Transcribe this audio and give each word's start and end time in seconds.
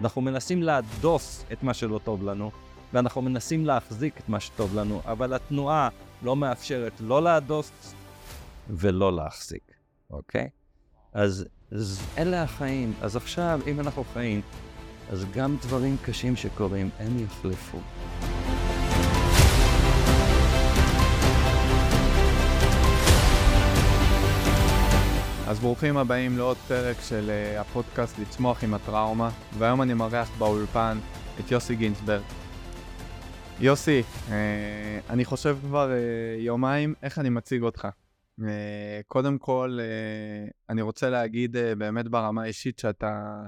אנחנו 0.00 0.20
מנסים 0.20 0.62
להדוף 0.62 1.44
את 1.52 1.62
מה 1.62 1.74
שלא 1.74 2.00
טוב 2.04 2.24
לנו, 2.24 2.50
ואנחנו 2.92 3.22
מנסים 3.22 3.66
להחזיק 3.66 4.20
את 4.20 4.28
מה 4.28 4.40
שטוב 4.40 4.74
לנו, 4.74 5.00
אבל 5.04 5.34
התנועה 5.34 5.88
לא 6.22 6.36
מאפשרת 6.36 6.92
לא 7.00 7.22
להדוף 7.22 7.94
ולא 8.70 9.16
להחזיק, 9.16 9.72
אוקיי? 10.10 10.48
אז, 11.12 11.44
אז 11.72 12.02
אלה 12.18 12.42
החיים. 12.42 12.92
אז 13.00 13.16
עכשיו, 13.16 13.60
אם 13.66 13.80
אנחנו 13.80 14.04
חיים, 14.12 14.40
אז 15.10 15.24
גם 15.34 15.56
דברים 15.62 15.96
קשים 16.04 16.36
שקורים, 16.36 16.90
הם 16.98 17.18
יחלפו. 17.18 17.78
אז 25.50 25.58
ברוכים 25.58 25.96
הבאים 25.96 26.38
לעוד 26.38 26.56
פרק 26.56 26.96
של 27.00 27.30
uh, 27.30 27.60
הפודקאסט 27.60 28.18
לצמוח 28.18 28.64
עם 28.64 28.74
הטראומה, 28.74 29.30
והיום 29.58 29.82
אני 29.82 29.94
מארח 29.94 30.38
באולפן 30.38 30.98
את 31.40 31.50
יוסי 31.50 31.76
גינצברג. 31.76 32.22
יוסי, 33.60 34.02
uh, 34.28 34.32
אני 35.08 35.24
חושב 35.24 35.58
כבר 35.62 35.90
uh, 35.90 36.40
יומיים 36.40 36.94
איך 37.02 37.18
אני 37.18 37.28
מציג 37.28 37.62
אותך. 37.62 37.88
קודם 39.06 39.38
כל, 39.38 39.78
אני 40.68 40.82
רוצה 40.82 41.10
להגיד 41.10 41.56
באמת 41.78 42.08
ברמה 42.08 42.42
האישית 42.42 42.78
שאתה 42.78 43.42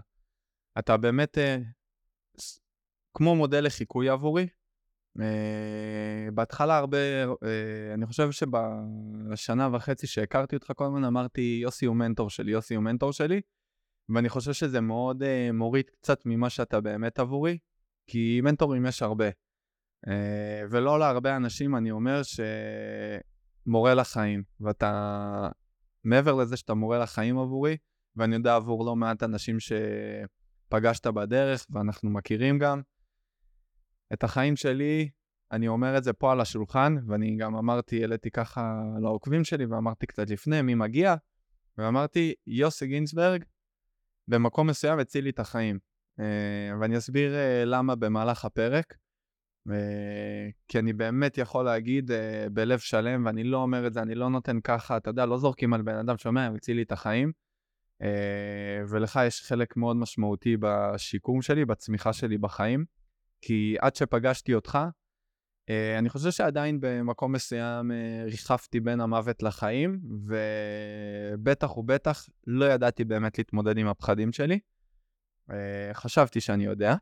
אתה 0.78 0.96
באמת 0.96 1.38
כמו 3.14 3.36
מודל 3.36 3.66
לחיקוי 3.66 4.08
עבורי. 4.08 4.46
Uh, 5.18 5.22
בהתחלה 6.34 6.78
הרבה, 6.78 6.98
uh, 7.24 7.36
אני 7.94 8.06
חושב 8.06 8.28
שבשנה 8.30 9.68
וחצי 9.72 10.06
שהכרתי 10.06 10.56
אותך 10.56 10.72
כל 10.76 10.84
הזמן 10.84 11.04
אמרתי 11.04 11.58
יוסי 11.62 11.86
הוא 11.86 11.96
מנטור 11.96 12.30
שלי, 12.30 12.52
יוסי 12.52 12.74
הוא 12.74 12.84
מנטור 12.84 13.12
שלי, 13.12 13.40
ואני 14.08 14.28
חושב 14.28 14.52
שזה 14.52 14.80
מאוד 14.80 15.22
uh, 15.22 15.52
מוריד 15.52 15.90
קצת 15.90 16.26
ממה 16.26 16.50
שאתה 16.50 16.80
באמת 16.80 17.18
עבורי, 17.18 17.58
כי 18.06 18.40
מנטורים 18.44 18.86
יש 18.86 19.02
הרבה. 19.02 19.26
ולא 20.70 20.98
להרבה 20.98 21.36
אנשים 21.36 21.76
אני 21.76 21.90
אומר 21.90 22.20
שמורה 23.66 23.94
לחיים, 23.94 24.42
ואתה, 24.60 25.48
מעבר 26.04 26.34
לזה 26.34 26.56
שאתה 26.56 26.74
מורה 26.74 26.98
לחיים 26.98 27.38
עבורי, 27.38 27.76
ואני 28.16 28.34
יודע 28.34 28.56
עבור 28.56 28.84
לא 28.84 28.96
מעט 28.96 29.22
אנשים 29.22 29.56
שפגשת 29.60 31.06
בדרך, 31.06 31.66
ואנחנו 31.70 32.10
מכירים 32.10 32.58
גם, 32.58 32.82
את 34.12 34.24
החיים 34.24 34.56
שלי, 34.56 35.10
אני 35.52 35.68
אומר 35.68 35.98
את 35.98 36.04
זה 36.04 36.12
פה 36.12 36.32
על 36.32 36.40
השולחן, 36.40 36.96
ואני 37.06 37.36
גם 37.36 37.56
אמרתי, 37.56 38.00
העליתי 38.00 38.30
ככה 38.30 38.82
לעוקבים 39.02 39.44
שלי, 39.44 39.66
ואמרתי 39.66 40.06
קצת 40.06 40.30
לפני 40.30 40.62
מי 40.62 40.74
מגיע, 40.74 41.14
ואמרתי, 41.78 42.34
יוסי 42.46 42.86
גינצברג, 42.86 43.44
במקום 44.28 44.66
מסוים 44.66 44.98
הציל 44.98 45.24
לי 45.24 45.30
את 45.30 45.38
החיים. 45.38 45.78
Uh, 46.20 46.22
ואני 46.80 46.98
אסביר 46.98 47.32
uh, 47.32 47.66
למה 47.66 47.94
במהלך 47.94 48.44
הפרק. 48.44 48.94
Uh, 49.68 49.72
כי 50.68 50.78
אני 50.78 50.92
באמת 50.92 51.38
יכול 51.38 51.64
להגיד 51.64 52.10
בלב 52.52 52.78
שלם, 52.78 53.26
ואני 53.26 53.44
לא 53.44 53.56
אומר 53.56 53.86
את 53.86 53.92
זה, 53.92 54.02
אני 54.02 54.14
לא 54.14 54.30
נותן 54.30 54.60
ככה, 54.60 54.96
אתה 54.96 55.10
יודע, 55.10 55.26
לא 55.26 55.38
זורקים 55.38 55.74
על 55.74 55.82
בן 55.82 55.96
אדם 55.96 56.18
שאומר, 56.18 56.46
הוא 56.48 56.56
הציל 56.56 56.76
לי 56.76 56.82
את 56.82 56.92
החיים. 56.92 57.32
ולך 58.88 59.20
יש 59.26 59.42
חלק 59.42 59.76
מאוד 59.76 59.96
משמעותי 59.96 60.56
בשיקום 60.60 61.42
שלי, 61.42 61.64
בצמיחה 61.64 62.12
שלי 62.12 62.38
בחיים. 62.38 62.84
כי 63.42 63.76
עד 63.80 63.94
שפגשתי 63.94 64.54
אותך, 64.54 64.78
אה, 65.70 65.98
אני 65.98 66.08
חושב 66.08 66.30
שעדיין 66.30 66.78
במקום 66.80 67.32
מסוים 67.32 67.92
אה, 67.92 68.24
ריחפתי 68.24 68.80
בין 68.80 69.00
המוות 69.00 69.42
לחיים, 69.42 70.00
ובטח 70.26 71.76
ובטח 71.76 72.28
לא 72.46 72.64
ידעתי 72.64 73.04
באמת 73.04 73.38
להתמודד 73.38 73.78
עם 73.78 73.86
הפחדים 73.86 74.32
שלי. 74.32 74.58
אה, 75.50 75.90
חשבתי 75.92 76.40
שאני 76.40 76.64
יודע, 76.64 76.94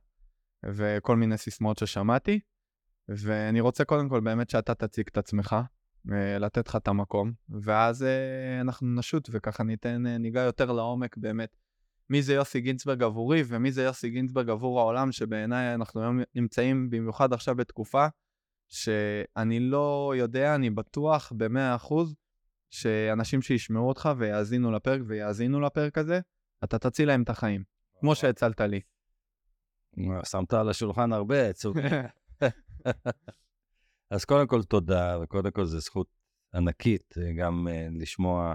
וכל 0.67 1.17
מיני 1.17 1.39
סיסמאות 1.39 1.79
ששמעתי, 1.79 2.41
ואני 3.09 3.61
רוצה 3.61 3.85
קודם 3.85 4.09
כל 4.09 4.21
באמת 4.21 4.51
שאתה 4.51 4.75
תציג 4.75 5.07
את 5.13 5.19
עצמך, 5.19 5.57
לתת 6.41 6.69
לך 6.69 6.77
את 6.77 6.89
המקום, 6.89 7.33
ואז 7.49 8.07
אנחנו 8.61 8.87
נשוט 8.87 9.29
וככה 9.33 9.63
ניתן, 9.63 10.07
ניגע 10.07 10.41
יותר 10.41 10.73
לעומק 10.73 11.17
באמת 11.17 11.57
מי 12.11 12.23
זה 12.23 12.35
יוסי 12.35 12.61
גינצברג 12.61 13.03
עבורי 13.03 13.43
ומי 13.47 13.73
זה 13.73 13.83
יוסי 13.83 14.11
גינצברג 14.11 14.51
עבור 14.51 14.81
העולם, 14.81 15.13
שבעיניי 15.13 15.75
אנחנו 15.75 16.03
היום 16.03 16.21
נמצאים 16.35 16.91
במיוחד 16.91 17.33
עכשיו 17.33 17.55
בתקופה 17.55 18.07
שאני 18.69 19.61
לא 19.61 20.13
יודע, 20.17 20.55
אני 20.55 20.71
בטוח 20.71 21.33
ב-100% 21.37 21.95
שאנשים 22.71 23.43
שישמעו 23.43 23.89
אותך 23.89 24.09
ויאזינו 24.19 24.73
לפרק 24.73 25.01
ויאזינו 25.07 25.61
לפרק 25.61 25.99
הזה, 25.99 26.21
אתה 26.65 26.79
תציל 26.79 27.09
להם 27.09 27.23
את 27.23 27.31
החיים, 27.31 27.63
כמו 28.01 28.15
שהצלת 28.15 28.61
לי. 28.61 28.81
שמת 30.25 30.53
על 30.53 30.69
השולחן 30.69 31.13
הרבה 31.13 31.49
עצוב. 31.49 31.77
אז 34.11 34.25
קודם 34.25 34.47
כל 34.47 34.63
תודה, 34.63 35.19
וקודם 35.23 35.51
כל 35.51 35.65
זו 35.65 35.81
זכות 35.81 36.07
ענקית 36.55 37.15
אה, 37.19 37.33
גם 37.33 37.67
uh, 37.69 38.01
לשמוע 38.01 38.55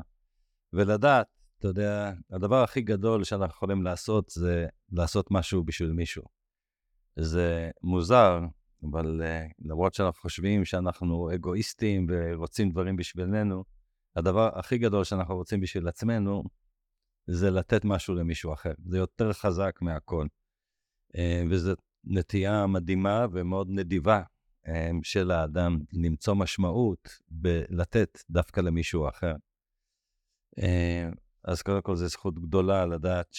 ולדעת 0.74 1.28
אתה 1.66 1.80
יודע, 1.80 2.14
הדבר 2.32 2.64
הכי 2.64 2.82
גדול 2.82 3.24
שאנחנו 3.24 3.56
יכולים 3.56 3.84
לעשות 3.84 4.30
זה 4.30 4.68
לעשות 4.92 5.32
משהו 5.32 5.64
בשביל 5.64 5.92
מישהו. 5.92 6.24
זה 7.16 7.72
מוזר, 7.84 8.40
אבל 8.92 9.22
uh, 9.22 9.54
למרות 9.60 9.94
שאנחנו 9.94 10.22
חושבים 10.22 10.66
שאנחנו 10.66 11.34
אגואיסטים 11.34 12.08
ורוצים 12.10 12.70
דברים 12.70 12.96
בשבילנו, 12.96 13.64
הדבר 14.16 14.60
הכי 14.60 14.78
גדול 14.78 15.04
שאנחנו 15.04 15.36
רוצים 15.36 15.62
בשביל 15.62 15.88
עצמנו 15.88 16.44
זה 17.28 17.52
לתת 17.52 17.86
משהו 17.86 18.16
למישהו 18.16 18.54
אחר. 18.54 18.74
זה 18.86 18.98
יותר 18.98 19.34
חזק 19.34 19.80
מהכל. 19.82 20.28
Uh, 21.16 21.20
וזו 21.50 21.74
נטייה 22.04 22.68
מדהימה 22.68 23.26
ומאוד 23.32 23.68
נדיבה 23.70 24.22
um, 24.68 24.70
של 25.04 25.32
האדם 25.32 25.80
למצוא 25.94 26.34
משמעות 26.34 27.10
בלתת 27.28 28.20
דווקא 28.30 28.62
למישהו 28.62 29.10
אחר. 29.10 29.34
אז 31.48 31.62
קודם 31.62 31.82
כל 31.82 31.96
זו 31.96 32.08
זכות 32.08 32.40
גדולה 32.40 32.86
לדעת 32.86 33.36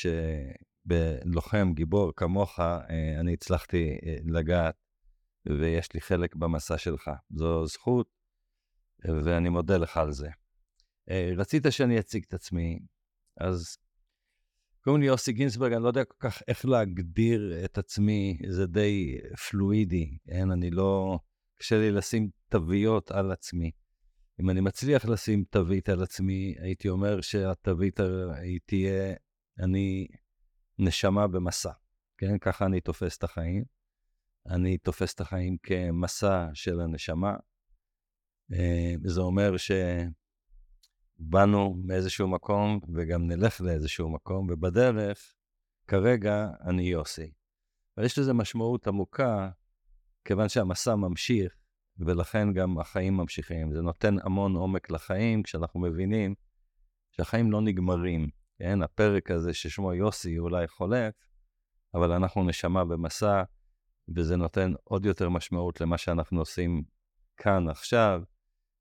שבלוחם 0.86 1.72
גיבור 1.74 2.12
כמוך, 2.16 2.60
אה, 2.60 3.20
אני 3.20 3.32
הצלחתי 3.32 3.98
אה, 4.06 4.16
לגעת, 4.24 4.74
ויש 5.46 5.92
לי 5.94 6.00
חלק 6.00 6.34
במסע 6.34 6.78
שלך. 6.78 7.10
זו 7.30 7.66
זכות, 7.66 8.08
ואני 9.04 9.48
מודה 9.48 9.76
לך 9.76 9.96
על 9.96 10.12
זה. 10.12 10.28
אה, 11.10 11.32
רצית 11.36 11.66
שאני 11.70 11.98
אציג 11.98 12.24
את 12.28 12.34
עצמי, 12.34 12.78
אז 13.36 13.76
קוראים 14.84 15.02
לי 15.02 15.08
יוסי 15.08 15.32
גינסברג, 15.32 15.72
אני 15.72 15.82
לא 15.82 15.88
יודע 15.88 16.04
כל 16.04 16.16
כך 16.18 16.42
איך 16.48 16.64
להגדיר 16.64 17.64
את 17.64 17.78
עצמי, 17.78 18.38
זה 18.48 18.66
די 18.66 19.18
פלואידי, 19.50 20.18
אין, 20.28 20.50
אני 20.50 20.70
לא... 20.70 21.18
קשה 21.58 21.78
לי 21.78 21.90
לשים 21.90 22.28
תוויות 22.48 23.10
על 23.10 23.32
עצמי. 23.32 23.70
אם 24.40 24.50
אני 24.50 24.60
מצליח 24.60 25.04
לשים 25.04 25.44
תווית 25.50 25.88
על 25.88 26.02
עצמי, 26.02 26.54
הייתי 26.58 26.88
אומר 26.88 27.20
שהתווית 27.20 28.00
היא 28.42 28.60
תהיה, 28.66 29.14
אני 29.58 30.06
נשמה 30.78 31.26
במסע, 31.26 31.72
כן? 32.18 32.38
ככה 32.38 32.66
אני 32.66 32.80
תופס 32.80 33.18
את 33.18 33.24
החיים. 33.24 33.64
אני 34.48 34.78
תופס 34.78 35.14
את 35.14 35.20
החיים 35.20 35.56
כמסע 35.62 36.46
של 36.54 36.80
הנשמה. 36.80 37.36
אה, 38.52 38.94
זה 39.04 39.20
אומר 39.20 39.54
שבאנו 41.18 41.74
מאיזשהו 41.84 42.28
מקום 42.28 42.80
וגם 42.94 43.26
נלך 43.26 43.60
לאיזשהו 43.60 44.10
מקום, 44.10 44.46
ובדרך, 44.50 45.34
כרגע 45.86 46.46
אני 46.60 46.82
יוסי. 46.82 47.32
אבל 47.96 48.06
יש 48.06 48.18
לזה 48.18 48.32
משמעות 48.32 48.86
עמוקה, 48.86 49.50
כיוון 50.24 50.48
שהמסע 50.48 50.94
ממשיך, 50.94 51.56
ולכן 51.98 52.52
גם 52.52 52.78
החיים 52.78 53.16
ממשיכים. 53.16 53.72
זה 53.72 53.82
נותן 53.82 54.16
המון 54.22 54.56
עומק 54.56 54.90
לחיים 54.90 55.42
כשאנחנו 55.42 55.80
מבינים 55.80 56.34
שהחיים 57.10 57.52
לא 57.52 57.60
נגמרים. 57.60 58.28
כן, 58.58 58.82
הפרק 58.82 59.30
הזה 59.30 59.54
ששמו 59.54 59.94
יוסי 59.94 60.38
אולי 60.38 60.68
חולף, 60.68 61.14
אבל 61.94 62.12
אנחנו 62.12 62.44
נשמה 62.44 62.84
במסע, 62.84 63.42
וזה 64.16 64.36
נותן 64.36 64.72
עוד 64.84 65.06
יותר 65.06 65.28
משמעות 65.28 65.80
למה 65.80 65.98
שאנחנו 65.98 66.38
עושים 66.38 66.82
כאן 67.36 67.68
עכשיו, 67.68 68.22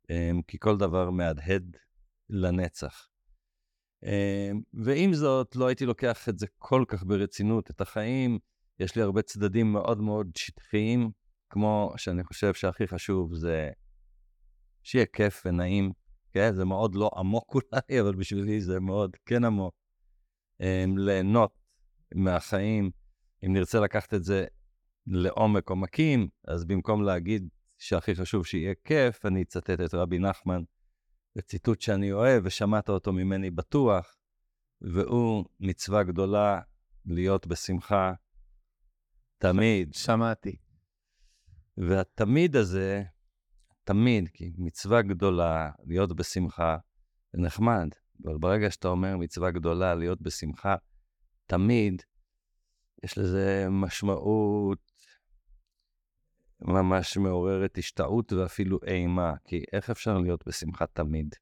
אמ, 0.10 0.42
כי 0.48 0.58
כל 0.60 0.78
דבר 0.78 1.10
מהדהד 1.10 1.78
לנצח. 2.30 3.08
אמ, 4.04 4.62
ועם 4.74 5.14
זאת, 5.14 5.56
לא 5.56 5.68
הייתי 5.68 5.86
לוקח 5.86 6.30
את 6.30 6.40
זה 6.40 6.48
כל 6.58 6.84
כך 6.88 7.04
ברצינות, 7.04 7.70
את 7.72 7.82
החיים. 7.82 8.40
יש 8.80 8.96
לי 8.96 9.02
הרבה 9.02 9.22
צדדים 9.22 9.72
מאוד 9.72 10.02
מאוד 10.02 10.28
שטחיים, 10.38 11.12
כמו 11.56 11.94
שאני 11.98 12.24
חושב 12.24 12.54
שהכי 12.54 12.88
חשוב 12.88 13.36
זה 13.36 13.72
שיהיה 14.84 15.06
כיף 15.06 15.44
ונעים, 15.46 15.92
כן? 16.34 16.54
זה 16.56 16.66
מאוד 16.66 16.96
לא 16.96 17.10
עמוק 17.18 17.56
אולי, 17.56 18.02
אבל 18.02 18.16
בשבילי 18.16 18.62
זה 18.62 18.80
מאוד 18.80 19.16
כן 19.26 19.44
עמוק. 19.46 19.76
Um, 20.62 20.66
ליהנות 20.98 21.54
מהחיים, 22.16 22.92
אם 23.46 23.54
נרצה 23.54 23.80
לקחת 23.80 24.14
את 24.14 24.24
זה 24.24 24.46
לעומק 25.08 25.70
עומקים, 25.70 26.28
אז 26.48 26.66
במקום 26.66 27.04
להגיד 27.04 27.50
שהכי 27.78 28.16
חשוב 28.16 28.46
שיהיה 28.46 28.74
כיף, 28.84 29.26
אני 29.26 29.42
אצטט 29.42 29.70
את 29.70 29.94
רבי 29.94 30.20
נחמן, 30.20 30.62
בציטוט 31.36 31.82
שאני 31.82 32.12
אוהב, 32.12 32.44
ושמעת 32.46 32.90
אותו 32.90 33.14
ממני 33.14 33.52
בטוח, 33.52 34.16
והוא 34.82 35.46
מצווה 35.60 36.04
גדולה 36.04 36.60
להיות 37.06 37.48
בשמחה 37.48 38.14
תמיד. 39.38 39.94
שמעתי. 39.94 40.65
והתמיד 41.78 42.56
הזה, 42.56 43.04
תמיד, 43.84 44.30
כי 44.34 44.52
מצווה 44.58 45.02
גדולה 45.02 45.72
להיות 45.84 46.16
בשמחה, 46.16 46.78
זה 47.34 47.42
נחמד, 47.42 47.88
אבל 48.26 48.38
ברגע 48.38 48.72
שאתה 48.72 48.88
אומר 48.88 49.18
מצווה 49.18 49.52
גדולה 49.52 49.96
להיות 49.96 50.22
בשמחה, 50.22 50.76
תמיד, 51.46 52.02
יש 53.04 53.18
לזה 53.18 53.68
משמעות 53.70 54.92
ממש 56.62 57.18
מעוררת 57.18 57.78
השתאות 57.78 58.34
ואפילו 58.34 58.80
אימה, 58.88 59.34
כי 59.44 59.64
איך 59.74 59.90
אפשר 59.90 60.18
להיות 60.18 60.48
בשמחה 60.48 60.88
תמיד? 60.88 61.36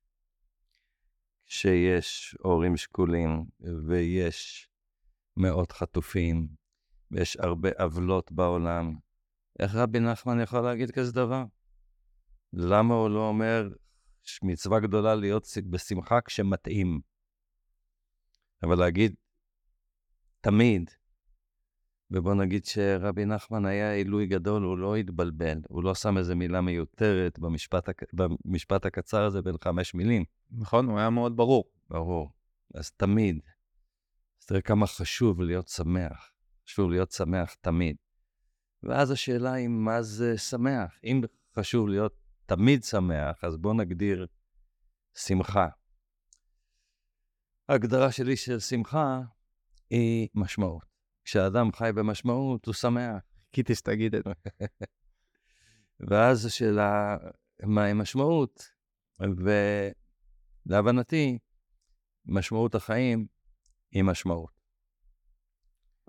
כשיש 1.45 2.37
הורים 2.39 2.77
שכולים 2.77 3.45
ויש 3.87 4.69
מאות 5.37 5.71
חטופים 5.71 6.47
ויש 7.11 7.37
הרבה 7.37 7.69
עוולות 7.79 8.31
בעולם, 8.31 8.95
איך 9.59 9.75
רבי 9.75 9.99
נחמן 9.99 10.41
יכול 10.41 10.61
להגיד 10.61 10.91
כזה 10.91 11.11
דבר? 11.11 11.43
למה 12.53 12.93
הוא 12.93 13.09
לא 13.09 13.27
אומר 13.27 13.69
מצווה 14.43 14.79
גדולה 14.79 15.15
להיות 15.15 15.47
בשמחה 15.69 16.21
כשמתאים? 16.21 17.01
אבל 18.63 18.79
להגיד 18.79 19.15
תמיד, 20.41 20.89
ובוא 22.11 22.33
נגיד 22.33 22.65
שרבי 22.65 23.25
נחמן 23.25 23.65
היה 23.65 23.93
עילוי 23.93 24.25
גדול, 24.25 24.63
הוא 24.63 24.77
לא 24.77 24.95
התבלבל, 24.95 25.61
הוא 25.67 25.83
לא 25.83 25.95
שם 25.95 26.17
איזה 26.17 26.35
מילה 26.35 26.61
מיותרת 26.61 27.39
במשפט, 27.39 27.89
הק... 27.89 28.03
במשפט 28.13 28.85
הקצר 28.85 29.23
הזה 29.23 29.41
בין 29.41 29.55
חמש 29.63 29.93
מילים. 29.93 30.23
נכון, 30.51 30.85
הוא 30.89 30.99
היה 30.99 31.09
מאוד 31.09 31.37
ברור. 31.37 31.63
ברור. 31.89 32.31
אז 32.73 32.91
תמיד. 32.91 33.39
אז 34.41 34.45
תראה 34.45 34.61
כמה 34.61 34.87
חשוב 34.87 35.41
להיות 35.41 35.67
שמח. 35.67 36.31
חשוב 36.67 36.89
להיות 36.89 37.11
שמח 37.11 37.53
תמיד. 37.53 37.95
ואז 38.83 39.11
השאלה 39.11 39.53
היא, 39.53 39.67
מה 39.67 40.01
זה 40.01 40.37
שמח? 40.37 40.99
אם 41.03 41.21
חשוב 41.55 41.87
להיות 41.87 42.13
תמיד 42.45 42.83
שמח, 42.83 43.43
אז 43.43 43.57
בואו 43.57 43.73
נגדיר 43.73 44.27
שמחה. 45.17 45.67
ההגדרה 47.69 48.11
שלי 48.11 48.37
של 48.37 48.59
שמחה 48.59 49.21
היא 49.89 50.27
משמעות. 50.35 50.85
כשאדם 51.23 51.71
חי 51.71 51.89
במשמעות, 51.95 52.65
הוא 52.65 52.73
שמח. 52.73 53.23
חיכיתי 53.45 53.75
שתגיד 53.75 54.15
את 54.15 54.23
זה. 54.23 54.31
ואז 56.09 56.45
השאלה, 56.45 57.17
מהי 57.63 57.93
משמעות? 57.93 58.71
ולהבנתי, 60.65 61.39
משמעות 62.25 62.75
החיים 62.75 63.27
היא 63.91 64.03
משמעות. 64.03 64.52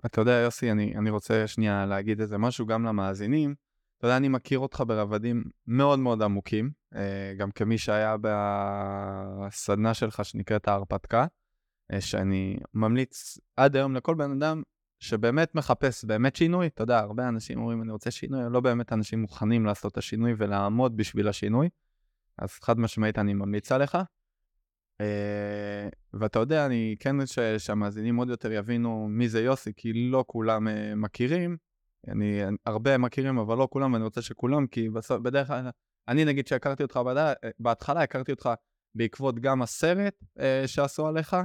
אתה 0.05 0.21
יודע, 0.21 0.31
יוסי, 0.31 0.71
אני, 0.71 0.93
אני 0.97 1.09
רוצה 1.09 1.47
שנייה 1.47 1.85
להגיד 1.85 2.21
איזה 2.21 2.37
משהו 2.37 2.65
גם 2.65 2.85
למאזינים. 2.85 3.55
אתה 3.97 4.07
יודע, 4.07 4.17
אני 4.17 4.27
מכיר 4.27 4.59
אותך 4.59 4.83
ברבדים 4.87 5.43
מאוד 5.67 5.99
מאוד 5.99 6.21
עמוקים, 6.21 6.71
אה, 6.95 7.33
גם 7.37 7.51
כמי 7.51 7.77
שהיה 7.77 8.15
בסדנה 8.21 9.93
שלך 9.93 10.25
שנקראת 10.25 10.67
ההרפתקה, 10.67 11.25
אה, 11.93 12.01
שאני 12.01 12.57
ממליץ 12.73 13.37
עד 13.57 13.75
היום 13.75 13.95
לכל 13.95 14.15
בן 14.15 14.31
אדם 14.31 14.61
שבאמת 14.99 15.55
מחפש 15.55 16.05
באמת 16.05 16.35
שינוי. 16.35 16.67
אתה 16.67 16.83
יודע, 16.83 16.99
הרבה 16.99 17.27
אנשים 17.27 17.59
אומרים, 17.59 17.81
אני 17.81 17.91
רוצה 17.91 18.11
שינוי, 18.11 18.41
לא 18.49 18.59
באמת 18.59 18.93
אנשים 18.93 19.21
מוכנים 19.21 19.65
לעשות 19.65 19.91
את 19.91 19.97
השינוי 19.97 20.33
ולעמוד 20.37 20.97
בשביל 20.97 21.27
השינוי. 21.27 21.69
אז 22.37 22.49
חד 22.49 22.79
משמעית 22.79 23.17
אני 23.17 23.33
ממליץ 23.33 23.71
עליך. 23.71 23.97
Uh, 25.01 25.95
ואתה 26.13 26.39
יודע, 26.39 26.65
אני 26.65 26.95
כן 26.99 27.21
רוצה 27.21 27.59
שהמאזינים 27.59 28.15
עוד 28.15 28.29
יותר 28.29 28.51
יבינו 28.51 29.07
מי 29.09 29.29
זה 29.29 29.41
יוסי, 29.41 29.71
כי 29.77 29.93
לא 29.93 30.23
כולם 30.27 30.67
uh, 30.67 30.71
מכירים. 30.95 31.57
אני, 32.07 32.41
הרבה 32.65 32.97
מכירים, 32.97 33.37
אבל 33.37 33.57
לא 33.57 33.67
כולם, 33.71 33.93
ואני 33.93 34.03
רוצה 34.03 34.21
שכולם, 34.21 34.67
כי 34.67 34.89
בסוף, 34.89 35.19
בדרך 35.19 35.47
כלל, 35.47 35.69
אני 36.07 36.25
נגיד 36.25 36.47
שהכרתי 36.47 36.83
אותך 36.83 36.97
בד... 36.97 37.33
בהתחלה, 37.59 38.01
הכרתי 38.01 38.31
אותך 38.31 38.49
בעקבות 38.95 39.39
גם 39.39 39.61
הסרט 39.61 40.13
uh, 40.21 40.41
שעשו 40.67 41.07
עליך, 41.07 41.35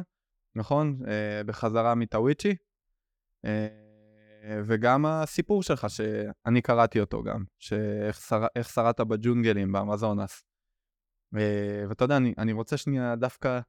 נכון? 0.54 0.98
Uh, 1.02 1.06
בחזרה 1.46 1.94
מטאוויצ'י. 1.94 2.54
Uh, 3.46 3.48
וגם 4.64 5.06
הסיפור 5.06 5.62
שלך, 5.62 5.86
שאני 5.90 6.62
קראתי 6.62 7.00
אותו 7.00 7.22
גם, 7.22 7.44
שאיך 7.58 8.20
שר... 8.20 8.46
שרדת 8.62 9.00
בג'ונגלים 9.00 9.72
באמזונס. 9.72 10.42
אה, 11.36 11.84
ואתה 11.88 12.04
יודע, 12.04 12.16
אני, 12.16 12.34
אני 12.38 12.52
רוצה 12.52 12.76
שנייה 12.76 13.16
דווקא 13.16 13.60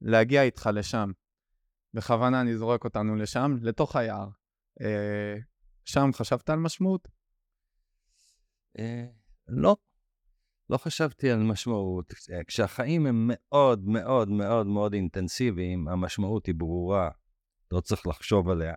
להגיע 0.00 0.42
איתך 0.42 0.70
לשם. 0.74 1.10
בכוונה 1.94 2.40
אני 2.40 2.56
זורק 2.56 2.84
אותנו 2.84 3.16
לשם, 3.16 3.56
לתוך 3.62 3.96
היער. 3.96 4.28
אה, 4.80 5.36
שם 5.84 6.10
חשבת 6.12 6.50
על 6.50 6.58
משמעות? 6.58 7.08
אה, 8.78 9.06
לא. 9.48 9.76
לא 10.70 10.76
חשבתי 10.76 11.30
על 11.30 11.38
משמעות. 11.38 12.14
כשהחיים 12.46 13.06
הם 13.06 13.30
מאוד 13.32 13.88
מאוד 13.88 14.28
מאוד 14.28 14.66
מאוד 14.66 14.92
אינטנסיביים, 14.92 15.88
המשמעות 15.88 16.46
היא 16.46 16.54
ברורה, 16.54 17.10
לא 17.72 17.80
צריך 17.80 18.06
לחשוב 18.06 18.48
עליה. 18.48 18.74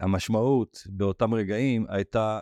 המשמעות 0.00 0.78
באותם 0.86 1.34
רגעים 1.34 1.86
הייתה 1.88 2.40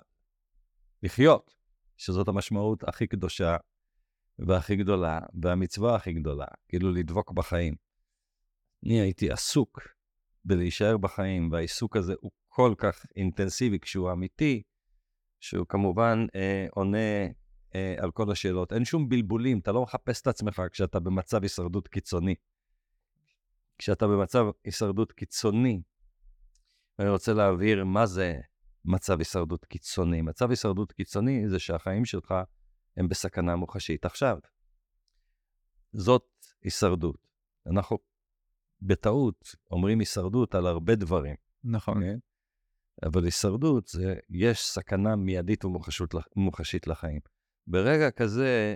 לחיות, 1.02 1.54
שזאת 1.96 2.28
המשמעות 2.28 2.88
הכי 2.88 3.06
קדושה 3.06 3.56
והכי 4.46 4.76
גדולה, 4.76 5.20
והמצווה 5.42 5.94
הכי 5.94 6.12
גדולה, 6.12 6.46
כאילו 6.68 6.92
לדבוק 6.92 7.32
בחיים. 7.32 7.74
אני 8.86 9.00
הייתי 9.00 9.30
עסוק 9.30 9.80
בלהישאר 10.44 10.96
בחיים, 10.96 11.52
והעיסוק 11.52 11.96
הזה 11.96 12.14
הוא 12.20 12.30
כל 12.48 12.74
כך 12.78 13.06
אינטנסיבי 13.16 13.78
כשהוא 13.80 14.12
אמיתי, 14.12 14.62
שהוא 15.40 15.66
כמובן 15.68 16.26
אה, 16.34 16.66
עונה 16.70 17.26
אה, 17.74 17.94
על 17.98 18.10
כל 18.10 18.32
השאלות. 18.32 18.72
אין 18.72 18.84
שום 18.84 19.08
בלבולים, 19.08 19.58
אתה 19.58 19.72
לא 19.72 19.82
מחפש 19.82 20.20
את 20.20 20.26
עצמך 20.26 20.62
כשאתה 20.72 21.00
במצב 21.00 21.42
הישרדות 21.42 21.88
קיצוני. 21.88 22.34
כשאתה 23.78 24.06
במצב 24.06 24.44
הישרדות 24.64 25.12
קיצוני, 25.12 25.82
ואני 26.98 27.10
רוצה 27.10 27.32
להבהיר 27.32 27.84
מה 27.84 28.06
זה 28.06 28.40
מצב 28.84 29.18
הישרדות 29.18 29.64
קיצוני. 29.64 30.22
מצב 30.22 30.50
הישרדות 30.50 30.92
קיצוני 30.92 31.48
זה 31.48 31.58
שהחיים 31.58 32.04
שלך 32.04 32.34
הם 32.96 33.08
בסכנה 33.08 33.56
מוחשית 33.56 34.04
עכשיו. 34.04 34.38
זאת 35.92 36.24
הישרדות. 36.62 37.26
אנחנו 37.66 37.98
בטעות 38.82 39.56
אומרים 39.70 39.98
הישרדות 39.98 40.54
על 40.54 40.66
הרבה 40.66 40.94
דברים. 40.94 41.36
נכון. 41.64 42.00
כן? 42.02 42.18
אבל 43.06 43.24
הישרדות 43.24 43.88
זה, 43.88 44.14
יש 44.30 44.66
סכנה 44.66 45.16
מיידית 45.16 45.64
ומוחשית 46.36 46.86
לחיים. 46.86 47.20
ברגע 47.66 48.10
כזה, 48.10 48.74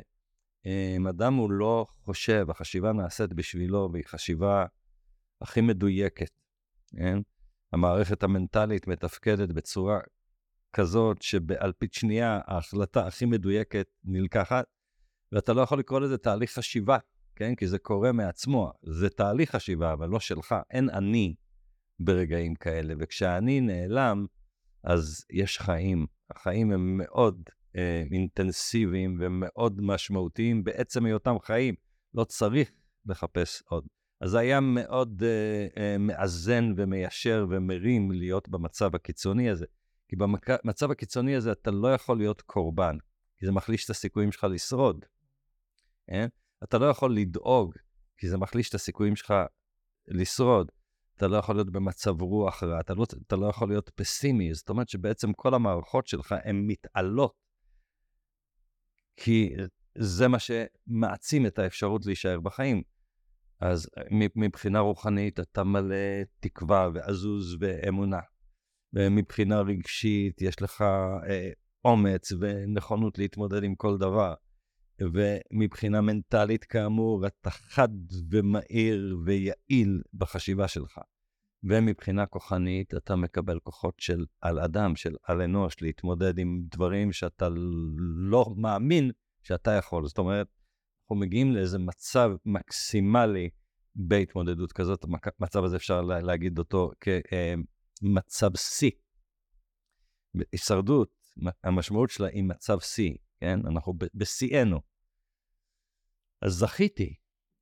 אם 0.97 1.07
אדם 1.07 1.35
הוא 1.35 1.51
לא 1.51 1.87
חושב, 2.05 2.47
החשיבה 2.51 2.93
נעשית 2.93 3.33
בשבילו, 3.33 3.89
והיא 3.93 4.05
חשיבה 4.07 4.67
הכי 5.41 5.61
מדויקת, 5.61 6.31
כן? 6.97 7.19
המערכת 7.73 8.23
המנטלית 8.23 8.87
מתפקדת 8.87 9.49
בצורה 9.49 10.01
כזאת 10.77 11.23
שבאלפית 11.23 11.95
שנייה 11.95 12.41
ההחלטה 12.47 13.07
הכי 13.07 13.25
מדויקת 13.25 13.87
נלקחת, 14.05 14.65
ואתה 15.33 15.53
לא 15.53 15.61
יכול 15.61 15.79
לקרוא 15.79 16.01
לזה 16.01 16.19
תהליך 16.19 16.51
חשיבה, 16.51 16.99
כן? 17.37 17.55
כי 17.55 17.67
זה 17.67 17.79
קורה 17.79 18.13
מעצמו. 18.13 18.73
זה 18.83 19.09
תהליך 19.09 19.51
חשיבה, 19.51 19.93
אבל 19.93 20.09
לא 20.09 20.21
שלך. 20.21 20.55
אין 20.71 20.91
אני 20.91 21.35
ברגעים 22.01 22.55
כאלה, 22.55 22.95
וכשהאני 22.99 23.61
נעלם, 23.61 24.27
אז 24.85 25.25
יש 25.31 25.59
חיים. 25.59 26.07
החיים 26.31 26.73
הם 26.73 26.99
מאוד 26.99 27.43
אה, 27.77 28.03
אינטנסיביים 28.11 29.19
ומאוד 29.21 29.81
משמעותיים 29.81 30.65
בעצם 30.65 31.05
היותם 31.05 31.37
חיים. 31.43 31.75
לא 32.15 32.25
צריך 32.25 32.71
לחפש 33.07 33.63
עוד. 33.69 33.87
אז 34.21 34.31
זה 34.31 34.39
היה 34.39 34.61
מאוד 34.61 35.23
אה, 35.23 35.67
אה, 35.83 35.99
מאזן 35.99 36.73
ומיישר 36.77 37.47
ומרים 37.51 38.13
להיות 38.13 38.49
במצב 38.49 38.95
הקיצוני 38.95 39.51
הזה. 39.51 39.67
כי 40.09 40.17
במצב 40.17 40.91
הקיצוני 40.91 41.37
הזה 41.37 41.53
אתה 41.53 41.71
לא 41.71 41.95
יכול 41.95 42.19
להיות 42.19 42.43
קורבן, 42.43 42.97
כי 43.39 43.47
זה 43.47 43.53
מחליש 43.53 43.85
את 43.85 43.91
הסיכויים 43.91 44.33
שלך 44.33 44.45
לשרוד. 44.45 45.05
כן? 46.07 46.27
אתה 46.65 46.79
לא 46.79 46.87
יכול 46.87 47.17
לדאוג, 47.17 47.75
כי 48.17 48.29
זה 48.29 48.39
מחליש 48.39 48.69
את 48.69 48.75
הסיכויים 48.75 49.17
שלך 49.17 49.35
לשרוד. 50.09 50.73
אתה 51.17 51.29
לא 51.29 51.37
יכול 51.37 51.55
להיות 51.55 51.71
במצב 51.71 52.23
רוח 52.23 52.63
רע, 52.63 52.81
אתה 52.81 52.95
לא, 52.95 53.07
אתה 53.27 53.37
לא 53.37 53.47
יכול 53.47 53.69
להיות 53.69 53.91
פסימי, 53.95 54.55
זאת 54.55 54.69
אומרת 54.69 54.89
שבעצם 54.89 55.33
כל 55.33 55.55
המערכות 55.55 56.07
שלך 56.07 56.35
הן 56.45 56.67
מתעלות, 56.67 57.35
כי 59.17 59.55
זה 59.95 60.29
מה 60.29 60.39
שמעצים 60.39 61.47
את 61.47 61.59
האפשרות 61.59 62.07
להישאר 62.07 62.41
בחיים. 62.41 62.83
אז 63.61 63.91
מבחינה 64.37 64.81
רוחנית 64.81 65.41
אתה 65.41 65.65
מלא 65.65 65.97
תקווה 66.41 66.89
ועזוז 66.95 67.57
ואמונה. 67.61 68.21
ומבחינה 68.93 69.61
רגשית 69.61 70.43
יש 70.43 70.63
לך 70.63 70.83
אה, 71.29 71.51
אומץ 71.85 72.33
ונכונות 72.41 73.19
להתמודד 73.19 73.65
עם 73.65 73.75
כל 73.75 73.99
דבר. 73.99 74.35
ומבחינה 75.01 76.01
מנטלית, 76.01 76.65
כאמור, 76.65 77.27
אתה 77.27 77.51
חד 77.51 77.89
ומהיר 78.31 79.19
ויעיל 79.25 80.03
בחשיבה 80.15 80.69
שלך. 80.69 80.99
ומבחינה 81.65 82.27
כוחנית 82.27 82.95
אתה 82.95 83.17
מקבל 83.17 83.59
כוחות 83.59 83.95
של 84.01 84.25
על 84.41 84.59
אדם, 84.59 84.97
של 84.97 85.15
על 85.23 85.43
אנוש, 85.43 85.83
להתמודד 85.83 86.39
עם 86.39 86.63
דברים 86.71 87.13
שאתה 87.13 87.49
לא 88.31 88.55
מאמין 88.57 89.11
שאתה 89.43 89.71
יכול. 89.71 90.07
זאת 90.07 90.19
אומרת, 90.19 90.47
אנחנו 91.03 91.17
מגיעים 91.17 91.53
לאיזה 91.53 91.79
מצב 91.79 92.31
מקסימלי 92.45 93.49
בהתמודדות 93.95 94.73
כזאת, 94.73 95.05
המצב 95.41 95.65
הזה 95.65 95.77
אפשר 95.77 96.01
להגיד 96.01 96.59
אותו 96.59 96.91
כמצב 98.01 98.57
שיא. 98.57 98.91
הישרדות, 100.53 101.11
המשמעות 101.65 102.11
שלה 102.11 102.29
היא 102.29 102.45
מצב 102.45 102.81
שיא, 102.81 103.15
כן? 103.41 103.67
אנחנו 103.67 103.95
בשיאנו. 104.15 104.81
אז 106.43 106.53
זכיתי 106.53 107.15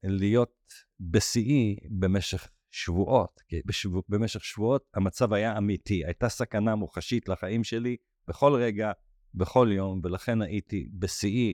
להיות 0.02 0.72
בשיאי 1.00 1.76
במשך 1.90 2.48
שבועות, 2.70 3.40
כי 3.48 3.60
בשבוע, 3.66 4.02
במשך 4.08 4.44
שבועות 4.44 4.84
המצב 4.94 5.32
היה 5.32 5.58
אמיתי, 5.58 6.04
הייתה 6.04 6.28
סכנה 6.28 6.74
מוחשית 6.74 7.28
לחיים 7.28 7.64
שלי 7.64 7.96
בכל 8.28 8.52
רגע, 8.54 8.92
בכל 9.34 9.68
יום, 9.72 10.00
ולכן 10.04 10.42
הייתי 10.42 10.88
בשיאי 10.98 11.52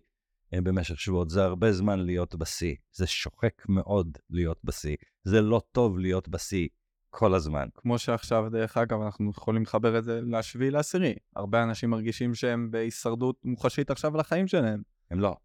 אה, 0.55 0.61
במשך 0.61 1.01
שבועות. 1.01 1.31
זה 1.31 1.45
הרבה 1.45 1.73
זמן 1.73 2.01
להיות 2.01 2.35
בשיא, 2.35 2.75
זה 2.93 3.07
שוחק 3.07 3.63
מאוד 3.69 4.19
להיות 4.31 4.65
בשיא, 4.65 4.97
זה 5.25 5.41
לא 5.41 5.63
טוב 5.73 5.99
להיות 5.99 6.29
בשיא 6.29 6.69
כל 7.11 7.35
הזמן. 7.35 7.69
כמו 7.75 7.99
שעכשיו, 7.99 8.49
דרך 8.51 8.77
אגב, 8.77 9.01
אנחנו 9.01 9.31
יכולים 9.31 9.63
לחבר 9.63 9.99
את 9.99 10.05
זה 10.05 10.21
לשביעי 10.21 10.71
לעשירי. 10.71 11.15
הרבה 11.37 11.63
אנשים 11.63 11.91
מרגישים 11.91 12.35
שהם 12.35 12.71
בהישרדות 12.71 13.45
מוחשית 13.45 13.91
עכשיו 13.91 14.17
לחיים 14.17 14.47
שלהם. 14.47 14.83
הם 15.11 15.21
לא. 15.21 15.37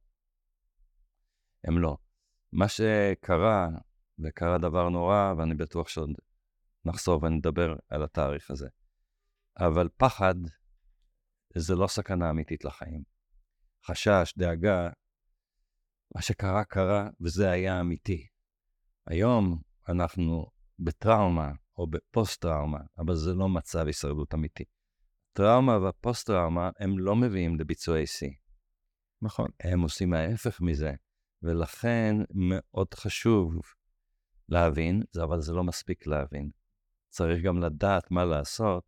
הם 1.64 1.78
לא. 1.78 1.98
מה 2.52 2.68
שקרה, 2.68 3.68
וקרה 4.20 4.58
דבר 4.58 4.90
נורא, 4.90 5.34
ואני 5.38 5.56
בטוח 5.56 5.88
שעוד 5.88 6.10
נחזור 6.86 7.24
ונדבר 7.24 7.76
על 7.90 8.04
התאריך 8.04 8.52
הזה. 8.52 8.68
אבל 9.60 9.90
פחד 9.98 10.36
זה 11.56 11.76
לא 11.76 11.88
סכנה 11.88 12.30
אמיתית 12.30 12.66
לחיים. 12.66 13.04
חשש, 13.86 14.34
דאגה, 14.38 14.90
מה 16.16 16.22
שקרה, 16.22 16.64
קרה, 16.64 17.10
וזה 17.22 17.50
היה 17.50 17.80
אמיתי. 17.80 18.28
היום 19.08 19.62
אנחנו 19.90 20.55
בטראומה 20.80 21.52
או 21.78 21.88
בפוסט-טראומה, 21.88 22.80
אבל 22.98 23.16
זה 23.16 23.34
לא 23.34 23.50
מצב 23.50 23.88
הישרדות 23.88 24.34
אמיתי. 24.34 24.64
טראומה 25.34 25.78
והפוסט-טראומה 25.78 26.70
הם 26.80 27.00
לא 27.00 27.16
מביאים 27.16 27.60
לביצועי 27.60 28.08
שיא. 28.08 28.32
נכון. 29.22 29.48
הם 29.60 29.82
עושים 29.82 30.14
ההפך 30.14 30.62
מזה, 30.62 30.92
ולכן 31.44 32.16
מאוד 32.34 32.94
חשוב 32.94 33.60
להבין, 34.50 35.04
אבל 35.24 35.42
זה 35.42 35.54
לא 35.54 35.64
מספיק 35.64 36.08
להבין. 36.08 36.50
צריך 37.10 37.44
גם 37.44 37.58
לדעת 37.58 38.12
מה 38.12 38.26
לעשות 38.26 38.84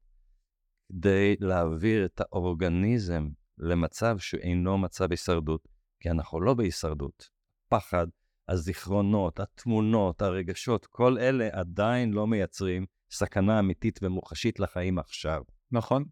כדי 0.90 1.36
להעביר 1.40 2.06
את 2.06 2.22
האורגניזם 2.22 3.28
למצב 3.58 4.18
שאינו 4.20 4.78
מצב 4.78 5.12
הישרדות, 5.12 5.68
כי 6.00 6.10
אנחנו 6.10 6.42
לא 6.42 6.54
בהישרדות. 6.54 7.30
פחד, 7.70 8.08
הזיכרונות, 8.50 9.40
התמונות, 9.40 10.22
הרגשות, 10.22 10.86
כל 10.86 11.18
אלה 11.18 11.50
עדיין 11.52 12.14
לא 12.14 12.28
מייצרים 12.28 12.86
סכנה 13.12 13.60
אמיתית 13.60 14.00
ומוחשית 14.04 14.60
לחיים 14.60 15.00
עכשיו. 15.00 15.42
נכון. 15.72 16.06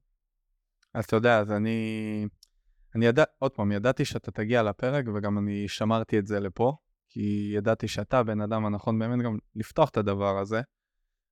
אז 0.94 1.06
אתה 1.06 1.16
יודע, 1.16 1.40
אז 1.40 1.52
אני... 1.52 2.28
אני 2.96 3.06
ידע, 3.06 3.24
עוד 3.40 3.52
פעם, 3.52 3.72
ידעתי 3.72 4.06
שאתה 4.06 4.32
תגיע 4.32 4.64
לפרק 4.64 5.06
וגם 5.16 5.38
אני 5.38 5.68
שמרתי 5.68 6.20
את 6.20 6.28
זה 6.28 6.40
לפה, 6.40 6.78
כי 7.10 7.52
ידעתי 7.56 7.88
שאתה 7.88 8.20
הבן 8.20 8.42
אדם 8.42 8.66
הנכון 8.66 9.00
באמת 9.00 9.26
גם 9.26 9.38
לפתוח 9.56 9.90
את 9.90 9.98
הדבר 9.98 10.38
הזה. 10.38 10.62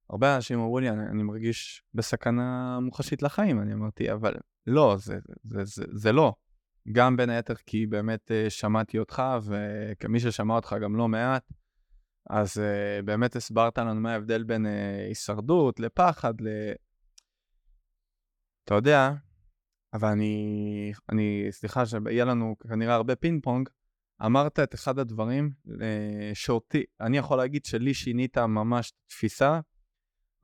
הרבה 0.10 0.36
אנשים 0.36 0.60
אמרו 0.60 0.80
לי, 0.80 0.90
אני, 0.90 1.06
אני 1.08 1.24
מרגיש 1.24 1.84
בסכנה 1.94 2.80
מוחשית 2.80 3.22
לחיים, 3.22 3.62
אני 3.62 3.74
אמרתי, 3.74 4.12
אבל 4.12 4.34
לא, 4.68 4.96
זה, 5.00 5.20
זה, 5.44 5.64
זה, 5.64 5.84
זה 5.92 6.12
לא. 6.12 6.34
גם 6.92 7.18
בין 7.18 7.30
היתר 7.30 7.56
כי 7.56 7.86
באמת 7.86 8.32
uh, 8.32 8.50
שמעתי 8.50 9.00
אותך, 9.00 9.24
וכמי 9.44 10.20
ששמע 10.20 10.56
אותך 10.56 10.76
גם 10.82 10.96
לא 10.96 11.08
מעט, 11.08 11.52
אז 12.30 12.58
uh, 12.58 13.06
באמת 13.06 13.36
הסברת 13.36 13.78
לנו 13.78 14.02
מה 14.02 14.14
ההבדל 14.14 14.44
בין 14.44 14.66
uh, 14.66 14.70
הישרדות 15.08 15.80
לפחד, 15.80 16.42
ל... 16.42 16.48
אתה 18.64 18.76
יודע, 18.76 19.12
אבל 19.94 20.08
אני, 20.08 20.92
אני, 21.12 21.48
סליחה 21.52 21.86
שיהיה 21.86 22.26
לנו 22.26 22.56
כנראה 22.70 22.96
הרבה 22.96 23.16
פינג 23.16 23.44
פונג, 23.44 23.70
אמרת 24.26 24.60
את 24.60 24.76
אחד 24.76 25.00
הדברים 25.00 25.50
אה, 25.82 26.32
שאותי, 26.34 26.84
אני 27.02 27.18
יכול 27.18 27.38
להגיד 27.38 27.66
שלי 27.66 27.94
שינית 27.94 28.38
ממש 28.38 28.94
תפיסה. 29.08 29.60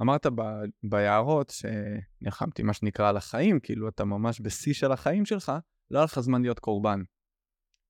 אמרת 0.02 0.26
ב, 0.26 0.42
ביערות 0.84 1.50
שנלחמתי 1.50 2.64
מה 2.64 2.74
שנקרא 2.74 3.10
על 3.10 3.18
החיים, 3.18 3.60
כאילו 3.60 3.90
אתה 3.90 4.06
ממש 4.06 4.42
בשיא 4.42 4.74
של 4.74 4.92
החיים 4.92 5.26
שלך, 5.26 5.52
לא 5.92 6.00
היה 6.00 6.06
לך 6.06 6.20
זמן 6.20 6.42
להיות 6.42 6.60
קורבן. 6.60 7.02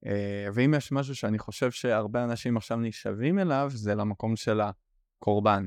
אה, 0.06 0.48
ואם 0.54 0.74
יש 0.78 0.92
משהו 0.92 1.16
שאני 1.16 1.40
חושב 1.40 1.72
שהרבה 1.72 2.24
אנשים 2.24 2.58
עכשיו 2.58 2.78
נשאבים 2.78 3.40
אליו, 3.40 3.70
זה 3.74 3.96
למקום 3.96 4.36
של 4.36 4.60
הקורבן. 4.62 5.66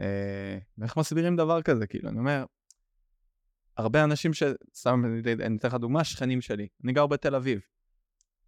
אה, 0.00 0.58
ואיך 0.78 0.96
מסבירים 0.96 1.36
דבר 1.36 1.62
כזה? 1.62 1.86
כאילו, 1.86 2.08
אני 2.08 2.18
אומר, 2.18 2.44
הרבה 3.76 4.04
אנשים 4.04 4.34
ש... 4.34 4.42
סתם, 4.74 5.02
אני 5.24 5.56
אתן 5.56 5.68
לך 5.68 5.74
דוגמה, 5.74 6.04
שכנים 6.04 6.40
שלי. 6.40 6.68
אני 6.84 6.92
גר 6.92 7.06
בתל 7.06 7.34
אביב. 7.34 7.60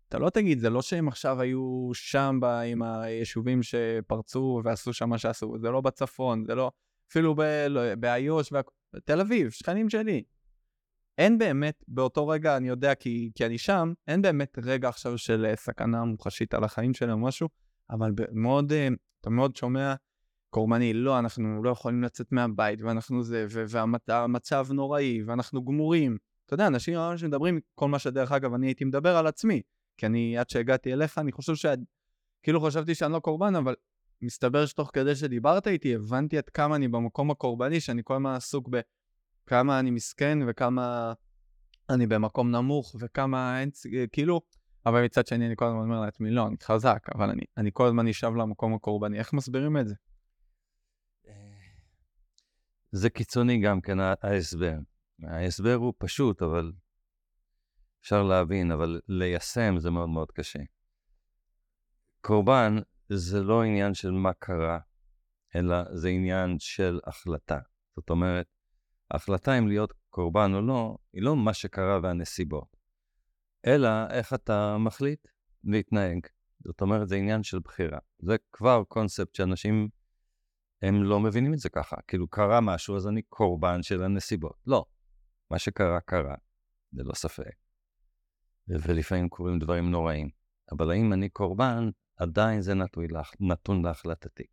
אתה 0.09 0.19
לא 0.19 0.31
תגיד, 0.31 0.59
זה 0.59 0.71
לא 0.71 0.83
שהם 0.83 1.09
עכשיו 1.09 1.41
היו 1.41 1.91
שם 1.95 2.39
ב, 2.41 2.45
עם 2.45 2.83
היישובים 2.83 3.63
שפרצו 3.63 4.61
ועשו 4.65 4.93
שם 4.93 5.09
מה 5.09 5.19
שעשו, 5.19 5.57
זה 5.61 5.71
לא 5.71 5.81
בצפון, 5.81 6.45
זה 6.47 6.55
לא, 6.55 6.71
אפילו 7.11 7.35
לא, 7.69 7.95
באיו"ש, 7.95 8.53
בתל 8.93 9.21
אביב, 9.21 9.51
שכנים 9.51 9.91
שלי. 9.91 10.23
אין 11.19 11.39
באמת, 11.39 11.85
באותו 11.89 12.29
רגע, 12.29 12.57
אני 12.57 12.69
יודע 12.69 12.95
כי, 12.95 13.31
כי 13.35 13.47
אני 13.47 13.59
שם, 13.59 13.93
אין 14.09 14.23
באמת 14.23 14.59
רגע 14.63 14.89
עכשיו 14.89 15.19
של 15.19 15.47
אה, 15.47 15.57
סכנה 15.57 16.05
מוחשית 16.05 16.55
על 16.55 16.65
החיים 16.65 16.95
שלהם 16.95 17.23
או 17.23 17.27
משהו, 17.27 17.49
אבל 17.91 18.13
מאוד, 18.33 18.73
אה, 18.73 18.89
אתה 19.21 19.31
מאוד 19.31 19.57
שומע 19.57 19.95
קורבני, 20.51 20.93
לא, 20.93 21.19
אנחנו 21.19 21.63
לא 21.63 21.71
יכולים 21.71 22.03
לצאת 22.03 22.33
מהבית, 22.33 22.83
ואנחנו 22.83 23.23
זה, 23.23 23.47
והמצב 23.49 24.67
נוראי, 24.71 25.23
ואנחנו 25.27 25.65
גמורים. 25.65 26.17
אתה 26.47 26.55
יודע, 26.55 26.67
אנשים 26.67 26.95
ממש 26.95 27.25
מדברים, 27.25 27.61
כל 27.75 27.89
מה 27.89 27.99
שדרך 27.99 28.33
אגב 28.33 28.55
אני 28.55 28.67
הייתי 28.67 28.85
מדבר 28.85 29.17
על 29.17 29.27
עצמי. 29.27 29.63
כי 29.99 30.07
אני, 30.07 30.39
עד 30.39 30.51
שהגעתי 30.51 30.93
אליך, 30.93 31.19
אני 31.19 31.33
חושב 31.33 31.55
ש... 31.55 31.67
כאילו 32.43 32.61
חשבתי 32.61 32.95
שאני 32.95 33.13
לא 33.13 33.19
קורבן, 33.19 33.57
אבל 33.57 33.75
מסתבר 34.23 34.67
שתוך 34.67 34.91
כדי 34.93 35.15
שדיברת 35.15 35.67
איתי, 35.67 35.95
הבנתי 35.95 36.39
עד 36.39 36.49
כמה 36.49 36.77
אני 36.77 36.89
במקום 36.89 37.31
הקורבני, 37.31 37.81
שאני 37.81 38.03
כל 38.05 38.15
הזמן 38.15 38.35
עסוק 38.35 38.69
בכמה 39.51 39.81
אני 39.81 39.91
מסכן 39.91 40.39
וכמה 40.49 41.13
אני 41.91 42.07
במקום 42.07 42.51
נמוך 42.51 42.97
וכמה 43.01 43.61
אין, 43.61 43.71
כאילו, 44.13 44.41
אבל 44.87 45.05
מצד 45.05 45.27
שני 45.27 45.47
אני 45.47 45.57
כל 45.57 45.65
הזמן 45.65 45.81
אומר 45.81 46.01
לעצמי, 46.01 46.31
לא, 46.31 46.47
אני 46.47 46.57
חזק, 46.63 47.07
אבל 47.15 47.31
אני, 47.31 47.43
אני 47.57 47.71
כל 47.73 47.87
הזמן 47.87 48.07
נשאב 48.07 48.35
למקום 48.35 48.75
הקורבני. 48.75 49.19
איך 49.19 49.33
מסבירים 49.33 49.77
את 49.77 49.89
זה? 49.89 49.95
זה 52.93 53.11
קיצוני 53.11 53.61
גם 53.61 53.81
כן, 53.81 53.99
ההסבר. 54.23 54.79
ההסבר 55.23 55.75
הוא 55.75 55.95
פשוט, 55.99 56.43
אבל 56.43 56.73
אפשר 58.01 58.23
להבין, 58.23 58.73
אבל 58.73 59.01
ליישם 59.09 59.75
זה 59.79 59.91
מאוד 59.91 60.09
מאוד 60.09 60.33
קשה. 60.33 60.61
קורבן 62.21 62.77
זה 63.09 63.43
לא 63.43 63.63
עניין 63.63 63.95
של 63.95 64.11
מה 64.11 64.33
קרה, 64.33 64.79
אלא 65.57 65.77
זה 65.97 66.09
עניין 66.09 66.57
של 66.59 67.01
החלטה. 67.07 67.59
זאת 67.97 68.11
אומרת, 68.11 68.47
ההחלטה 69.11 69.59
אם 69.59 69.69
להיות 69.69 69.93
קורבן 70.11 70.55
או 70.55 70.61
לא, 70.61 70.97
היא 71.13 71.23
לא 71.23 71.37
מה 71.37 71.55
שקרה 71.55 72.01
והנסיבות, 72.03 72.77
אלא 73.67 73.89
איך 74.11 74.35
אתה 74.35 74.77
מחליט 74.79 75.29
להתנהג. 75.65 76.27
זאת 76.65 76.81
אומרת, 76.81 77.09
זה 77.09 77.17
עניין 77.17 77.43
של 77.43 77.59
בחירה. 77.59 77.99
זה 78.19 78.37
כבר 78.53 78.83
קונספט 78.89 79.35
שאנשים, 79.35 79.89
הם 80.83 81.03
לא 81.03 81.21
מבינים 81.21 81.55
את 81.55 81.59
זה 81.59 81.69
ככה. 81.69 81.97
כאילו, 82.07 82.29
קרה 82.29 82.61
משהו, 82.61 82.97
אז 82.97 83.07
אני 83.07 83.23
קורבן 83.23 83.83
של 83.83 84.03
הנסיבות. 84.03 84.57
לא. 84.67 84.85
מה 85.51 85.59
שקרה, 85.59 86.01
קרה, 86.01 86.35
ללא 86.93 87.15
ספק. 87.15 87.55
ולפעמים 88.69 89.29
קורים 89.29 89.59
דברים 89.59 89.91
נוראים. 89.91 90.31
אבל 90.73 90.91
האם 90.91 91.13
אני 91.13 91.29
קורבן, 91.29 91.91
עדיין 92.17 92.61
זה 92.61 92.75
נתון, 92.75 93.05
נתון 93.41 93.85
להחלטתי. 93.85 94.45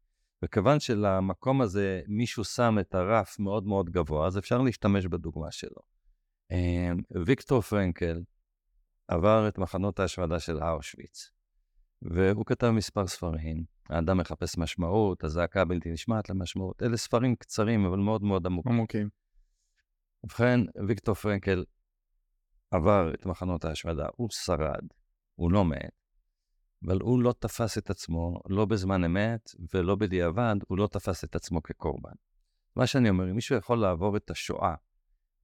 וכיוון 0.43 0.79
שלמקום 0.79 1.61
הזה 1.61 2.01
מישהו 2.07 2.43
שם 2.43 2.75
את 2.79 2.95
הרף 2.95 3.39
מאוד 3.39 3.65
מאוד 3.67 3.89
גבוה, 3.89 4.27
אז 4.27 4.37
אפשר 4.37 4.61
להשתמש 4.61 5.05
בדוגמה 5.05 5.51
שלו. 5.51 5.81
אמ, 6.51 6.97
ויקטור 7.25 7.61
פרנקל 7.61 8.23
עבר 9.07 9.47
את 9.47 9.57
מחנות 9.57 9.99
ההשמדה 9.99 10.39
של 10.39 10.63
אושוויץ, 10.63 11.31
והוא 12.01 12.45
כתב 12.45 12.69
מספר 12.69 13.07
ספרים. 13.07 13.63
האדם 13.89 14.17
מחפש 14.17 14.57
משמעות, 14.57 15.23
הזעקה 15.23 15.61
הבלתי 15.61 15.91
נשמעת 15.91 16.29
למשמעות. 16.29 16.83
אלה 16.83 16.97
ספרים 16.97 17.35
קצרים, 17.35 17.85
אבל 17.85 17.97
מאוד 17.97 18.23
מאוד 18.23 18.45
עמוקים. 18.45 18.71
עמוקים. 18.71 19.09
ובכן, 20.23 20.59
ויקטור 20.87 21.15
פרנקל 21.15 21.63
עבר 22.71 23.13
את 23.13 23.25
מחנות 23.25 23.65
ההשמדה, 23.65 24.07
הוא 24.15 24.29
שרד, 24.31 24.83
הוא 25.35 25.51
לא 25.51 25.65
מת, 25.65 26.06
אבל 26.85 26.99
הוא 27.01 27.21
לא 27.21 27.33
תפס 27.39 27.77
את 27.77 27.89
עצמו, 27.89 28.41
לא 28.49 28.65
בזמן 28.65 29.03
אמת 29.03 29.51
ולא 29.73 29.95
בדיעבד, 29.95 30.55
הוא 30.67 30.77
לא 30.77 30.87
תפס 30.87 31.23
את 31.23 31.35
עצמו 31.35 31.63
כקורבן. 31.63 32.13
מה 32.75 32.87
שאני 32.87 33.09
אומר, 33.09 33.29
אם 33.29 33.35
מישהו 33.35 33.55
יכול 33.55 33.77
לעבור 33.77 34.17
את 34.17 34.31
השואה 34.31 34.75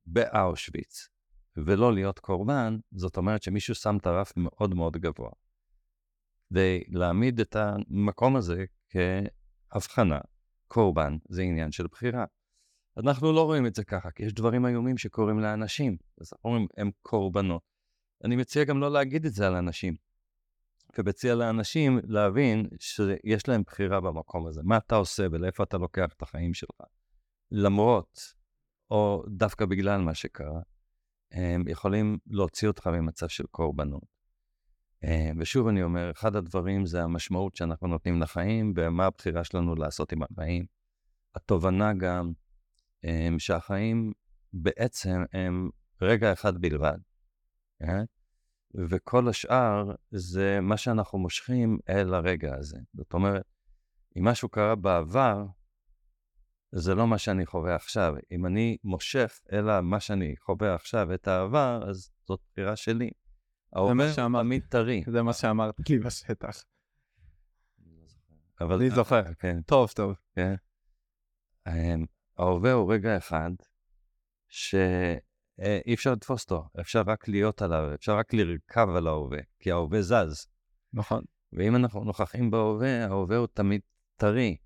באושוויץ 0.06 1.08
ולא 1.58 1.94
להיות 1.94 2.20
קורבן, 2.20 2.78
זאת 2.92 3.18
אומרת 3.18 3.44
שמישהו 3.44 3.76
שם 3.76 3.98
את 3.98 4.08
הרף 4.08 4.34
מאוד 4.38 4.74
מאוד 4.74 4.98
גבוה. 4.98 5.30
כדי 6.50 6.84
להעמיד 6.88 7.40
את 7.40 7.56
המקום 7.56 8.36
הזה 8.36 8.66
כהבחנה, 8.90 10.20
קורבן 10.68 11.18
זה 11.30 11.42
עניין 11.42 11.72
של 11.72 11.88
בחירה. 11.88 12.26
אנחנו 12.98 13.34
לא 13.34 13.44
רואים 13.44 13.66
את 13.66 13.76
זה 13.76 13.84
ככה, 13.84 14.12
כי 14.12 14.24
יש 14.24 14.34
דברים 14.34 14.66
איומים 14.66 14.98
שקורים 14.98 15.40
לאנשים. 15.40 15.98
אז 16.22 16.34
אנחנו 16.34 16.50
אומרים, 16.50 16.68
הם 16.78 16.92
קורבנות. 17.02 17.62
אני 18.24 18.36
מציע 18.36 18.64
גם 18.64 18.80
לא 18.80 18.92
להגיד 18.92 19.26
את 19.26 19.34
זה 19.34 19.48
על 19.48 19.56
אנשים. 19.56 19.96
ומציע 20.98 21.36
לאנשים 21.36 22.00
להבין 22.04 22.68
שיש 22.80 23.48
להם 23.48 23.64
בחירה 23.64 24.02
במקום 24.02 24.48
הזה. 24.48 24.62
מה 24.64 24.78
אתה 24.78 24.96
עושה 24.96 25.28
ולאיפה 25.32 25.64
אתה 25.64 25.78
לוקח 25.78 26.14
את 26.18 26.22
החיים 26.22 26.54
שלך. 26.54 26.82
למרות, 27.52 28.34
או 28.92 29.24
דווקא 29.28 29.66
בגלל 29.66 30.02
מה 30.02 30.14
שקרה, 30.14 30.62
הם 31.32 31.68
יכולים 31.68 32.18
להוציא 32.28 32.68
אותך 32.68 32.88
ממצב 32.88 33.28
של 33.28 33.44
קורבנות. 33.52 34.14
ושוב 35.40 35.68
אני 35.68 35.84
אומר, 35.84 36.12
אחד 36.12 36.36
הדברים 36.36 36.86
זה 36.86 37.04
המשמעות 37.04 37.56
שאנחנו 37.56 37.88
נותנים 37.88 38.22
לחיים 38.22 38.74
ומה 38.76 39.06
הבחירה 39.06 39.44
שלנו 39.44 39.76
לעשות 39.76 40.12
עם 40.12 40.24
החיים. 40.24 40.66
התובנה 41.36 41.94
גם 41.94 42.32
שהחיים 43.38 44.14
בעצם 44.54 45.24
הם 45.34 45.70
רגע 46.02 46.34
אחד 46.34 46.58
בלבד. 46.58 46.98
וכל 48.90 49.28
השאר 49.30 49.92
זה 50.12 50.60
מה 50.62 50.78
שאנחנו 50.78 51.20
מושכים 51.20 51.78
אל 51.90 52.14
הרגע 52.14 52.56
הזה. 52.56 52.78
זאת 52.94 53.14
אומרת, 53.14 53.46
אם 54.18 54.28
משהו 54.28 54.50
קרה 54.50 54.76
בעבר, 54.76 55.46
זה 56.72 56.96
לא 56.96 57.08
מה 57.08 57.18
שאני 57.18 57.46
חווה 57.46 57.76
עכשיו. 57.76 58.14
אם 58.32 58.46
אני 58.46 58.78
מושך 58.84 59.40
אלא 59.52 59.82
מה 59.82 60.00
שאני 60.00 60.36
חווה 60.46 60.76
עכשיו, 60.76 61.14
את 61.14 61.28
העבר, 61.28 61.90
אז 61.90 62.12
זאת 62.28 62.40
בחירה 62.52 62.76
שלי. 62.76 63.10
ההווה 63.74 64.14
תמיד 64.44 64.64
טרי. 64.70 65.04
זה 65.12 65.22
מה 65.22 65.34
שאמרת 65.34 65.90
לי 65.90 66.00
בשטח. 66.00 66.64
אבל 68.62 68.76
אני 68.76 68.90
זוכר. 68.90 69.34
כן. 69.40 69.62
טוב, 69.62 69.92
טוב. 69.96 70.16
כן. 70.36 70.56
אמ, 71.68 72.06
ההווה 72.38 72.72
הוא 72.72 72.94
רגע 72.94 73.18
אחד 73.18 73.52
שאי 75.62 75.94
אפשר 75.94 76.12
לתפוס 76.12 76.44
אותו, 76.44 76.64
אפשר 76.80 77.02
רק 77.06 77.28
להיות 77.28 77.62
עליו, 77.62 77.94
אפשר 77.94 78.18
רק 78.18 78.34
לרכב 78.34 78.88
על 78.96 79.08
ההווה, 79.08 79.40
כי 79.60 79.72
ההווה 79.72 80.02
זז. 80.02 80.48
נכון. 80.94 81.24
ואם 81.54 81.76
אנחנו 81.76 82.04
נוכחים 82.04 82.52
בהווה, 82.52 83.06
ההווה 83.06 83.38
הוא 83.38 83.48
תמיד 83.54 83.82
טרי. 84.16 84.58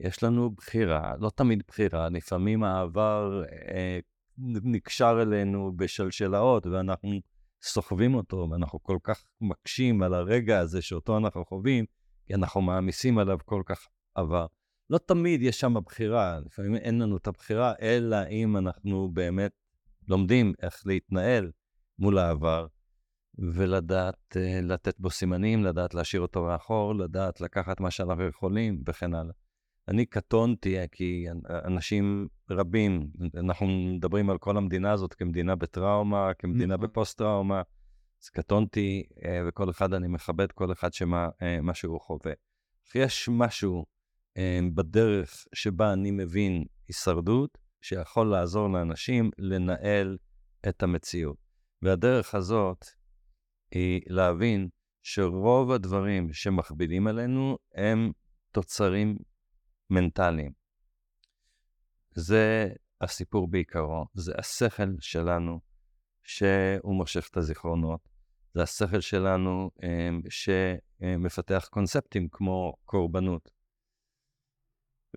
יש 0.00 0.22
לנו 0.22 0.50
בחירה, 0.50 1.14
לא 1.20 1.30
תמיד 1.30 1.62
בחירה, 1.68 2.08
לפעמים 2.08 2.64
העבר 2.64 3.42
אה, 3.52 3.98
נקשר 4.38 5.18
אלינו 5.22 5.72
בשלשלאות 5.76 6.66
ואנחנו 6.66 7.10
סוחבים 7.62 8.14
אותו, 8.14 8.48
ואנחנו 8.50 8.82
כל 8.82 8.98
כך 9.02 9.24
מקשים 9.40 10.02
על 10.02 10.14
הרגע 10.14 10.58
הזה 10.58 10.82
שאותו 10.82 11.16
אנחנו 11.16 11.44
חווים, 11.44 11.84
כי 12.26 12.34
אנחנו 12.34 12.62
מעמיסים 12.62 13.18
עליו 13.18 13.38
כל 13.44 13.62
כך 13.66 13.86
עבר. 14.14 14.46
לא 14.90 14.98
תמיד 14.98 15.42
יש 15.42 15.60
שם 15.60 15.74
בחירה, 15.86 16.40
לפעמים 16.46 16.76
אין 16.76 16.98
לנו 16.98 17.16
את 17.16 17.26
הבחירה, 17.26 17.72
אלא 17.80 18.16
אם 18.30 18.56
אנחנו 18.56 19.10
באמת 19.12 19.52
לומדים 20.08 20.52
איך 20.62 20.82
להתנהל 20.86 21.50
מול 21.98 22.18
העבר, 22.18 22.66
ולדעת 23.38 24.36
uh, 24.36 24.62
לתת 24.62 25.00
בו 25.00 25.10
סימנים, 25.10 25.64
לדעת 25.64 25.94
להשאיר 25.94 26.22
אותו 26.22 26.44
מאחור, 26.44 26.94
לדעת 26.94 27.40
לקחת 27.40 27.80
מה 27.80 27.90
שאנחנו 27.90 28.28
יכולים 28.28 28.82
וכן 28.86 29.14
הלאה. 29.14 29.32
אני 29.88 30.06
קטונתי, 30.06 30.76
כי 30.92 31.26
אנשים 31.50 32.28
רבים, 32.50 33.10
אנחנו 33.36 33.66
מדברים 33.66 34.30
על 34.30 34.38
כל 34.38 34.56
המדינה 34.56 34.92
הזאת 34.92 35.14
כמדינה 35.14 35.56
בטראומה, 35.56 36.34
כמדינה 36.38 36.74
נכון. 36.74 36.86
בפוסט-טראומה, 36.86 37.62
אז 38.22 38.28
קטונתי, 38.28 39.02
אה, 39.24 39.40
וכל 39.48 39.70
אחד, 39.70 39.94
אני 39.94 40.08
מכבד 40.08 40.52
כל 40.52 40.72
אחד 40.72 40.92
שמה 40.92 41.28
אה, 41.42 41.74
שהוא 41.74 42.00
חווה. 42.00 42.32
אך 42.88 42.94
יש 42.94 43.28
משהו 43.32 43.86
אה, 44.36 44.60
בדרך 44.74 45.46
שבה 45.54 45.92
אני 45.92 46.10
מבין 46.10 46.64
הישרדות, 46.88 47.58
שיכול 47.84 48.30
לעזור 48.30 48.68
לאנשים 48.68 49.30
לנהל 49.38 50.18
את 50.68 50.82
המציאות. 50.82 51.36
והדרך 51.82 52.34
הזאת 52.34 52.84
היא 53.70 54.00
להבין 54.06 54.68
שרוב 55.02 55.70
הדברים 55.70 56.32
שמכבידים 56.32 57.06
עלינו 57.06 57.58
הם 57.74 58.12
תוצרים 58.52 59.18
מנטליים. 59.90 60.52
זה 62.10 62.68
הסיפור 63.00 63.48
בעיקרו, 63.50 64.06
זה 64.14 64.32
השכל 64.38 64.90
שלנו 65.00 65.60
שהוא 66.22 66.94
מושך 66.94 67.28
את 67.30 67.36
הזיכרונות, 67.36 68.00
זה 68.54 68.62
השכל 68.62 69.00
שלנו 69.00 69.70
אמ, 69.82 70.20
שמפתח 70.28 71.68
קונספטים 71.70 72.28
כמו 72.32 72.72
קורבנות. 72.84 73.50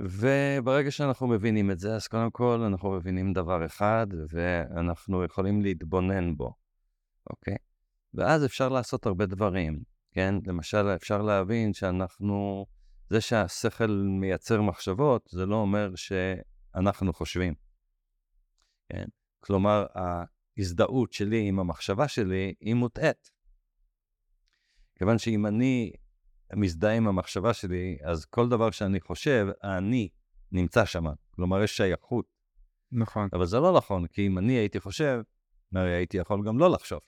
וברגע 0.01 0.91
שאנחנו 0.91 1.27
מבינים 1.27 1.71
את 1.71 1.79
זה, 1.79 1.95
אז 1.95 2.07
קודם 2.07 2.31
כל 2.31 2.61
אנחנו 2.67 2.91
מבינים 2.91 3.33
דבר 3.33 3.65
אחד, 3.65 4.07
ואנחנו 4.29 5.23
יכולים 5.23 5.61
להתבונן 5.61 6.35
בו, 6.35 6.53
אוקיי? 7.29 7.55
ואז 8.13 8.45
אפשר 8.45 8.69
לעשות 8.69 9.05
הרבה 9.05 9.25
דברים, 9.25 9.79
כן? 10.11 10.35
למשל, 10.45 10.87
אפשר 10.95 11.21
להבין 11.21 11.73
שאנחנו 11.73 12.65
זה 13.09 13.21
שהשכל 13.21 13.87
מייצר 14.19 14.61
מחשבות, 14.61 15.29
זה 15.31 15.45
לא 15.45 15.55
אומר 15.55 15.91
שאנחנו 15.95 17.13
חושבים. 17.13 17.53
כן? 18.89 19.05
כלומר, 19.39 19.85
ההזדהות 19.95 21.13
שלי 21.13 21.47
עם 21.47 21.59
המחשבה 21.59 22.07
שלי 22.07 22.53
היא 22.59 22.73
מוטעית. 22.73 23.31
כיוון 24.95 25.17
שאם 25.17 25.45
אני 25.45 25.91
מזדהה 26.55 26.93
עם 26.93 27.07
המחשבה 27.07 27.53
שלי, 27.53 27.97
אז 28.03 28.25
כל 28.25 28.49
דבר 28.49 28.71
שאני 28.71 29.01
חושב, 29.01 29.47
אני 29.63 30.09
נמצא 30.51 30.85
שם. 30.85 31.05
כלומר, 31.29 31.63
יש 31.63 31.77
שייכות. 31.77 32.25
נכון. 32.91 33.29
אבל 33.33 33.45
זה 33.45 33.59
לא 33.59 33.77
נכון, 33.77 34.07
כי 34.07 34.27
אם 34.27 34.37
אני 34.37 34.53
הייתי 34.53 34.79
חושב, 34.79 35.21
הרי 35.75 35.93
הייתי 35.93 36.17
יכול 36.17 36.45
גם 36.45 36.59
לא 36.59 36.71
לחשוב. 36.71 36.99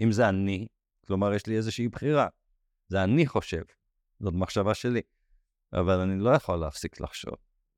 אם 0.00 0.12
זה 0.12 0.28
אני, 0.28 0.66
כלומר, 1.06 1.34
יש 1.34 1.46
לי 1.46 1.56
איזושהי 1.56 1.88
בחירה. 1.88 2.28
זה 2.88 3.04
אני 3.04 3.26
חושב. 3.26 3.62
זאת 4.20 4.34
מחשבה 4.34 4.74
שלי. 4.74 5.00
אבל 5.72 6.00
אני 6.00 6.18
לא 6.18 6.30
יכול 6.30 6.56
להפסיק 6.56 7.00
לחשוב. 7.00 7.34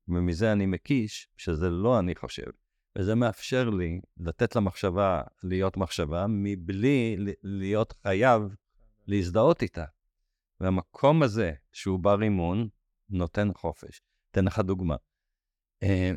ומזה 0.07 0.51
אני 0.51 0.65
מקיש 0.65 1.27
שזה 1.37 1.69
לא 1.69 1.99
אני 1.99 2.15
חושב. 2.15 2.51
וזה 2.97 3.15
מאפשר 3.15 3.69
לי 3.69 4.01
לתת 4.17 4.55
למחשבה 4.55 5.21
להיות 5.43 5.77
מחשבה, 5.77 6.25
מבלי 6.29 7.17
להיות 7.43 7.93
חייב 8.03 8.41
להזדהות 9.07 9.61
איתה. 9.61 9.85
והמקום 10.59 11.23
הזה, 11.23 11.53
שהוא 11.71 11.99
בר 11.99 12.21
אימון, 12.21 12.67
נותן 13.09 13.47
חופש. 13.53 14.01
אתן 14.31 14.45
לך 14.45 14.59
דוגמה. 14.59 14.95
אה, 15.83 16.11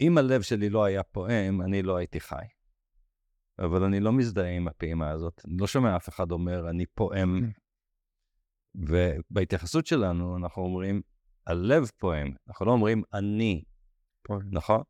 אם 0.00 0.18
הלב 0.18 0.42
שלי 0.42 0.70
לא 0.70 0.84
היה 0.84 1.02
פועם, 1.02 1.62
אני 1.62 1.82
לא 1.82 1.96
הייתי 1.96 2.20
חי. 2.20 2.44
אבל 3.58 3.84
אני 3.84 4.00
לא 4.00 4.12
מזדהה 4.12 4.50
עם 4.50 4.68
הפעימה 4.68 5.10
הזאת. 5.10 5.42
אני 5.44 5.56
לא 5.60 5.66
שומע 5.66 5.96
אף 5.96 6.08
אחד 6.08 6.30
אומר, 6.30 6.70
אני 6.70 6.86
פועם 6.86 7.50
ובהתייחסות 8.74 9.86
שלנו 9.86 10.36
אנחנו 10.36 10.62
אומרים, 10.62 11.02
הלב 11.46 11.90
פועם, 11.96 12.32
אנחנו 12.48 12.66
לא 12.66 12.70
אומרים 12.70 13.02
אני, 13.14 13.64
פועם. 14.22 14.48
נכון? 14.52 14.82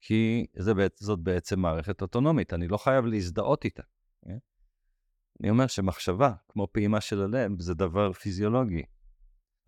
כי 0.00 0.46
זה, 0.56 0.72
זאת 0.96 1.20
בעצם 1.20 1.60
מערכת 1.60 2.02
אוטונומית, 2.02 2.52
אני 2.52 2.68
לא 2.68 2.76
חייב 2.76 3.04
להזדהות 3.04 3.64
איתה. 3.64 3.82
אני 5.40 5.50
אומר 5.50 5.66
שמחשבה, 5.66 6.32
כמו 6.48 6.68
פעימה 6.72 7.00
של 7.00 7.22
הלב, 7.22 7.60
זה 7.60 7.74
דבר 7.74 8.12
פיזיולוגי. 8.12 8.82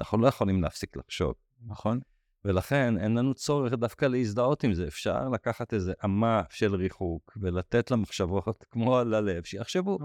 אנחנו 0.00 0.18
לא 0.18 0.26
יכולים 0.26 0.62
להפסיק 0.62 0.96
לחשוב. 0.96 1.34
נכון. 1.66 2.00
ולכן 2.44 2.98
אין 2.98 3.14
לנו 3.14 3.34
צורך 3.34 3.72
דווקא 3.72 4.04
להזדהות 4.04 4.64
עם 4.64 4.74
זה. 4.74 4.86
אפשר 4.86 5.28
לקחת 5.28 5.74
איזה 5.74 5.92
אמה 6.04 6.42
של 6.50 6.74
ריחוק 6.74 7.38
ולתת 7.40 7.90
למחשבות 7.90 8.64
כמו 8.70 8.98
על 8.98 9.14
הלב, 9.14 9.44
שיחשבו, 9.44 9.98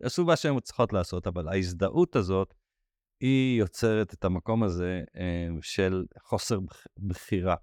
יעשו 0.00 0.24
מה 0.24 0.36
שהן 0.36 0.60
צריכות 0.60 0.92
לעשות, 0.92 1.26
אבל 1.26 1.48
ההזדהות 1.48 2.16
הזאת 2.16 2.54
היא 3.20 3.58
יוצרת 3.58 4.14
את 4.14 4.24
המקום 4.24 4.62
הזה 4.62 5.02
אה, 5.16 5.48
של 5.62 6.04
חוסר 6.22 6.58
בחירה. 6.98 7.54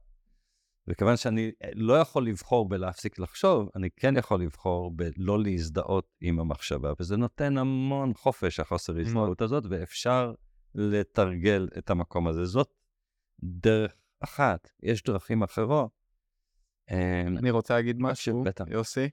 וכיוון 0.87 1.17
שאני 1.17 1.51
אה, 1.63 1.69
לא 1.73 1.93
יכול 1.93 2.27
לבחור 2.27 2.69
בלהפסיק 2.69 3.19
לחשוב, 3.19 3.69
אני 3.75 3.89
כן 3.95 4.17
יכול 4.17 4.41
לבחור 4.41 4.91
בלא 4.91 5.43
להזדהות 5.43 6.07
עם 6.21 6.39
המחשבה, 6.39 6.93
וזה 6.99 7.17
נותן 7.17 7.57
המון 7.57 8.13
חופש, 8.13 8.59
החוסר 8.59 8.99
הזדהות 8.99 9.41
הזאת, 9.41 9.63
ואפשר 9.69 10.33
לתרגל 10.75 11.67
את 11.77 11.89
המקום 11.89 12.27
הזה. 12.27 12.45
זאת 12.45 12.73
דרך 13.43 13.95
אחת, 14.19 14.69
יש 14.83 15.03
דרכים 15.03 15.43
אחרות. 15.43 15.91
אה, 16.91 17.21
אני 17.21 17.51
רוצה 17.51 17.73
להגיד 17.73 17.97
משהו, 17.99 18.43
יוסי. 18.67 19.09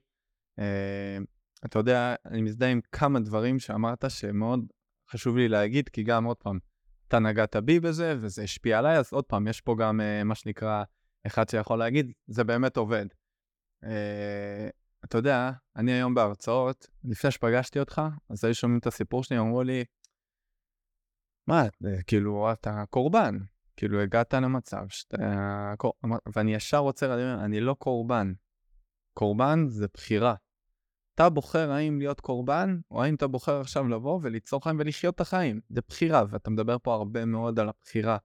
אתה 1.65 1.79
יודע, 1.79 2.15
אני 2.25 2.43
מזדהה 2.43 2.71
עם 2.71 2.81
כמה 2.93 3.21
דברים 3.21 3.59
שאמרת 3.59 4.05
שמאוד 4.09 4.61
חשוב 5.11 5.37
לי 5.37 5.49
להגיד, 5.49 5.89
כי 5.89 6.03
גם 6.03 6.25
עוד 6.25 6.37
פעם, 6.37 6.59
אתה 7.09 7.19
נגעת 7.19 7.57
בי 7.57 7.81
בזה, 7.81 8.17
וזה 8.21 8.43
השפיע 8.43 8.79
עליי, 8.79 8.99
אז 8.99 9.13
עוד 9.13 9.25
פעם, 9.25 9.49
יש 9.49 9.61
פה 9.61 9.77
גם 9.79 10.01
uh, 10.01 10.25
מה 10.25 10.35
שנקרא, 10.35 10.85
אחד 11.27 11.49
שיכול 11.49 11.79
להגיד, 11.79 12.13
זה 12.27 12.45
באמת 12.45 12.77
עובד. 12.77 13.07
Uh, 13.85 13.89
אתה 15.05 15.19
יודע, 15.19 15.51
אני 15.77 15.93
היום 15.93 16.15
בהרצאות, 16.15 16.87
לפני 17.05 17.31
שפגשתי 17.31 17.81
אותך, 17.81 18.03
אז 18.31 18.45
היו 18.45 18.55
שומעים 18.55 18.79
את 18.79 18.87
הסיפור 18.87 19.25
שלי, 19.25 19.39
אמרו 19.39 19.63
לי, 19.63 19.85
מה, 21.47 21.63
כאילו, 22.07 22.53
אתה 22.53 22.85
קורבן. 22.91 23.39
כאילו, 23.77 24.01
הגעת 24.01 24.35
למצב 24.35 24.89
שאתה... 24.89 25.17
ואני 26.35 26.55
ישר 26.55 26.79
רוצה 26.79 27.07
לדבר, 27.07 27.45
אני 27.45 27.61
לא 27.61 27.75
קורבן. 27.75 28.33
קורבן 29.15 29.65
זה 29.69 29.87
בחירה. 29.95 30.35
אתה 31.15 31.31
בוחר 31.31 31.71
האם 31.71 31.99
להיות 31.99 32.21
קורבן, 32.21 32.79
או 32.91 33.03
האם 33.03 33.15
אתה 33.15 33.27
בוחר 33.27 33.61
עכשיו 33.61 33.89
לבוא 33.89 34.21
וליצור 34.23 34.65
חיים 34.65 34.77
ולחיות 34.79 35.15
את 35.15 35.21
החיים. 35.21 35.61
זה 35.69 35.81
בחירה, 35.89 36.25
ואתה 36.31 36.51
מדבר 36.51 36.77
פה 36.83 36.95
הרבה 36.95 37.25
מאוד 37.25 37.59
על 37.59 37.69
הבחירה. 37.69 38.17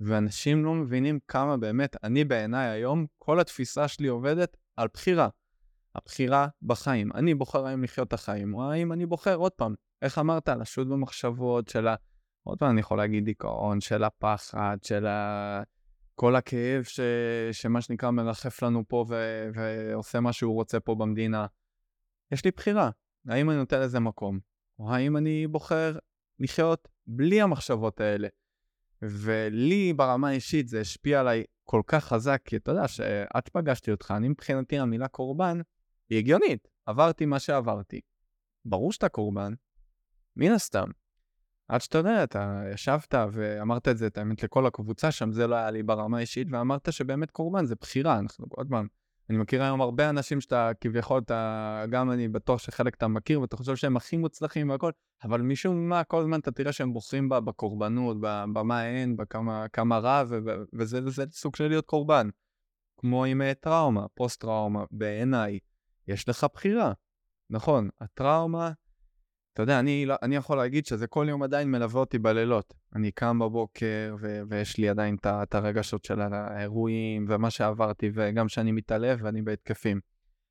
ואנשים 0.00 0.64
לא 0.64 0.74
מבינים 0.74 1.18
כמה 1.28 1.56
באמת, 1.56 1.96
אני 2.04 2.24
בעיניי 2.24 2.68
היום, 2.68 3.06
כל 3.18 3.40
התפיסה 3.40 3.88
שלי 3.88 4.08
עובדת 4.08 4.56
על 4.76 4.88
בחירה. 4.94 5.28
הבחירה 5.94 6.48
בחיים. 6.62 7.12
אני 7.14 7.34
בוחר 7.34 7.66
האם 7.66 7.82
לחיות 7.82 8.08
את 8.08 8.12
החיים, 8.12 8.54
או 8.54 8.72
האם 8.72 8.92
אני 8.92 9.06
בוחר, 9.06 9.34
עוד 9.34 9.52
פעם, 9.52 9.74
איך 10.02 10.18
אמרת, 10.18 10.48
לשוט 10.48 10.88
במחשבות 10.88 11.68
של 11.68 11.88
ה... 11.88 11.94
עוד 12.42 12.58
פעם 12.58 12.70
אני 12.70 12.80
יכול 12.80 12.98
להגיד 12.98 13.24
דיכאון, 13.24 13.80
של 13.80 14.04
הפחד, 14.04 14.76
של 14.82 15.06
ה... 15.06 15.62
כל 16.14 16.36
הכאב 16.36 16.82
ש... 16.82 17.00
שמה 17.52 17.80
שנקרא 17.80 18.10
מרחף 18.10 18.62
לנו 18.62 18.84
פה 18.88 19.04
ו... 19.08 19.14
ועושה 19.54 20.20
מה 20.20 20.32
שהוא 20.32 20.54
רוצה 20.54 20.80
פה 20.80 20.94
במדינה. 20.94 21.46
יש 22.32 22.44
לי 22.44 22.50
בחירה, 22.50 22.90
האם 23.28 23.50
אני 23.50 23.58
נותן 23.58 23.80
לזה 23.80 24.00
מקום, 24.00 24.38
או 24.78 24.94
האם 24.94 25.16
אני 25.16 25.46
בוחר 25.46 25.98
לחיות 26.40 26.88
בלי 27.06 27.40
המחשבות 27.40 28.00
האלה. 28.00 28.28
ולי 29.02 29.92
ברמה 29.92 30.28
האישית 30.28 30.68
זה 30.68 30.80
השפיע 30.80 31.20
עליי 31.20 31.44
כל 31.64 31.82
כך 31.86 32.04
חזק, 32.04 32.40
כי 32.44 32.56
אתה 32.56 32.70
יודע 32.70 32.88
שעד 32.88 33.46
שפגשתי 33.46 33.90
אותך, 33.90 34.14
אני 34.16 34.28
מבחינתי 34.28 34.78
המילה 34.78 35.08
קורבן 35.08 35.60
היא 36.10 36.18
הגיונית. 36.18 36.68
עברתי 36.86 37.26
מה 37.26 37.38
שעברתי. 37.38 38.00
ברור 38.64 38.92
שאתה 38.92 39.08
קורבן, 39.08 39.52
מן 40.36 40.52
הסתם. 40.52 40.88
עד 41.68 41.80
שאתה 41.80 41.98
יודע, 41.98 42.24
אתה 42.24 42.62
ישבת 42.74 43.14
ואמרת 43.32 43.88
את 43.88 43.98
זה, 43.98 44.06
את 44.06 44.18
האמת, 44.18 44.42
לכל 44.42 44.66
הקבוצה 44.66 45.12
שם, 45.12 45.32
זה 45.32 45.46
לא 45.46 45.54
היה 45.54 45.70
לי 45.70 45.82
ברמה 45.82 46.16
האישית, 46.16 46.48
ואמרת 46.50 46.92
שבאמת 46.92 47.30
קורבן 47.30 47.64
זה 47.64 47.74
בחירה. 47.80 48.18
אנחנו 48.18 48.46
עוד 48.50 48.66
פעם, 48.70 48.86
אני 49.30 49.38
מכיר 49.38 49.62
היום 49.62 49.80
הרבה 49.80 50.10
אנשים 50.10 50.40
שאתה 50.40 50.70
כביכול, 50.80 51.20
אתה, 51.20 51.84
גם 51.90 52.10
אני 52.10 52.28
בטוח 52.28 52.58
שחלק 52.58 52.94
אתה 52.94 53.08
מכיר, 53.08 53.40
ואתה 53.40 53.56
חושב 53.56 53.76
שהם 53.76 53.96
הכי 53.96 54.16
מוצלחים 54.16 54.70
והכל, 54.70 54.90
אבל 55.24 55.40
משום 55.40 55.88
מה, 55.88 56.04
כל 56.04 56.20
הזמן 56.20 56.40
אתה 56.40 56.50
תראה 56.50 56.72
שהם 56.72 56.92
בוחרים 56.92 57.28
בה, 57.28 57.40
בקורבנות, 57.40 58.16
במה 58.20 58.86
אין, 58.86 59.16
בכמה 59.16 59.98
רע, 59.98 60.22
וזה, 60.72 61.00
וזה 61.04 61.24
סוג 61.32 61.56
של 61.56 61.68
להיות 61.68 61.86
קורבן. 61.86 62.28
כמו 63.00 63.24
עם 63.24 63.42
אה, 63.42 63.54
טראומה, 63.54 64.06
פוסט-טראומה, 64.14 64.84
בעיניי, 64.90 65.58
יש 66.08 66.28
לך 66.28 66.46
בחירה. 66.54 66.92
נכון, 67.50 67.88
הטראומה, 68.00 68.72
אתה 69.52 69.62
יודע, 69.62 69.78
אני, 69.78 70.06
לא, 70.06 70.14
אני 70.22 70.36
יכול 70.36 70.56
להגיד 70.56 70.86
שזה 70.86 71.06
כל 71.06 71.26
יום 71.28 71.42
עדיין 71.42 71.70
מלווה 71.70 72.00
אותי 72.00 72.18
בלילות. 72.18 72.74
אני 72.94 73.10
קם 73.10 73.38
בבוקר 73.38 74.16
ו- 74.20 74.40
ויש 74.48 74.78
לי 74.78 74.88
עדיין 74.88 75.16
את 75.26 75.54
הרגשות 75.54 76.04
של 76.04 76.20
האירועים 76.20 77.24
ומה 77.28 77.50
שעברתי, 77.50 78.10
וגם 78.14 78.48
שאני 78.48 78.72
מתעלף 78.72 79.20
ואני 79.22 79.42
בהתקפים. 79.42 80.00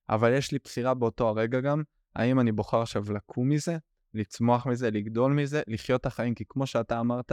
אבל 0.09 0.33
יש 0.33 0.51
לי 0.51 0.57
בחירה 0.63 0.93
באותו 0.93 1.27
הרגע 1.27 1.59
גם, 1.59 1.83
האם 2.15 2.39
אני 2.39 2.51
בוחר 2.51 2.81
עכשיו 2.81 3.03
לקום 3.13 3.49
מזה, 3.49 3.77
לצמוח 4.13 4.67
מזה, 4.67 4.91
לגדול 4.91 5.33
מזה, 5.33 5.61
לחיות 5.67 6.01
את 6.01 6.05
החיים, 6.05 6.35
כי 6.35 6.43
כמו 6.49 6.67
שאתה 6.67 6.99
אמרת, 6.99 7.31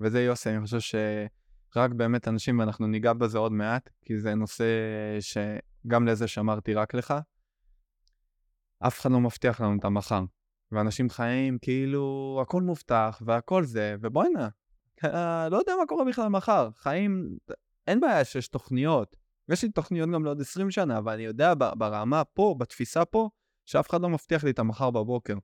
וזה 0.00 0.22
יוסי, 0.22 0.50
אני 0.50 0.60
חושב 0.60 0.80
שרק 0.80 1.90
באמת 1.90 2.28
אנשים, 2.28 2.58
ואנחנו 2.58 2.86
ניגע 2.86 3.12
בזה 3.12 3.38
עוד 3.38 3.52
מעט, 3.52 3.90
כי 4.02 4.18
זה 4.18 4.34
נושא 4.34 4.64
שגם 5.20 6.06
לזה 6.06 6.28
שמרתי 6.28 6.74
רק 6.74 6.94
לך, 6.94 7.14
אף 8.86 9.00
אחד 9.00 9.10
לא 9.10 9.20
מבטיח 9.20 9.60
לנו 9.60 9.78
את 9.78 9.84
המחר. 9.84 10.22
ואנשים 10.72 11.10
חיים 11.10 11.58
כאילו 11.58 12.38
הכל 12.42 12.62
מובטח 12.62 13.22
והכל 13.24 13.64
זה, 13.64 13.96
ובוא'נה, 14.00 14.48
לא 15.50 15.56
יודע 15.56 15.72
מה 15.80 15.86
קורה 15.88 16.04
בכלל 16.04 16.28
מחר. 16.28 16.68
חיים, 16.76 17.38
אין 17.86 18.00
בעיה 18.00 18.24
שיש 18.24 18.48
תוכניות. 18.48 19.16
יש 19.48 19.62
לי 19.62 19.68
תוכניות 19.68 20.10
גם 20.10 20.24
לעוד 20.24 20.40
20 20.40 20.70
שנה, 20.70 20.98
אבל 20.98 21.12
אני 21.12 21.22
יודע 21.22 21.52
ברמה 21.78 22.24
פה, 22.24 22.54
בתפיסה 22.58 23.04
פה, 23.04 23.28
שאף 23.66 23.90
אחד 23.90 24.00
לא 24.00 24.08
מבטיח 24.08 24.44
לי 24.44 24.50
את 24.50 24.58
המחר 24.58 24.90
בבוקר. 24.90 25.34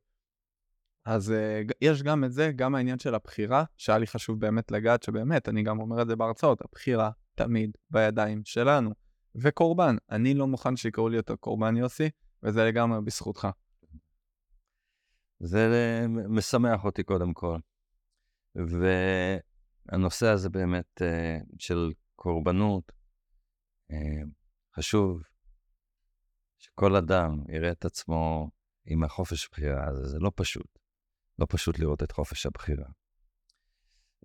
אז 1.05 1.31
uh, 1.31 1.73
יש 1.81 2.03
גם 2.03 2.25
את 2.25 2.33
זה, 2.33 2.53
גם 2.57 2.75
העניין 2.75 2.99
של 2.99 3.15
הבחירה, 3.15 3.65
שהיה 3.77 3.99
לי 3.99 4.07
חשוב 4.07 4.41
באמת 4.41 4.71
לגעת, 4.71 5.03
שבאמת, 5.03 5.49
אני 5.49 5.63
גם 5.63 5.81
אומר 5.81 6.03
את 6.03 6.07
זה 6.07 6.17
בהרצאות, 6.17 6.61
הבחירה 6.63 7.11
תמיד 7.35 7.71
בידיים 7.91 8.43
שלנו. 8.45 8.91
וקורבן, 9.35 9.97
אני 10.11 10.35
לא 10.35 10.47
מוכן 10.47 10.77
שיקראו 10.77 11.09
לי 11.09 11.17
אותו 11.17 11.37
קורבן 11.37 11.77
יוסי, 11.77 12.11
וזה 12.43 12.65
לגמרי 12.65 13.01
בזכותך. 13.01 13.49
זה 15.45 16.07
משמח 16.29 16.85
אותי 16.85 17.03
קודם 17.03 17.33
כל. 17.33 17.59
והנושא 18.55 20.27
הזה 20.27 20.49
באמת 20.49 21.03
אה, 21.03 21.39
של 21.59 21.93
קורבנות, 22.17 22.93
אה, 23.91 24.23
חשוב 24.77 25.23
שכל 26.59 26.97
אדם 26.97 27.39
יראה 27.49 27.71
את 27.71 27.85
עצמו 27.85 28.51
עם 28.87 29.05
החופש 29.05 29.47
הבחירה 29.47 29.89
הזה, 29.89 30.09
זה 30.09 30.19
לא 30.19 30.33
פשוט. 30.35 30.79
לא 31.39 31.47
פשוט 31.49 31.79
לראות 31.79 32.03
את 32.03 32.13
חופש 32.13 32.47
הבחירה. 32.47 32.87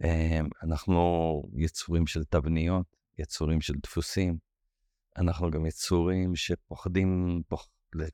אה, 0.04 0.40
אנחנו 0.64 1.02
יצורים 1.58 2.08
של 2.08 2.24
תבניות, 2.24 2.96
יצורים 3.18 3.62
של 3.62 3.74
דפוסים, 3.84 4.38
אנחנו 5.18 5.52
גם 5.52 5.66
יצורים 5.66 6.36
שפוחדים 6.36 7.42
פוח, 7.48 7.68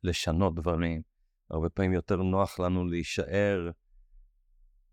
לשנות 0.03 0.55
דברים. 0.55 1.01
הרבה 1.49 1.69
פעמים 1.69 1.93
יותר 1.93 2.15
נוח 2.15 2.60
לנו 2.60 2.86
להישאר 2.86 3.69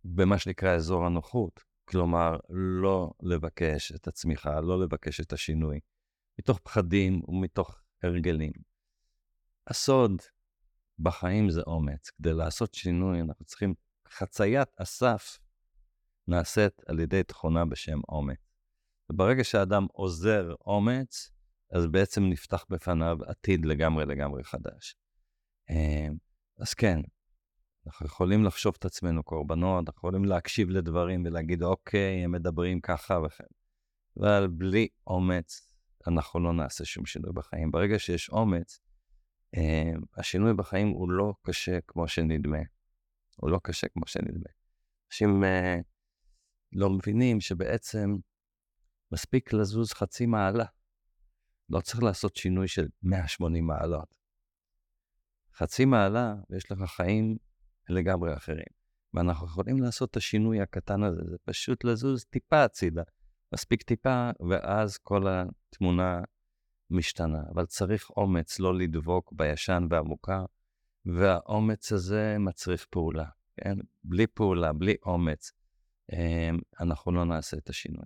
במה 0.05 0.38
שנקרא 0.38 0.75
אזור 0.75 1.07
הנוחות. 1.07 1.61
כלומר, 1.85 2.37
לא 2.49 3.12
לבקש 3.23 3.93
את 3.93 4.09
הצמיחה, 4.09 4.61
לא 4.61 4.81
לבקש 4.81 5.21
את 5.21 5.33
השינוי, 5.33 5.81
מתוך 6.38 6.59
פחדים 6.59 7.23
ומתוך 7.29 7.81
הרגלים. 8.03 8.53
הסוד 9.67 10.23
בחיים 10.99 11.51
זה 11.51 11.62
אומץ. 11.67 12.11
כדי 12.11 12.33
לעשות 12.33 12.75
שינוי, 12.75 13.21
אנחנו 13.21 13.45
צריכים 13.45 13.75
חציית 14.09 14.69
הסף 14.79 15.38
נעשית 16.29 16.83
על 16.87 17.01
ידי 17.01 17.23
תכונה 17.23 17.65
בשם 17.65 18.01
אומץ. 18.09 18.38
וברגע 19.11 19.45
שאדם 19.45 19.87
עוזר 19.93 20.55
אומץ, 20.67 21.31
אז 21.71 21.87
בעצם 21.87 22.23
נפתח 22.23 22.65
בפניו 22.71 23.19
עתיד 23.27 23.67
לגמרי 23.67 24.07
לגמרי 24.07 24.45
חדש. 24.45 24.97
אז 26.62 26.75
כן, 26.75 27.01
אנחנו 27.87 28.07
יכולים 28.07 28.44
לחשוב 28.44 28.75
את 28.79 28.85
עצמנו 28.85 29.22
קורבנות, 29.22 29.88
אנחנו 29.88 29.98
יכולים 29.98 30.25
להקשיב 30.25 30.70
לדברים 30.70 31.25
ולהגיד, 31.25 31.62
אוקיי, 31.62 32.25
הם 32.25 32.33
מדברים 32.33 32.81
ככה 32.81 33.18
וכן. 33.27 33.44
אבל 34.20 34.48
בלי 34.48 34.88
אומץ, 35.07 35.72
אנחנו 36.09 36.40
לא 36.40 36.53
נעשה 36.53 36.85
שום 36.85 37.07
שינוי 37.07 37.33
בחיים. 37.35 37.70
ברגע 37.70 37.98
שיש 37.98 38.31
אומץ, 38.31 38.81
אה, 39.57 39.92
השינוי 40.16 40.55
בחיים 40.55 40.88
הוא 40.88 41.11
לא 41.11 41.35
קשה 41.42 41.79
כמו 41.87 42.09
שנדמה. 42.09 42.62
הוא 43.37 43.51
לא 43.51 43.61
קשה 43.62 43.88
כמו 43.88 44.07
שנדמה. 44.07 44.51
אנשים 45.11 45.44
אה, 45.44 45.77
לא 46.72 46.90
מבינים 46.90 47.40
שבעצם 47.40 48.16
מספיק 49.12 49.53
לזוז 49.53 49.92
חצי 49.92 50.27
מעלה. 50.27 50.64
לא 51.68 51.81
צריך 51.81 52.03
לעשות 52.03 52.37
שינוי 52.37 52.68
של 52.68 52.88
180 53.03 53.66
מעלות. 53.66 54.22
חצי 55.57 55.85
מעלה, 55.85 56.35
ויש 56.51 56.73
לך 56.73 56.79
חיים 56.97 57.37
לגמרי 57.88 58.35
אחרים. 58.37 58.83
ואנחנו 59.15 59.47
יכולים 59.47 59.83
לעשות 59.83 60.11
את 60.11 60.17
השינוי 60.17 60.61
הקטן 60.61 61.03
הזה, 61.03 61.21
זה 61.31 61.37
פשוט 61.45 61.85
לזוז 61.85 62.25
טיפה 62.25 62.65
הצידה. 62.65 63.03
מספיק 63.55 63.83
טיפה, 63.83 64.31
ואז 64.49 64.99
כל 64.99 65.27
התמונה 65.29 66.21
משתנה. 66.91 67.43
אבל 67.55 67.67
צריך 67.67 68.11
אומץ 68.11 68.59
לא 68.59 68.79
לדבוק 68.79 69.33
בישן 69.33 69.87
והמוכר, 69.91 70.45
והאומץ 71.07 71.93
הזה 71.93 72.37
מצריך 72.38 72.87
פעולה. 72.91 73.27
כן? 73.57 73.77
בלי 74.05 74.27
פעולה, 74.27 74.73
בלי 74.73 74.95
אומץ, 75.03 75.53
אמ, 76.12 76.59
אנחנו 76.81 77.12
לא 77.12 77.25
נעשה 77.25 77.57
את 77.57 77.69
השינוי. 77.69 78.05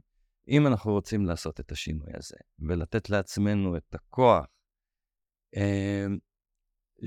אם 0.48 0.66
אנחנו 0.66 0.92
רוצים 0.92 1.26
לעשות 1.26 1.61
את 1.61 1.72
השינוי 1.72 2.11
הזה, 2.14 2.37
ולתת 2.59 3.11
לעצמנו 3.11 3.76
את 3.76 3.94
הכוח, 3.94 4.46
אמ, 5.56 6.18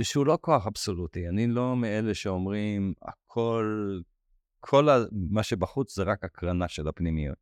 שהוא 0.02 0.26
לא 0.26 0.38
כוח 0.42 0.68
אבסולוטי, 0.68 1.30
אני 1.30 1.48
לא 1.48 1.76
מאלה 1.76 2.14
שאומרים, 2.14 2.94
הכל, 3.02 4.00
כל 4.60 4.88
מה 5.30 5.44
שבחוץ 5.44 5.96
זה 5.96 6.04
רק 6.04 6.24
הקרנה 6.24 6.68
של 6.68 6.88
הפנימיות. 6.88 7.38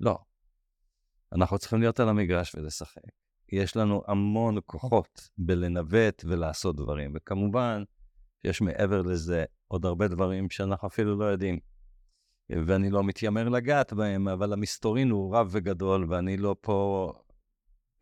לא. 0.00 0.18
אנחנו 1.32 1.58
צריכים 1.58 1.80
להיות 1.80 2.00
על 2.00 2.08
המגרש 2.08 2.54
ולשחק. 2.54 3.02
יש 3.52 3.76
לנו 3.76 4.02
המון 4.06 4.58
כוחות 4.66 5.28
בלנווט 5.38 6.24
ולעשות 6.28 6.76
דברים, 6.76 7.12
וכמובן, 7.14 7.82
יש 8.44 8.60
מעבר 8.60 9.02
לזה 9.02 9.44
עוד 9.68 9.84
הרבה 9.86 10.08
דברים 10.08 10.50
שאנחנו 10.50 10.88
אפילו 10.88 11.18
לא 11.18 11.24
יודעים. 11.24 11.58
ואני 12.66 12.90
לא 12.90 13.04
מתיימר 13.04 13.48
לגעת 13.48 13.92
בהם, 13.92 14.28
אבל 14.28 14.52
המסתורין 14.52 15.10
הוא 15.10 15.36
רב 15.36 15.48
וגדול, 15.50 16.06
ואני 16.08 16.36
לא 16.36 16.56
פה 16.60 17.12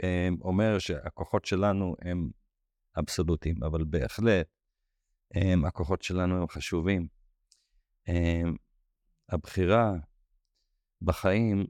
אה, 0.03 0.29
אומר 0.41 0.79
שהכוחות 0.79 1.45
שלנו 1.45 1.97
הם 2.03 2.31
אבסולוטיים, 2.99 3.57
אבל 3.65 3.85
בהחלט 3.85 4.47
אה, 5.37 5.69
הכוחות 5.69 6.03
שלנו 6.03 6.41
הם 6.41 6.49
חשובים. 6.49 7.09
אה, 8.09 8.43
הבחירה 9.29 9.93
בחיים 11.03 11.67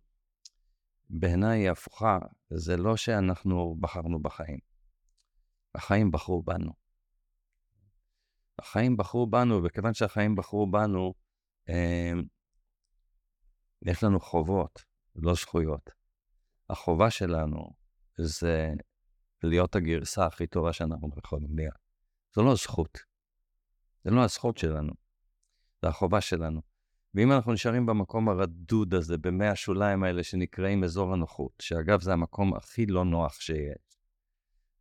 בעיניי 1.11 1.61
היא 1.61 1.71
הפוכה, 1.71 2.19
זה 2.51 2.77
לא 2.77 2.97
שאנחנו 2.97 3.77
בחרנו 3.81 4.23
בחיים. 4.23 4.59
החיים 5.75 6.11
בחרו 6.11 6.43
בנו. 6.43 6.73
החיים 8.59 8.97
בחרו 8.97 9.27
בנו, 9.27 9.65
וכיוון 9.65 9.95
שהחיים 9.95 10.35
בחרו 10.35 10.71
בנו, 10.71 11.15
אה, 11.69 12.13
יש 13.83 14.05
לנו 14.05 14.21
חובות, 14.21 14.85
לא 15.17 15.35
זכויות. 15.35 15.91
החובה 16.71 17.11
שלנו 17.11 17.71
זה 18.19 18.73
להיות 19.47 19.77
הגרסה 19.77 20.27
הכי 20.27 20.47
טובה 20.47 20.73
שאנחנו 20.73 21.11
יכולים 21.25 21.57
להיות. 21.57 21.77
זו 22.35 22.43
לא 22.43 22.55
זכות. 22.55 22.99
זה 24.05 24.11
לא 24.11 24.25
הזכות 24.25 24.59
שלנו, 24.59 24.93
זה 25.83 25.89
החובה 25.89 26.21
שלנו. 26.21 26.61
ואם 27.15 27.33
אנחנו 27.33 27.53
נשארים 27.53 27.87
במקום 27.87 28.29
הרדוד 28.29 28.95
הזה, 28.95 29.19
במי 29.19 29.47
השוליים 29.47 30.05
האלה 30.05 30.23
שנקראים 30.23 30.85
אזור 30.85 31.13
הנוחות, 31.13 31.53
שאגב, 31.63 32.01
זה 32.01 32.13
המקום 32.13 32.55
הכי 32.55 32.87
לא 32.87 33.05
נוח 33.05 33.41
שיש, 33.41 33.93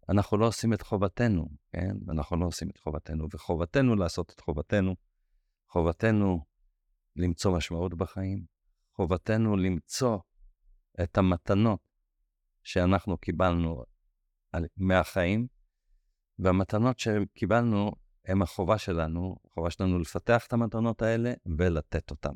אנחנו 0.09 0.37
לא 0.37 0.47
עושים 0.47 0.73
את 0.73 0.81
חובתנו, 0.81 1.49
כן? 1.71 1.95
אנחנו 2.09 2.37
לא 2.37 2.45
עושים 2.45 2.69
את 2.69 2.77
חובתנו, 2.77 3.27
וחובתנו 3.33 3.95
לעשות 3.95 4.31
את 4.35 4.39
חובתנו. 4.39 4.95
חובתנו 5.69 6.45
למצוא 7.15 7.57
משמעות 7.57 7.93
בחיים, 7.93 8.45
חובתנו 8.95 9.57
למצוא 9.57 10.19
את 11.03 11.17
המתנות 11.17 11.79
שאנחנו 12.63 13.17
קיבלנו 13.17 13.83
מהחיים, 14.77 15.47
והמתנות 16.39 16.99
שקיבלנו 16.99 17.91
הם 18.25 18.41
החובה 18.41 18.77
שלנו, 18.77 19.35
החובה 19.51 19.69
שלנו 19.69 19.99
לפתח 19.99 20.47
את 20.47 20.53
המתנות 20.53 21.01
האלה 21.01 21.33
ולתת 21.57 22.11
אותן. 22.11 22.33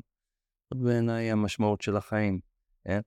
זאת 0.74 0.82
בעיניי 0.82 1.32
המשמעות 1.32 1.80
של 1.80 1.96
החיים, 1.96 2.40
כן? 2.84 3.00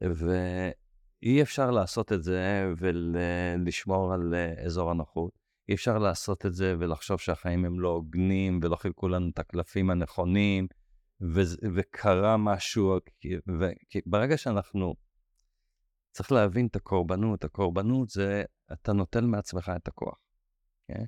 ואי 0.00 1.42
אפשר 1.42 1.70
לעשות 1.70 2.12
את 2.12 2.22
זה 2.22 2.72
ולשמור 2.78 4.12
על 4.12 4.34
אזור 4.64 4.90
הנוחות. 4.90 5.38
אי 5.68 5.74
אפשר 5.74 5.98
לעשות 5.98 6.46
את 6.46 6.54
זה 6.54 6.74
ולחשוב 6.78 7.18
שהחיים 7.20 7.64
הם 7.64 7.80
לא 7.80 7.88
הוגנים 7.88 8.60
ולא 8.62 8.76
חילקו 8.76 9.08
לנו 9.08 9.30
את 9.30 9.38
הקלפים 9.38 9.90
הנכונים, 9.90 10.66
ו- 11.20 11.68
וקרה 11.74 12.36
משהו, 12.36 12.98
ברגע 14.06 14.36
שאנחנו, 14.36 14.94
צריך 16.18 16.32
להבין 16.32 16.66
את 16.66 16.76
הקורבנות, 16.76 17.44
הקורבנות 17.44 18.08
זה, 18.08 18.42
אתה 18.72 18.92
נוטל 18.92 19.26
מעצמך 19.26 19.72
את 19.76 19.88
הכוח, 19.88 20.18
כן? 20.88 21.04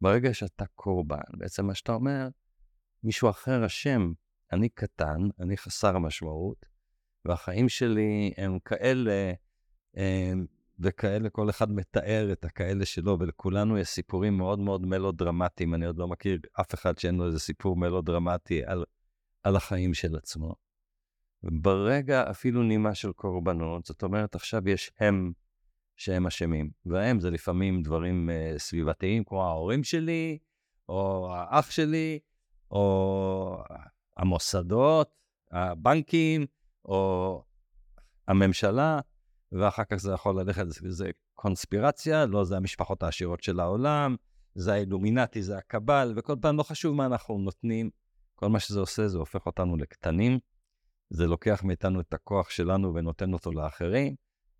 ברגע 0.00 0.34
שאתה 0.34 0.64
קורבן, 0.74 1.20
בעצם 1.38 1.66
מה 1.66 1.74
שאתה 1.74 1.92
אומר, 1.92 2.28
מישהו 3.02 3.30
אחר 3.30 3.66
אשם, 3.66 4.12
אני 4.52 4.68
קטן, 4.68 5.18
אני 5.40 5.56
חסר 5.56 5.98
משמעות, 5.98 6.66
והחיים 7.24 7.68
שלי 7.68 8.32
הם 8.36 8.58
כאלה, 8.58 9.32
הם, 9.94 10.46
וכאלה, 10.78 11.30
כל 11.30 11.50
אחד 11.50 11.72
מתאר 11.72 12.32
את 12.32 12.44
הכאלה 12.44 12.84
שלו, 12.84 13.16
ולכולנו 13.20 13.78
יש 13.78 13.88
סיפורים 13.88 14.36
מאוד 14.36 14.58
מאוד 14.58 14.86
מלודרמטיים, 14.86 15.74
אני 15.74 15.86
עוד 15.86 15.98
לא 15.98 16.08
מכיר 16.08 16.38
אף 16.60 16.74
אחד 16.74 16.98
שאין 16.98 17.14
לו 17.14 17.26
איזה 17.26 17.38
סיפור 17.38 17.76
מלודרמטי 17.76 18.64
על, 18.64 18.84
על 19.42 19.56
החיים 19.56 19.94
של 19.94 20.16
עצמו. 20.16 20.54
ברגע 21.42 22.30
אפילו 22.30 22.62
נימה 22.62 22.94
של 22.94 23.12
קורבנות, 23.12 23.86
זאת 23.86 24.02
אומרת, 24.02 24.34
עכשיו 24.34 24.68
יש 24.68 24.92
הם 25.00 25.32
שהם 25.96 26.26
אשמים. 26.26 26.70
והם 26.86 27.20
זה 27.20 27.30
לפעמים 27.30 27.82
דברים 27.82 28.30
uh, 28.30 28.58
סביבתיים, 28.58 29.24
כמו 29.24 29.44
ההורים 29.44 29.84
שלי, 29.84 30.38
או 30.88 31.28
האח 31.34 31.70
שלי, 31.70 32.18
או 32.70 33.62
המוסדות, 34.16 35.10
הבנקים, 35.50 36.46
או 36.84 37.42
הממשלה, 38.28 39.00
ואחר 39.52 39.84
כך 39.84 39.96
זה 39.96 40.12
יכול 40.12 40.40
ללכת, 40.40 40.64
זה 40.68 41.10
קונספירציה, 41.34 42.26
לא 42.26 42.44
זה 42.44 42.56
המשפחות 42.56 43.02
העשירות 43.02 43.42
של 43.42 43.60
העולם, 43.60 44.16
זה 44.54 44.72
האילומינטי, 44.72 45.42
זה 45.42 45.58
הקבל, 45.58 46.12
וכל 46.16 46.34
פעם 46.40 46.56
לא 46.56 46.62
חשוב 46.62 46.96
מה 46.96 47.06
אנחנו 47.06 47.38
נותנים, 47.38 47.90
כל 48.34 48.48
מה 48.48 48.60
שזה 48.60 48.80
עושה, 48.80 49.08
זה 49.08 49.18
הופך 49.18 49.46
אותנו 49.46 49.76
לקטנים, 49.76 50.38
זה 51.10 51.26
לוקח 51.26 51.64
מאיתנו 51.64 52.00
את 52.00 52.14
הכוח 52.14 52.50
שלנו 52.50 52.94
ונותן 52.94 53.32
אותו 53.32 53.52
לאחרים. 53.52 54.14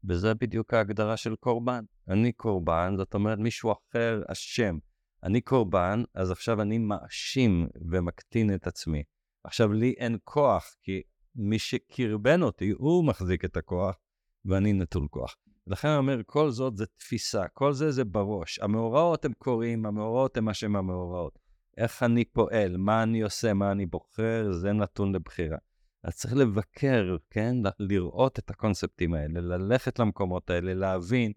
וזה 0.08 0.34
בדיוק 0.34 0.74
ההגדרה 0.74 1.16
של 1.16 1.36
קורבן. 1.36 1.84
אני 2.08 2.32
קורבן, 2.32 2.94
זאת 2.96 3.14
אומרת 3.14 3.38
מישהו 3.38 3.72
אחר 3.72 4.22
אשם. 4.26 4.78
אני 5.22 5.40
קורבן, 5.40 6.02
אז 6.14 6.30
עכשיו 6.30 6.62
אני 6.62 6.78
מאשים 6.78 7.68
ומקטין 7.90 8.54
את 8.54 8.66
עצמי. 8.66 9.02
עכשיו 9.44 9.72
לי 9.72 9.94
אין 9.98 10.16
כוח, 10.24 10.74
כי 10.82 11.02
מי 11.34 11.58
שקרבן 11.58 12.42
אותי, 12.42 12.70
הוא 12.70 13.04
מחזיק 13.04 13.44
את 13.44 13.56
הכוח, 13.56 13.96
ואני 14.44 14.72
נטול 14.72 15.08
כוח. 15.10 15.36
לכן 15.66 15.88
אני 15.88 15.96
אומר, 15.96 16.20
כל 16.26 16.50
זאת 16.50 16.76
זה 16.76 16.86
תפיסה, 16.86 17.48
כל 17.48 17.72
זה 17.72 17.90
זה 17.90 18.04
בראש. 18.04 18.58
המאורעות 18.58 19.24
הם 19.24 19.32
קורים, 19.38 19.86
המאורעות 19.86 20.36
הם 20.36 20.44
מה 20.44 20.54
שהם 20.54 20.76
המאורעות. 20.76 21.38
איך 21.76 22.02
אני 22.02 22.24
פועל, 22.24 22.76
מה 22.76 23.02
אני 23.02 23.22
עושה, 23.22 23.54
מה 23.54 23.72
אני 23.72 23.86
בוחר, 23.86 24.52
זה 24.52 24.72
נתון 24.72 25.14
לבחירה. 25.14 25.58
אז 26.02 26.16
צריך 26.16 26.34
לבקר, 26.34 27.16
כן? 27.30 27.56
לראות 27.78 28.38
את 28.38 28.50
הקונספטים 28.50 29.14
האלה, 29.14 29.40
ללכת 29.40 29.98
למקומות 29.98 30.50
האלה, 30.50 30.74
להבין, 30.74 31.32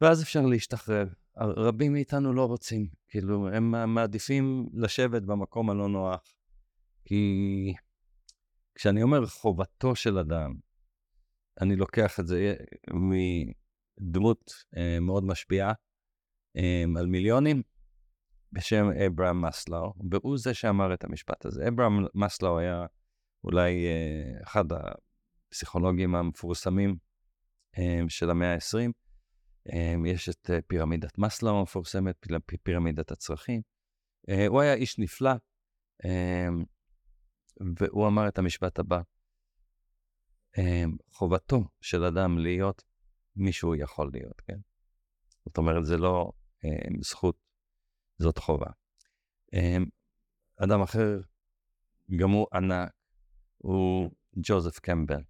ואז 0.00 0.22
אפשר 0.22 0.46
להשתחרר. 0.46 1.06
רבים 1.36 1.92
מאיתנו 1.92 2.32
לא 2.32 2.44
רוצים, 2.44 2.88
כאילו, 3.08 3.48
הם 3.48 3.94
מעדיפים 3.94 4.68
לשבת 4.74 5.22
במקום 5.22 5.70
הלא 5.70 5.88
נוח. 5.88 6.34
כי 7.04 7.74
כשאני 8.74 9.02
אומר 9.02 9.26
חובתו 9.26 9.96
של 9.96 10.18
אדם, 10.18 10.54
אני 11.60 11.76
לוקח 11.76 12.20
את 12.20 12.26
זה 12.26 12.54
מדמות 14.00 14.52
אה, 14.76 15.00
מאוד 15.00 15.24
משפיעה 15.24 15.72
אה, 16.56 16.84
על 16.98 17.06
מיליונים, 17.06 17.62
בשם 18.52 18.86
אברהם 19.06 19.44
מסלאו, 19.44 19.92
והוא 20.10 20.38
זה 20.38 20.54
שאמר 20.54 20.94
את 20.94 21.04
המשפט 21.04 21.46
הזה. 21.46 21.68
אברהם 21.68 21.92
מסלאו 22.14 22.58
היה 22.58 22.86
אולי 23.44 23.86
אה, 23.86 24.42
אחד 24.42 24.64
הפסיכולוגים 25.48 26.14
המפורסמים 26.14 26.96
אה, 27.78 28.00
של 28.08 28.30
המאה 28.30 28.54
ה-20. 28.54 28.92
אה, 29.72 29.94
יש 30.06 30.28
את 30.28 30.50
פירמידת 30.66 31.18
מסלו 31.18 31.58
המפורסמת, 31.58 32.26
פירמידת 32.62 33.10
הצרכים. 33.10 33.60
הוא 34.48 34.60
היה 34.60 34.74
איש 34.74 34.98
נפלא, 34.98 35.30
והוא 37.78 38.06
אמר 38.06 38.28
את 38.28 38.38
המשפט 38.38 38.78
הבא: 38.78 39.00
חובתו 41.12 41.64
של 41.80 42.04
אדם 42.04 42.38
להיות 42.38 42.82
מי 43.36 43.52
שהוא 43.52 43.76
יכול 43.76 44.10
להיות, 44.12 44.40
כן? 44.40 44.58
זאת 45.44 45.58
אומרת, 45.58 45.86
זה 45.86 45.96
לא 45.96 46.32
זכות, 47.00 47.36
זאת 48.18 48.38
חובה. 48.38 48.70
אדם 50.56 50.82
אחר, 50.82 51.20
גם 52.16 52.30
הוא 52.30 52.46
ענק, 52.52 52.97
הוא 53.58 54.10
ג'וזף 54.36 54.78
קמבל. 54.78 55.22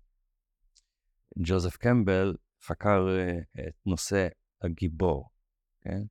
ג'וזף 1.38 1.76
קמבל 1.76 2.36
חקר 2.62 3.06
uh, 3.06 3.60
את 3.68 3.74
נושא 3.86 4.28
הגיבור, 4.62 5.30
כן? 5.80 6.02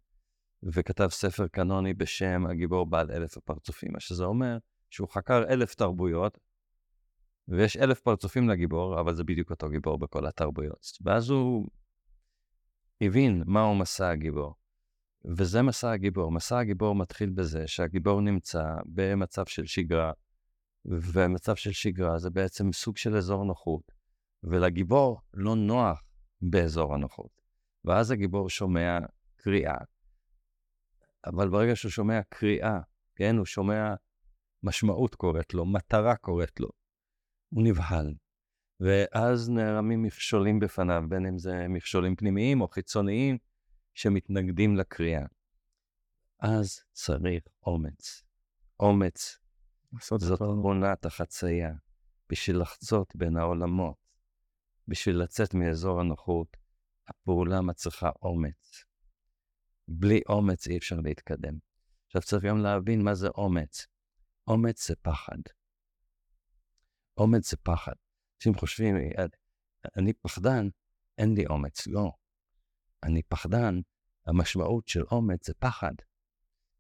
וכתב 0.63 1.07
ספר 1.07 1.47
קנוני 1.47 1.93
בשם 1.93 2.45
הגיבור 2.49 2.85
בעל 2.85 3.11
אלף 3.11 3.37
הפרצופים, 3.37 3.91
מה 3.93 3.99
שזה 3.99 4.23
אומר 4.23 4.57
שהוא 4.89 5.09
חקר 5.09 5.43
אלף 5.49 5.75
תרבויות, 5.75 6.37
ויש 7.47 7.77
אלף 7.77 7.99
פרצופים 7.99 8.49
לגיבור, 8.49 8.99
אבל 8.99 9.15
זה 9.15 9.23
בדיוק 9.23 9.51
אותו 9.51 9.69
גיבור 9.69 9.99
בכל 9.99 10.27
התרבויות. 10.27 10.87
ואז 11.01 11.29
הוא 11.29 11.67
הבין 13.01 13.43
מהו 13.45 13.75
מסע 13.75 14.09
הגיבור. 14.09 14.55
וזה 15.37 15.61
מסע 15.61 15.91
הגיבור. 15.91 16.31
מסע 16.31 16.59
הגיבור 16.59 16.95
מתחיל 16.95 17.29
בזה 17.29 17.67
שהגיבור 17.67 18.21
נמצא 18.21 18.63
במצב 18.85 19.45
של 19.45 19.65
שגרה, 19.65 20.11
ומצב 20.85 21.55
של 21.55 21.71
שגרה 21.71 22.19
זה 22.19 22.29
בעצם 22.29 22.71
סוג 22.73 22.97
של 22.97 23.15
אזור 23.15 23.43
נוחות, 23.43 23.91
ולגיבור 24.43 25.21
לא 25.33 25.55
נוח 25.55 26.03
באזור 26.41 26.93
הנוחות. 26.93 27.41
ואז 27.85 28.11
הגיבור 28.11 28.49
שומע 28.49 28.99
קריאה, 29.35 29.77
אבל 31.25 31.49
ברגע 31.49 31.75
שהוא 31.75 31.91
שומע 31.91 32.19
קריאה, 32.29 32.79
כן, 33.15 33.37
הוא 33.37 33.45
שומע 33.45 33.93
משמעות 34.63 35.15
קורית 35.15 35.53
לו, 35.53 35.65
מטרה 35.65 36.15
קורית 36.15 36.59
לו, 36.59 36.69
הוא 37.49 37.63
נבהל. 37.63 38.13
ואז 38.79 39.49
נערמים 39.49 40.03
מכשולים 40.03 40.59
בפניו, 40.59 41.03
בין 41.09 41.25
אם 41.25 41.37
זה 41.37 41.67
מכשולים 41.69 42.15
פנימיים 42.15 42.61
או 42.61 42.67
חיצוניים, 42.67 43.37
שמתנגדים 43.93 44.75
לקריאה. 44.75 45.25
אז 46.39 46.79
צריך 46.91 47.43
אומץ. 47.65 48.23
אומץ 48.79 49.39
זאת 50.01 50.23
אותו- 50.31 50.45
עונת 50.45 51.05
החצייה. 51.05 51.73
בשביל 52.29 52.61
לחצות 52.61 53.15
בין 53.15 53.37
העולמות, 53.37 53.97
בשביל 54.87 55.15
לצאת 55.15 55.53
מאזור 55.53 55.99
הנוחות, 55.99 56.57
הפעולה 57.07 57.61
מצריכה 57.61 58.09
אומץ. 58.21 58.85
בלי 59.87 60.21
אומץ 60.29 60.67
אי 60.67 60.77
אפשר 60.77 60.95
להתקדם. 60.95 61.57
עכשיו 62.05 62.21
צריך 62.21 62.43
גם 62.43 62.57
להבין 62.57 63.03
מה 63.03 63.13
זה 63.13 63.27
אומץ. 63.27 63.87
אומץ 64.47 64.87
זה 64.87 64.95
פחד. 64.95 65.37
אומץ 67.17 67.51
זה 67.51 67.57
פחד. 67.57 67.93
אנשים 68.37 68.55
חושבים, 68.55 68.95
אני 69.97 70.13
פחדן, 70.13 70.67
אין 71.17 71.33
לי 71.33 71.45
אומץ. 71.45 71.87
לא. 71.87 72.11
אני 73.03 73.23
פחדן, 73.23 73.79
המשמעות 74.25 74.87
של 74.87 75.03
אומץ 75.11 75.47
זה 75.47 75.53
פחד. 75.59 75.93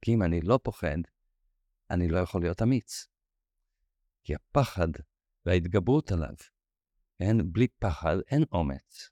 כי 0.01 0.13
אם 0.13 0.23
אני 0.23 0.41
לא 0.41 0.59
פוחד, 0.63 0.97
אני 1.91 2.07
לא 2.07 2.17
יכול 2.17 2.41
להיות 2.41 2.61
אמיץ. 2.61 3.07
כי 4.23 4.35
הפחד 4.35 4.87
וההתגברות 5.45 6.11
עליו, 6.11 6.33
כן? 7.19 7.51
בלי 7.51 7.67
פחד 7.67 8.17
אין 8.31 8.43
אומץ. 8.51 9.09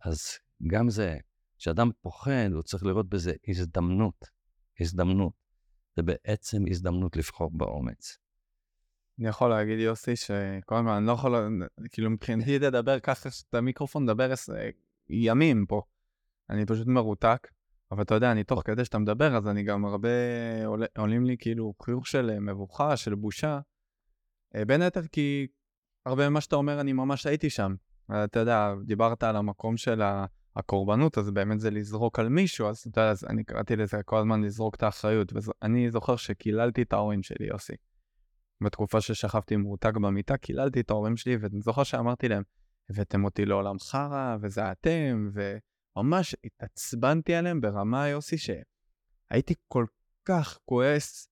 אז 0.00 0.38
גם 0.66 0.90
זה, 0.90 1.18
כשאדם 1.58 1.90
פוחד, 2.00 2.48
הוא 2.52 2.62
צריך 2.62 2.84
לראות 2.84 3.08
בזה 3.08 3.32
הזדמנות. 3.48 4.24
הזדמנות. 4.80 5.32
זה 5.96 6.02
בעצם 6.02 6.62
הזדמנות 6.70 7.16
לבחור 7.16 7.50
באומץ. 7.50 8.18
אני 9.18 9.28
יכול 9.28 9.50
להגיד, 9.50 9.78
יוסי, 9.78 10.16
שקודם 10.16 10.84
כל 10.84 10.90
אני 10.90 11.06
לא 11.06 11.12
יכול, 11.12 11.58
כאילו 11.90 12.10
מבחינתי 12.10 12.58
לדבר 12.58 13.00
ככה, 13.00 13.28
את 13.28 13.54
המיקרופון, 13.54 14.04
לדבר 14.04 14.32
ימים 15.10 15.66
פה. 15.66 15.82
אני 16.50 16.66
פשוט 16.66 16.86
מרותק, 16.86 17.48
אבל 17.92 18.02
אתה 18.02 18.14
יודע, 18.14 18.32
אני 18.32 18.44
תוך 18.44 18.62
כדי 18.64 18.84
שאתה 18.84 18.98
מדבר, 18.98 19.36
אז 19.36 19.48
אני 19.48 19.62
גם 19.62 19.84
הרבה, 19.84 20.08
עולה, 20.66 20.86
עולים 20.98 21.24
לי 21.24 21.36
כאילו 21.38 21.74
חיוך 21.82 22.06
של 22.06 22.30
אה, 22.30 22.40
מבוכה, 22.40 22.96
של 22.96 23.14
בושה. 23.14 23.60
אה, 24.54 24.64
בין 24.64 24.82
היתר 24.82 25.06
כי 25.06 25.46
הרבה 26.06 26.28
ממה 26.28 26.40
שאתה 26.40 26.56
אומר, 26.56 26.80
אני 26.80 26.92
ממש 26.92 27.26
הייתי 27.26 27.50
שם. 27.50 27.74
אה, 28.10 28.24
אתה 28.24 28.38
יודע, 28.38 28.74
דיברת 28.84 29.22
על 29.22 29.36
המקום 29.36 29.76
של 29.76 30.02
הקורבנות, 30.56 31.18
אז 31.18 31.30
באמת 31.30 31.60
זה 31.60 31.70
לזרוק 31.70 32.18
על 32.18 32.28
מישהו, 32.28 32.68
אז 32.68 32.78
אתה 32.78 33.00
יודע, 33.00 33.10
אז 33.10 33.24
אני 33.24 33.44
קראתי 33.44 33.76
לזה 33.76 34.02
כל 34.04 34.18
הזמן 34.18 34.42
לזרוק 34.42 34.74
את 34.74 34.82
האחריות. 34.82 35.32
ואני 35.32 35.90
זוכר 35.90 36.16
שקיללתי 36.16 36.82
את 36.82 36.92
ההורים 36.92 37.22
שלי, 37.22 37.46
יוסי. 37.46 37.74
בתקופה 38.60 39.00
ששכבתי 39.00 39.56
מרותק 39.56 39.94
במיטה, 39.94 40.36
קיללתי 40.36 40.80
את 40.80 40.90
ההורים 40.90 41.16
שלי, 41.16 41.36
ואני 41.36 41.60
זוכר 41.60 41.82
שאמרתי 41.82 42.28
להם, 42.28 42.42
הבאתם 42.90 43.24
אותי 43.24 43.44
לעולם 43.44 43.78
חרא, 43.78 44.36
וזה 44.40 44.72
אתם, 44.72 45.30
וממש 45.96 46.36
התעצבנתי 46.44 47.34
עליהם 47.34 47.60
ברמה, 47.60 48.08
יוסי, 48.08 48.36
שהייתי 48.38 49.54
כל 49.68 49.86
כך 50.24 50.58
כועס, 50.64 51.28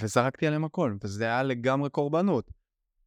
וזרקתי 0.00 0.46
עליהם 0.46 0.64
הכל, 0.64 0.96
וזה 1.04 1.24
היה 1.24 1.42
לגמרי 1.42 1.90
קורבנות. 1.90 2.50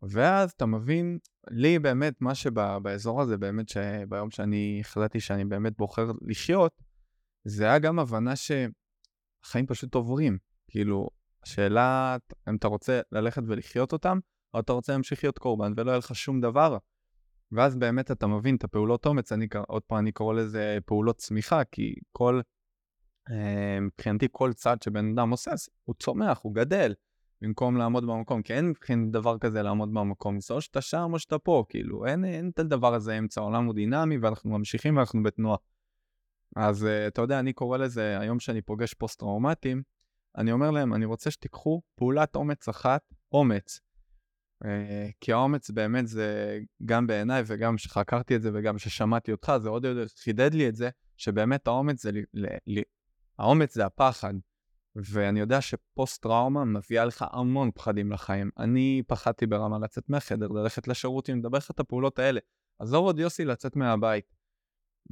ואז 0.01 0.51
אתה 0.51 0.65
מבין, 0.65 1.19
לי 1.49 1.79
באמת, 1.79 2.21
מה 2.21 2.36
שבאזור 2.36 3.21
הזה, 3.21 3.38
באמת, 3.38 3.69
שביום 3.69 4.31
שאני 4.31 4.77
החלטתי 4.81 5.19
שאני 5.19 5.45
באמת 5.45 5.77
בוחר 5.77 6.12
לחיות, 6.21 6.71
זה 7.43 7.63
היה 7.63 7.79
גם 7.79 7.99
הבנה 7.99 8.33
שהחיים 8.36 9.65
פשוט 9.67 9.95
עוברים. 9.95 10.38
כאילו, 10.67 11.10
השאלה 11.43 12.17
אם 12.49 12.55
אתה 12.55 12.67
רוצה 12.67 13.01
ללכת 13.12 13.41
ולחיות 13.47 13.93
אותם, 13.93 14.19
או 14.53 14.60
אתה 14.60 14.73
רוצה 14.73 14.91
להמשיך 14.93 15.23
להיות 15.23 15.38
קורבן 15.38 15.73
ולא 15.77 15.91
יהיה 15.91 15.97
לך 15.97 16.15
שום 16.15 16.41
דבר. 16.41 16.77
ואז 17.51 17.75
באמת 17.75 18.12
אתה 18.12 18.27
מבין 18.27 18.55
את 18.55 18.63
הפעולות 18.63 19.05
אומץ, 19.05 19.31
אני 19.31 19.47
עוד 19.67 19.81
פעם 19.81 19.97
אני 19.97 20.12
קורא 20.12 20.33
לזה 20.33 20.77
פעולות 20.86 21.17
צמיחה, 21.17 21.63
כי 21.63 21.93
כל, 22.12 22.41
אה, 23.31 23.79
מבחינתי 23.81 24.27
כל 24.31 24.53
צעד 24.53 24.81
שבן 24.81 25.12
אדם 25.12 25.29
עושה, 25.29 25.51
הוא 25.83 25.95
צומח, 25.99 26.39
הוא 26.43 26.53
גדל, 26.53 26.93
במקום 27.41 27.77
לעמוד 27.77 28.07
במקום, 28.07 28.41
כי 28.41 28.53
אין 28.53 28.69
מבחינתי 28.69 29.12
דבר 29.12 29.38
כזה 29.38 29.62
לעמוד 29.62 29.93
במקום, 29.93 30.39
זה 30.39 30.53
או 30.53 30.62
שאתה 30.62 30.81
שם 30.81 31.10
או 31.13 31.19
שאתה 31.19 31.39
פה, 31.39 31.63
כאילו, 31.69 32.05
אין, 32.05 32.25
אין 32.25 32.49
את 32.49 32.60
הדבר 32.60 32.93
הזה 32.93 33.17
אמצע, 33.17 33.41
העולם 33.41 33.65
הוא 33.65 33.73
דינמי 33.73 34.17
ואנחנו 34.17 34.49
ממשיכים 34.49 34.97
ואנחנו 34.97 35.23
בתנועה. 35.23 35.57
אז 36.55 36.83
אה, 36.84 37.08
אתה 37.07 37.21
יודע, 37.21 37.39
אני 37.39 37.53
קורא 37.53 37.77
לזה, 37.77 38.19
היום 38.19 38.39
שאני 38.39 38.62
פוגש 38.62 38.93
פוסט-טראומטיים, 38.93 39.83
אני 40.38 40.51
אומר 40.51 40.71
להם, 40.71 40.93
אני 40.93 41.05
רוצה 41.05 41.31
שתיקחו 41.31 41.81
פעולת 41.95 42.36
אומץ 42.36 42.69
אחת, 42.69 43.13
אומץ. 43.31 43.79
Uh, 44.63 44.67
כי 45.22 45.34
האומץ 45.34 45.70
באמת 45.70 46.08
זה, 46.08 46.60
גם 46.86 47.08
בעיניי 47.08 47.43
וגם 47.46 47.78
שחקרתי 47.78 48.36
את 48.36 48.41
זה 48.41 48.52
וגם 48.54 48.78
ששמעתי 48.78 49.32
אותך, 49.32 49.52
זה 49.62 49.70
עוד 49.70 49.86
יותר 49.86 50.06
חידד 50.17 50.54
לי 50.54 50.70
את 50.70 50.76
זה, 50.76 50.89
שבאמת 51.17 51.67
האומץ 51.67 52.04
זה, 52.04 52.12
ל, 52.12 52.46
ל, 52.67 52.80
האומץ 53.39 53.76
זה 53.76 53.86
הפחד. 53.86 54.34
ואני 54.96 55.39
יודע 55.39 55.62
שפוסט-טראומה 55.62 56.65
מביאה 56.65 57.06
לך 57.06 57.26
המון 57.32 57.72
פחדים 57.72 58.12
לחיים. 58.12 58.50
אני 58.58 59.04
פחדתי 59.08 59.46
ברמה 59.46 59.80
לצאת 59.80 60.10
מהחדר, 60.10 60.48
ללכת 60.48 60.88
לשירותים, 60.88 61.39
לדבר 61.39 61.58
לך 61.58 61.72
את 61.72 61.80
הפעולות 61.80 62.20
האלה. 62.20 62.39
עזוב 62.80 63.06
עוד 63.06 63.20
יוסי 63.20 63.46
לצאת 63.46 63.76
מהבית. 63.76 64.36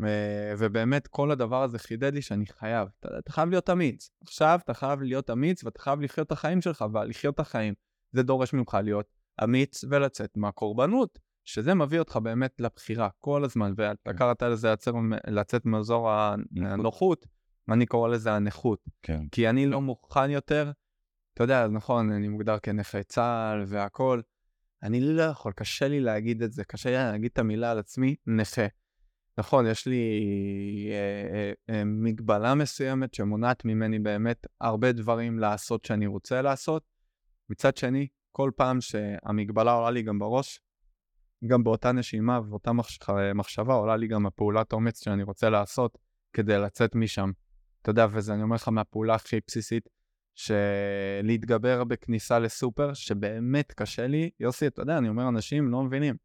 ו- 0.02 0.54
ובאמת 0.58 1.08
כל 1.08 1.32
הדבר 1.32 1.64
הזה 1.64 1.80
חידד 1.80 2.14
לי 2.14 2.22
שאני 2.22 2.46
חייב, 2.46 2.88
אתה, 3.00 3.20
אתה 3.20 3.32
חייב 3.32 3.50
להיות 3.50 3.70
אמיץ. 3.70 4.10
עכשיו 4.22 4.60
אתה 4.64 4.74
חייב 4.74 5.02
להיות 5.02 5.30
אמיץ 5.30 5.64
ואתה 5.64 5.80
חייב 5.80 6.02
לחיות 6.02 6.28
את 6.28 6.32
החיים 6.32 6.62
שלך, 6.62 6.86
ולחיות 6.94 7.36
את 7.36 7.40
החיים 7.40 7.74
זה 8.12 8.24
דורש 8.24 8.54
ממך 8.54 8.78
להיות 8.84 9.15
אמיץ 9.44 9.84
ולצאת 9.90 10.38
מהקורבנות, 10.38 11.20
שזה 11.44 11.74
מביא 11.74 12.00
אותך 12.00 12.18
באמת 12.24 12.52
לבחירה 12.60 13.10
כל 13.20 13.44
הזמן, 13.44 13.74
ואתה 13.78 14.14
קראת 14.14 14.44
לזה 14.44 14.72
לצאת, 14.72 14.94
לצאת 15.28 15.66
מאזור 15.66 16.12
הנוחות, 16.62 17.26
אני 17.70 17.86
קורא 17.86 18.10
לזה 18.10 18.32
הנכות. 18.32 18.80
כן. 19.02 19.28
כי 19.32 19.50
אני 19.50 19.66
לא 19.66 19.82
מוכן 19.82 20.30
יותר, 20.30 20.72
אתה 21.34 21.44
יודע, 21.44 21.68
נכון, 21.68 22.12
אני 22.12 22.28
מוגדר 22.28 22.60
כנכה 22.60 23.04
צה"ל 23.04 23.64
והכול, 23.68 24.22
אני 24.84 25.02
לא 25.02 25.24
יכול, 25.24 25.52
קשה 25.52 25.88
לי 25.88 26.00
להגיד 26.00 26.44
את 26.44 26.52
זה, 26.52 26.64
קשה 26.64 26.90
לי 26.90 26.96
להגיד 26.96 27.32
את 27.34 27.40
המילה 27.40 27.72
על 27.72 27.80
עצמי, 27.80 28.16
נכה. 28.28 28.66
נכון, 29.38 29.68
יש 29.68 29.88
לי 29.88 30.02
אה, 30.92 31.36
אה, 31.36 31.52
אה, 31.70 31.84
מגבלה 31.84 32.56
מסוימת 32.56 33.14
שמונעת 33.14 33.66
ממני 33.66 34.00
באמת 34.00 34.48
הרבה 34.62 34.92
דברים 34.92 35.40
לעשות 35.40 35.86
שאני 35.86 36.08
רוצה 36.08 36.42
לעשות. 36.42 36.84
מצד 37.50 37.78
שני, 37.78 38.08
כל 38.36 38.52
פעם 38.56 38.82
שהמגבלה 38.82 39.72
עולה 39.72 39.92
לי 39.92 40.02
גם 40.02 40.20
בראש, 40.20 40.60
גם 41.48 41.64
באותה 41.64 41.92
נשימה 41.92 42.40
ובאותה 42.40 42.74
מחש... 42.74 43.00
מחשבה 43.36 43.74
עולה 43.74 43.98
לי 43.98 44.08
גם 44.08 44.26
הפעולת 44.26 44.74
אומץ 44.74 45.04
שאני 45.04 45.24
רוצה 45.24 45.50
לעשות 45.50 45.98
כדי 46.34 46.58
לצאת 46.58 46.96
משם. 46.96 47.32
אתה 47.82 47.90
יודע, 47.90 48.08
וזה 48.12 48.34
אני 48.34 48.44
אומר 48.44 48.56
לך 48.56 48.68
מהפעולה 48.68 49.16
הכי 49.16 49.40
בסיסית, 49.48 49.90
שלהתגבר 50.36 51.84
בכניסה 51.84 52.40
לסופר, 52.40 52.94
שבאמת 52.94 53.72
קשה 53.72 54.08
לי, 54.08 54.30
יוסי, 54.40 54.68
אתה 54.68 54.82
יודע, 54.82 54.98
אני 54.98 55.10
אומר, 55.10 55.30
אנשים 55.30 55.72
לא 55.72 55.84
מבינים. 55.84 56.16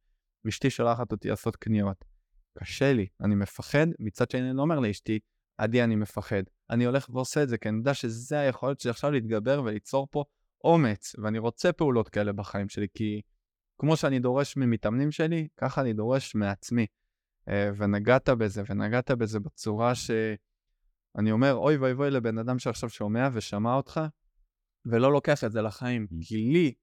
אשתי 0.49 0.71
שולחת 0.71 1.13
אותי 1.13 1.29
לעשות 1.29 1.57
קניות. 1.57 2.05
קשה 2.59 2.93
לי, 2.93 3.07
אני 3.21 3.35
מפחד, 3.35 3.87
מצד 3.99 4.31
שני 4.31 4.51
אני 4.51 4.57
לא 4.57 4.63
אומר 4.63 4.81
לאשתי, 4.81 5.19
עדי 5.59 5.85
אני 5.85 5.97
מפחד. 5.97 6.43
אני 6.71 6.85
הולך 6.85 7.09
ועושה 7.09 7.43
את 7.43 7.49
זה, 7.49 7.59
כי 7.59 7.69
אני 7.69 7.79
יודע 7.79 7.95
שזה 7.95 8.41
היכולת 8.41 8.81
שלי 8.81 8.91
עכשיו 8.91 9.11
להתגבר 9.11 9.63
וליצור 9.65 10.09
פה 10.11 10.25
אומץ, 10.65 11.15
ואני 11.23 11.39
רוצה 11.39 11.73
פעולות 11.73 12.09
כאלה 12.09 12.33
בחיים 12.33 12.69
שלי, 12.69 12.87
כי 12.95 13.21
כמו 13.79 13.97
שאני 13.97 14.19
דורש 14.19 14.57
ממתאמנים 14.57 15.11
שלי, 15.11 15.49
ככה 15.57 15.81
אני 15.81 15.93
דורש 15.93 16.35
מעצמי. 16.35 16.87
אה, 17.49 17.71
ונגעת 17.77 18.29
בזה, 18.29 18.63
ונגעת 18.69 19.11
בזה 19.11 19.41
בצורה 19.41 19.95
שאני 19.95 21.33
אומר, 21.33 21.55
אוי 21.55 21.77
ואי 21.77 21.93
ואי 21.93 22.11
לבן 22.11 22.39
אדם 22.39 22.59
שעכשיו 22.59 22.89
שומע 22.89 23.29
ושמע 23.33 23.75
אותך, 23.75 24.01
ולא 24.87 25.13
לוקח 25.13 25.45
את 25.45 25.53
זה 25.53 25.63
לחיים. 25.63 26.07
כי 26.23 26.37
לי, 26.37 26.75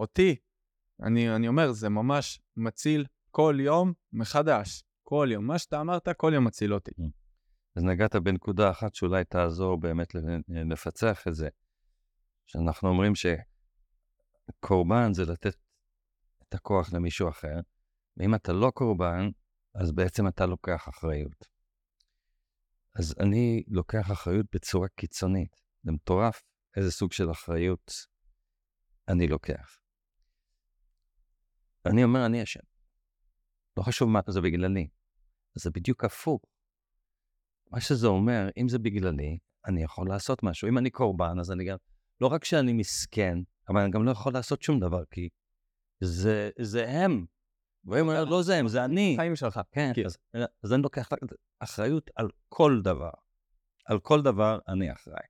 אותי, 0.00 0.36
אני, 1.02 1.36
אני 1.36 1.48
אומר, 1.48 1.72
זה 1.72 1.88
ממש 1.88 2.40
מציל 2.56 3.06
כל 3.30 3.56
יום 3.60 3.92
מחדש. 4.12 4.84
כל 5.02 5.28
יום. 5.30 5.46
מה 5.46 5.58
שאתה 5.58 5.80
אמרת, 5.80 6.08
כל 6.16 6.32
יום 6.34 6.44
מציל 6.44 6.74
אותי. 6.74 6.90
אז 7.76 7.84
נגעת 7.84 8.16
בנקודה 8.16 8.70
אחת 8.70 8.94
שאולי 8.94 9.24
תעזור 9.24 9.80
באמת 9.80 10.14
לפצח 10.48 11.28
את 11.28 11.34
זה. 11.34 11.48
שאנחנו 12.46 12.88
אומרים 12.88 13.12
שקורבן 14.48 15.12
זה 15.12 15.22
לתת 15.24 15.54
את 16.48 16.54
הכוח 16.54 16.92
למישהו 16.92 17.28
אחר, 17.28 17.60
ואם 18.16 18.34
אתה 18.34 18.52
לא 18.52 18.70
קורבן, 18.74 19.28
אז 19.74 19.92
בעצם 19.92 20.28
אתה 20.28 20.46
לוקח 20.46 20.88
אחריות. 20.88 21.46
אז 22.96 23.14
אני 23.20 23.62
לוקח 23.68 24.10
אחריות 24.12 24.46
בצורה 24.54 24.88
קיצונית. 24.88 25.56
זה 25.82 25.92
מטורף 25.92 26.42
איזה 26.76 26.90
סוג 26.90 27.12
של 27.12 27.30
אחריות 27.30 27.92
אני 29.08 29.26
לוקח. 29.26 29.78
אני 31.86 32.04
אומר, 32.04 32.26
אני 32.26 32.42
אשם. 32.42 32.60
לא 33.76 33.82
חשוב 33.82 34.08
מה 34.08 34.20
זה 34.28 34.40
בגללי. 34.40 34.88
זה 35.54 35.70
בדיוק 35.70 36.04
הפוך. 36.04 36.42
מה 37.70 37.80
שזה 37.80 38.06
אומר, 38.06 38.48
אם 38.56 38.68
זה 38.68 38.78
בגללי, 38.78 39.38
אני 39.66 39.82
יכול 39.82 40.08
לעשות 40.08 40.42
משהו. 40.42 40.68
אם 40.68 40.78
אני 40.78 40.90
קורבן, 40.90 41.38
אז 41.40 41.52
אני 41.52 41.64
גם, 41.64 41.76
לא 42.22 42.26
רק 42.26 42.44
שאני 42.44 42.72
מסכן, 42.72 43.38
אבל 43.68 43.80
אני 43.80 43.90
גם 43.90 44.04
לא 44.04 44.10
יכול 44.10 44.32
לעשות 44.32 44.62
שום 44.62 44.80
דבר, 44.80 45.04
כי 45.10 45.28
זה, 46.00 46.50
זה 46.58 46.88
הם. 46.88 47.26
והם 47.84 48.08
אומרים, 48.08 48.28
לא 48.28 48.42
זה 48.42 48.56
הם, 48.56 48.68
זה 48.68 48.84
אני. 48.84 49.14
החיים 49.14 49.36
שלך. 49.36 49.60
כן, 49.72 49.92
כי- 49.94 50.06
אז, 50.06 50.18
אז 50.64 50.72
אני 50.72 50.82
לוקח 50.82 51.08
אחריות 51.58 52.10
על 52.16 52.28
כל 52.48 52.80
דבר. 52.84 53.10
על 53.84 54.00
כל 54.00 54.22
דבר 54.22 54.58
אני 54.68 54.92
אחראי. 54.92 55.24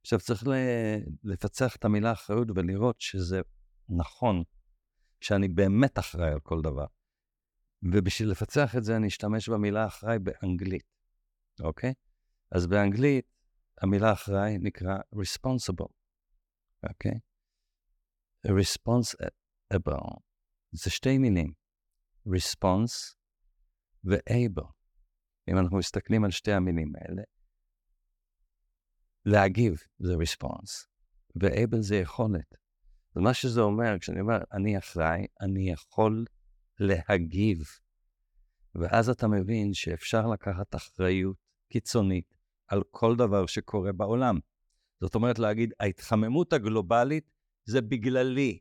עכשיו 0.00 0.18
צריך 0.18 0.44
לפצח 1.24 1.76
את 1.76 1.84
המילה 1.84 2.12
אחריות 2.12 2.48
ולראות 2.54 3.00
שזה 3.00 3.40
נכון, 3.88 4.42
שאני 5.20 5.48
באמת 5.48 5.98
אחראי 5.98 6.32
על 6.32 6.40
כל 6.40 6.62
דבר. 6.62 6.86
ובשביל 7.82 8.30
לפצח 8.30 8.76
את 8.76 8.84
זה 8.84 8.96
אני 8.96 9.06
אשתמש 9.08 9.48
במילה 9.48 9.86
אחראי 9.86 10.18
באנגלית, 10.18 10.86
אוקיי? 11.60 11.92
אז 12.52 12.66
באנגלית 12.66 13.33
המילה 13.82 14.12
אחראי 14.12 14.58
נקרא 14.58 14.96
responsible, 15.14 15.92
אוקיי? 16.88 17.18
responsible. 18.46 20.20
זה 20.72 20.90
שתי 20.90 21.18
מילים, 21.18 21.52
response 22.28 23.14
ו-able. 24.04 24.72
אם 25.48 25.58
אנחנו 25.58 25.78
מסתכלים 25.78 26.24
על 26.24 26.30
שתי 26.30 26.52
המילים 26.52 26.92
האלה, 26.96 27.22
להגיב 29.24 29.74
זה 29.98 30.12
response, 30.14 30.86
ו-able 31.42 31.80
זה 31.80 31.96
יכולת. 31.96 32.54
אז 33.16 33.22
מה 33.22 33.34
שזה 33.34 33.60
אומר, 33.60 33.98
כשאני 34.00 34.20
אומר 34.20 34.38
אני 34.52 34.78
אחראי, 34.78 35.26
אני 35.40 35.70
יכול 35.70 36.24
להגיב. 36.78 37.58
ואז 38.74 39.08
אתה 39.08 39.28
מבין 39.28 39.74
שאפשר 39.74 40.26
לקחת 40.26 40.74
אחריות 40.74 41.36
קיצונית 41.68 42.33
על 42.66 42.82
כל 42.90 43.16
דבר 43.16 43.46
שקורה 43.46 43.92
בעולם. 43.92 44.38
זאת 45.00 45.14
אומרת 45.14 45.38
להגיד, 45.38 45.72
ההתחממות 45.80 46.52
הגלובלית 46.52 47.30
זה 47.64 47.80
בגללי. 47.80 48.58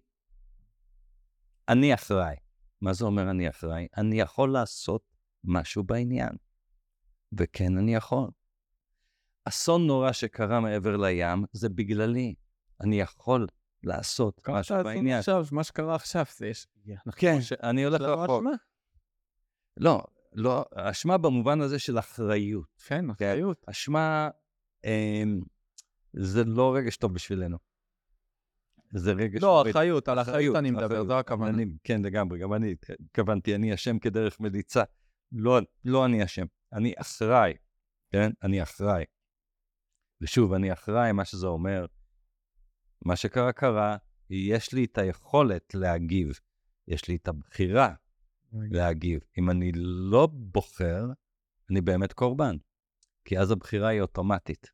אני 1.70 1.94
אחראי. 1.94 2.36
מה 2.82 2.94
זה 2.94 3.06
אומר 3.06 3.30
אני 3.30 3.50
אחראי? 3.50 3.88
אני 3.98 4.20
יכול 4.20 4.54
לעשות 4.54 5.02
משהו 5.44 5.84
בעניין. 5.84 6.32
וכן, 7.38 7.78
אני 7.78 7.96
יכול. 7.96 8.30
אסון 9.46 9.88
נורא 9.88 10.12
שקרה 10.12 10.60
מעבר 10.60 10.98
לים, 10.98 11.46
זה 11.52 11.70
בגללי. 11.70 12.36
אני 12.82 13.00
יכול 13.00 13.48
לעשות 13.84 14.42
משהו 14.48 14.76
בעניין. 14.84 15.20
עכשיו, 15.20 15.46
מה 15.52 15.64
שקרה 15.64 15.96
עכשיו, 15.96 16.26
זה 16.38 16.48
יש... 16.48 16.68
כן, 17.16 17.38
אני 17.64 17.84
הולך 17.84 18.02
רחוק. 18.02 18.44
לא, 19.78 20.04
לא, 20.36 20.66
אשמה 20.76 21.18
במובן 21.18 21.62
הזה 21.62 21.80
של 21.80 22.00
אחריות. 22.00 22.66
כן, 22.88 23.10
אחריות. 23.10 23.66
אשמה, 23.70 24.30
אה, 24.86 25.24
זה 26.14 26.44
לא 26.44 26.76
רגש 26.76 26.98
טוב 26.98 27.14
בשבילנו. 27.14 27.58
זה 28.94 29.12
רגש... 29.12 29.42
לא, 29.44 29.70
אחריות, 29.70 30.08
על 30.08 30.20
אחריות 30.22 30.56
אני 30.56 30.72
מדבר, 30.72 31.06
זו 31.06 31.20
הכוונה. 31.20 31.64
כן, 31.84 32.02
לגמרי, 32.02 32.40
גם 32.40 32.54
אני 32.54 32.76
התכוונתי, 33.00 33.56
אני 33.56 33.74
אשם 33.74 34.00
כדרך 34.00 34.40
מליצה. 34.40 34.84
לא, 35.32 35.60
לא 35.86 36.06
אני 36.06 36.24
אשם, 36.24 36.46
אני 36.74 36.94
אחראי, 36.98 37.54
כן? 38.12 38.32
אני 38.44 38.64
אחראי. 38.64 39.04
ושוב, 40.22 40.54
אני 40.54 40.74
אחראי, 40.74 41.12
מה 41.12 41.26
שזה 41.26 41.48
אומר, 41.48 41.86
מה 43.06 43.16
שקרה 43.16 43.52
קרה, 43.52 43.98
יש 44.30 44.74
לי 44.74 44.86
את 44.86 44.98
היכולת 44.98 45.76
להגיב, 45.76 46.28
יש 46.88 47.08
לי 47.08 47.16
את 47.16 47.28
הבחירה 47.28 47.94
להגיב. 48.54 49.20
אם 49.38 49.50
אני 49.50 49.72
לא 50.12 50.28
בוחר, 50.32 51.06
אני 51.70 51.82
באמת 51.82 52.14
קורבן, 52.14 52.56
כי 53.26 53.40
אז 53.40 53.52
הבחירה 53.52 53.88
היא 53.88 54.02
אוטומטית. 54.02 54.72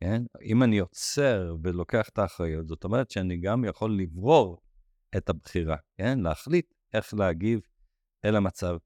כן? 0.00 0.22
אם 0.42 0.62
אני 0.62 0.78
עוצר 0.78 1.56
ולוקח 1.62 2.08
את 2.08 2.18
האחריות, 2.18 2.68
זאת 2.68 2.84
אומרת 2.84 3.10
שאני 3.10 3.36
גם 3.36 3.64
יכול 3.64 3.98
לברור 3.98 4.60
את 5.16 5.28
הבחירה, 5.28 5.76
כן? 5.98 6.18
להחליט 6.18 6.74
איך 6.94 7.14
להגיב 7.14 7.60
אל 8.24 8.36
המצב. 8.36 8.76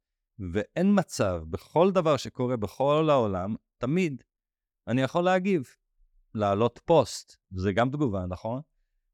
ואין 0.53 0.99
מצב, 0.99 1.43
בכל 1.51 1.91
דבר 1.91 2.17
שקורה 2.17 2.57
בכל 2.57 3.09
העולם, 3.11 3.55
תמיד 3.79 4.23
אני 4.89 5.03
יכול 5.03 5.25
להגיב. 5.25 5.63
להעלות 6.35 6.81
פוסט, 6.85 7.37
זה 7.51 7.73
גם 7.73 7.91
תגובה, 7.91 8.27
נכון? 8.27 8.61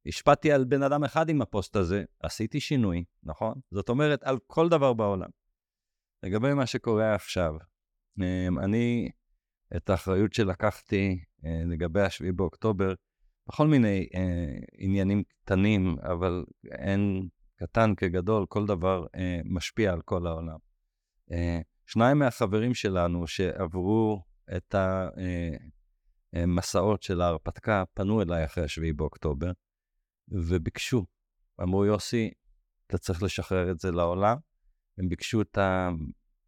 השפעתי 0.07 0.53
על 0.53 0.65
בן 0.65 0.83
אדם 0.83 1.05
אחד 1.05 1.29
עם 1.29 1.43
הפוסט 1.43 1.77
הזה, 1.77 2.05
עשיתי 2.23 2.61
שינוי, 2.61 3.05
נכון? 3.23 3.55
זאת 3.71 3.89
אומרת, 3.89 4.23
על 4.23 4.39
כל 4.47 4.69
דבר 4.69 4.93
בעולם. 4.93 5.29
לגבי 6.23 6.55
מה 6.55 6.67
שקורה 6.67 7.15
עכשיו, 7.15 7.55
אמ, 8.19 8.59
אני, 8.59 9.11
את 9.77 9.91
האחריות 9.91 10.33
שלקחתי 10.33 11.25
אה, 11.45 11.63
לגבי 11.67 12.01
השביעי 12.01 12.33
באוקטובר, 12.33 12.95
בכל 13.49 13.67
מיני 13.67 14.09
אה, 14.15 14.59
עניינים 14.79 15.23
קטנים, 15.45 15.97
אבל 16.03 16.45
אין 16.71 17.29
קטן 17.57 17.95
כגדול, 17.95 18.47
כל 18.49 18.67
דבר 18.67 19.07
אה, 19.17 19.41
משפיע 19.45 19.93
על 19.93 20.03
כל 20.03 20.27
העולם. 20.27 20.57
אה, 21.33 21.61
שניים 21.87 22.19
מהחברים 22.19 22.75
שלנו 22.75 23.27
שעברו 23.27 24.23
את 24.57 24.75
המסעות 26.33 27.03
של 27.03 27.21
ההרפתקה 27.21 27.85
פנו 27.95 28.23
אליי 28.23 28.45
אחרי 28.45 28.65
השביעי 28.65 28.93
באוקטובר 28.93 29.53
וביקשו, 30.29 31.07
אמרו, 31.63 31.85
יוסי, 31.85 32.31
אתה 32.87 32.99
צריך 32.99 33.23
לשחרר 33.23 33.71
את 33.71 33.81
זה 33.81 33.93
לעולם. 33.93 34.37
הם 34.99 35.09
ביקשו 35.09 35.41
את 35.41 35.59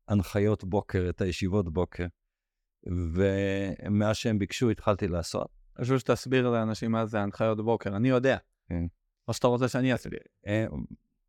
ההנחיות 0.09 0.64
בוקר, 0.64 1.07
את 1.09 1.20
הישיבות 1.20 1.72
בוקר, 1.72 2.07
ומאז 2.87 4.16
שהם 4.16 4.39
ביקשו 4.39 4.70
התחלתי 4.70 5.09
לעשות. 5.09 5.49
חשוב 5.81 5.99
שתסביר 5.99 6.51
לאנשים 6.51 6.93
מה 6.93 7.07
זה 7.07 7.20
הנחיות 7.20 7.64
בוקר, 7.64 7.97
אני 7.97 8.09
יודע. 8.09 8.37
כן. 8.68 8.85
או 9.29 9.33
שאתה 9.33 9.47
רוצה 9.47 9.68
שאני 9.68 9.95
אסביר. 9.95 10.20
אה, 10.47 10.66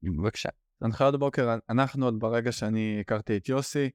בבקשה. 0.03 0.49
הנחיות 0.81 1.19
בוקר, 1.19 1.57
אנחנו 1.69 2.05
עוד 2.05 2.19
ברגע 2.19 2.51
שאני 2.51 2.97
הכרתי 3.01 3.37
את 3.37 3.49
יוסי, 3.49 3.89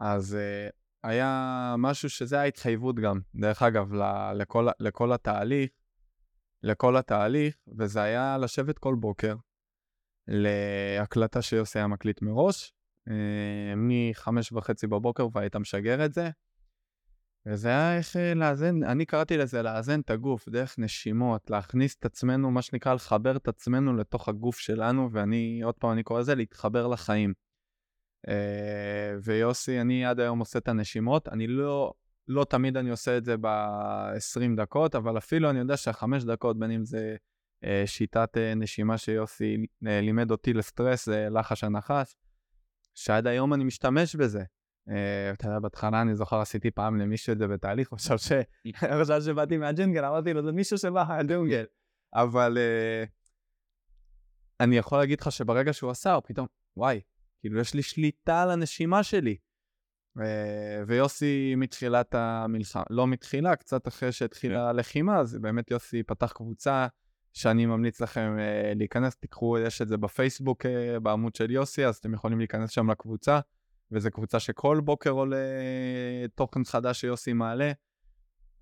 אז 0.00 0.36
uh, 0.36 0.72
היה 1.08 1.74
משהו 1.78 2.10
שזה 2.10 2.40
ההתחייבות 2.40 2.96
גם, 2.96 3.20
דרך 3.34 3.62
אגב, 3.62 3.94
ל- 3.94 4.32
לכל, 4.34 4.68
לכל 4.80 5.12
התהליך, 5.12 5.70
לכל 6.66 6.96
התהליך, 6.96 7.56
וזה 7.78 8.02
היה 8.02 8.38
לשבת 8.38 8.78
כל 8.78 8.94
בוקר 8.94 9.34
להקלטה 10.28 11.42
שיוסי 11.42 11.78
היה 11.78 11.86
מקליט 11.86 12.22
מראש, 12.22 12.72
uh, 13.08 13.12
מחמש 13.76 14.52
וחצי 14.52 14.86
בבוקר 14.86 15.28
והיית 15.32 15.56
משגר 15.56 16.04
את 16.04 16.12
זה, 16.12 16.30
וזה 17.46 17.68
היה 17.68 17.96
איך 17.96 18.16
אה, 18.16 18.34
לאזן, 18.34 18.82
אני 18.82 19.06
קראתי 19.06 19.36
לזה 19.36 19.62
לאזן 19.62 20.00
את 20.00 20.10
הגוף 20.10 20.48
דרך 20.48 20.78
נשימות, 20.78 21.50
להכניס 21.50 21.96
את 21.98 22.04
עצמנו, 22.04 22.50
מה 22.50 22.62
שנקרא 22.62 22.94
לחבר 22.94 23.36
את 23.36 23.48
עצמנו 23.48 23.96
לתוך 23.96 24.28
הגוף 24.28 24.58
שלנו, 24.58 25.08
ואני, 25.12 25.60
עוד 25.64 25.74
פעם 25.74 25.92
אני 25.92 26.02
קורא 26.02 26.20
לזה 26.20 26.34
להתחבר 26.34 26.86
לחיים. 26.86 27.34
Uh, 28.26 28.30
ויוסי, 29.22 29.80
אני 29.80 30.06
עד 30.06 30.20
היום 30.20 30.38
עושה 30.38 30.58
את 30.58 30.68
הנשימות, 30.68 31.28
אני 31.28 31.46
לא, 31.46 31.92
לא 32.28 32.44
תמיד 32.44 32.76
אני 32.76 32.90
עושה 32.90 33.16
את 33.16 33.24
זה 33.24 33.36
ב-20 33.40 34.56
דקות, 34.56 34.94
אבל 34.94 35.18
אפילו 35.18 35.50
אני 35.50 35.58
יודע 35.58 35.76
שהחמש 35.76 36.24
דקות, 36.24 36.58
בין 36.58 36.70
אם 36.70 36.84
זה 36.84 37.16
uh, 37.64 37.68
שיטת 37.86 38.36
uh, 38.36 38.58
נשימה 38.58 38.98
שיוסי 38.98 39.56
uh, 39.56 39.86
לימד 39.88 40.30
אותי 40.30 40.52
לסטרס, 40.52 41.06
זה 41.06 41.28
לחש 41.30 41.64
הנחש, 41.64 42.16
שעד 42.94 43.26
היום 43.26 43.54
אני 43.54 43.64
משתמש 43.64 44.16
בזה. 44.16 44.42
אה, 44.88 45.30
אתה 45.32 45.48
יודע, 45.48 45.58
בהתחלה 45.58 46.02
אני 46.02 46.14
זוכר 46.14 46.40
עשיתי 46.40 46.70
פעם 46.70 46.96
למישהו 46.96 47.32
את 47.32 47.38
זה 47.38 47.48
בתהליך, 47.48 47.90
הוא 47.90 47.98
חשב 47.98 48.16
שבאתי 49.26 49.56
מהג'ינגל, 49.56 50.04
אמרתי 50.04 50.32
לו, 50.32 50.42
זה 50.42 50.52
מישהו 50.52 50.78
שבא 50.78 51.04
מהג'ונגל. 51.08 51.64
אבל 52.14 52.58
אה, 52.58 53.04
אני 54.60 54.76
יכול 54.76 54.98
להגיד 54.98 55.20
לך 55.20 55.32
שברגע 55.32 55.72
שהוא 55.72 55.90
עשה, 55.90 56.14
הוא 56.14 56.22
פתאום, 56.26 56.46
וואי, 56.76 57.00
כאילו 57.40 57.60
יש 57.60 57.74
לי 57.74 57.82
שליטה 57.82 58.42
על 58.42 58.50
הנשימה 58.50 59.02
שלי. 59.02 59.36
אה, 60.20 60.82
ויוסי 60.86 61.54
מתחילת 61.56 62.14
המלחמה, 62.14 62.82
לא 62.90 63.06
מתחילה, 63.06 63.56
קצת 63.56 63.88
אחרי 63.88 64.12
שהתחילה 64.12 64.54
כן. 64.54 64.60
הלחימה, 64.60 65.18
אז 65.18 65.38
באמת 65.40 65.70
יוסי 65.70 66.02
פתח 66.02 66.32
קבוצה 66.32 66.86
שאני 67.32 67.66
ממליץ 67.66 68.00
לכם 68.00 68.36
להיכנס, 68.76 69.16
תיקחו, 69.16 69.58
יש 69.58 69.82
את 69.82 69.88
זה 69.88 69.96
בפייסבוק 69.96 70.66
בעמוד 71.02 71.34
של 71.34 71.50
יוסי, 71.50 71.86
אז 71.86 71.96
אתם 71.96 72.14
יכולים 72.14 72.38
להיכנס 72.38 72.70
שם 72.70 72.90
לקבוצה. 72.90 73.40
וזו 73.92 74.10
קבוצה 74.10 74.40
שכל 74.40 74.80
בוקר 74.80 75.10
עולה 75.10 75.36
תוכן 76.34 76.64
חדש 76.64 77.00
שיוסי 77.00 77.32
מעלה. 77.32 77.72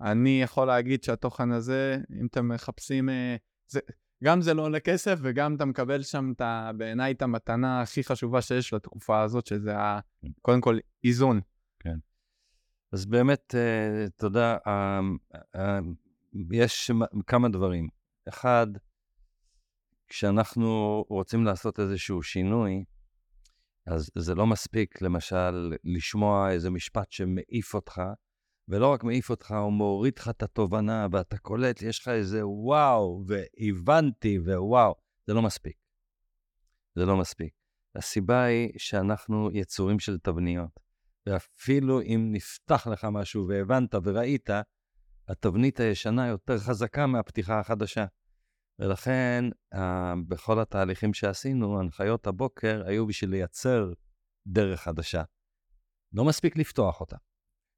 אני 0.00 0.42
יכול 0.42 0.66
להגיד 0.66 1.04
שהתוכן 1.04 1.52
הזה, 1.52 1.98
אם 2.20 2.26
אתם 2.26 2.48
מחפשים, 2.48 3.08
אה, 3.08 3.36
זה, 3.66 3.80
גם 4.24 4.40
זה 4.40 4.54
לא 4.54 4.62
עולה 4.62 4.80
כסף 4.80 5.18
וגם 5.22 5.54
אתה 5.54 5.64
מקבל 5.64 6.02
שם 6.02 6.32
את, 6.36 6.42
בעיניי 6.76 7.12
את 7.12 7.22
המתנה 7.22 7.80
הכי 7.80 8.04
חשובה 8.04 8.42
שיש 8.42 8.72
לתקופה 8.72 9.22
הזאת, 9.22 9.46
שזה 9.46 9.78
ה, 9.78 10.00
כן. 10.22 10.28
קודם 10.42 10.60
כל 10.60 10.78
איזון. 11.04 11.40
כן. 11.80 11.96
אז 12.92 13.06
באמת, 13.06 13.54
אה, 13.54 14.06
תודה. 14.16 14.56
אה, 15.56 15.78
יש 16.52 16.90
כמה 17.26 17.48
דברים. 17.48 17.88
אחד, 18.28 18.66
כשאנחנו 20.08 21.04
רוצים 21.08 21.44
לעשות 21.44 21.80
איזשהו 21.80 22.22
שינוי, 22.22 22.84
אז 23.86 24.10
זה 24.18 24.34
לא 24.34 24.46
מספיק, 24.46 25.02
למשל, 25.02 25.72
לשמוע 25.84 26.50
איזה 26.50 26.70
משפט 26.70 27.12
שמעיף 27.12 27.74
אותך, 27.74 28.02
ולא 28.68 28.92
רק 28.92 29.04
מעיף 29.04 29.30
אותך, 29.30 29.50
הוא 29.50 29.72
מוריד 29.72 30.18
לך 30.18 30.28
את 30.28 30.42
התובנה, 30.42 31.06
ואתה 31.12 31.38
קולט, 31.38 31.82
יש 31.82 32.00
לך 32.00 32.08
איזה 32.08 32.46
וואו, 32.46 33.24
והבנתי, 33.26 34.38
ווואו. 34.38 34.94
זה 35.26 35.34
לא 35.34 35.42
מספיק. 35.42 35.76
זה 36.94 37.06
לא 37.06 37.16
מספיק. 37.16 37.54
הסיבה 37.94 38.42
היא 38.42 38.70
שאנחנו 38.76 39.50
יצורים 39.52 39.98
של 39.98 40.18
תבניות, 40.18 40.80
ואפילו 41.26 42.00
אם 42.00 42.28
נפתח 42.32 42.86
לך 42.86 43.06
משהו 43.10 43.48
והבנת 43.48 43.94
וראית, 44.04 44.50
התבנית 45.28 45.80
הישנה 45.80 46.26
יותר 46.26 46.58
חזקה 46.58 47.06
מהפתיחה 47.06 47.60
החדשה. 47.60 48.04
ולכן, 48.78 49.44
בכל 50.28 50.60
התהליכים 50.60 51.14
שעשינו, 51.14 51.80
הנחיות 51.80 52.26
הבוקר 52.26 52.82
היו 52.86 53.06
בשביל 53.06 53.30
לייצר 53.30 53.92
דרך 54.46 54.80
חדשה. 54.80 55.22
לא 56.12 56.24
מספיק 56.24 56.56
לפתוח 56.56 57.00
אותה. 57.00 57.16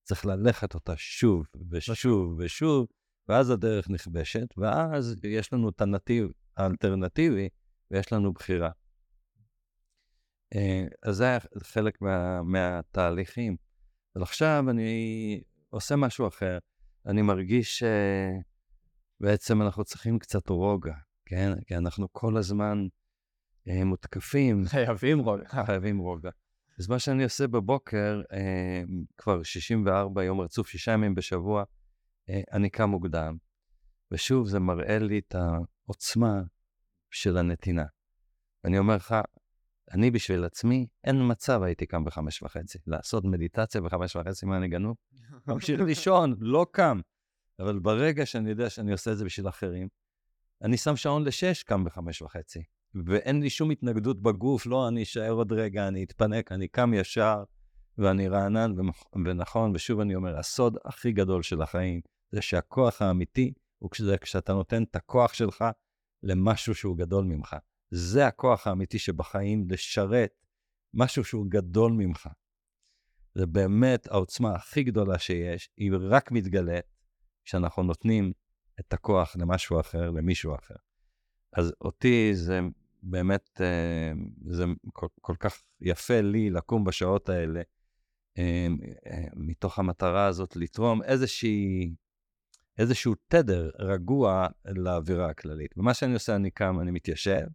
צריך 0.07 0.27
ללכת 0.27 0.75
אותה 0.75 0.97
שוב 0.97 1.47
ושוב 1.71 2.39
ושוב, 2.39 2.87
ואז 3.29 3.51
הדרך 3.51 3.91
נכבשת, 3.91 4.47
ואז 4.57 5.17
יש 5.25 5.53
לנו 5.53 5.69
את 5.69 5.81
הנתיב 5.81 6.29
האלטרנטיבי, 6.57 7.49
ויש 7.91 8.13
לנו 8.13 8.33
בחירה. 8.33 8.71
אה, 10.55 10.85
אז 11.03 11.17
זה 11.17 11.25
היה 11.25 11.39
חלק 11.63 12.03
מה, 12.03 12.43
מהתהליכים. 12.43 13.57
אבל 14.17 14.23
עכשיו 14.23 14.65
אני 14.71 15.41
עושה 15.71 15.97
משהו 15.97 16.29
אחר. 16.29 16.59
אני 17.07 17.23
מרגיש 17.23 17.83
שבעצם 19.21 19.63
אנחנו 19.63 19.85
צריכים 19.85 20.19
קצת 20.19 20.49
רוגע, 20.49 20.95
כן? 21.27 21.53
כי 21.67 21.77
אנחנו 21.77 22.07
כל 22.13 22.37
הזמן 22.37 22.87
אה, 23.69 23.85
מותקפים. 23.85 24.65
חייבים 24.67 25.19
רוגע. 25.19 25.49
חייבים 25.67 25.99
רוגע. 25.99 26.31
אז 26.79 26.89
מה 26.89 26.99
שאני 26.99 27.25
עושה 27.25 27.47
בבוקר, 27.47 28.23
אה, 28.33 28.83
כבר 29.19 29.43
64 29.43 30.25
יום 30.25 30.41
רצוף, 30.41 30.69
שישה 30.69 30.93
ימים 30.93 31.15
בשבוע, 31.15 31.65
אה, 32.29 32.41
אני 32.53 32.71
קם 32.71 32.91
מוקדם. 32.91 33.37
ושוב, 34.11 34.49
זה 34.49 34.61
מראה 34.61 34.99
לי 34.99 35.19
את 35.19 35.35
העוצמה 35.35 36.43
של 37.11 37.37
הנתינה. 37.37 37.85
אני 38.65 38.79
אומר 38.79 38.97
לך, 38.97 39.15
אני 39.93 40.11
בשביל 40.11 40.45
עצמי, 40.45 40.87
אין 41.05 41.31
מצב 41.31 41.63
הייתי 41.63 41.87
קם 41.87 42.05
בחמש 42.05 42.43
וחצי. 42.43 42.79
לעשות 42.87 43.25
מדיטציה 43.25 43.81
בחמש 43.81 44.17
וחצי, 44.17 44.47
מה 44.47 44.57
אני 44.57 44.69
גנוב? 44.69 44.97
ממשיך 45.47 45.81
לישון, 45.81 46.37
לא 46.39 46.67
קם. 46.71 47.01
אבל 47.59 47.79
ברגע 47.79 48.27
שאני 48.27 48.51
יודע 48.51 48.71
שאני 48.71 48.93
עושה 48.93 49.13
את 49.13 49.19
זה 49.19 49.25
בשביל 49.25 49.49
אחרים, 49.49 49.89
אני 50.63 50.77
שם 50.77 50.97
שעון 50.97 51.25
לשש, 51.25 51.63
קם 51.63 51.85
בחמש 51.85 52.23
וחצי. 52.23 52.63
ואין 53.05 53.43
לי 53.43 53.51
שום 53.51 53.71
התנגדות 53.71 54.23
בגוף, 54.23 54.67
לא, 54.67 54.89
אני 54.89 55.03
אשאר 55.03 55.31
עוד 55.31 55.53
רגע, 55.53 55.89
אני 55.89 56.05
אתפנק, 56.05 56.53
אני 56.53 56.69
קם 56.69 56.95
ישר, 56.95 57.45
ואני 57.99 58.29
רענן 58.29 58.75
ונכון, 59.15 59.73
ושוב 59.75 60.01
אני 60.01 60.15
אומר, 60.15 60.39
הסוד 60.39 60.77
הכי 60.85 61.13
גדול 61.13 61.43
של 61.43 61.63
החיים, 61.63 62.01
זה 62.33 62.43
שהכוח 62.43 63.03
האמיתי 63.03 63.53
הוא 63.79 63.91
כשאתה 64.21 64.53
נותן 64.53 64.83
את 64.83 64.97
הכוח 64.97 65.33
שלך 65.35 65.65
למשהו 66.23 66.75
שהוא 66.75 66.97
גדול 66.97 67.25
ממך. 67.25 67.57
זה 67.91 68.27
הכוח 68.27 68.67
האמיתי 68.67 68.99
שבחיים, 68.99 69.67
לשרת 69.71 70.31
משהו 70.95 71.25
שהוא 71.25 71.47
גדול 71.49 71.93
ממך. 71.93 72.29
זה 73.35 73.47
באמת 73.47 74.07
העוצמה 74.11 74.55
הכי 74.55 74.83
גדולה 74.83 75.19
שיש, 75.19 75.71
היא 75.77 75.93
רק 76.01 76.33
מתגלית 76.33 76.85
כשאנחנו 77.45 77.83
נותנים 77.83 78.33
את 78.81 78.93
הכוח 78.93 79.37
למשהו 79.37 79.81
אחר, 79.81 80.11
למישהו 80.11 80.55
אחר. 80.55 80.75
אז 81.53 81.73
אותי 81.81 82.35
זה 82.35 82.61
באמת, 83.09 83.61
אה, 83.61 84.13
זה 84.47 84.65
כל, 84.93 85.07
כל 85.21 85.35
כך 85.39 85.63
יפה 85.81 86.21
לי 86.21 86.51
לקום 86.51 86.85
בשעות 86.85 87.29
האלה, 87.29 87.63
אה, 88.39 88.67
אה, 89.07 89.25
מתוך 89.35 89.79
המטרה 89.79 90.27
הזאת 90.27 90.57
לתרום 90.57 91.03
איזושהי, 91.03 91.95
איזשהו 92.79 93.15
תדר 93.29 93.71
רגוע 93.79 94.47
לאווירה 94.65 95.31
הכללית. 95.31 95.79
ומה 95.79 95.95
שאני 95.95 96.15
עושה, 96.15 96.37
אני 96.37 96.51
קם, 96.51 96.81
אני 96.81 96.91
מתיישב, 96.91 97.47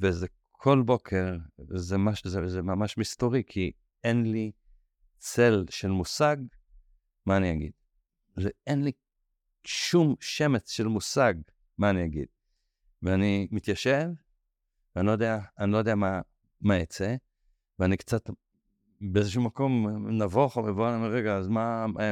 וזה 0.00 0.26
כל 0.52 0.82
בוקר, 0.82 1.36
זה, 1.74 1.98
מש, 1.98 2.26
זה, 2.26 2.48
זה 2.48 2.62
ממש 2.62 2.98
מסתורי, 2.98 3.42
כי 3.46 3.72
אין 4.04 4.32
לי 4.32 4.52
צל 5.18 5.64
של 5.70 5.88
מושג, 5.88 6.36
מה 7.26 7.36
אני 7.36 7.52
אגיד? 7.52 7.72
זה, 8.36 8.50
אין 8.66 8.84
לי 8.84 8.92
שום 9.64 10.14
שמץ 10.20 10.70
של 10.70 10.86
מושג 10.86 11.34
מה 11.78 11.90
אני 11.90 12.04
אגיד. 12.04 12.26
ואני 13.02 13.48
מתיישב, 13.50 14.08
ואני 14.96 15.06
לא 15.06 15.12
יודע, 15.12 15.38
אני 15.58 15.72
לא 15.72 15.76
יודע 15.76 15.94
מה, 15.94 16.20
מה 16.60 16.76
יצא, 16.76 17.14
ואני 17.78 17.96
קצת 17.96 18.30
באיזשהו 19.00 19.42
מקום 19.42 19.88
נבוך 20.22 20.56
או 20.56 20.62
מבוהל, 20.62 20.94
אני 20.94 21.04
אומר, 21.04 21.14
רגע, 21.14 21.36
אז 21.36 21.48
מה, 21.48 21.86
מה, 21.86 22.02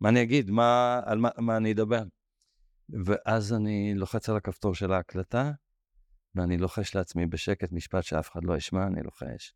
מה 0.00 0.08
אני 0.08 0.22
אגיד? 0.22 0.50
מה, 0.50 1.00
על 1.04 1.18
מה, 1.18 1.28
מה 1.38 1.56
אני 1.56 1.72
אדבר? 1.72 2.02
ואז 3.04 3.52
אני 3.52 3.94
לוחץ 3.94 4.28
על 4.28 4.36
הכפתור 4.36 4.74
של 4.74 4.92
ההקלטה, 4.92 5.52
ואני 6.34 6.58
לוחש 6.58 6.94
לעצמי 6.94 7.26
בשקט 7.26 7.72
משפט 7.72 8.02
שאף 8.02 8.30
אחד 8.30 8.44
לא 8.44 8.56
ישמע, 8.56 8.86
אני 8.86 9.02
לוחש. 9.02 9.54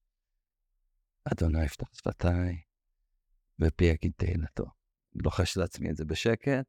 אדוני 1.24 1.64
יפתח 1.64 1.94
שפתיי, 1.94 2.60
ופי 3.60 3.84
יגיד 3.84 4.12
תהילתו. 4.16 4.64
לוחש 5.14 5.56
לעצמי 5.56 5.90
את 5.90 5.96
זה 5.96 6.04
בשקט, 6.04 6.66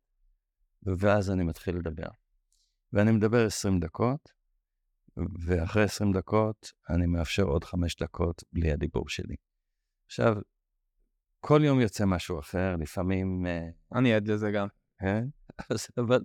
ואז 0.84 1.32
אני 1.32 1.44
מתחיל 1.44 1.76
לדבר. 1.76 2.08
ואני 2.94 3.12
מדבר 3.12 3.46
20 3.46 3.80
דקות, 3.80 4.32
ואחרי 5.46 5.84
20 5.84 6.14
דקות 6.14 6.72
אני 6.90 7.06
מאפשר 7.06 7.44
עוד 7.44 7.64
5 7.64 7.96
דקות 7.96 8.44
בלי 8.54 8.72
הדיבור 8.72 9.10
שלי. 9.10 9.36
עכשיו, 10.06 10.36
כל 11.40 11.62
יום 11.64 11.80
יוצא 11.80 12.06
משהו 12.06 12.40
אחר, 12.40 12.76
לפעמים... 12.76 13.46
אה, 13.46 13.68
אני 13.96 14.14
עד 14.14 14.28
לזה 14.28 14.52
גם. 14.52 14.68
כן? 15.00 15.26
אז, 15.72 15.88
אבל 15.98 16.24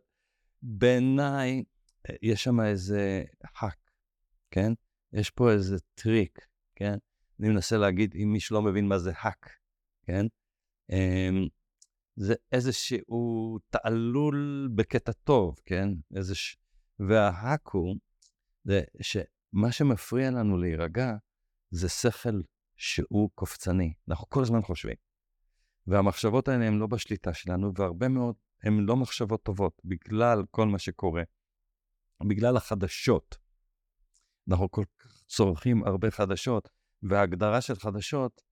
בעיניי, 0.63 1.65
אה, 2.11 2.15
יש 2.23 2.45
שם 2.45 2.61
איזה 2.61 3.25
hack, 3.45 3.91
כן? 4.51 4.73
יש 5.13 5.31
פה 5.31 5.51
איזה 5.51 5.77
טריק, 5.95 6.47
כן? 6.75 6.95
אני 7.41 7.49
מנסה 7.49 7.77
להגיד, 7.77 8.15
אם 8.23 8.33
מישהו 8.33 8.55
לא 8.55 8.63
מבין 8.63 8.89
מה 8.89 8.99
זה 8.99 9.13
hack, 9.17 9.51
כן? 10.03 10.27
זה 12.17 12.35
איזשהו 12.53 13.59
תעלול 13.71 14.69
בקטע 14.75 15.13
טוב, 15.13 15.61
כן? 15.65 15.89
איזה 16.17 16.35
ש... 16.35 16.57
וההאק 16.99 17.69
הוא, 17.69 17.97
זה 18.65 18.83
שמה 19.01 19.73
שמפריע 19.73 20.31
לנו 20.31 20.59
להירגע 20.59 21.13
זה 21.71 21.89
שכל 21.89 22.41
שהוא 22.77 23.31
קופצני. 23.35 23.95
אנחנו 24.09 24.29
כל 24.29 24.43
הזמן 24.43 24.63
חושבים. 24.63 24.97
והמחשבות 25.87 26.49
האלה 26.49 26.67
הן 26.67 26.79
לא 26.79 26.87
בשליטה 26.87 27.35
שלנו, 27.35 27.73
והרבה 27.75 28.09
מאוד 28.09 28.35
הן 28.63 28.79
לא 28.79 28.97
מחשבות 28.97 29.43
טובות, 29.43 29.81
בגלל 29.85 30.43
כל 30.51 30.67
מה 30.67 30.79
שקורה, 30.79 31.23
בגלל 32.29 32.57
החדשות. 32.57 33.39
אנחנו 34.51 34.71
כל 34.71 34.85
כך 34.99 35.23
צורכים 35.27 35.85
הרבה 35.85 36.11
חדשות, 36.11 36.69
וההגדרה 37.03 37.61
של 37.61 37.75
חדשות 37.75 38.43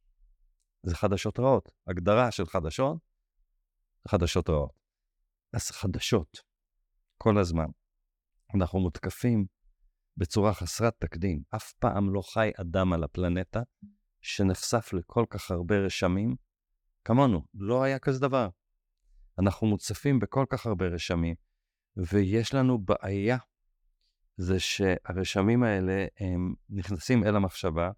זה 0.82 0.96
חדשות 0.96 1.38
רעות. 1.38 1.72
הגדרה 1.86 2.30
של 2.30 2.46
חדשות 2.46 3.09
חדשות 4.08 4.50
רעות. 4.50 4.80
אז 5.52 5.70
חדשות, 5.70 6.40
כל 7.18 7.38
הזמן. 7.38 7.66
אנחנו 8.54 8.80
מותקפים 8.80 9.46
בצורה 10.16 10.54
חסרת 10.54 10.94
תקדים. 10.98 11.42
אף 11.56 11.72
פעם 11.72 12.14
לא 12.14 12.22
חי 12.22 12.50
אדם 12.60 12.92
על 12.92 13.04
הפלנטה 13.04 13.62
שנחשף 14.20 14.92
לכל 14.92 15.24
כך 15.30 15.50
הרבה 15.50 15.78
רשמים 15.78 16.36
כמונו. 17.04 17.42
לא 17.54 17.82
היה 17.82 17.98
כזה 17.98 18.20
דבר. 18.20 18.48
אנחנו 19.38 19.66
מוצפים 19.66 20.18
בכל 20.18 20.44
כך 20.50 20.66
הרבה 20.66 20.86
רשמים, 20.86 21.34
ויש 21.96 22.54
לנו 22.54 22.78
בעיה, 22.78 23.38
זה 24.36 24.60
שהרשמים 24.60 25.62
האלה 25.62 26.06
הם 26.20 26.54
נכנסים 26.70 27.24
אל 27.24 27.36
המחשבה, 27.36 27.90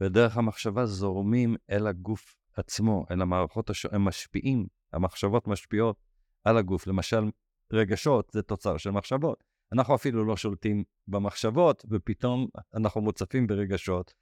ודרך 0.00 0.36
המחשבה 0.36 0.86
זורמים 0.86 1.56
אל 1.70 1.86
הגוף 1.86 2.36
עצמו, 2.56 3.04
אל 3.10 3.22
המערכות 3.22 3.70
השונות, 3.70 3.94
הם 3.94 4.04
משפיעים 4.04 4.66
המחשבות 4.92 5.48
משפיעות 5.48 5.96
על 6.44 6.56
הגוף. 6.56 6.86
למשל, 6.86 7.24
רגשות 7.72 8.30
זה 8.32 8.42
תוצר 8.42 8.76
של 8.76 8.90
מחשבות. 8.90 9.44
אנחנו 9.72 9.94
אפילו 9.94 10.24
לא 10.24 10.36
שולטים 10.36 10.84
במחשבות, 11.08 11.84
ופתאום 11.90 12.46
אנחנו 12.74 13.00
מוצפים 13.00 13.46
ברגשות, 13.46 14.14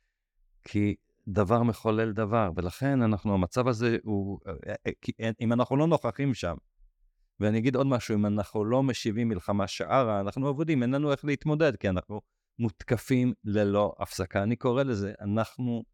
כי 0.64 0.95
דבר 1.29 1.62
מחולל 1.62 2.12
דבר, 2.12 2.51
ולכן 2.57 3.03
אנחנו, 3.03 3.35
המצב 3.35 3.68
הזה 3.68 3.97
הוא, 4.03 4.39
אם 5.41 5.53
אנחנו 5.53 5.77
לא 5.77 5.87
נוכחים 5.87 6.35
שם, 6.35 6.57
ואני 7.41 7.59
אגיד 7.59 7.77
עוד 7.77 7.87
משהו, 7.87 8.14
אם 8.14 8.27
אנחנו 8.27 8.64
לא 8.64 8.83
משיבים 8.83 9.29
מלחמה 9.29 9.66
שערה, 9.66 10.21
אנחנו 10.21 10.49
עבודים, 10.49 10.83
אין 10.83 10.95
לנו 10.95 11.12
איך 11.12 11.25
להתמודד, 11.25 11.77
כי 11.77 11.89
אנחנו 11.89 12.21
מותקפים 12.59 13.33
ללא 13.45 13.95
הפסקה. 13.99 14.43
אני 14.43 14.57
קורא 14.57 14.83
לזה, 14.83 15.12
אנחנו 15.21 15.85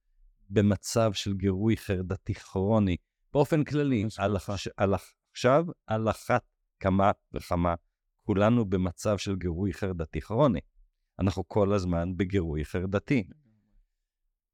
במצב 0.51 1.12
של 1.12 1.35
גירוי 1.35 1.77
חרדתי 1.77 2.35
כרוני. 2.35 2.97
באופן 3.33 3.64
כללי, 3.64 4.05
על. 4.18 4.37
על 4.77 4.95
עכשיו, 5.31 5.64
על 5.87 6.11
אחת 6.11 6.45
כמה 6.81 7.11
וכמה, 7.33 7.74
כולנו 8.22 8.64
במצב 8.64 9.18
של 9.18 9.37
גירוי 9.37 9.72
חרדתי 9.72 10.20
כרוני. 10.20 10.61
אנחנו 11.18 11.49
כל 11.49 11.72
הזמן 11.72 12.16
בגירוי 12.16 12.64
חרדתי. 12.64 13.24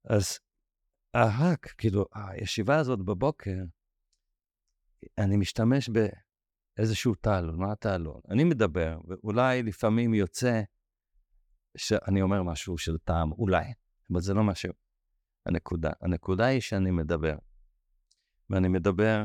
אז 0.05 0.39
ההאק, 1.15 1.75
כאילו, 1.79 2.07
הישיבה 2.15 2.79
הזאת 2.79 2.99
בבוקר, 2.99 3.57
אני 5.19 5.37
משתמש 5.37 5.89
באיזשהו 5.89 7.15
תעלול, 7.15 7.57
מה 7.57 7.73
התעלול? 7.73 8.21
אני 8.31 8.45
מדבר, 8.45 8.99
ואולי 9.09 9.63
לפעמים 9.63 10.15
יוצא 10.15 10.63
שאני 11.77 12.23
אומר 12.23 12.43
משהו 12.43 12.79
של 12.79 12.99
טעם, 12.99 13.33
אולי, 13.33 13.65
אבל 14.13 14.21
זה 14.21 14.35
לא 14.35 14.43
משהו. 14.43 14.73
הנקודה. 15.47 15.91
הנקודה 16.01 16.47
היא 16.47 16.61
שאני 16.61 16.91
מדבר. 16.91 17.37
ואני 18.53 18.69
מדבר 18.69 19.25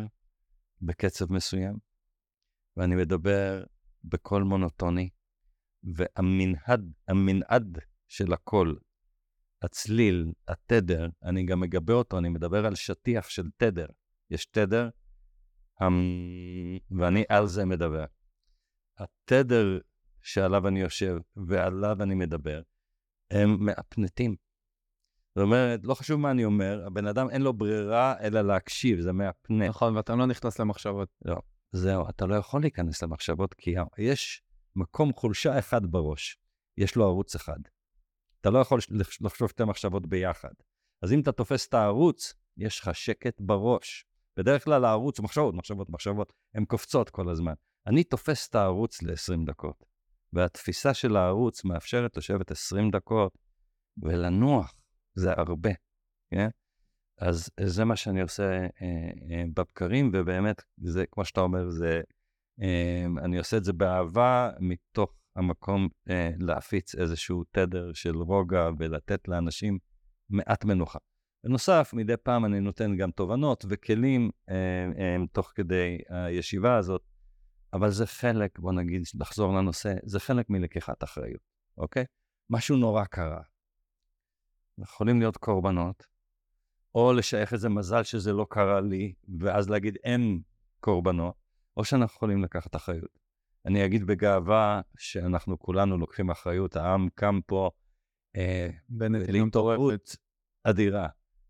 בקצב 0.82 1.34
מסוים, 1.34 1.78
ואני 2.78 2.96
מדבר 2.96 3.64
בקול 4.04 4.44
מונוטוני, 4.44 5.10
והמנעד, 5.84 6.94
המנעד 7.08 7.78
של 8.08 8.34
הקול, 8.34 8.80
הצליל, 9.62 10.32
התדר, 10.48 11.08
אני 11.24 11.46
גם 11.46 11.60
מגבה 11.60 11.94
אותו, 11.94 12.18
אני 12.18 12.30
מדבר 12.30 12.66
על 12.66 12.76
שטיח 12.76 13.30
של 13.30 13.44
תדר. 13.58 13.86
יש 14.30 14.46
תדר, 14.46 14.90
המ... 15.80 15.94
ואני 17.00 17.24
על 17.30 17.48
זה 17.48 17.66
מדבר. 17.66 18.06
התדר 18.98 19.80
שעליו 20.22 20.68
אני 20.68 20.80
יושב 20.80 21.18
ועליו 21.48 22.04
אני 22.04 22.16
מדבר, 22.16 22.62
הם 23.32 23.66
מאפנטים. 23.66 24.36
זאת 25.38 25.44
אומרת, 25.44 25.80
לא 25.84 25.94
חשוב 25.94 26.20
מה 26.20 26.32
אני 26.32 26.46
אומר, 26.46 26.84
הבן 26.86 27.08
אדם 27.08 27.30
אין 27.30 27.42
לו 27.42 27.54
ברירה 27.54 28.16
אלא 28.22 28.42
להקשיב, 28.42 29.00
זה 29.02 29.12
מהפנט. 29.12 29.62
נכון, 29.62 29.96
ואתה 29.96 30.16
לא 30.16 30.26
נכנס 30.26 30.60
למחשבות. 30.60 31.10
לא, 31.26 31.36
זהו, 31.72 32.10
אתה 32.10 32.26
לא 32.26 32.36
יכול 32.36 32.62
להיכנס 32.62 33.04
למחשבות, 33.04 33.54
כי 33.54 33.76
יש 33.98 34.42
מקום 34.76 35.14
חולשה 35.14 35.60
אחד 35.60 35.86
בראש, 35.86 36.38
יש 36.78 36.96
לו 36.96 37.06
ערוץ 37.06 37.36
אחד. 37.36 37.60
אתה 38.42 38.50
לא 38.50 38.60
יכול 38.60 38.80
לחשוב 39.22 39.50
שתי 39.50 39.64
מחשבות 39.64 40.08
ביחד. 40.08 40.54
אז 41.02 41.14
אם 41.14 41.20
אתה 41.20 41.32
תופס 41.32 41.68
את 41.68 41.74
הערוץ, 41.74 42.34
יש 42.58 42.80
לך 42.80 42.96
שקט 42.96 43.42
בראש. 43.42 44.06
בדרך 44.38 44.64
כלל 44.64 44.86
הערוץ, 44.86 45.20
מחשבות, 45.20 45.56
מחשבות, 45.56 45.90
מחשבות, 45.90 46.34
הן 46.56 46.66
קופצות 46.66 47.10
כל 47.10 47.30
הזמן. 47.30 47.54
אני 47.88 48.04
תופס 48.04 48.48
את 48.50 48.56
הערוץ 48.56 49.02
ל-20 49.02 49.46
דקות, 49.46 49.86
והתפיסה 50.34 50.94
של 50.94 51.16
הערוץ 51.16 51.66
מאפשרת 51.66 52.18
לשבת 52.18 52.52
20 52.52 52.92
דקות 52.92 53.38
ולנוח. 54.04 54.74
זה 55.18 55.34
הרבה, 55.38 55.70
כן? 56.32 56.48
אז 57.18 57.50
זה 57.60 57.86
מה 57.86 57.96
שאני 57.96 58.22
עושה 58.22 58.44
אה, 58.62 58.68
אה, 58.82 59.44
בבקרים, 59.54 60.12
ובאמת, 60.14 60.62
זה, 60.78 61.06
כמו 61.12 61.26
שאתה 61.26 61.42
אומר, 61.42 61.70
זה, 61.70 62.02
אה, 62.62 63.06
אני 63.18 63.38
עושה 63.38 63.58
את 63.58 63.64
זה 63.64 63.74
באהבה, 63.74 64.50
מתוך 64.60 65.18
המקום 65.36 65.88
אה, 66.10 66.32
להפיץ 66.40 66.96
איזשהו 66.96 67.44
תדר 67.52 67.94
של 67.94 68.16
רוגע 68.16 68.70
ולתת 68.78 69.28
לאנשים 69.28 69.78
מעט 70.30 70.66
מנוחה. 70.66 71.00
בנוסף, 71.44 71.92
מדי 71.94 72.18
פעם 72.18 72.46
אני 72.46 72.60
נותן 72.60 72.98
גם 72.98 73.12
תובנות 73.12 73.66
וכלים 73.70 74.30
אה, 74.50 74.56
אה, 75.00 75.16
תוך 75.32 75.52
כדי 75.56 75.98
הישיבה 76.10 76.78
הזאת, 76.78 77.02
אבל 77.74 77.90
זה 77.90 78.08
חלק, 78.08 78.60
בוא 78.60 78.74
נגיד, 78.74 79.02
לחזור 79.20 79.54
לנושא, 79.54 79.94
זה 80.04 80.20
חלק 80.20 80.50
מלקיחת 80.50 81.04
אחריות, 81.04 81.42
אוקיי? 81.78 82.06
משהו 82.50 82.78
נורא 82.78 83.06
קרה, 83.06 83.42
יכולים 84.80 85.20
להיות 85.20 85.38
קורבנות, 85.38 86.08
או 86.96 87.14
לשייך 87.14 87.54
איזה 87.54 87.70
מזל 87.70 88.04
שזה 88.04 88.34
לא 88.34 88.46
קרה 88.50 88.82
לי, 88.82 89.14
ואז 89.40 89.70
להגיד 89.70 89.98
אין 90.04 90.42
קורבנות, 90.80 91.34
או 91.78 91.86
שאנחנו 91.86 92.16
יכולים 92.16 92.44
לקחת 92.44 92.76
אחריות. 92.76 93.20
אני 93.66 93.86
אגיד 93.86 94.04
בגאווה 94.04 94.82
שאנחנו 94.98 95.60
כולנו 95.60 95.98
לוקחים 95.98 96.30
אחריות, 96.30 96.76
העם 96.76 97.08
קם 97.16 97.40
פה 97.46 97.70
אה, 98.36 98.70
להתעוררות 99.30 100.16
אדירה, 100.64 101.08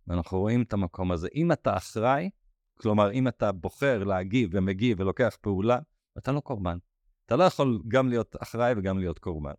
ואנחנו 0.08 0.40
רואים 0.40 0.62
את 0.62 0.74
המקום 0.74 1.12
הזה. 1.12 1.28
אם 1.36 1.52
אתה 1.52 1.78
אחראי, 1.78 2.30
כלומר, 2.78 3.12
אם 3.12 3.28
אתה 3.28 3.52
בוחר 3.52 4.04
להגיב 4.04 4.50
ומגיב 4.54 5.00
ולוקח 5.00 5.38
פעולה, 5.42 5.80
אתה 6.18 6.32
לא 6.32 6.40
קורבן. 6.40 6.78
אתה 7.26 7.36
לא 7.36 7.44
יכול 7.44 7.82
גם 7.88 8.10
להיות 8.10 8.36
אחראי 8.42 8.74
וגם 8.78 9.00
להיות 9.00 9.20
קורבן. 9.20 9.54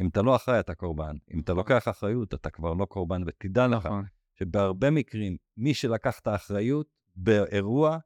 אם 0.00 0.08
אתה 0.08 0.22
לא 0.22 0.36
אחראי, 0.36 0.60
אתה 0.60 0.74
קורבן. 0.74 1.16
אם 1.34 1.40
אתה 1.40 1.52
לוקח 1.52 1.88
אחריות, 1.88 2.34
אתה 2.34 2.50
כבר 2.50 2.74
לא 2.74 2.84
קורבן, 2.84 3.22
ותדע 3.26 3.66
לך 3.66 3.86
נכון. 3.86 4.04
שבהרבה 4.34 4.90
מקרים, 4.90 5.36
מי 5.56 5.74
שלקח 5.74 6.18
את 6.18 6.26
האחריות 6.26 6.86
באירוע, 7.16 7.98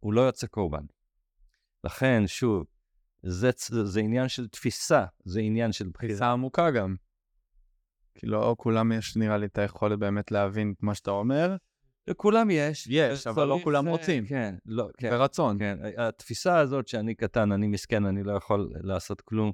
הוא 0.00 0.12
לא 0.12 0.20
יוצא 0.20 0.46
קורבן. 0.46 0.84
לכן, 1.84 2.22
שוב, 2.26 2.64
זה, 3.22 3.50
זה 3.84 4.00
עניין 4.00 4.28
של 4.28 4.48
תפיסה, 4.48 5.04
זה 5.24 5.40
עניין 5.40 5.72
של 5.72 5.88
בחירה. 5.88 6.12
תפיסה 6.12 6.32
עמוקה 6.32 6.70
גם. 6.70 6.96
כי 8.14 8.26
לא 8.26 8.54
כולם 8.58 8.92
יש, 8.92 9.16
נראה 9.16 9.36
לי, 9.36 9.46
את 9.46 9.58
היכולת 9.58 9.98
באמת 9.98 10.30
להבין 10.30 10.74
את 10.76 10.82
מה 10.82 10.94
שאתה 10.94 11.10
אומר. 11.10 11.56
לכולם 12.08 12.50
יש. 12.50 12.86
יש, 12.90 13.26
אבל 13.26 13.44
לא 13.44 13.58
כולם 13.64 13.88
רוצים. 13.88 14.26
כן, 14.26 14.54
לא, 14.66 14.88
כן. 14.98 15.10
ברצון. 15.10 15.58
כן, 15.58 15.78
התפיסה 15.96 16.58
הזאת 16.58 16.88
שאני 16.88 17.14
קטן, 17.14 17.52
אני 17.52 17.66
מסכן, 17.66 18.04
אני 18.04 18.22
לא 18.22 18.32
יכול 18.32 18.70
לעשות 18.74 19.20
כלום. 19.20 19.52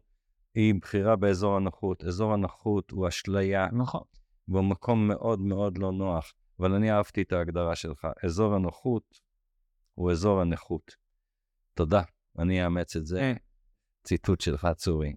היא 0.54 0.74
בחירה 0.80 1.16
באזור 1.16 1.56
הנוחות. 1.56 2.04
אזור 2.04 2.32
הנוחות 2.32 2.90
הוא 2.90 3.08
אשליה. 3.08 3.68
נכון. 3.72 4.02
והוא 4.48 4.64
מקום 4.64 5.08
מאוד 5.08 5.40
מאוד 5.40 5.78
לא 5.78 5.92
נוח. 5.92 6.32
אבל 6.60 6.72
אני 6.72 6.92
אהבתי 6.92 7.22
את 7.22 7.32
ההגדרה 7.32 7.76
שלך. 7.76 8.08
אזור 8.24 8.54
הנוחות 8.54 9.20
הוא 9.94 10.10
אזור 10.10 10.40
הנכות. 10.40 10.96
תודה, 11.74 12.02
אני 12.38 12.64
אאמץ 12.64 12.96
את 12.96 13.06
זה. 13.06 13.20
אה. 13.20 13.32
ציטוט 14.04 14.40
שלך, 14.40 14.68
צורי. 14.76 15.14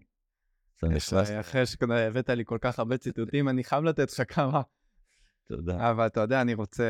אחרי 1.40 1.66
שהבאת 1.66 2.30
לי 2.30 2.44
כל 2.46 2.58
כך 2.62 2.80
הרבה 2.80 2.98
ציטוטים, 2.98 3.50
אני 3.50 3.64
חייב 3.64 3.84
לתת 3.84 4.12
לך 4.14 4.34
כמה. 4.34 4.62
תודה. 5.48 5.92
אבל 5.92 6.08
אתה 6.08 6.22
יודע, 6.22 6.42
אני 6.42 6.54
רוצה, 6.54 6.84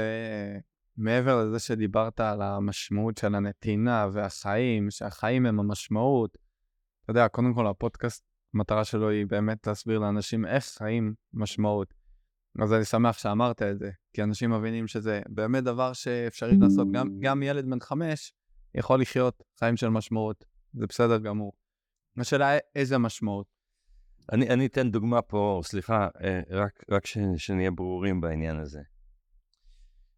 מעבר 0.97 1.43
לזה 1.43 1.59
שדיברת 1.59 2.19
על 2.19 2.41
המשמעות 2.41 3.17
של 3.17 3.35
הנתינה 3.35 4.07
והחיים, 4.13 4.91
שהחיים 4.91 5.45
הם 5.45 5.59
המשמעות, 5.59 6.37
אתה 7.03 7.11
יודע, 7.11 7.27
קודם 7.27 7.53
כל 7.53 7.67
הפודקאסט 7.67 8.26
המטרה 8.53 8.85
שלו 8.85 9.09
היא 9.09 9.25
באמת 9.25 9.67
להסביר 9.67 9.99
לאנשים 9.99 10.45
איך 10.45 10.65
חיים 10.65 11.13
משמעות. 11.33 11.93
אז 12.61 12.73
אני 12.73 12.85
שמח 12.85 13.17
שאמרת 13.17 13.61
את 13.61 13.79
זה, 13.79 13.91
כי 14.13 14.23
אנשים 14.23 14.51
מבינים 14.51 14.87
שזה 14.87 15.21
באמת 15.29 15.63
דבר 15.63 15.93
שאפשרי 15.93 16.57
לעשות. 16.57 16.87
גם, 16.91 17.19
גם 17.19 17.43
ילד 17.43 17.65
בן 17.69 17.79
חמש 17.79 18.33
יכול 18.75 19.01
לחיות 19.01 19.43
חיים 19.59 19.77
של 19.77 19.89
משמעות, 19.89 20.45
זה 20.73 20.87
בסדר 20.87 21.17
גמור. 21.17 21.53
השאלה 22.17 22.57
איזה 22.75 22.97
משמעות. 22.97 23.47
אני, 24.31 24.49
אני 24.49 24.65
אתן 24.65 24.91
דוגמה 24.91 25.21
פה, 25.21 25.61
סליחה, 25.63 26.07
אה, 26.23 26.41
רק, 26.49 26.83
רק 26.91 27.05
ש, 27.05 27.17
שנהיה 27.37 27.71
ברורים 27.71 28.21
בעניין 28.21 28.59
הזה. 28.59 28.81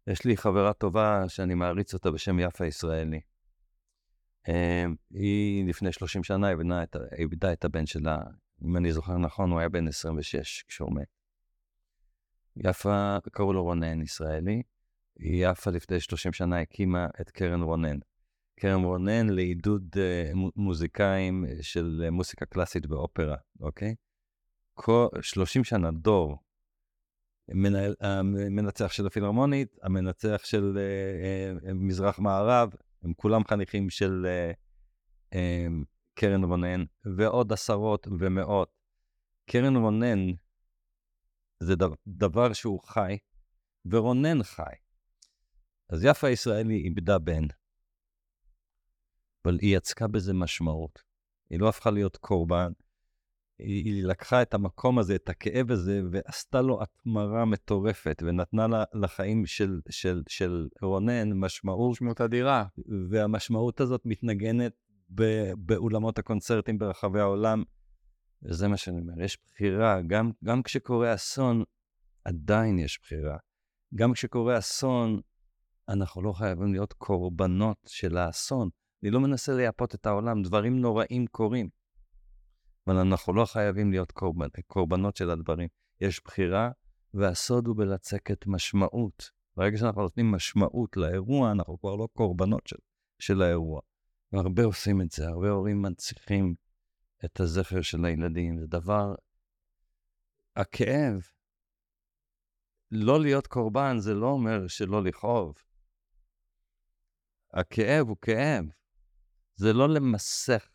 יש 0.06 0.24
לי 0.24 0.36
חברה 0.36 0.72
טובה 0.72 1.24
שאני 1.28 1.54
מעריץ 1.54 1.94
אותה 1.94 2.10
בשם 2.10 2.38
יפה 2.38 2.66
ישראלי. 2.66 3.20
אמ, 4.48 4.94
היא 5.10 5.68
לפני 5.68 5.92
30 5.92 6.24
שנה 6.24 6.50
איבדה 6.50 6.82
את, 6.82 6.96
איבדה 7.18 7.52
את 7.52 7.64
הבן 7.64 7.86
שלה, 7.86 8.18
אם 8.64 8.76
אני 8.76 8.92
זוכר 8.92 9.18
נכון, 9.18 9.50
הוא 9.50 9.58
היה 9.58 9.68
בן 9.68 9.88
26 9.88 10.64
כשהוא 10.68 10.94
מת. 10.94 11.08
יפה, 12.56 13.16
קראו 13.32 13.52
לו 13.52 13.64
רונן 13.64 14.02
ישראלי, 14.02 14.62
יפה 15.20 15.70
לפני 15.70 16.00
30 16.00 16.32
שנה 16.32 16.60
הקימה 16.60 17.06
את 17.20 17.30
קרן 17.30 17.62
רונן. 17.62 17.98
קרן 18.60 18.84
רונן 18.84 19.28
לעידוד 19.28 19.82
uh, 19.94 20.50
מוזיקאים 20.56 21.44
של 21.60 22.04
uh, 22.06 22.10
מוסיקה 22.10 22.46
קלאסית 22.46 22.90
ואופרה, 22.90 23.36
אוקיי? 23.60 23.94
כל, 24.74 25.06
30 25.22 25.64
שנה, 25.64 25.90
דור. 25.90 26.36
המנצח 28.00 28.92
של 28.92 29.06
הפילהרמונית, 29.06 29.76
המנצח 29.82 30.40
של 30.44 30.78
uh, 30.78 31.64
uh, 31.64 31.72
מזרח 31.74 32.18
מערב, 32.18 32.72
הם 33.02 33.12
כולם 33.16 33.44
חניכים 33.44 33.90
של 33.90 34.26
uh, 34.26 35.34
um, 35.34 35.84
קרן 36.14 36.44
רונן, 36.44 36.84
ועוד 37.16 37.52
עשרות 37.52 38.06
ומאות. 38.18 38.72
קרן 39.50 39.76
רונן 39.76 40.18
זה 41.60 41.74
דבר, 42.06 42.52
שהוא 42.52 42.80
חי, 42.80 43.18
ורונן 43.86 44.42
חי. 44.42 44.74
אז 45.88 46.04
יפה 46.04 46.30
ישראלי 46.30 46.76
איבדה 46.76 47.18
בן, 47.18 47.44
אבל 49.44 49.58
היא 49.60 49.76
יצקה 49.76 50.08
בזה 50.08 50.32
משמעות. 50.34 51.02
היא 51.50 51.60
לא 51.60 51.68
הפכה 51.68 51.90
להיות 51.90 52.16
קורבן, 52.16 52.72
היא, 53.62 53.84
היא 53.84 54.04
לקחה 54.04 54.42
את 54.42 54.54
המקום 54.54 54.98
הזה, 54.98 55.14
את 55.14 55.28
הכאב 55.28 55.70
הזה, 55.70 56.02
ועשתה 56.10 56.62
לו 56.62 56.82
התמרה 56.82 57.44
מטורפת, 57.44 58.22
ונתנה 58.26 58.66
לה, 58.66 58.84
לחיים 58.94 59.46
של, 59.46 59.80
של, 59.90 60.22
של 60.28 60.68
רונן 60.82 61.32
משמעות. 61.32 61.90
משמעות 61.90 62.20
אדירה. 62.20 62.64
והמשמעות 63.10 63.80
הזאת 63.80 64.02
מתנגנת 64.04 64.72
ב, 65.14 65.22
באולמות 65.58 66.18
הקונצרטים 66.18 66.78
ברחבי 66.78 67.20
העולם. 67.20 67.62
וזה 68.42 68.68
מה 68.68 68.76
שאני 68.76 69.00
אומר, 69.00 69.22
יש 69.22 69.38
בחירה, 69.46 70.02
גם, 70.06 70.30
גם 70.44 70.62
כשקורה 70.62 71.14
אסון, 71.14 71.64
עדיין 72.24 72.78
יש 72.78 73.00
בחירה. 73.02 73.36
גם 73.94 74.12
כשקורה 74.12 74.58
אסון, 74.58 75.20
אנחנו 75.88 76.22
לא 76.22 76.32
חייבים 76.32 76.72
להיות 76.72 76.92
קורבנות 76.92 77.76
של 77.86 78.16
האסון. 78.16 78.68
אני 79.02 79.10
לא 79.10 79.20
מנסה 79.20 79.52
לייפות 79.52 79.94
את 79.94 80.06
העולם, 80.06 80.42
דברים 80.42 80.80
נוראים 80.80 81.26
קורים. 81.26 81.68
אבל 82.90 82.98
אנחנו 82.98 83.32
לא 83.32 83.44
חייבים 83.44 83.90
להיות 83.90 84.12
קורבנ... 84.12 84.48
קורבנות 84.66 85.16
של 85.16 85.30
הדברים. 85.30 85.68
יש 86.00 86.20
בחירה, 86.24 86.70
והסוד 87.14 87.66
הוא 87.66 87.76
בלצקת 87.76 88.46
משמעות. 88.46 89.30
ברגע 89.56 89.78
שאנחנו 89.78 90.02
נותנים 90.02 90.30
משמעות 90.30 90.96
לאירוע, 90.96 91.52
אנחנו 91.52 91.80
כבר 91.80 91.96
לא 91.96 92.08
קורבנות 92.12 92.66
של, 92.66 92.76
של 93.18 93.42
האירוע. 93.42 93.80
והרבה 94.32 94.64
עושים 94.64 95.00
את 95.00 95.10
זה, 95.10 95.28
הרבה 95.28 95.50
הורים 95.50 95.82
מנציחים 95.82 96.54
את 97.24 97.40
הזכר 97.40 97.82
של 97.82 98.04
הילדים. 98.04 98.58
זה 98.58 98.66
דבר... 98.66 99.14
הכאב, 100.56 101.20
לא 102.90 103.20
להיות 103.20 103.46
קורבן 103.46 103.98
זה 103.98 104.14
לא 104.14 104.26
אומר 104.26 104.68
שלא 104.68 105.04
לכאוב. 105.04 105.54
הכאב 107.52 108.08
הוא 108.08 108.16
כאב. 108.22 108.64
זה 109.54 109.72
לא 109.72 109.88
למסך, 109.88 110.68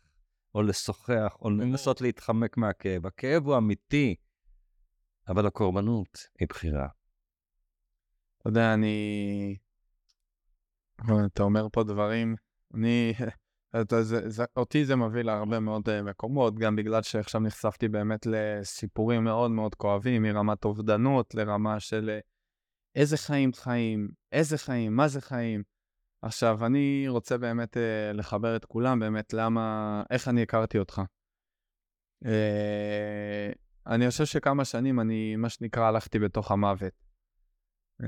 או 0.56 0.62
לשוחח, 0.62 1.36
או 1.40 1.50
לנסות 1.50 2.00
להתחמק 2.00 2.56
מהכאב. 2.56 3.06
הכאב 3.06 3.46
הוא 3.46 3.56
אמיתי, 3.56 4.14
אבל 5.28 5.46
הקורבנות 5.46 6.18
היא 6.40 6.48
בחירה. 6.48 6.88
אתה 8.38 8.48
יודע, 8.48 8.74
אני... 8.74 9.56
אתה 11.26 11.42
אומר 11.42 11.66
פה 11.72 11.84
דברים, 11.84 12.34
אני... 12.74 13.12
אתה, 13.82 14.02
זה, 14.02 14.30
זה, 14.30 14.44
אותי 14.56 14.84
זה 14.84 14.96
מביא 14.96 15.22
להרבה 15.22 15.60
מאוד 15.60 15.88
uh, 15.88 16.02
מקומות, 16.02 16.58
גם 16.58 16.76
בגלל 16.76 17.02
שעכשיו 17.02 17.40
נחשפתי 17.40 17.88
באמת 17.88 18.26
לסיפורים 18.26 19.24
מאוד 19.24 19.50
מאוד 19.50 19.74
כואבים, 19.74 20.22
מרמת 20.22 20.64
אובדנות 20.64 21.34
לרמה 21.34 21.80
של 21.80 22.18
uh, 22.18 22.26
איזה 22.94 23.16
חיים 23.16 23.52
חיים, 23.52 24.08
איזה 24.32 24.58
חיים, 24.58 24.96
מה 24.96 25.08
זה 25.08 25.20
חיים. 25.20 25.62
עכשיו, 26.26 26.66
אני 26.66 27.04
רוצה 27.08 27.38
באמת 27.38 27.76
uh, 27.76 27.80
לחבר 28.16 28.56
את 28.56 28.64
כולם, 28.64 29.00
באמת, 29.00 29.32
למה, 29.32 30.02
איך 30.10 30.28
אני 30.28 30.42
הכרתי 30.42 30.78
אותך. 30.78 31.02
Uh, 32.24 32.28
אני 33.86 34.10
חושב 34.10 34.24
שכמה 34.24 34.64
שנים 34.64 35.00
אני, 35.00 35.36
מה 35.36 35.48
שנקרא, 35.48 35.84
הלכתי 35.84 36.18
בתוך 36.18 36.50
המוות. 36.50 36.92
Uh, 38.02 38.06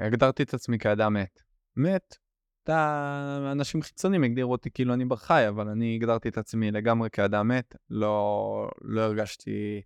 הגדרתי 0.00 0.42
את 0.42 0.54
עצמי 0.54 0.78
כאדם 0.78 1.14
מת. 1.14 1.42
מת, 1.76 2.16
אתה, 2.62 3.48
אנשים 3.52 3.82
חיצוניים 3.82 4.24
הגדירו 4.24 4.52
אותי 4.52 4.70
כאילו 4.70 4.94
אני 4.94 5.04
בר 5.04 5.16
חי, 5.16 5.44
אבל 5.48 5.68
אני 5.68 5.94
הגדרתי 5.94 6.28
את 6.28 6.38
עצמי 6.38 6.70
לגמרי 6.70 7.10
כאדם 7.10 7.48
מת. 7.48 7.76
לא, 7.90 8.70
לא 8.82 9.00
הרגשתי 9.00 9.82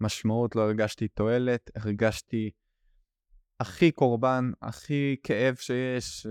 משמעות, 0.00 0.56
לא 0.56 0.62
הרגשתי 0.62 1.08
תועלת, 1.08 1.70
הרגשתי 1.76 2.50
הכי 3.62 3.92
קורבן, 3.92 4.50
הכי 4.62 5.16
כאב 5.22 5.54
שיש, 5.54 6.26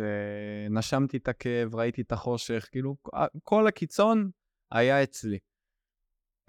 נשמתי 0.69 1.17
את 1.17 1.27
הכאב, 1.27 1.75
ראיתי 1.75 2.01
את 2.01 2.11
החושך, 2.11 2.67
כאילו, 2.71 2.95
כל 3.43 3.67
הקיצון 3.67 4.29
היה 4.71 5.03
אצלי. 5.03 5.37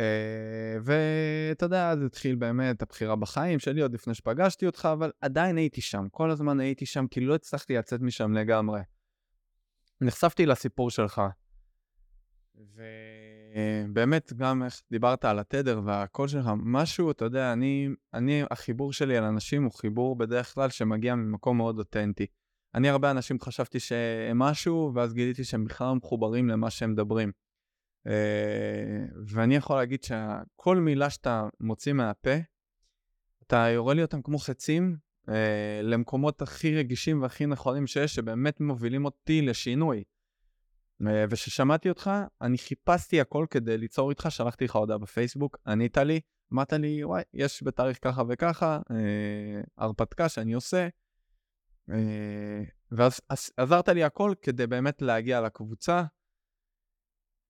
אה, 0.01 0.77
ואתה 0.85 1.67
יודע, 1.67 1.91
אז 1.91 2.03
התחיל 2.03 2.37
באמת 2.37 2.83
הבחירה 2.83 3.17
בחיים 3.17 3.59
שלי 3.59 3.81
עוד 3.81 3.95
לפני 3.95 4.15
שפגשתי 4.15 4.67
אותך, 4.67 4.89
אבל 4.93 5.11
עדיין 5.21 5.57
הייתי 5.57 5.81
שם, 5.81 6.07
כל 6.11 6.31
הזמן 6.31 6.61
הייתי 6.61 6.87
שם, 6.87 7.07
כי 7.07 7.21
לא 7.21 7.35
הצלחתי 7.35 7.77
לצאת 7.77 8.01
משם 8.01 8.33
לגמרי. 8.33 8.81
נחשפתי 10.01 10.47
לסיפור 10.47 10.91
שלך, 10.91 11.23
ובאמת, 13.55 14.33
גם 14.33 14.63
איך 14.63 14.83
דיברת 14.91 15.25
על 15.25 15.39
התדר 15.39 15.81
והקול 15.85 16.29
שלך, 16.29 16.51
משהו, 16.57 17.11
אתה 17.11 17.25
יודע, 17.25 17.53
אני, 17.53 17.89
אני, 18.15 18.43
החיבור 18.51 18.93
שלי 18.93 19.17
על 19.17 19.25
אנשים 19.25 19.65
הוא 19.65 19.73
חיבור 19.73 20.17
בדרך 20.17 20.55
כלל 20.55 20.71
שמגיע 20.71 21.15
ממקום 21.15 21.57
מאוד 21.57 21.79
אותנטי. 21.79 22.27
אני 22.75 22.89
הרבה 22.89 23.11
אנשים 23.11 23.41
חשבתי 23.41 23.81
שהם 23.81 24.39
משהו, 24.39 24.93
ואז 24.95 25.15
גיליתי 25.15 25.45
שהם 25.45 25.65
בכלל 25.65 25.87
לא 25.87 25.95
מחוברים 25.95 26.49
למה 26.49 26.71
שהם 26.71 26.93
מדברים. 26.93 27.33
אה, 28.07 29.05
ואני 29.27 29.57
יכול 29.57 29.77
להגיד 29.77 30.03
שכל 30.03 30.77
מילה 30.77 31.11
שאתה 31.11 31.49
מוציא 31.61 31.93
מהפה, 31.93 32.35
אתה 33.47 33.57
יורה 33.57 33.95
לי 33.95 34.03
אותם 34.03 34.23
כמו 34.23 34.39
חצים 34.39 34.97
אה, 35.29 35.81
למקומות 35.83 36.43
הכי 36.43 36.77
רגישים 36.77 37.23
והכי 37.23 37.47
נכונים 37.47 37.87
שיש, 37.87 38.15
שבאמת 38.15 38.61
מובילים 38.61 39.05
אותי 39.05 39.43
לשינוי. 39.43 40.03
אה, 41.09 41.25
וכששמעתי 41.31 41.89
אותך, 41.89 42.11
אני 42.41 42.59
חיפשתי 42.59 43.21
הכל 43.21 43.47
כדי 43.51 43.79
ליצור 43.79 44.11
איתך, 44.11 44.27
שלחתי 44.31 44.65
לך 44.65 44.77
הודעה 44.77 44.99
בפייסבוק, 44.99 45.57
ענית 45.67 45.97
לי, 45.97 46.21
אמרת 46.53 46.73
לי, 46.73 47.05
וואי, 47.05 47.23
יש 47.35 47.63
בתאריך 47.63 47.99
ככה 48.03 48.23
וככה, 48.29 48.81
אה, 48.91 49.61
הרפתקה 49.79 50.29
שאני 50.29 50.53
עושה, 50.53 50.89
אה, 51.91 52.63
ואז 52.93 53.21
עזרת 53.57 53.89
לי 53.89 54.05
הכל 54.05 54.35
כדי 54.43 54.67
באמת 54.67 55.03
להגיע 55.03 55.41
לקבוצה. 55.41 56.03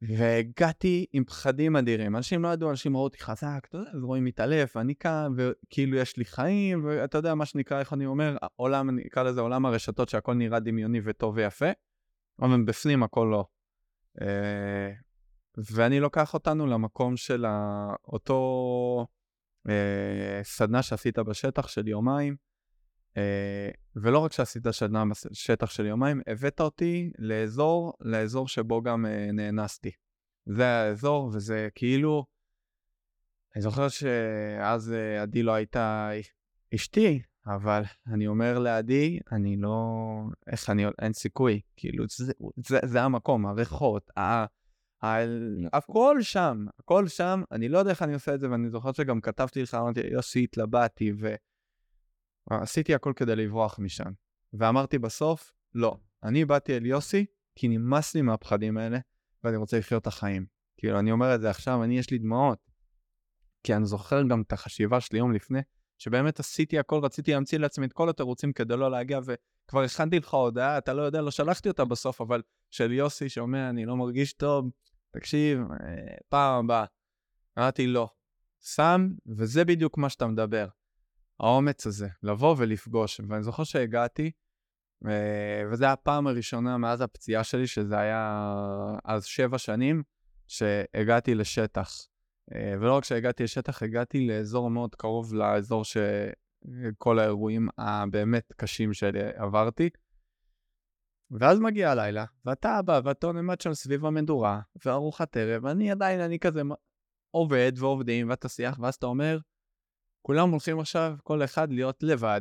והגעתי 0.08 1.06
עם 1.12 1.24
פחדים 1.24 1.76
אדירים. 1.76 2.16
אנשים 2.16 2.42
לא 2.42 2.48
ידעו, 2.48 2.70
אנשים 2.70 2.96
ראו 2.96 3.04
אותי 3.04 3.18
חזק, 3.18 3.66
אתה 3.68 3.78
יודע, 3.78 3.90
אז 3.90 4.04
רואים 4.04 4.24
מתעלף, 4.24 4.76
ואני 4.76 4.94
כאן, 4.94 5.32
וכאילו 5.36 5.96
יש 5.96 6.16
לי 6.16 6.24
חיים, 6.24 6.84
ואתה 6.84 7.18
יודע, 7.18 7.34
מה 7.34 7.46
שנקרא, 7.46 7.80
איך 7.80 7.92
אני 7.92 8.06
אומר, 8.06 8.36
עולם, 8.56 8.88
אני 8.88 9.02
אקרא 9.02 9.22
לזה 9.22 9.40
עולם 9.40 9.66
הרשתות, 9.66 10.08
שהכל 10.08 10.34
נראה 10.34 10.60
דמיוני 10.60 11.00
וטוב 11.04 11.36
ויפה, 11.36 11.70
אבל 12.42 12.64
בפנים 12.64 13.02
הכל 13.02 13.28
לא. 13.30 13.44
אה, 14.20 14.92
ואני 15.72 16.00
לוקח 16.00 16.34
אותנו 16.34 16.66
למקום 16.66 17.16
של 17.16 17.46
אותו 18.04 19.06
אה, 19.68 20.40
סדנה 20.42 20.82
שעשית 20.82 21.18
בשטח 21.18 21.68
של 21.68 21.88
יומיים, 21.88 22.36
אה, 23.16 23.70
ולא 23.96 24.18
רק 24.18 24.32
שעשית 24.32 24.62
שנה 24.72 25.04
בשטח 25.30 25.70
של 25.70 25.86
יומיים, 25.86 26.20
הבאת 26.26 26.60
אותי 26.60 27.12
לאזור, 27.18 27.92
לאזור 28.00 28.48
שבו 28.48 28.82
גם 28.82 29.06
נאנסתי. 29.32 29.90
זה 30.46 30.66
האזור, 30.66 31.30
וזה 31.34 31.68
כאילו... 31.74 32.24
אני 33.54 33.62
זוכר 33.62 33.88
שאז 33.88 34.94
עדי 35.22 35.42
לא 35.42 35.52
הייתה 35.52 36.10
אשתי, 36.74 37.22
אבל 37.46 37.82
אני 38.06 38.26
אומר 38.26 38.58
לעדי, 38.58 39.18
אני 39.32 39.56
לא... 39.56 39.74
איך 40.46 40.70
אני... 40.70 40.84
אין 41.02 41.12
סיכוי. 41.12 41.60
כאילו, 41.76 42.04
זה, 42.08 42.32
זה, 42.56 42.78
זה 42.84 43.02
המקום, 43.02 43.46
הריחות, 43.46 44.10
ה... 44.18 44.44
הכל 45.72 46.16
שם, 46.20 46.66
הכל 46.78 47.08
שם, 47.08 47.42
אני 47.52 47.68
לא 47.68 47.78
יודע 47.78 47.90
איך 47.90 48.02
אני 48.02 48.14
עושה 48.14 48.34
את 48.34 48.40
זה, 48.40 48.50
ואני 48.50 48.70
זוכר 48.70 48.92
שגם 48.92 49.20
כתבתי 49.20 49.62
לך, 49.62 49.74
אמרתי, 49.74 50.00
יוסי, 50.00 50.44
התלבטתי, 50.44 51.12
ו... 51.20 51.34
עשיתי 52.50 52.94
הכל 52.94 53.12
כדי 53.16 53.36
לברוח 53.36 53.78
משם. 53.78 54.10
ואמרתי 54.52 54.98
בסוף, 54.98 55.52
לא. 55.74 55.96
אני 56.22 56.44
באתי 56.44 56.76
אל 56.76 56.86
יוסי, 56.86 57.26
כי 57.54 57.68
נמאס 57.68 58.14
לי 58.14 58.22
מהפחדים 58.22 58.78
האלה, 58.78 58.98
ואני 59.44 59.56
רוצה 59.56 59.78
לחיות 59.78 60.02
את 60.02 60.06
החיים. 60.06 60.46
כאילו, 60.76 60.98
אני 60.98 61.12
אומר 61.12 61.34
את 61.34 61.40
זה 61.40 61.50
עכשיו, 61.50 61.84
אני, 61.84 61.98
יש 61.98 62.10
לי 62.10 62.18
דמעות. 62.18 62.58
כי 63.62 63.74
אני 63.74 63.86
זוכר 63.86 64.22
גם 64.22 64.42
את 64.42 64.52
החשיבה 64.52 65.00
שלי 65.00 65.18
יום 65.18 65.32
לפני, 65.32 65.60
שבאמת 65.98 66.40
עשיתי 66.40 66.78
הכל, 66.78 67.00
רציתי 67.02 67.32
להמציא 67.32 67.58
לעצמי 67.58 67.86
את 67.86 67.92
כל 67.92 68.08
התירוצים 68.08 68.52
כדי 68.52 68.76
לא 68.76 68.90
להגיע, 68.90 69.20
וכבר 69.24 69.82
הכנתי 69.82 70.18
לך 70.18 70.34
הודעה, 70.34 70.78
אתה 70.78 70.92
לא 70.92 71.02
יודע, 71.02 71.20
לא 71.20 71.30
שלחתי 71.30 71.68
אותה 71.68 71.84
בסוף, 71.84 72.20
אבל 72.20 72.42
של 72.70 72.92
יוסי 72.92 73.28
שאומר, 73.28 73.70
אני 73.70 73.84
לא 73.84 73.96
מרגיש 73.96 74.32
טוב, 74.32 74.70
תקשיב, 75.10 75.58
אה, 75.60 76.16
פעם 76.28 76.64
הבאה. 76.64 76.84
אמרתי, 77.58 77.86
לא. 77.86 78.08
שם, 78.60 79.08
וזה 79.36 79.64
בדיוק 79.64 79.98
מה 79.98 80.08
שאתה 80.08 80.26
מדבר. 80.26 80.68
האומץ 81.40 81.86
הזה, 81.86 82.08
לבוא 82.22 82.54
ולפגוש. 82.58 83.20
ואני 83.28 83.42
זוכר 83.42 83.64
שהגעתי, 83.64 84.30
אה, 85.06 85.62
וזו 85.72 85.84
הייתה 85.84 85.92
הפעם 85.92 86.26
הראשונה 86.26 86.78
מאז 86.78 87.00
הפציעה 87.00 87.44
שלי, 87.44 87.66
שזה 87.66 87.98
היה 87.98 88.46
אז 89.04 89.24
שבע 89.24 89.58
שנים, 89.58 90.02
שהגעתי 90.48 91.34
לשטח. 91.34 92.06
אה, 92.54 92.74
ולא 92.80 92.96
רק 92.96 93.04
שהגעתי 93.04 93.44
לשטח, 93.44 93.82
הגעתי 93.82 94.26
לאזור 94.26 94.70
מאוד 94.70 94.94
קרוב 94.94 95.34
לאזור 95.34 95.84
שכל 95.84 97.18
האירועים 97.18 97.68
הבאמת 97.78 98.52
קשים 98.56 98.94
שעברתי. 98.94 99.90
ואז 101.30 101.60
מגיע 101.60 101.90
הלילה, 101.90 102.24
ואתה 102.44 102.82
בא 102.82 103.00
ואתה 103.04 103.32
נעמד 103.32 103.60
שם 103.60 103.74
סביב 103.74 104.06
המדורה, 104.06 104.60
וארוחת 104.84 105.36
ערב, 105.36 105.64
ואני 105.64 105.90
עדיין, 105.90 106.20
אני 106.20 106.38
כזה 106.38 106.62
עובד 107.30 107.72
ועובדים, 107.76 108.30
ואתה 108.30 108.48
שיח, 108.48 108.78
ואז 108.80 108.94
אתה 108.94 109.06
אומר, 109.06 109.38
כולם 110.22 110.50
הולכים 110.50 110.80
עכשיו, 110.80 111.16
כל 111.22 111.44
אחד 111.44 111.72
להיות 111.72 112.02
לבד. 112.02 112.40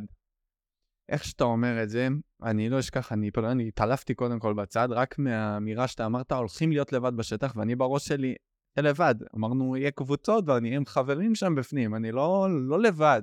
איך 1.08 1.24
שאתה 1.24 1.44
אומר 1.44 1.82
את 1.82 1.90
זה, 1.90 2.08
אני 2.42 2.68
לא 2.68 2.78
אשכח, 2.78 3.12
אני, 3.12 3.30
אני 3.44 3.68
התעלפתי 3.68 4.14
קודם 4.14 4.38
כל 4.38 4.54
בצד, 4.54 4.88
רק 4.90 5.18
מהאמירה 5.18 5.88
שאתה 5.88 6.06
אמרת, 6.06 6.32
הולכים 6.32 6.72
להיות 6.72 6.92
לבד 6.92 7.16
בשטח, 7.16 7.52
ואני 7.56 7.76
בראש 7.76 8.08
שלי, 8.08 8.34
לבד. 8.76 9.14
אמרנו, 9.36 9.76
יהיה 9.76 9.90
קבוצות 9.90 10.44
ואני 10.48 10.76
עם 10.76 10.86
חברים 10.86 11.34
שם 11.34 11.54
בפנים, 11.54 11.94
אני 11.94 12.12
לא, 12.12 12.48
לא 12.68 12.80
לבד. 12.82 13.22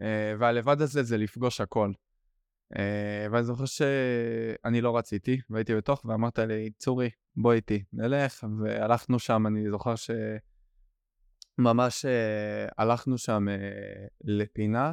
Uh, 0.00 0.04
והלבד 0.38 0.80
הזה 0.80 1.02
זה 1.02 1.16
לפגוש 1.16 1.60
הכל. 1.60 1.92
Uh, 2.74 2.78
ואני 3.32 3.44
זוכר 3.44 3.64
שאני 3.64 4.80
לא 4.80 4.96
רציתי, 4.96 5.40
והייתי 5.50 5.74
בתוך, 5.74 6.04
ואמרת 6.04 6.38
לי, 6.38 6.70
צורי, 6.78 7.10
בוא 7.36 7.52
איתי, 7.52 7.84
נלך, 7.92 8.46
והלכנו 8.58 9.18
שם, 9.18 9.46
אני 9.46 9.70
זוכר 9.70 9.96
ש... 9.96 10.10
ממש 11.58 12.04
uh, 12.04 12.72
הלכנו 12.78 13.18
שם 13.18 13.46
לפינה, 14.24 14.92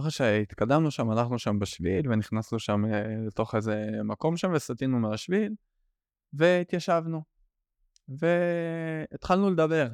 חושב 0.00 0.10
שהתקדמנו 0.10 0.90
שם, 0.90 1.10
הלכנו 1.10 1.38
שם 1.38 1.58
בשביל 1.58 2.12
ונכנסנו 2.12 2.58
שם 2.58 2.82
לתוך 3.26 3.54
איזה 3.54 3.90
מקום 4.04 4.36
שם 4.36 4.52
וסטינו 4.54 4.98
מהשביל 4.98 5.54
והתיישבנו 6.32 7.22
והתחלנו 8.08 9.50
לדבר. 9.50 9.88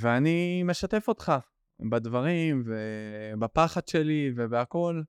ואני 0.00 0.62
משתף 0.62 1.08
אותך 1.08 1.32
בדברים 1.90 2.64
ובפחד 2.66 3.88
שלי 3.88 4.32
ובהכל, 4.36 5.02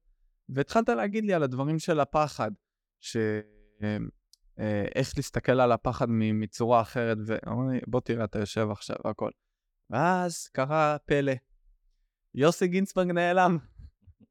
והתחלת 0.50 0.89
להגיד 0.89 1.26
לי 1.26 1.34
על 1.34 1.43
הדברים 1.43 1.80
של 1.80 2.00
הפחד, 2.00 2.52
ש... 3.00 3.18
אה, 4.60 4.86
איך 4.95 5.14
להסתכל 5.18 5.60
על 5.60 5.72
הפחד 5.72 6.06
מצורה 6.10 6.82
אחרת, 6.82 7.18
ואומר 7.26 7.72
לי, 7.72 7.80
בוא 7.88 8.02
תראה, 8.02 8.24
אתה 8.24 8.39
יושב 8.39 8.68
עכשיו 8.72 8.95
והכל. 9.06 9.32
ואז 9.89 10.47
קרה 10.47 10.97
פלא. 11.06 11.34
יוסי 12.36 12.68
גינצברג 12.68 13.12
נעלם. 13.12 13.58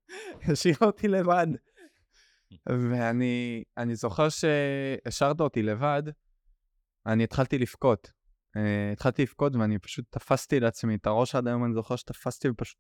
השאיר 0.52 0.76
אותי 0.80 1.08
לבד. 1.08 1.46
ואני 2.68 3.64
אני 3.76 3.94
זוכר 3.94 4.28
שהשארת 4.28 5.40
אותי 5.40 5.62
לבד, 5.62 6.02
אני 7.08 7.24
התחלתי 7.24 7.58
לבכות. 7.58 8.12
Uh, 8.56 8.60
התחלתי 8.92 9.22
לבכות 9.22 9.56
ואני 9.56 9.78
פשוט 9.78 10.04
תפסתי 10.10 10.60
לעצמי 10.60 10.94
את 10.94 11.06
הראש 11.06 11.34
עד 11.34 11.48
היום, 11.48 11.64
אני 11.64 11.74
זוכר 11.74 11.96
שתפסתי 11.96 12.48
ופשוט 12.48 12.78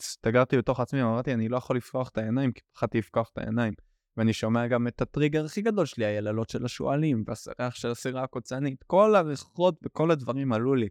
הסתגרתי 0.00 0.58
בתוך 0.58 0.80
עצמי, 0.80 1.02
אמרתי, 1.02 1.34
אני 1.34 1.48
לא 1.48 1.56
יכול 1.56 1.76
לפקוח 1.76 2.08
את 2.08 2.18
העיניים, 2.18 2.52
כי 2.52 2.60
פחדתי 2.74 2.98
לפקוח 2.98 3.30
את 3.32 3.38
העיניים. 3.38 3.74
ואני 4.16 4.32
שומע 4.32 4.66
גם 4.66 4.88
את 4.88 5.02
הטריגר 5.02 5.44
הכי 5.44 5.62
גדול 5.62 5.86
שלי, 5.86 6.04
היללות 6.04 6.50
של 6.50 6.64
השועלים, 6.64 7.24
והריח 7.26 7.74
של 7.74 7.90
הסירה 7.90 8.22
הקוצנית, 8.22 8.84
כל 8.86 9.14
הריחות 9.14 9.80
וכל 9.84 10.10
הדברים 10.10 10.52
עלו 10.52 10.74
לי. 10.74 10.88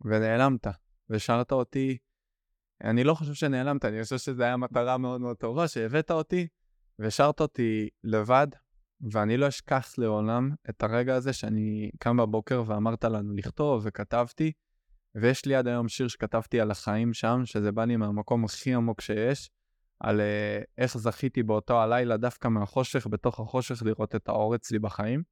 ונעלמת, 0.00 0.66
והשארת 1.10 1.52
אותי, 1.52 1.98
אני 2.84 3.04
לא 3.04 3.14
חושב 3.14 3.34
שנעלמת, 3.34 3.84
אני 3.84 4.02
חושב 4.02 4.18
שזו 4.18 4.42
הייתה 4.42 4.56
מטרה 4.56 4.98
מאוד 4.98 5.20
מאוד 5.20 5.36
טובה, 5.36 5.68
שהבאת 5.68 6.10
אותי, 6.10 6.48
והשארת 6.98 7.40
אותי 7.40 7.88
לבד, 8.04 8.46
ואני 9.00 9.36
לא 9.36 9.48
אשכח 9.48 9.94
לעולם 9.98 10.50
את 10.70 10.82
הרגע 10.82 11.14
הזה 11.14 11.32
שאני 11.32 11.90
קם 11.98 12.16
בבוקר 12.16 12.62
ואמרת 12.66 13.04
לנו 13.04 13.34
לכתוב, 13.34 13.82
וכתבתי, 13.84 14.52
ויש 15.14 15.46
לי 15.46 15.54
עד 15.54 15.66
היום 15.66 15.88
שיר 15.88 16.08
שכתבתי 16.08 16.60
על 16.60 16.70
החיים 16.70 17.14
שם, 17.14 17.40
שזה 17.44 17.72
בא 17.72 17.84
לי 17.84 17.96
מהמקום 17.96 18.44
הכי 18.44 18.74
עמוק 18.74 19.00
שיש, 19.00 19.50
על 20.00 20.20
uh, 20.20 20.64
איך 20.78 20.98
זכיתי 20.98 21.42
באותו 21.42 21.82
הלילה 21.82 22.16
דווקא 22.16 22.48
מהחושך, 22.48 23.06
בתוך 23.06 23.40
החושך 23.40 23.82
לראות 23.82 24.14
את 24.14 24.28
האור 24.28 24.54
אצלי 24.54 24.78
בחיים, 24.78 25.22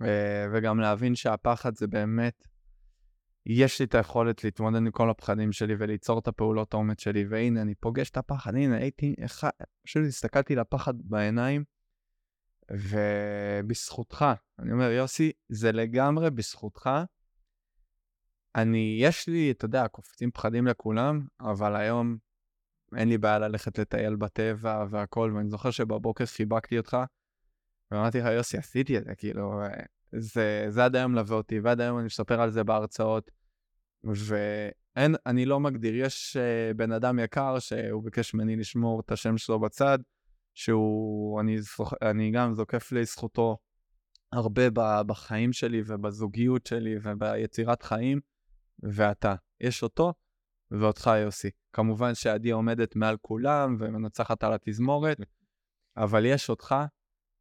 uh, 0.00 0.04
וגם 0.52 0.80
להבין 0.80 1.14
שהפחד 1.14 1.76
זה 1.76 1.86
באמת, 1.86 2.46
יש 3.46 3.80
לי 3.80 3.86
את 3.86 3.94
היכולת 3.94 4.44
להתמודד 4.44 4.76
עם 4.76 4.90
כל 4.90 5.10
הפחדים 5.10 5.52
שלי 5.52 5.74
וליצור 5.78 6.18
את 6.18 6.28
הפעולות 6.28 6.74
האומץ 6.74 7.00
שלי, 7.00 7.24
והנה, 7.24 7.62
אני 7.62 7.74
פוגש 7.74 8.10
את 8.10 8.16
הפחד, 8.16 8.54
הנה, 8.54 8.76
הייתי, 8.76 9.14
פשוט 9.86 10.02
הסתכלתי 10.08 10.54
לפחד 10.54 10.94
בעיניים, 10.98 11.64
ובזכותך, 12.70 14.24
אני 14.58 14.72
אומר, 14.72 14.90
יוסי, 14.90 15.32
זה 15.48 15.72
לגמרי 15.72 16.30
בזכותך. 16.30 16.90
אני, 18.56 18.98
יש 19.00 19.28
לי, 19.28 19.50
אתה 19.50 19.64
יודע, 19.64 19.88
קופצים 19.88 20.30
פחדים 20.30 20.66
לכולם, 20.66 21.26
אבל 21.40 21.76
היום 21.76 22.16
אין 22.96 23.08
לי 23.08 23.18
בעיה 23.18 23.38
ללכת 23.38 23.78
לטייל 23.78 24.16
בטבע 24.16 24.84
והכל, 24.90 25.32
ואני 25.36 25.50
זוכר 25.50 25.70
שבבוקר 25.70 26.26
חיבקתי 26.26 26.78
אותך, 26.78 26.96
ואמרתי 27.90 28.18
לך, 28.18 28.26
יוסי, 28.26 28.58
עשיתי 28.58 28.98
את 28.98 29.04
זה, 29.04 29.14
כאילו, 29.14 29.62
זה, 30.12 30.66
זה 30.68 30.84
עד 30.84 30.96
היום 30.96 31.12
מלווה 31.12 31.36
אותי, 31.36 31.60
ועד 31.60 31.80
היום 31.80 31.98
אני 31.98 32.06
מספר 32.06 32.40
על 32.40 32.50
זה 32.50 32.64
בהרצאות, 32.64 33.30
ואין, 34.04 35.14
אני 35.26 35.46
לא 35.46 35.60
מגדיר, 35.60 35.94
יש 35.94 36.36
uh, 36.36 36.74
בן 36.76 36.92
אדם 36.92 37.18
יקר 37.18 37.58
שהוא 37.58 38.04
ביקש 38.04 38.34
ממני 38.34 38.56
לשמור 38.56 39.00
את 39.00 39.12
השם 39.12 39.38
שלו 39.38 39.60
בצד, 39.60 39.98
שהוא, 40.54 41.40
אני, 41.40 41.56
אני 42.02 42.30
גם 42.30 42.54
זוקף 42.54 42.92
לזכותו 42.92 43.58
הרבה 44.32 44.62
בחיים 45.06 45.52
שלי 45.52 45.82
ובזוגיות 45.86 46.66
שלי 46.66 46.94
וביצירת 47.02 47.82
חיים, 47.82 48.20
ואתה. 48.82 49.34
יש 49.60 49.82
אותו 49.82 50.12
ואותך 50.70 51.10
יוסי. 51.24 51.50
כמובן 51.72 52.14
שעדי 52.14 52.50
עומדת 52.50 52.96
מעל 52.96 53.16
כולם 53.22 53.76
ומנצחת 53.78 54.44
על 54.44 54.52
התזמורת, 54.52 55.18
אבל 55.96 56.24
יש 56.24 56.50
אותך 56.50 56.74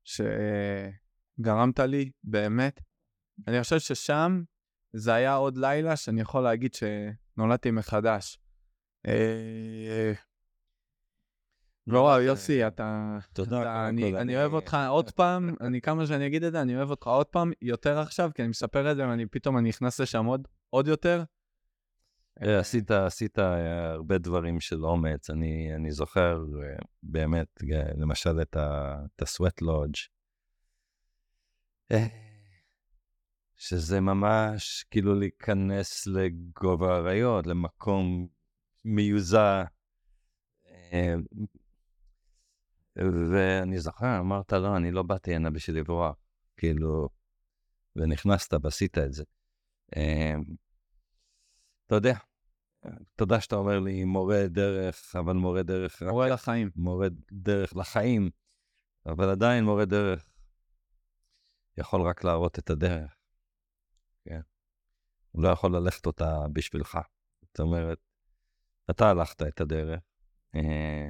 שגרמת 0.03 1.79
לי 1.79 2.11
באמת. 2.23 2.81
אני 3.47 3.63
חושב 3.63 3.79
ששם 3.79 4.43
זה 4.93 5.13
היה 5.13 5.33
עוד 5.33 5.57
לילה 5.57 5.95
שאני 5.95 6.21
יכול 6.21 6.43
להגיד 6.43 6.73
שנולדתי 6.73 7.71
מחדש. 7.71 8.39
אה, 11.91 12.01
וואו, 12.01 12.21
יוסי, 12.21 12.67
אתה... 12.67 13.17
תודה. 13.33 13.89
אני 13.89 14.37
אוהב 14.37 14.53
אותך 14.53 14.77
עוד 14.89 15.11
פעם, 15.11 15.55
אני 15.61 15.81
כמה 15.81 16.07
שאני 16.07 16.27
אגיד 16.27 16.43
את 16.43 16.51
זה, 16.51 16.61
אני 16.61 16.77
אוהב 16.77 16.89
אותך 16.89 17.07
עוד 17.07 17.25
פעם 17.25 17.51
יותר 17.61 17.99
עכשיו, 17.99 18.31
כי 18.35 18.41
אני 18.41 18.49
מספר 18.49 18.91
את 18.91 18.95
זה 18.95 19.07
ואני 19.07 19.25
פתאום 19.25 19.57
אני 19.57 19.69
נכנס 19.69 19.99
לשם 19.99 20.25
עוד 20.69 20.87
יותר. 20.87 21.23
אה, 22.41 22.59
עשית, 22.59 22.91
עשית 22.91 23.39
אה, 23.39 23.91
הרבה 23.91 24.17
דברים 24.17 24.59
של 24.59 24.85
אומץ. 24.85 25.29
אני, 25.29 25.75
אני 25.75 25.91
זוכר 25.91 26.45
אה, 26.63 26.75
באמת, 27.03 27.47
למשל 27.97 28.41
את 28.41 28.55
ה-sweat 28.55 29.63
lodge, 29.63 30.09
שזה 33.55 33.99
ממש 33.99 34.85
כאילו 34.91 35.15
להיכנס 35.15 36.07
לגובה 36.07 36.95
האריות, 36.95 37.47
למקום 37.47 38.27
מיוזע. 38.85 39.63
ואני 42.95 43.79
זוכר, 43.79 44.19
אמרת, 44.19 44.53
לא, 44.53 44.77
אני 44.77 44.91
לא 44.91 45.03
באתי 45.03 45.35
הנה 45.35 45.49
בשביל 45.49 45.77
לברוח, 45.77 46.15
כאילו, 46.57 47.09
ונכנסת 47.95 48.53
ועשית 48.63 48.97
את 48.97 49.13
זה. 49.13 49.23
אתה 51.85 51.95
יודע, 51.95 52.13
תודה 53.15 53.41
שאתה 53.41 53.55
אומר 53.55 53.79
לי 53.79 54.03
מורה 54.03 54.47
דרך, 54.47 55.15
אבל 55.15 55.33
מורה 55.33 55.63
דרך... 55.63 56.03
מורה 56.03 56.25
רק, 56.25 56.31
לחיים. 56.31 56.69
מורה 56.75 57.07
דרך 57.31 57.75
לחיים, 57.75 58.29
אבל 59.05 59.29
עדיין 59.29 59.63
מורה 59.63 59.85
דרך 59.85 60.29
יכול 61.77 62.01
רק 62.01 62.23
להראות 62.23 62.59
את 62.59 62.69
הדרך. 62.69 63.15
כן. 64.25 64.41
הוא 65.31 65.43
לא 65.43 65.49
יכול 65.49 65.75
ללכת 65.75 66.05
אותה 66.05 66.39
בשבילך. 66.53 66.99
זאת 67.41 67.59
אומרת, 67.59 67.97
אתה 68.89 69.09
הלכת 69.09 69.41
את 69.41 69.61
הדרך, 69.61 70.01
אה, 70.55 71.09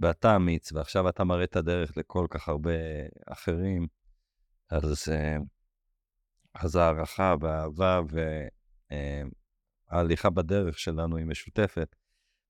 ואתה 0.00 0.36
אמיץ, 0.36 0.72
ועכשיו 0.72 1.08
אתה 1.08 1.24
מראה 1.24 1.44
את 1.44 1.56
הדרך 1.56 1.96
לכל 1.96 2.26
כך 2.30 2.48
הרבה 2.48 2.70
אחרים, 3.26 3.86
אז, 4.70 5.08
אה, 5.12 5.36
אז 6.54 6.76
הערכה 6.76 7.34
והאהבה 7.40 8.00
ו... 8.10 8.20
אה, 8.92 9.22
בדרך 10.34 10.78
שלנו 10.78 11.16
היא 11.16 11.26
משותפת. 11.26 11.96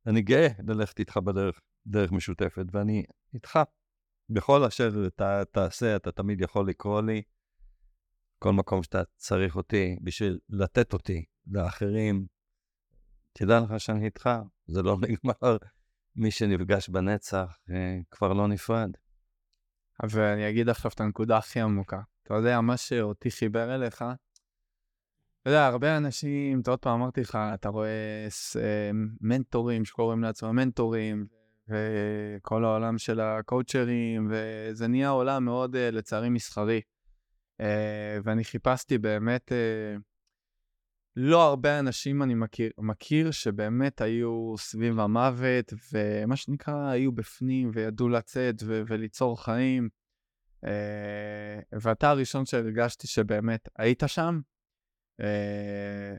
אני 0.07 0.23
גאה 0.23 0.49
ללכת 0.69 0.99
איתך 0.99 1.17
בדרך, 1.17 1.61
דרך 1.87 2.13
משותפת, 2.13 2.65
ואני 2.73 3.05
איתך. 3.35 3.59
בכל 4.29 4.65
אשר 4.65 5.07
אתה 5.07 5.43
תעשה, 5.53 5.97
אתה 5.97 6.13
תמיד 6.13 6.41
יכול 6.41 6.69
לקרוא 6.69 7.03
לי. 7.03 7.23
כל 8.39 8.53
מקום 8.53 8.83
שאתה 8.83 9.03
צריך 9.17 9.57
אותי 9.57 9.97
בשביל 10.03 10.39
לתת 10.49 10.93
אותי 10.93 11.25
לאחרים, 11.47 12.27
תדע 13.33 13.61
לך 13.61 13.81
שאני 13.81 14.05
איתך, 14.05 14.31
זה 14.67 14.83
לא 14.83 14.97
נגמר. 15.09 15.57
מי 16.17 16.31
שנפגש 16.31 16.89
בנצח 16.89 17.59
אה, 17.71 17.99
כבר 18.11 18.33
לא 18.33 18.49
נפרד. 18.49 18.91
ואני 20.11 20.49
אגיד 20.49 20.69
עכשיו 20.69 20.91
את 20.95 21.01
הנקודה 21.01 21.37
הכי 21.39 21.61
עמוקה. 21.61 22.01
אתה 22.23 22.35
יודע, 22.35 22.61
מה 22.61 22.77
שאותי 22.77 23.31
חיבר 23.31 23.75
אליך, 23.75 24.05
אתה 25.43 25.51
יודע, 25.51 25.67
הרבה 25.67 25.97
אנשים, 25.97 26.61
אתה 26.61 26.71
עוד 26.71 26.79
פעם 26.79 27.01
אמרתי 27.01 27.21
לך, 27.21 27.39
אתה 27.55 27.69
רואה 27.69 28.27
אה, 28.57 28.91
מנטורים 29.21 29.85
שקוראים 29.85 30.23
לעצמם 30.23 30.57
מנטורים, 30.57 31.27
וכל 31.69 32.65
העולם 32.65 32.99
של 32.99 33.21
הקואוצ'רים, 33.21 34.29
וזה 34.31 34.87
נהיה 34.89 35.09
עולם 35.09 35.45
מאוד, 35.45 35.77
אה, 35.77 35.91
לצערי, 35.91 36.29
מסחרי. 36.29 36.81
ואני 38.25 38.45
חיפשתי 38.45 38.99
באמת, 38.99 39.53
לא 41.17 41.43
הרבה 41.43 41.79
אנשים 41.79 42.23
אני 42.23 42.35
מכיר, 42.35 42.71
מכיר 42.79 43.31
שבאמת 43.31 44.01
היו 44.01 44.55
סביב 44.59 45.01
המוות, 45.01 45.73
ומה 45.93 46.37
שנקרא, 46.37 46.89
היו 46.89 47.13
בפנים 47.13 47.71
וידעו 47.75 48.09
לצאת 48.09 48.55
ו- 48.63 48.83
וליצור 48.87 49.45
חיים. 49.45 49.89
ואתה 51.73 52.11
הראשון 52.11 52.47
שהרגשתי 52.47 53.07
שבאמת 53.07 53.69
היית 53.79 54.03
שם, 54.07 54.41
אה, 55.21 56.17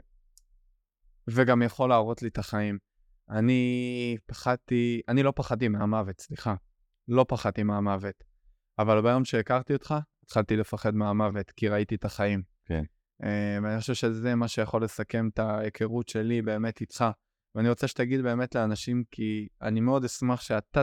וגם 1.27 1.61
יכול 1.61 1.89
להראות 1.89 2.21
לי 2.21 2.27
את 2.27 2.37
החיים. 2.37 2.77
אני 3.29 4.17
פחדתי, 4.25 5.01
אני 5.07 5.23
לא 5.23 5.33
פחדתי 5.35 5.67
מהמוות, 5.67 6.21
סליחה. 6.21 6.55
לא 7.07 7.25
פחדתי 7.27 7.63
מהמוות. 7.63 8.23
אבל 8.79 9.01
ביום 9.01 9.25
שהכרתי 9.25 9.73
אותך, 9.73 9.95
התחלתי 10.23 10.55
לפחד 10.55 10.95
מהמוות, 10.95 11.51
כי 11.51 11.67
ראיתי 11.67 11.95
את 11.95 12.05
החיים. 12.05 12.43
כן. 12.65 12.83
Uh, 13.21 13.25
ואני 13.63 13.79
חושב 13.79 13.93
שזה 13.93 14.35
מה 14.35 14.47
שיכול 14.47 14.83
לסכם 14.83 15.29
את 15.33 15.39
ההיכרות 15.39 16.09
שלי 16.09 16.41
באמת 16.41 16.81
איתך. 16.81 17.05
ואני 17.55 17.69
רוצה 17.69 17.87
שתגיד 17.87 18.21
באמת 18.21 18.55
לאנשים, 18.55 19.03
כי 19.11 19.47
אני 19.61 19.81
מאוד 19.81 20.03
אשמח 20.03 20.41
שאתה 20.41 20.81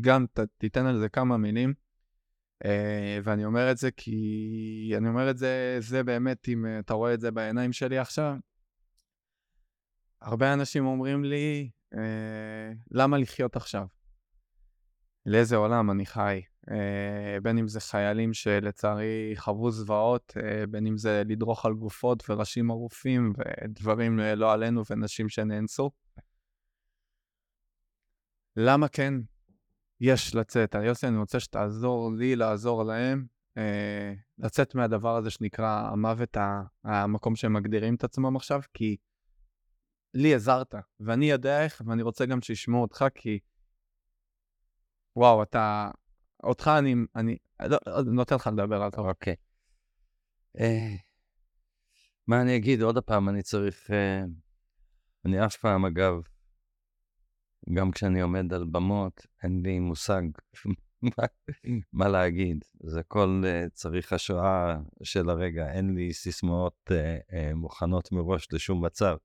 גם 0.00 0.26
תיתן 0.58 0.86
על 0.86 0.98
זה 0.98 1.08
כמה 1.08 1.36
מילים. 1.36 1.74
Uh, 2.64 2.66
ואני 3.24 3.44
אומר 3.44 3.70
את 3.70 3.76
זה 3.76 3.90
כי 3.90 4.92
אני 4.96 5.08
אומר 5.08 5.30
את 5.30 5.38
זה, 5.38 5.76
זה 5.80 6.02
באמת, 6.02 6.48
אם 6.48 6.64
uh, 6.64 6.80
אתה 6.80 6.94
רואה 6.94 7.14
את 7.14 7.20
זה 7.20 7.30
בעיניים 7.30 7.72
שלי 7.72 7.98
עכשיו, 7.98 8.34
הרבה 10.20 10.52
אנשים 10.52 10.86
אומרים 10.86 11.24
לי, 11.24 11.70
למה 12.90 13.18
לחיות 13.18 13.56
עכשיו? 13.56 13.86
לאיזה 15.26 15.56
עולם 15.56 15.90
אני 15.90 16.06
חי? 16.06 16.42
Uh, 16.70 16.74
בין 17.42 17.58
אם 17.58 17.68
זה 17.68 17.80
חיילים 17.80 18.34
שלצערי 18.34 19.32
חוו 19.36 19.70
זוועות, 19.70 20.32
uh, 20.36 20.66
בין 20.70 20.86
אם 20.86 20.96
זה 20.96 21.22
לדרוך 21.26 21.66
על 21.66 21.74
גופות 21.74 22.30
וראשים 22.30 22.70
ערופים 22.70 23.32
ודברים 23.38 24.20
uh, 24.20 24.22
לא 24.22 24.52
עלינו 24.52 24.82
ונשים 24.90 25.28
שנאנסו. 25.28 25.90
למה 28.56 28.88
כן 28.88 29.14
יש 30.00 30.34
לצאת. 30.34 30.74
יוסי, 30.74 31.06
אני 31.06 31.16
רוצה 31.16 31.40
שתעזור 31.40 32.12
לי 32.12 32.36
לעזור 32.36 32.84
להם 32.84 33.26
אה, 33.56 34.14
לצאת 34.38 34.74
מהדבר 34.74 35.16
הזה 35.16 35.30
שנקרא 35.30 35.90
המוות, 35.92 36.36
המקום 36.84 37.36
שהם 37.36 37.52
מגדירים 37.52 37.94
את 37.94 38.04
עצמם 38.04 38.36
עכשיו, 38.36 38.60
כי 38.74 38.96
לי 40.14 40.34
עזרת, 40.34 40.74
ואני 41.00 41.30
יודע 41.30 41.64
איך, 41.64 41.82
ואני 41.86 42.02
רוצה 42.02 42.26
גם 42.26 42.42
שישמעו 42.42 42.82
אותך, 42.82 43.04
כי 43.14 43.38
וואו, 45.16 45.42
אתה, 45.42 45.90
אותך 46.42 46.70
אני, 46.78 46.94
אני, 47.16 47.36
לא, 47.60 47.78
נותן 48.06 48.34
לך 48.34 48.46
לדבר 48.46 48.82
על 48.82 48.90
זה. 48.96 49.00
אוקיי. 49.00 49.34
אה, 50.60 50.94
מה 52.26 52.42
אני 52.42 52.56
אגיד? 52.56 52.82
עוד 52.82 52.98
פעם, 52.98 53.28
אני 53.28 53.42
צריך... 53.42 53.90
אה, 53.90 54.22
אני 55.24 55.46
אף 55.46 55.56
פעם, 55.56 55.84
אגב, 55.84 56.14
גם 57.74 57.90
כשאני 57.90 58.20
עומד 58.20 58.52
על 58.52 58.64
במות, 58.64 59.26
אין 59.42 59.62
לי 59.62 59.78
מושג 59.78 60.22
מה 61.92 62.08
להגיד. 62.08 62.64
זה 62.80 63.00
הכל 63.00 63.42
uh, 63.44 63.70
צריך 63.70 64.12
השואה 64.12 64.76
של 65.02 65.30
הרגע, 65.30 65.72
אין 65.72 65.94
לי 65.94 66.12
סיסמאות 66.12 66.90
מוכנות 67.54 68.12
מראש 68.12 68.52
לשום 68.52 68.84
מצב. 68.84 69.16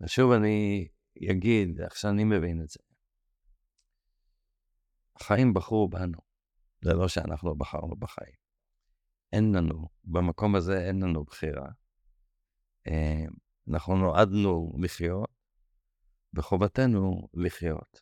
ושוב 0.00 0.32
אני 0.32 0.88
אגיד, 1.30 1.80
איך 1.80 1.96
שאני 1.96 2.24
מבין 2.24 2.62
את 2.62 2.68
זה. 2.68 2.78
החיים 5.22 5.54
בחרו 5.54 5.88
בנו, 5.88 6.18
זה 6.84 6.94
לא 6.94 7.08
שאנחנו 7.08 7.54
בחרנו 7.54 7.96
בחיים. 7.96 8.34
אין 9.32 9.54
לנו, 9.54 9.88
במקום 10.04 10.54
הזה 10.54 10.86
אין 10.86 11.02
לנו 11.02 11.24
בחירה. 11.24 11.68
אנחנו 13.68 13.96
נועדנו 13.96 14.72
לחיות, 14.78 15.30
וחובתנו 16.34 17.28
לחיות. 17.34 18.00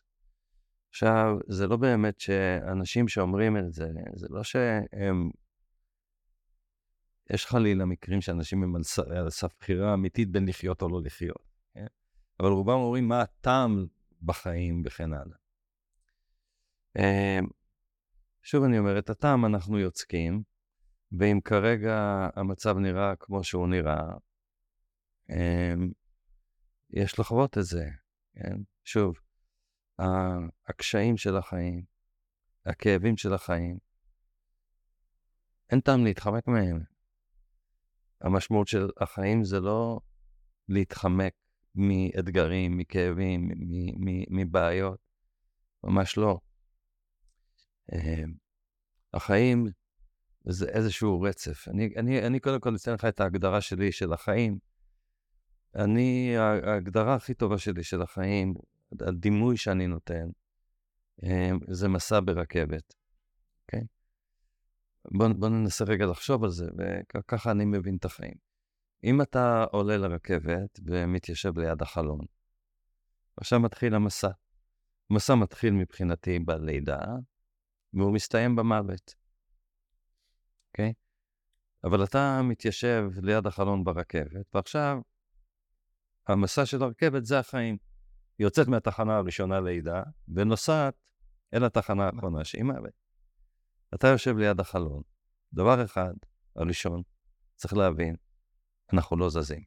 עכשיו, 0.89 1.37
זה 1.47 1.67
לא 1.67 1.77
באמת 1.77 2.19
שאנשים 2.19 3.07
שאומרים 3.07 3.57
את 3.57 3.73
זה, 3.73 3.91
זה 4.15 4.27
לא 4.29 4.43
שהם... 4.43 5.29
יש 7.33 7.45
חלילה 7.45 7.85
מקרים 7.85 8.21
שאנשים 8.21 8.63
הם 8.63 8.75
על 8.75 9.29
סף 9.29 9.51
בחירה 9.59 9.93
אמיתית 9.93 10.31
בין 10.31 10.47
לחיות 10.47 10.81
או 10.81 10.89
לא 10.89 11.01
לחיות, 11.03 11.47
כן? 11.73 11.85
אבל 12.39 12.49
רובם 12.49 12.73
אומרים 12.73 13.07
מה 13.07 13.21
הטעם 13.21 13.85
בחיים 14.21 14.83
וכן 14.85 15.13
הלאה. 15.13 15.40
אמ, 16.97 17.47
שוב 18.43 18.63
אני 18.63 18.79
אומר, 18.79 18.99
את 18.99 19.09
הטעם 19.09 19.45
אנחנו 19.45 19.79
יוצקים, 19.79 20.43
ואם 21.19 21.39
כרגע 21.43 22.27
המצב 22.35 22.77
נראה 22.77 23.15
כמו 23.19 23.43
שהוא 23.43 23.67
נראה, 23.67 24.01
אמ, 25.29 25.91
יש 26.89 27.19
לחוות 27.19 27.57
את 27.57 27.63
זה, 27.63 27.85
כן? 28.33 28.57
שוב, 28.83 29.15
הקשיים 30.67 31.17
של 31.17 31.37
החיים, 31.37 31.83
הכאבים 32.65 33.17
של 33.17 33.33
החיים, 33.33 33.77
אין 35.69 35.79
טעם 35.79 36.03
להתחמק 36.05 36.47
מהם. 36.47 36.79
המשמעות 38.21 38.67
של 38.67 38.89
החיים 38.97 39.43
זה 39.43 39.59
לא 39.59 39.99
להתחמק 40.69 41.33
מאתגרים, 41.75 42.77
מכאבים, 42.77 43.49
מבעיות, 44.29 44.99
ממש 45.83 46.17
לא. 46.17 46.39
אמ, 47.91 48.33
החיים 49.13 49.67
זה 50.45 50.69
איזשהו 50.69 51.21
רצף. 51.21 51.67
אני, 51.67 51.93
אני, 51.97 52.27
אני 52.27 52.39
קודם 52.39 52.59
כל 52.59 52.75
אתן 52.75 52.93
לך 52.93 53.05
את 53.05 53.21
ההגדרה 53.21 53.61
שלי 53.61 53.91
של 53.91 54.13
החיים. 54.13 54.59
אני, 55.75 56.37
ההגדרה 56.37 57.15
הכי 57.15 57.33
טובה 57.33 57.57
שלי 57.57 57.83
של 57.83 58.01
החיים 58.01 58.53
הדימוי 58.99 59.57
שאני 59.57 59.87
נותן, 59.87 60.29
אמ, 61.23 61.59
זה 61.67 61.87
מסע 61.87 62.19
ברכבת, 62.25 62.93
אוקיי? 63.61 63.83
בוא, 65.11 65.27
בוא 65.27 65.49
ננסה 65.49 65.85
רגע 65.85 66.05
לחשוב 66.05 66.43
על 66.43 66.49
זה, 66.49 66.65
וככה 66.77 67.51
אני 67.51 67.65
מבין 67.65 67.95
את 67.95 68.05
החיים. 68.05 68.35
אם 69.03 69.21
אתה 69.21 69.63
עולה 69.71 69.97
לרכבת 69.97 70.79
ומתיישב 70.85 71.59
ליד 71.59 71.81
החלון, 71.81 72.25
עכשיו 73.37 73.59
מתחיל 73.59 73.95
המסע. 73.95 74.29
המסע 75.09 75.35
מתחיל 75.35 75.73
מבחינתי 75.73 76.39
בלידה, 76.39 76.99
והוא 77.93 78.13
מסתיים 78.13 78.55
במוות, 78.55 79.15
אוקיי? 80.67 80.93
אבל 81.83 82.03
אתה 82.03 82.41
מתיישב 82.43 83.09
ליד 83.21 83.47
החלון 83.47 83.83
ברכבת, 83.83 84.55
ועכשיו 84.55 84.97
המסע 86.27 86.65
של 86.65 86.83
הרכבת 86.83 87.25
זה 87.25 87.39
החיים. 87.39 87.77
היא 88.37 88.45
יוצאת 88.45 88.67
מהתחנה 88.67 89.17
הראשונה 89.17 89.59
לידה, 89.59 90.03
ונוסעת 90.27 90.95
אל 91.53 91.63
התחנה 91.65 92.05
האחרונה 92.05 92.43
שהיא 92.43 92.63
מוות. 92.63 92.93
אתה 93.95 94.07
יושב 94.07 94.37
ליד 94.37 94.59
החלון, 94.59 95.01
דבר 95.53 95.85
אחד, 95.85 96.13
הראשון, 96.55 97.01
צריך 97.55 97.73
להבין, 97.73 98.15
אנחנו 98.93 99.17
לא 99.17 99.29
זזים. 99.29 99.63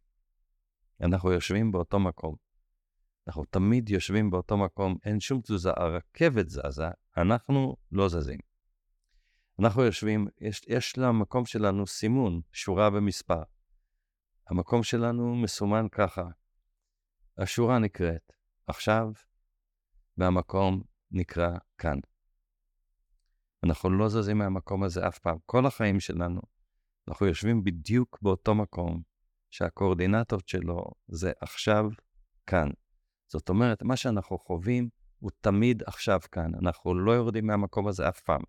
אנחנו 1.01 1.33
יושבים 1.33 1.72
באותו 1.72 2.01
מקום. 2.01 2.37
אנחנו 3.27 3.45
תמיד 3.45 3.89
יושבים 3.89 4.31
באותו 4.31 4.57
מקום, 4.57 4.97
אין 5.05 5.20
שום 5.20 5.41
תזוזה, 5.41 5.70
הרכבת 5.77 6.49
זזה, 6.49 6.89
אנחנו 7.17 7.77
לא 7.93 8.09
זזים. 8.09 8.39
אנחנו 9.61 9.83
יושבים, 9.83 10.27
יש, 10.41 10.62
יש 10.69 10.99
למקום 10.99 11.47
שלנו 11.47 11.87
סימון, 11.87 12.41
שורה 12.53 12.91
במספר. 12.91 13.43
המקום 14.51 14.83
שלנו 14.83 15.37
מסומן 15.37 15.87
ככה. 15.93 16.25
השורה 17.39 17.79
נקראת 17.79 18.33
עכשיו, 18.67 19.12
והמקום 20.19 20.83
נקרא 21.11 21.51
כאן. 21.79 21.99
אנחנו 23.65 23.91
לא 23.91 24.09
זזים 24.09 24.39
מהמקום 24.39 24.83
הזה 24.83 25.09
אף 25.09 25.19
פעם. 25.19 25.39
כל 25.47 25.67
החיים 25.67 26.01
שלנו, 26.01 26.41
אנחנו 27.09 27.27
יושבים 27.27 27.65
בדיוק 27.65 28.19
באותו 28.23 28.55
מקום 28.55 29.03
שהקואורדינטות 29.51 30.49
שלו 30.49 30.85
זה 31.09 31.33
עכשיו, 31.41 31.85
כאן. 32.47 32.69
זאת 33.29 33.49
אומרת, 33.49 33.83
מה 33.83 33.97
שאנחנו 33.97 34.39
חווים 34.39 34.89
הוא 35.25 35.31
תמיד 35.41 35.83
עכשיו 35.87 36.20
כאן. 36.33 36.55
אנחנו 36.62 36.95
לא 36.95 37.12
יורדים 37.12 37.47
מהמקום 37.47 37.89
הזה 37.89 38.09
אף 38.09 38.20
פעם. 38.20 38.43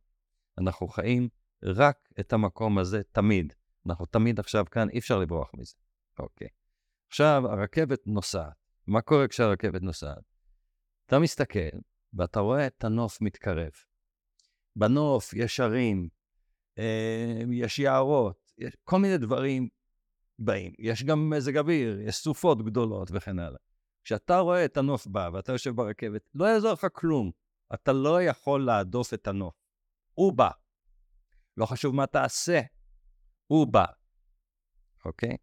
אנחנו 0.58 0.88
חיים 0.88 1.30
רק 1.64 1.98
את 2.20 2.34
המקום 2.34 2.78
הזה 2.78 3.02
תמיד. 3.12 3.54
אנחנו 3.88 4.06
תמיד 4.06 4.40
עכשיו 4.40 4.66
כאן, 4.72 4.90
אי 4.90 5.00
אפשר 5.00 5.20
לברוח 5.20 5.52
מזה. 5.54 5.76
אוקיי. 6.20 6.48
עכשיו, 7.08 7.44
הרכבת 7.48 8.08
נוסעת. 8.08 8.54
מה 8.88 9.02
קורה 9.02 9.28
כשהרכבת 9.28 9.82
נוסעת? 9.82 10.24
אתה 11.06 11.20
מסתכל 11.20 11.78
ואתה 12.14 12.40
רואה 12.40 12.68
את 12.68 12.84
הנוף 12.84 13.22
מתקרב. 13.22 13.72
בנוף 14.76 15.34
יש 15.34 15.60
הרים, 15.60 16.10
אה, 16.78 17.42
יש 17.52 17.80
יערות, 17.80 18.52
יש 18.58 18.74
כל 18.84 19.00
מיני 19.00 19.18
דברים 19.18 19.68
באים. 20.40 20.74
יש 20.80 21.04
גם 21.04 21.30
מזג 21.30 21.58
אוויר, 21.58 22.00
יש 22.02 22.16
סופות 22.16 22.66
גדולות 22.66 23.10
וכן 23.14 23.40
הלאה. 23.40 23.60
כשאתה 24.06 24.40
רואה 24.40 24.66
את 24.66 24.78
הנוף 24.78 25.08
בא 25.08 25.30
ואתה 25.34 25.52
יושב 25.52 25.76
ברכבת, 25.76 26.30
לא 26.36 26.46
יעזור 26.46 26.74
לך 26.74 26.88
כלום. 26.94 27.32
אתה 27.74 27.94
לא 27.94 28.24
יכול 28.24 28.66
להדוף 28.66 29.14
את 29.14 29.28
הנוף. 29.28 29.56
הוא 30.14 30.34
בא. 30.34 30.50
לא 31.58 31.66
חשוב 31.66 31.96
מה 31.96 32.08
תעשה, 32.08 32.62
הוא 33.48 33.68
בא. 33.68 33.86
אוקיי? 35.06 35.38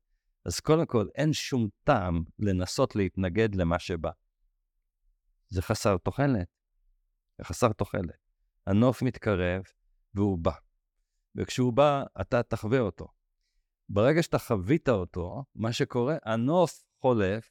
אז 0.45 0.61
קודם 0.61 0.87
כל, 0.87 1.07
אין 1.15 1.33
שום 1.33 1.69
טעם 1.85 2.25
לנסות 2.39 2.97
להתנגד 2.97 3.55
למה 3.55 3.79
שבא. 3.79 4.11
זה 5.49 5.63
חסר 5.63 5.97
תוחלת. 5.97 6.49
זה 7.39 7.45
חסר 7.45 7.73
תוחלת. 7.73 8.17
הנוף 8.67 9.03
מתקרב 9.03 9.63
והוא 10.15 10.39
בא. 10.39 10.55
וכשהוא 11.37 11.73
בא, 11.73 12.05
אתה 12.21 12.43
תחווה 12.43 12.81
אותו. 12.81 13.09
ברגע 13.89 14.23
שאתה 14.23 14.39
חווית 14.39 14.89
אותו, 14.89 15.45
מה 15.55 15.73
שקורה, 15.73 16.17
הנוף 16.25 16.85
חולף, 17.01 17.51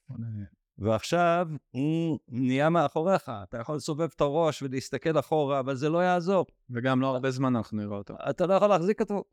ועכשיו 0.82 1.48
הוא 1.72 2.20
נהיה 2.28 2.70
מאחוריך. 2.70 3.32
אתה 3.44 3.58
יכול 3.58 3.76
לסובב 3.76 4.10
את 4.16 4.22
הראש 4.22 4.62
ולהסתכל 4.62 5.20
אחורה, 5.20 5.60
אבל 5.60 5.76
זה 5.76 5.90
לא 5.90 5.98
יעזור. 5.98 6.46
וגם 6.70 7.02
לא 7.02 7.08
הרבה 7.08 7.32
זמן 7.32 7.56
אנחנו 7.56 7.78
נראה 7.78 7.98
אותו. 7.98 8.16
אתה 8.30 8.46
לא 8.46 8.54
יכול 8.54 8.68
להחזיק 8.68 9.02
אותו. 9.02 9.24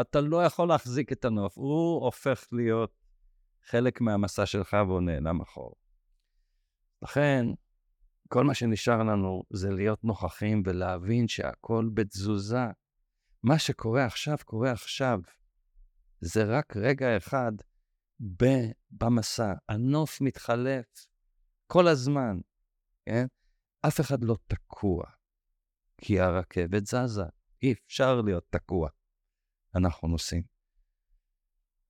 אתה 0.00 0.20
לא 0.20 0.44
יכול 0.44 0.68
להחזיק 0.68 1.12
את 1.12 1.24
הנוף, 1.24 1.58
הוא 1.58 2.04
הופך 2.04 2.46
להיות 2.52 3.04
חלק 3.64 4.00
מהמסע 4.00 4.46
שלך 4.46 4.76
והוא 4.86 5.00
נעלם 5.00 5.40
אחור. 5.40 5.74
לכן, 7.02 7.46
כל 8.28 8.44
מה 8.44 8.54
שנשאר 8.54 9.02
לנו 9.02 9.42
זה 9.50 9.70
להיות 9.70 10.04
נוכחים 10.04 10.62
ולהבין 10.66 11.28
שהכל 11.28 11.88
בתזוזה. 11.94 12.66
מה 13.42 13.58
שקורה 13.58 14.04
עכשיו, 14.04 14.36
קורה 14.44 14.72
עכשיו. 14.72 15.20
זה 16.20 16.44
רק 16.44 16.76
רגע 16.76 17.16
אחד 17.16 17.52
במסע. 18.90 19.52
הנוף 19.68 20.20
מתחלף 20.20 21.06
כל 21.66 21.88
הזמן, 21.88 22.40
כן? 23.06 23.26
אף 23.86 24.00
אחד 24.00 24.24
לא 24.24 24.36
תקוע, 24.46 25.04
כי 25.98 26.20
הרכבת 26.20 26.86
זזה. 26.86 27.24
אי 27.62 27.72
אפשר 27.72 28.20
להיות 28.20 28.46
תקוע. 28.50 28.88
אנחנו 29.74 30.08
נוסעים. 30.08 30.42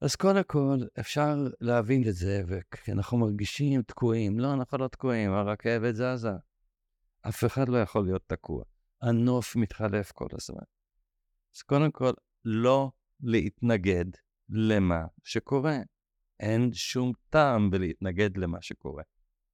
אז 0.00 0.16
קודם 0.16 0.42
כל, 0.46 0.78
אפשר 1.00 1.36
להבין 1.60 2.08
את 2.08 2.14
זה, 2.14 2.42
וכי 2.46 2.92
אנחנו 2.92 3.18
מרגישים 3.18 3.82
תקועים. 3.82 4.40
לא, 4.40 4.54
אנחנו 4.54 4.78
לא 4.78 4.88
תקועים, 4.88 5.32
הרכבת 5.32 5.94
זזה. 5.94 6.32
אף 7.28 7.44
אחד 7.44 7.68
לא 7.68 7.78
יכול 7.78 8.04
להיות 8.04 8.22
תקוע. 8.26 8.64
הנוף 9.02 9.56
מתחלף 9.56 10.12
כל 10.12 10.28
הזמן. 10.32 10.64
אז 11.56 11.62
קודם 11.62 11.90
כל, 11.90 12.12
לא 12.44 12.90
להתנגד 13.20 14.04
למה 14.48 15.06
שקורה. 15.24 15.78
אין 16.40 16.72
שום 16.72 17.12
טעם 17.30 17.70
בלהתנגד 17.70 18.36
למה 18.36 18.62
שקורה. 18.62 19.02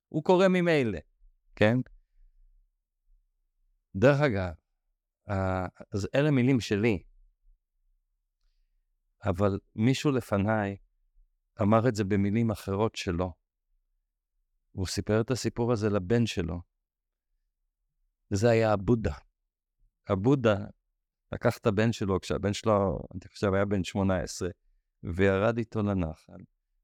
הוא 0.09 0.24
קורה 0.24 0.49
ממילא, 0.49 0.99
כן? 1.57 1.76
דרך 3.97 4.20
אגב, 4.20 4.53
אז 5.95 6.09
אלה 6.14 6.30
מילים 6.30 6.61
שלי, 6.61 7.03
אבל 9.24 9.59
מישהו 9.74 10.11
לפניי 10.11 10.76
אמר 11.62 11.89
את 11.89 11.95
זה 11.95 12.05
במילים 12.05 12.51
אחרות 12.51 12.95
שלו. 12.97 13.32
הוא 14.72 14.87
סיפר 14.87 15.20
את 15.20 15.30
הסיפור 15.30 15.72
הזה 15.72 15.91
לבן 15.91 16.26
שלו. 16.26 16.61
וזה 18.30 18.51
היה 18.51 18.72
הבודה. 18.72 19.14
הבודה 20.09 20.57
לקח 21.32 21.59
את 21.59 21.66
הבן 21.66 21.93
שלו, 21.93 22.20
כשהבן 22.20 22.53
שלו, 22.53 22.99
אני 23.14 23.28
חושב, 23.28 23.55
היה 23.55 23.64
בן 23.64 23.85
18, 23.85 24.49
וירד 25.03 25.59
איתו 25.59 25.82
לנחל, 25.82 26.39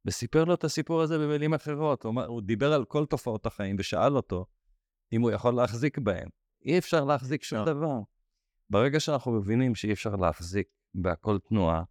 וסיפר 0.07 0.45
לו 0.45 0.55
את 0.55 0.65
הסיפור 0.65 1.03
הזה 1.03 1.19
במילים 1.19 1.55
אחרות. 1.55 2.05
הוא, 2.05 2.23
הוא 2.23 2.43
דיבר 2.43 2.73
על 2.73 2.85
כל 2.85 3.07
תופעות 3.07 3.47
החיים 3.47 3.77
ושאל 3.79 4.17
אותו 4.17 4.47
אם 5.13 5.23
הוא 5.23 5.31
יכול 5.31 5.55
להחזיק 5.55 5.99
בהם. 5.99 6.29
אי 6.65 6.79
אפשר 6.79 7.05
להחזיק 7.05 7.43
שום 7.43 7.65
דבר. 7.65 7.99
ברגע 8.71 9.01
שאנחנו 9.01 9.33
מבינים 9.33 9.75
שאי 9.75 9.93
אפשר 9.93 10.17
להחזיק 10.17 10.69
בהכל 10.95 11.39
תנועה, 11.39 11.83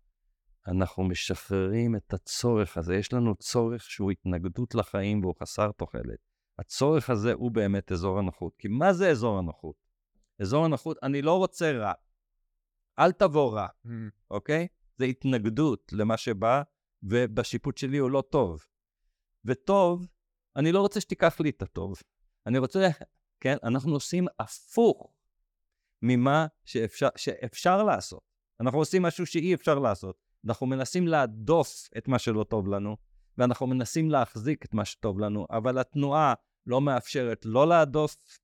אנחנו 0.67 1.03
משחררים 1.03 1.95
את 1.95 2.13
הצורך 2.13 2.77
הזה. 2.77 2.95
יש 2.95 3.13
לנו 3.13 3.35
צורך 3.35 3.83
שהוא 3.83 4.11
התנגדות 4.11 4.75
לחיים 4.75 5.23
והוא 5.23 5.35
חסר 5.41 5.71
תוחלת. 5.71 6.19
הצורך 6.59 7.09
הזה 7.09 7.33
הוא 7.33 7.51
באמת 7.51 7.91
אזור 7.91 8.19
הנוחות. 8.19 8.53
כי 8.57 8.67
מה 8.67 8.93
זה 8.93 9.09
אזור 9.09 9.39
הנוחות? 9.39 9.75
אזור 10.39 10.65
הנוחות, 10.65 10.97
אני 11.03 11.21
לא 11.21 11.37
רוצה 11.37 11.71
רע. 11.71 11.93
אל 12.99 13.11
תבוא 13.11 13.53
רע, 13.53 13.67
mm. 13.85 13.89
אוקיי? 14.31 14.67
זה 14.97 15.05
התנגדות 15.05 15.93
למה 15.93 16.17
שבא, 16.17 16.61
ובשיפוט 17.03 17.77
שלי 17.77 17.97
הוא 17.97 18.11
לא 18.11 18.23
טוב. 18.29 18.65
וטוב, 19.45 20.07
אני 20.55 20.71
לא 20.71 20.81
רוצה 20.81 21.01
שתיקח 21.01 21.39
לי 21.39 21.49
את 21.49 21.61
הטוב. 21.61 21.95
אני 22.45 22.57
רוצה, 22.57 22.87
כן, 23.39 23.57
אנחנו 23.63 23.93
עושים 23.93 24.27
הפוך 24.39 25.13
ממה 26.01 26.47
שאפשר, 26.65 27.09
שאפשר 27.15 27.83
לעשות. 27.83 28.21
אנחנו 28.59 28.79
עושים 28.79 29.01
משהו 29.01 29.25
שאי 29.25 29.53
אפשר 29.53 29.79
לעשות. 29.79 30.17
אנחנו 30.45 30.67
מנסים 30.67 31.07
להדוף 31.07 31.89
את 31.97 32.07
מה 32.07 32.19
שלא 32.19 32.43
טוב 32.43 32.67
לנו, 32.67 32.97
ואנחנו 33.37 33.67
מנסים 33.67 34.11
להחזיק 34.11 34.65
את 34.65 34.73
מה 34.73 34.85
שטוב 34.85 35.19
לנו, 35.19 35.45
אבל 35.49 35.77
התנועה 35.77 36.33
לא 36.65 36.81
מאפשרת 36.81 37.45
לא 37.45 37.67
להדוף 37.67 38.39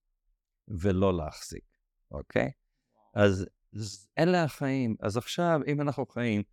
ולא 0.67 1.17
להחזיק, 1.17 1.63
אוקיי? 2.11 2.51
אז 3.13 3.47
אלה 4.17 4.43
החיים. 4.43 4.95
אז 4.99 5.17
עכשיו, 5.17 5.59
אם 5.67 5.81
אנחנו 5.81 6.05
חיים, 6.05 6.43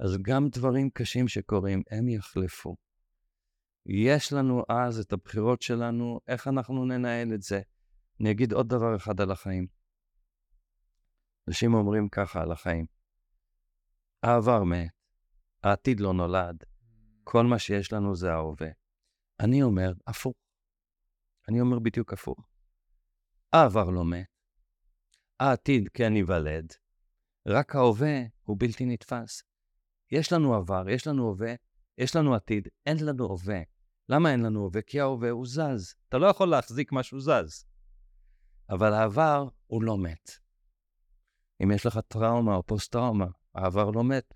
אז 0.00 0.16
גם 0.22 0.48
דברים 0.48 0.90
קשים 0.90 1.28
שקורים, 1.28 1.82
הם 1.90 2.08
יחלפו. 2.08 2.76
יש 3.86 4.32
לנו 4.32 4.62
אז 4.68 4.98
את 4.98 5.12
הבחירות 5.12 5.62
שלנו, 5.62 6.20
איך 6.28 6.48
אנחנו 6.48 6.84
ננהל 6.84 7.34
את 7.34 7.42
זה. 7.42 7.60
אני 8.20 8.30
אגיד 8.30 8.52
עוד 8.52 8.68
דבר 8.68 8.96
אחד 8.96 9.20
על 9.20 9.30
החיים. 9.30 9.66
אנשים 11.48 11.74
אומרים 11.74 12.08
ככה 12.08 12.42
על 12.42 12.52
החיים. 12.52 12.86
העבר 14.22 14.64
מת, 14.64 14.90
העתיד 15.62 16.00
לא 16.00 16.12
נולד, 16.12 16.64
כל 17.24 17.44
מה 17.44 17.58
שיש 17.58 17.92
לנו 17.92 18.16
זה 18.16 18.32
ההווה. 18.32 18.68
אני 19.40 19.62
אומר 19.62 19.92
הפוך. 20.06 20.34
אני 21.48 21.60
אומר 21.60 21.78
בדיוק 21.78 22.12
הפוך. 22.12 22.48
העבר 23.52 23.90
לא 23.90 24.04
מת, 24.04 24.26
העתיד 25.40 25.88
כן 25.94 26.16
ייוולד, 26.16 26.72
רק 27.46 27.76
ההווה 27.76 28.22
הוא 28.42 28.56
בלתי 28.60 28.86
נתפס. 28.86 29.42
יש 30.10 30.32
לנו 30.32 30.54
עבר, 30.54 30.88
יש 30.88 31.06
לנו 31.06 31.28
הווה, 31.28 31.54
יש 31.98 32.16
לנו 32.16 32.34
עתיד, 32.34 32.68
אין 32.86 32.96
לנו 33.04 33.24
הווה. 33.24 33.60
למה 34.08 34.32
אין 34.32 34.42
לנו 34.42 34.60
הווה? 34.60 34.82
כי 34.82 35.00
ההווה 35.00 35.30
הוא 35.30 35.46
זז. 35.46 35.94
אתה 36.08 36.18
לא 36.18 36.26
יכול 36.26 36.48
להחזיק 36.48 36.92
משהו 36.92 37.20
זז. 37.20 37.64
אבל 38.70 38.92
העבר 38.92 39.48
הוא 39.66 39.82
לא 39.82 39.98
מת. 39.98 40.30
אם 41.62 41.70
יש 41.70 41.86
לך 41.86 41.98
טראומה 42.08 42.56
או 42.56 42.62
פוסט-טראומה, 42.62 43.26
העבר 43.54 43.90
לא 43.90 44.04
מת. 44.04 44.34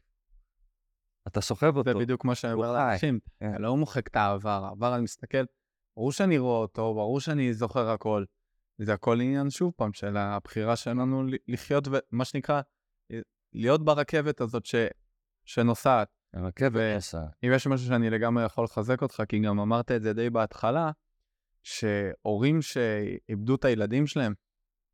אתה 1.27 1.41
סוחב 1.41 1.77
אותו. 1.77 1.93
זה 1.93 1.99
בדיוק 1.99 2.25
מה 2.25 2.35
שאני 2.35 2.53
אומר 2.53 2.73
לאנשים. 2.73 3.19
כן. 3.41 3.55
אני 3.55 3.63
לא 3.63 3.77
מוחק 3.77 4.07
את 4.09 4.17
העבר, 4.17 4.65
העבר 4.65 4.95
אני 4.95 5.03
מסתכל, 5.03 5.45
ברור 5.97 6.13
שאני 6.13 6.39
רואה 6.39 6.59
אותו, 6.59 6.95
ברור 6.95 7.21
שאני 7.21 7.55
זוכר 7.55 7.91
הכל. 7.91 8.25
זה 8.79 8.93
הכל 8.93 9.21
עניין, 9.21 9.51
שוב 9.51 9.73
פעם, 9.77 9.93
של 9.93 10.17
הבחירה 10.17 10.77
שלנו 10.77 11.23
לחיות, 11.49 11.89
מה 12.11 12.25
שנקרא, 12.25 12.61
להיות 13.53 13.85
ברכבת 13.85 14.41
הזאת 14.41 14.67
ש... 14.67 14.75
שנוסעת. 15.51 16.09
הרכבת 16.35 16.95
נוסעת. 16.95 17.31
אם 17.45 17.51
יש 17.55 17.67
משהו 17.67 17.87
שאני 17.87 18.11
לגמרי 18.11 18.45
יכול 18.45 18.65
לחזק 18.65 19.03
אותך, 19.03 19.23
כי 19.29 19.39
גם 19.39 19.61
אמרת 19.61 19.91
את 19.91 20.03
זה 20.03 20.13
די 20.13 20.31
בהתחלה, 20.31 20.91
שהורים 21.63 22.63
שאיבדו 22.63 23.55
את 23.55 23.65
הילדים 23.65 24.07
שלהם, 24.07 24.35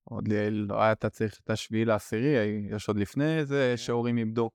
עוד 0.04 0.28
לא 0.50 0.82
היה 0.82 0.92
אתה 0.92 1.10
צריך 1.10 1.40
את 1.44 1.50
השביעי 1.50 1.84
לעשירי, 1.84 2.66
יש 2.70 2.88
עוד 2.88 2.96
לפני 2.96 3.44
זה 3.44 3.68
כן. 3.70 3.76
שהורים 3.76 4.18
איבדו. 4.18 4.50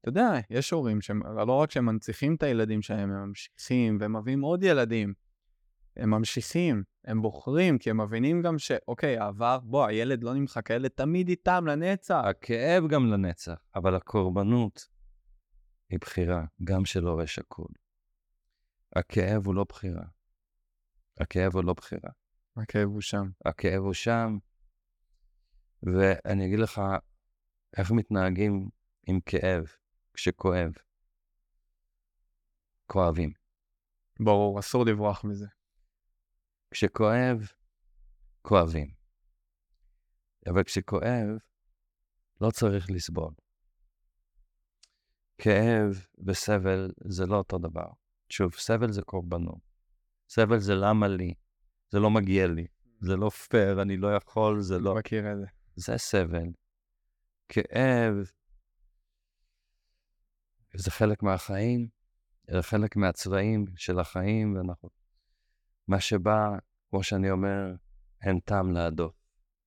אתה 0.00 0.08
יודע, 0.08 0.32
יש 0.50 0.70
הורים 0.70 1.00
שלא 1.00 1.52
רק 1.52 1.70
שהם 1.70 1.86
מנציחים 1.86 2.34
את 2.34 2.42
הילדים 2.42 2.82
שלהם, 2.82 3.10
הם 3.10 3.28
ממשיכים 3.28 3.98
ומביאים 4.00 4.40
עוד 4.40 4.62
ילדים. 4.62 5.14
הם 5.96 6.10
ממשיכים, 6.10 6.82
הם 7.04 7.22
בוחרים, 7.22 7.78
כי 7.78 7.90
הם 7.90 8.00
מבינים 8.00 8.42
גם 8.42 8.58
שאוקיי, 8.58 9.18
העבר, 9.18 9.58
בוא, 9.62 9.86
הילד 9.86 10.24
לא 10.24 10.34
נמחק, 10.34 10.70
הילד 10.70 10.90
תמיד 10.90 11.28
איתם 11.28 11.64
לנצח. 11.66 12.22
הכאב 12.24 12.86
גם 12.88 13.06
לנצח, 13.06 13.54
אבל 13.74 13.94
הקורבנות 13.94 14.95
היא 15.90 15.98
בחירה, 16.00 16.44
גם 16.64 16.84
של 16.84 17.04
הורה 17.04 17.26
שכול. 17.26 17.68
הכאב 18.96 19.46
הוא 19.46 19.54
לא 19.54 19.64
בחירה. 19.68 20.04
הכאב 21.20 21.54
הוא 21.54 21.64
לא 21.64 21.72
בחירה. 21.72 22.10
הכאב 22.56 22.88
הוא 22.88 23.00
שם. 23.00 23.30
הכאב 23.44 23.82
הוא 23.82 23.92
שם, 23.92 24.38
ואני 25.82 26.46
אגיד 26.46 26.58
לך 26.58 26.80
איך 27.76 27.90
מתנהגים 27.90 28.68
עם 29.06 29.20
כאב 29.20 29.64
כשכואב. 30.14 30.72
כואבים. 32.86 33.32
ברור, 34.20 34.60
אסור 34.60 34.84
לברוח 34.86 35.24
מזה. 35.24 35.46
כשכואב, 36.70 37.50
כואבים. 38.42 38.90
אבל 40.46 40.64
כשכואב, 40.64 41.28
לא 42.40 42.50
צריך 42.50 42.90
לסבול. 42.90 43.34
כאב 45.38 46.06
וסבל 46.26 46.90
זה 47.04 47.26
לא 47.26 47.36
אותו 47.36 47.58
דבר. 47.58 47.86
שוב, 48.28 48.54
סבל 48.54 48.92
זה 48.92 49.02
קורבנות. 49.02 49.58
סבל 50.28 50.58
זה 50.58 50.74
למה 50.74 51.08
לי, 51.08 51.34
זה 51.90 51.98
לא 51.98 52.10
מגיע 52.10 52.46
לי, 52.46 52.66
זה 53.00 53.16
לא 53.16 53.30
פייר, 53.30 53.82
אני 53.82 53.96
לא 53.96 54.16
יכול, 54.16 54.60
זה 54.60 54.78
לא... 54.78 54.94
מכיר 54.94 55.32
את 55.32 55.36
זה. 55.38 55.46
זה 55.76 55.98
סבל. 55.98 56.46
כאב 57.48 58.14
זה 60.74 60.90
חלק 60.90 61.22
מהחיים, 61.22 61.88
זה 62.50 62.62
חלק 62.62 62.96
מהצבעים 62.96 63.64
של 63.76 63.98
החיים, 63.98 64.56
ואנחנו... 64.56 64.88
מה 65.88 66.00
שבא, 66.00 66.48
כמו 66.90 67.02
שאני 67.02 67.30
אומר, 67.30 67.74
אין 68.22 68.40
טעם 68.40 68.72
להדוף, 68.72 69.14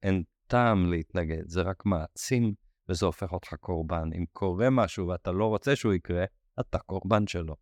אין 0.04 0.24
טעם 0.48 0.92
להתנגד, 0.92 1.44
זה 1.48 1.62
רק 1.62 1.86
מעצים 1.86 2.54
וזה 2.90 3.06
הופך 3.06 3.32
אותך 3.32 3.54
קורבן. 3.54 4.10
אם 4.14 4.26
קורה 4.34 4.70
משהו 4.70 5.08
ואתה 5.08 5.32
לא 5.32 5.46
רוצה 5.46 5.76
שהוא 5.76 5.94
יקרה, 5.94 6.26
אתה 6.60 6.80
קורבן 6.80 7.28
שלו. 7.28 7.56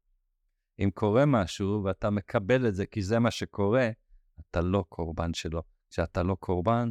אם 0.80 0.90
קורה 0.94 1.26
משהו 1.26 1.84
ואתה 1.84 2.10
מקבל 2.10 2.68
את 2.68 2.76
זה 2.76 2.86
כי 2.86 3.02
זה 3.02 3.20
מה 3.20 3.32
שקורה, 3.32 3.90
אתה 4.40 4.62
לא 4.62 4.86
קורבן 4.90 5.34
שלו. 5.34 5.62
כשאתה 5.90 6.24
לא 6.24 6.36
קורבן, 6.40 6.90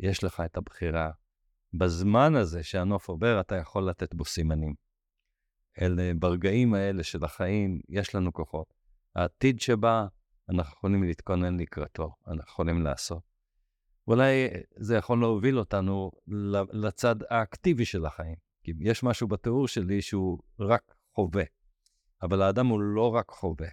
יש 0.00 0.24
לך 0.24 0.42
את 0.44 0.56
הבחירה. 0.56 1.10
בזמן 1.72 2.34
הזה 2.34 2.62
שהנוף 2.62 3.08
עובר, 3.08 3.40
אתה 3.40 3.56
יכול 3.56 3.88
לתת 3.88 4.14
בו 4.14 4.24
סימנים. 4.24 4.74
אלה, 5.80 6.12
ברגעים 6.18 6.74
האלה 6.74 7.02
של 7.02 7.24
החיים, 7.24 7.80
יש 7.88 8.14
לנו 8.14 8.32
כוחות. 8.32 8.74
העתיד 9.14 9.60
שבא, 9.60 10.06
אנחנו 10.48 10.72
יכולים 10.76 11.02
להתכונן 11.02 11.60
לקראתו, 11.60 12.14
אנחנו 12.26 12.50
יכולים 12.50 12.82
לעשות. 12.82 13.27
אולי 14.08 14.48
זה 14.76 14.96
יכול 14.96 15.20
להוביל 15.20 15.58
אותנו 15.58 16.10
לצד 16.72 17.16
האקטיבי 17.30 17.84
של 17.84 18.06
החיים. 18.06 18.36
כי 18.62 18.72
יש 18.80 19.02
משהו 19.02 19.28
בתיאור 19.28 19.68
שלי 19.68 20.02
שהוא 20.02 20.38
רק 20.60 20.94
חווה. 21.14 21.44
אבל 22.22 22.42
האדם 22.42 22.66
הוא 22.66 22.80
לא 22.80 23.14
רק 23.14 23.30
חווה, 23.30 23.68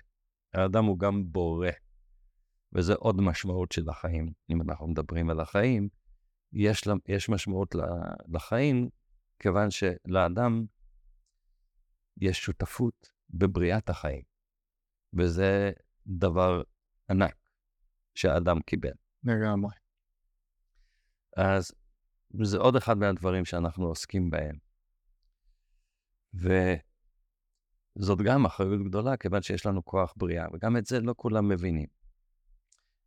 האדם 0.53 0.85
הוא 0.85 0.99
גם 0.99 1.31
בורא. 1.31 1.69
וזה 2.73 2.93
עוד 2.93 3.21
משמעות 3.21 3.71
של 3.71 3.89
החיים. 3.89 4.31
אם 4.49 4.61
אנחנו 4.61 4.87
מדברים 4.87 5.29
על 5.29 5.39
החיים, 5.39 5.89
יש, 6.53 6.83
יש 7.07 7.29
משמעות 7.29 7.75
לחיים, 8.27 8.89
כיוון 9.39 9.67
שלאדם 9.71 10.65
יש 12.21 12.37
שותפות 12.37 13.09
בבריאת 13.29 13.89
החיים. 13.89 14.23
וזה 15.13 15.71
דבר 16.07 16.61
ענק 17.09 17.35
שהאדם 18.15 18.59
קיבל. 18.59 18.93
לגמרי. 19.23 19.84
אז 21.35 21.71
זה 22.43 22.57
עוד 22.57 22.75
אחד 22.75 22.97
מהדברים 22.97 23.45
שאנחנו 23.45 23.85
עוסקים 23.85 24.29
בהם. 24.29 24.55
וזאת 26.33 28.21
גם 28.25 28.45
אחריות 28.45 28.87
גדולה, 28.87 29.17
כיוון 29.17 29.41
שיש 29.41 29.65
לנו 29.65 29.85
כוח 29.85 30.13
בריאה, 30.17 30.45
וגם 30.53 30.77
את 30.77 30.85
זה 30.85 30.99
לא 30.99 31.13
כולם 31.17 31.49
מבינים. 31.49 31.87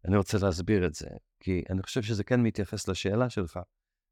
אני 0.05 0.17
רוצה 0.17 0.39
להסביר 0.43 0.87
את 0.87 0.95
זה, 0.95 1.09
כי 1.41 1.63
אני 1.71 1.83
חושב 1.83 2.03
שזה 2.03 2.25
כן 2.25 2.43
מתייחס 2.43 2.89
לשאלה 2.89 3.31
שלך, 3.31 3.59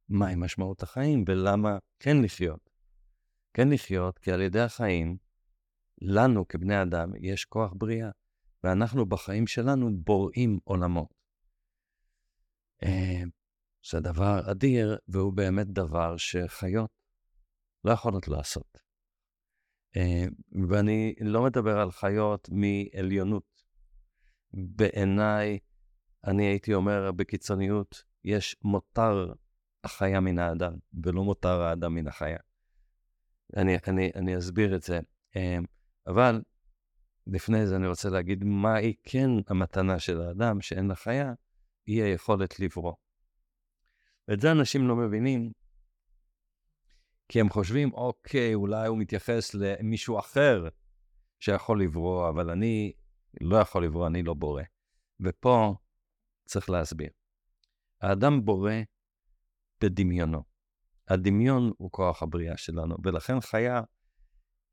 מהי 0.09 0.35
משמעות 0.35 0.83
החיים 0.83 1.25
ולמה 1.29 1.79
כן 2.01 2.23
לחיות. 2.23 2.71
כן 3.55 3.69
לחיות, 3.69 4.19
כי 4.19 4.33
על 4.33 4.41
ידי 4.41 4.61
החיים, 4.61 5.17
לנו 6.01 6.49
כבני 6.49 6.83
אדם 6.83 7.11
יש 7.21 7.45
כוח 7.45 7.73
בריאה, 7.77 8.11
ואנחנו 8.65 9.07
בחיים 9.07 9.47
שלנו 9.47 9.91
בוראים 10.05 10.59
עולמות. 10.65 11.15
זה 13.91 14.01
דבר 14.01 14.51
אדיר, 14.51 14.99
והוא 15.09 15.33
באמת 15.33 15.67
דבר 15.67 16.17
שחיות 16.17 16.91
לא 17.85 17.93
יכולות 17.93 18.29
לעשות. 18.29 18.79
אה, 19.97 20.27
ואני 20.69 21.15
לא 21.21 21.45
מדבר 21.45 21.79
על 21.79 21.91
חיות 21.91 22.49
מעליונות. 22.53 23.63
בעיניי, 24.53 25.59
אני 26.25 26.47
הייתי 26.47 26.75
אומר 26.75 27.13
בקיצוניות, 27.13 28.05
יש 28.25 28.57
מותר 28.63 29.33
החיה 29.85 30.21
מן 30.21 30.39
האדם, 30.39 30.73
ולא 31.05 31.25
מותר 31.25 31.61
האדם 31.61 31.95
מן 31.95 32.07
החיה. 32.07 32.39
אני, 33.57 33.77
אני, 33.89 34.11
אני 34.15 34.39
אסביר 34.39 34.77
את 34.77 34.83
זה. 34.83 35.01
אה, 35.37 35.59
אבל 36.07 36.43
לפני 37.27 37.67
זה 37.67 37.77
אני 37.77 37.87
רוצה 37.87 38.09
להגיד 38.11 38.45
מהי 38.45 38.95
כן 39.03 39.31
המתנה 39.49 39.99
של 39.99 40.21
האדם 40.21 40.61
שאין 40.61 40.89
לה 40.89 40.95
חיה, 40.95 41.33
היא 41.87 42.03
היכולת 42.03 42.61
לברוא. 42.61 42.95
ואת 44.29 44.41
זה 44.41 44.53
אנשים 44.53 44.89
לא 44.89 44.97
מבינים, 44.97 45.53
כי 47.29 47.41
הם 47.41 47.49
חושבים, 47.49 47.93
אוקיי, 47.93 48.55
אולי 48.55 48.89
הוא 48.89 48.99
מתייחס 48.99 49.55
למישהו 49.55 50.19
אחר 50.19 50.69
שיכול 51.41 51.83
לברוא, 51.83 52.29
אבל 52.29 52.51
אני 52.51 52.93
לא 53.41 53.57
יכול 53.57 53.85
לברוא, 53.85 54.07
אני 54.07 54.23
לא 54.23 54.35
בורא. 54.35 54.63
ופה 55.21 55.75
צריך 56.45 56.71
להסביר. 56.71 57.09
האדם 58.01 58.45
בורא 58.45 58.73
בדמיונו. 59.81 60.43
הדמיון 61.09 61.73
הוא 61.77 61.91
כוח 61.91 62.23
הבריאה 62.23 62.57
שלנו, 62.57 62.97
ולכן 63.05 63.41
חיה 63.41 63.83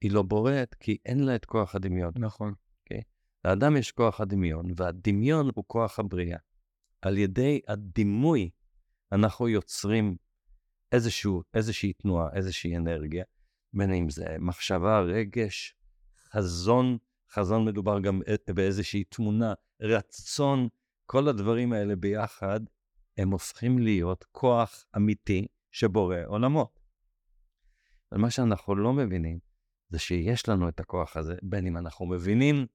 היא 0.01 0.11
לא 0.11 0.21
בוראת 0.21 0.75
כי 0.75 0.97
אין 1.05 1.23
לה 1.23 1.35
את 1.35 1.45
כוח 1.45 1.75
הדמיון. 1.75 2.11
נכון. 2.15 2.51
Okay? 2.51 2.55
אוקיי? 2.83 3.01
לאדם 3.45 3.77
יש 3.77 3.91
כוח 3.91 4.21
הדמיון, 4.21 4.65
והדמיון 4.75 5.49
הוא 5.55 5.63
כוח 5.67 5.99
הבריאה. 5.99 6.37
על 7.01 7.17
ידי 7.17 7.61
הדימוי 7.67 8.49
אנחנו 9.13 9.49
יוצרים 9.49 10.15
איזשהו, 10.91 11.43
איזושהי 11.53 11.93
תנועה, 11.93 12.29
איזושהי 12.35 12.77
אנרגיה, 12.77 13.23
בין 13.73 13.93
אם 13.93 14.09
זה 14.09 14.25
מחשבה, 14.39 14.99
רגש, 14.99 15.75
חזון, 16.31 16.97
חזון 17.31 17.65
מדובר 17.65 17.99
גם 17.99 18.21
באיזושהי 18.53 19.03
תמונה, 19.03 19.53
רצון, 19.81 20.67
כל 21.05 21.27
הדברים 21.27 21.73
האלה 21.73 21.95
ביחד, 21.95 22.59
הם 23.17 23.31
הופכים 23.31 23.79
להיות 23.79 24.25
כוח 24.31 24.85
אמיתי 24.97 25.47
שבורא 25.71 26.17
עולמות. 26.25 26.79
מה 28.11 28.31
שאנחנו 28.31 28.75
לא 28.75 28.93
מבינים, 28.93 29.39
זה 29.89 29.99
שיש 29.99 30.49
לנו 30.49 30.69
את 30.69 30.79
הכוח 30.79 31.17
הזה, 31.17 31.35
בין 31.41 31.67
אם 31.67 31.77
אנחנו 31.77 32.05
מבינים 32.05 32.65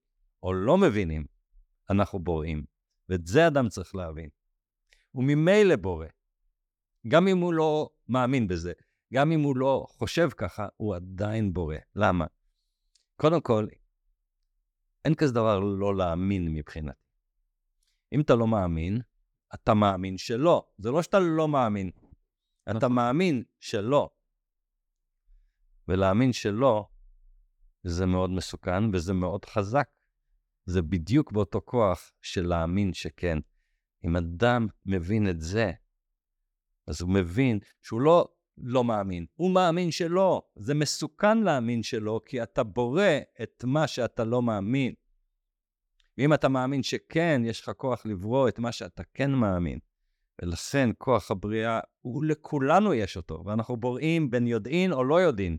או 0.43 0.53
לא 0.53 0.77
מבינים, 0.77 1.25
אנחנו 1.89 2.19
בוראים. 2.19 2.63
ואת 3.09 3.27
זה 3.27 3.47
אדם 3.47 3.69
צריך 3.69 3.95
להבין. 3.95 4.29
הוא 5.11 5.23
ממילא 5.23 5.75
בורא. 5.75 6.07
גם 7.09 7.27
אם 7.27 7.37
הוא 7.37 7.53
לא 7.53 7.89
מאמין 8.07 8.47
בזה, 8.47 8.73
גם 9.13 9.31
אם 9.31 9.39
הוא 9.39 9.55
לא 9.55 9.85
חושב 9.89 10.29
ככה, 10.37 10.67
הוא 10.77 10.95
עדיין 10.95 11.53
בורא. 11.53 11.75
למה? 11.95 12.25
קודם 13.15 13.41
כל, 13.41 13.67
אין 15.05 15.15
כזה 15.15 15.33
דבר 15.33 15.59
לא 15.59 15.95
להאמין 15.95 16.53
מבחינתי. 16.53 16.99
אם 18.13 18.21
אתה 18.21 18.35
לא 18.35 18.47
מאמין, 18.47 19.01
אתה 19.53 19.73
מאמין 19.73 20.17
שלא. 20.17 20.69
זה 20.77 20.91
לא 20.91 21.01
שאתה 21.01 21.19
לא 21.19 21.47
מאמין, 21.47 21.91
אתה 22.63 22.73
נכון. 22.73 22.93
מאמין 22.93 23.43
שלא. 23.59 24.09
ולהאמין 25.87 26.33
שלא, 26.33 26.87
זה 27.83 28.05
מאוד 28.05 28.29
מסוכן 28.29 28.95
וזה 28.95 29.13
מאוד 29.13 29.45
חזק. 29.45 29.89
זה 30.65 30.81
בדיוק 30.81 31.31
באותו 31.31 31.61
כוח 31.65 32.11
של 32.21 32.47
להאמין 32.47 32.93
שכן. 32.93 33.37
אם 34.05 34.15
אדם 34.15 34.67
מבין 34.85 35.29
את 35.29 35.41
זה, 35.41 35.71
אז 36.89 37.01
הוא 37.01 37.09
מבין 37.09 37.59
שהוא 37.81 38.01
לא 38.01 38.27
לא 38.63 38.83
מאמין, 38.83 39.25
הוא 39.35 39.51
מאמין 39.51 39.91
שלא. 39.91 40.41
זה 40.55 40.73
מסוכן 40.73 41.37
להאמין 41.37 41.83
שלא, 41.83 42.21
כי 42.25 42.43
אתה 42.43 42.63
בורא 42.63 43.17
את 43.43 43.63
מה 43.63 43.87
שאתה 43.87 44.23
לא 44.23 44.41
מאמין. 44.41 44.93
ואם 46.17 46.33
אתה 46.33 46.49
מאמין 46.49 46.83
שכן, 46.83 47.41
יש 47.45 47.61
לך 47.61 47.71
כוח 47.77 48.05
לברוא 48.05 48.47
את 48.47 48.59
מה 48.59 48.71
שאתה 48.71 49.03
כן 49.13 49.31
מאמין. 49.31 49.79
ולכן 50.41 50.89
כוח 50.97 51.31
הבריאה, 51.31 51.79
הוא 52.01 52.25
לכולנו 52.25 52.93
יש 52.93 53.17
אותו, 53.17 53.43
ואנחנו 53.45 53.77
בוראים 53.77 54.29
בין 54.29 54.47
יודעין 54.47 54.91
או 54.91 55.03
לא 55.03 55.21
יודעין. 55.21 55.57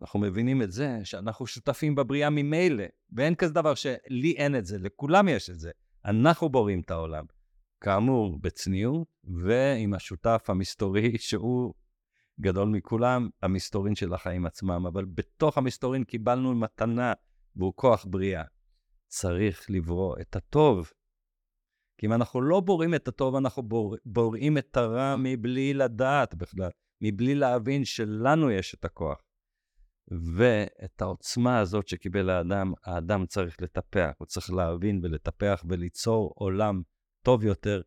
אנחנו 0.00 0.20
מבינים 0.20 0.62
את 0.62 0.72
זה 0.72 0.98
שאנחנו 1.04 1.46
שותפים 1.46 1.94
בבריאה 1.94 2.30
ממילא, 2.30 2.84
ואין 3.12 3.34
כזה 3.34 3.54
דבר 3.54 3.74
שלי 3.74 4.34
אין 4.36 4.56
את 4.56 4.66
זה, 4.66 4.78
לכולם 4.78 5.28
יש 5.28 5.50
את 5.50 5.58
זה. 5.58 5.70
אנחנו 6.04 6.48
בוראים 6.48 6.80
את 6.80 6.90
העולם. 6.90 7.24
כאמור, 7.80 8.38
בצניעות, 8.40 9.08
ועם 9.24 9.94
השותף 9.94 10.44
המסתורי, 10.48 11.18
שהוא 11.28 11.74
גדול 12.40 12.68
מכולם, 12.68 13.28
המסתורין 13.42 13.94
של 13.94 14.14
החיים 14.14 14.46
עצמם. 14.46 14.86
אבל 14.86 15.04
בתוך 15.04 15.58
המסתורין 15.58 16.04
קיבלנו 16.04 16.54
מתנה, 16.54 17.12
והוא 17.56 17.72
כוח 17.76 18.06
בריאה. 18.08 18.42
צריך 19.06 19.66
לברוא 19.70 20.16
את 20.20 20.36
הטוב. 20.36 20.92
כי 21.98 22.06
אם 22.06 22.12
אנחנו 22.12 22.40
לא 22.40 22.60
בוראים 22.60 22.94
את 22.94 23.08
הטוב, 23.08 23.34
אנחנו 23.34 23.62
בור... 23.62 23.96
בוראים 24.04 24.58
את 24.58 24.76
הרע 24.76 25.16
מבלי 25.18 25.74
לדעת 25.74 26.34
בכלל, 26.34 26.70
מבלי 27.00 27.34
להבין 27.34 27.84
שלנו 27.84 28.50
יש 28.50 28.74
את 28.74 28.84
הכוח. 28.84 29.22
ואת 30.36 31.02
העוצמה 31.02 31.58
הזאת 31.58 31.88
שקיבל 31.88 32.30
האדם, 32.30 32.72
האדם 32.84 33.26
צריך 33.26 33.56
לטפח, 33.62 34.10
הוא 34.18 34.26
צריך 34.26 34.52
להבין 34.52 35.00
ולטפח 35.02 35.64
וליצור 35.68 36.32
עולם 36.34 36.82
טוב 37.22 37.44
יותר, 37.44 37.82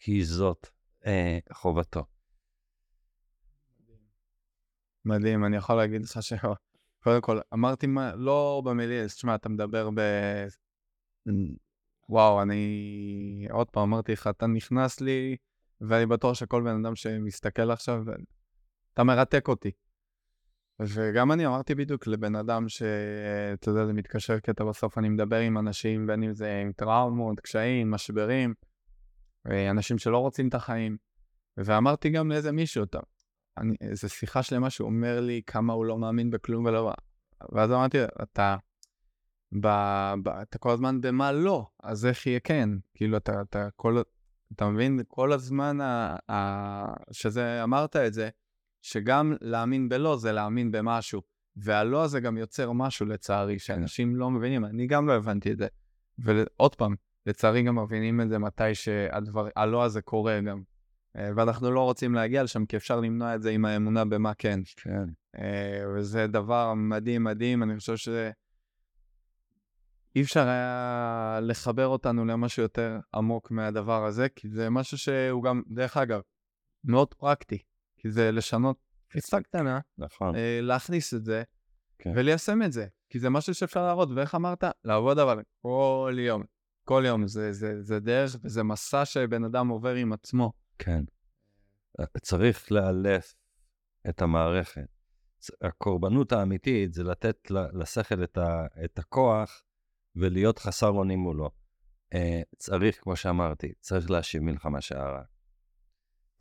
כי 0.00 0.24
זאת 0.24 0.68
אה, 1.06 1.38
חובתו. 1.52 2.04
מדהים, 5.04 5.44
אני 5.44 5.56
יכול 5.56 5.76
להגיד 5.76 6.02
לך 6.02 6.22
ש... 6.22 6.32
קודם 7.02 7.20
כל, 7.20 7.40
אמרתי 7.54 7.86
מה, 7.86 8.14
לא 8.14 8.62
במילים, 8.64 9.06
תשמע, 9.06 9.34
אתה 9.34 9.48
מדבר 9.48 9.90
ב... 9.90 10.00
וואו, 12.08 12.42
אני 12.42 13.48
עוד 13.50 13.70
פעם 13.70 13.82
אמרתי 13.82 14.12
לך, 14.12 14.26
אתה 14.26 14.46
נכנס 14.46 15.00
לי, 15.00 15.36
ואני 15.80 16.06
בטוח 16.06 16.34
שכל 16.34 16.62
בן 16.62 16.84
אדם 16.84 16.96
שמסתכל 16.96 17.70
עכשיו, 17.70 18.02
אתה 18.94 19.04
מרתק 19.04 19.48
אותי. 19.48 19.70
וגם 20.80 21.32
אני 21.32 21.46
אמרתי 21.46 21.74
בדיוק 21.74 22.06
לבן 22.06 22.34
אדם 22.36 22.68
שאתה 22.68 23.70
יודע, 23.70 23.86
זה 23.86 23.92
מתקשר 23.92 24.38
קטע 24.38 24.64
בסוף, 24.64 24.98
אני 24.98 25.08
מדבר 25.08 25.36
עם 25.36 25.58
אנשים, 25.58 26.06
בין 26.06 26.22
אם 26.22 26.32
זה 26.32 26.60
עם 26.62 26.72
טראומות, 26.72 27.40
קשיים, 27.40 27.90
משברים, 27.90 28.54
אה, 29.50 29.70
אנשים 29.70 29.98
שלא 29.98 30.18
רוצים 30.18 30.48
את 30.48 30.54
החיים. 30.54 30.96
ואמרתי 31.56 32.10
גם 32.10 32.30
לאיזה 32.30 32.52
מישהו, 32.52 32.84
אתה, 32.84 32.98
אני, 33.58 33.74
איזו 33.80 34.08
שיחה 34.08 34.42
שלמה 34.42 34.70
שהוא 34.70 34.86
אומר 34.86 35.20
לי 35.20 35.42
כמה 35.46 35.72
הוא 35.72 35.84
לא 35.84 35.98
מאמין 35.98 36.30
בכלום 36.30 36.64
ולא... 36.64 36.92
ואז 37.52 37.70
אמרתי, 37.70 37.98
אתה, 38.22 38.56
ב, 39.60 39.68
ב, 40.22 40.28
אתה 40.28 40.58
כל 40.58 40.70
הזמן 40.70 41.00
במה 41.00 41.32
לא, 41.32 41.66
אז 41.82 42.06
איך 42.06 42.26
יהיה 42.26 42.40
כן? 42.40 42.68
כאילו, 42.94 43.16
אתה, 43.16 43.40
אתה 43.40 43.68
כל... 43.76 44.02
אתה 44.52 44.68
מבין? 44.68 45.00
כל 45.08 45.32
הזמן 45.32 45.80
ה, 45.80 46.16
ה, 46.30 47.12
שזה, 47.12 47.64
אמרת 47.64 47.96
את 47.96 48.14
זה, 48.14 48.28
שגם 48.82 49.34
להאמין 49.40 49.88
בלא 49.88 50.16
זה 50.16 50.32
להאמין 50.32 50.70
במשהו. 50.70 51.22
והלא 51.56 52.04
הזה 52.04 52.20
גם 52.20 52.36
יוצר 52.36 52.72
משהו, 52.72 53.06
לצערי, 53.06 53.52
כן. 53.52 53.58
שאנשים 53.58 54.16
לא 54.16 54.30
מבינים. 54.30 54.64
אני 54.64 54.86
גם 54.86 55.06
לא 55.06 55.12
הבנתי 55.12 55.52
את 55.52 55.58
זה. 55.58 55.66
ועוד 56.18 56.74
פעם, 56.74 56.94
לצערי 57.26 57.62
גם 57.62 57.78
מבינים 57.78 58.20
את 58.20 58.28
זה 58.28 58.38
מתי 58.38 58.74
שהלא 58.74 59.84
הזה 59.84 60.02
קורה 60.02 60.40
גם. 60.40 60.62
אה, 61.16 61.30
ואנחנו 61.36 61.70
לא 61.70 61.80
רוצים 61.80 62.14
להגיע 62.14 62.42
לשם, 62.42 62.66
כי 62.66 62.76
אפשר 62.76 63.00
למנוע 63.00 63.34
את 63.34 63.42
זה 63.42 63.50
עם 63.50 63.64
האמונה 63.64 64.04
במה 64.04 64.34
כן. 64.34 64.60
כן. 64.76 65.04
אה, 65.38 65.84
וזה 65.94 66.26
דבר 66.26 66.74
מדהים 66.74 67.24
מדהים, 67.24 67.62
אני 67.62 67.78
חושב 67.78 67.96
שזה... 67.96 68.30
אי 70.16 70.22
אפשר 70.22 70.48
היה 70.48 71.38
לחבר 71.42 71.86
אותנו 71.86 72.24
למשהו 72.24 72.62
יותר 72.62 72.98
עמוק 73.14 73.50
מהדבר 73.50 74.04
הזה, 74.04 74.28
כי 74.28 74.48
זה 74.48 74.70
משהו 74.70 74.98
שהוא 74.98 75.42
גם, 75.42 75.62
דרך 75.66 75.96
אגב, 75.96 76.20
מאוד 76.84 77.14
פרקטי. 77.14 77.58
כי 77.98 78.10
זה 78.10 78.32
לשנות 78.32 78.76
תפיסה 79.08 79.40
קטנה, 79.40 79.80
נכון. 79.98 80.34
אה, 80.34 80.60
להכניס 80.62 81.14
את 81.14 81.24
זה 81.24 81.42
כן. 81.98 82.12
וליישם 82.16 82.62
את 82.62 82.72
זה. 82.72 82.86
כי 83.10 83.18
זה 83.18 83.30
משהו 83.30 83.54
שאפשר 83.54 83.86
להראות, 83.86 84.08
ואיך 84.16 84.34
אמרת? 84.34 84.64
לעבוד 84.84 85.18
אבל 85.18 85.42
כל 85.62 86.16
יום. 86.18 86.42
כל 86.84 87.02
יום. 87.06 87.26
זה, 87.26 87.52
זה, 87.52 87.82
זה 87.82 88.00
דרך 88.00 88.36
וזה 88.44 88.62
מסע 88.62 89.04
שבן 89.04 89.44
אדם 89.44 89.68
עובר 89.68 89.94
עם 89.94 90.12
עצמו. 90.12 90.52
כן. 90.78 91.04
צריך 92.22 92.72
לאלף 92.72 93.34
את 94.08 94.22
המערכת. 94.22 94.86
הקורבנות 95.62 96.32
האמיתית 96.32 96.94
זה 96.94 97.04
לתת 97.04 97.50
לשכל 97.50 98.24
את, 98.24 98.38
ה, 98.38 98.66
את 98.84 98.98
הכוח 98.98 99.62
ולהיות 100.16 100.58
חסר 100.58 100.88
אונים 100.88 101.18
מולו. 101.18 101.50
אה, 102.14 102.42
צריך, 102.56 103.00
כמו 103.02 103.16
שאמרתי, 103.16 103.72
צריך 103.80 104.10
להשיב 104.10 104.42
מלחמה 104.42 104.80
שערה. 104.80 105.22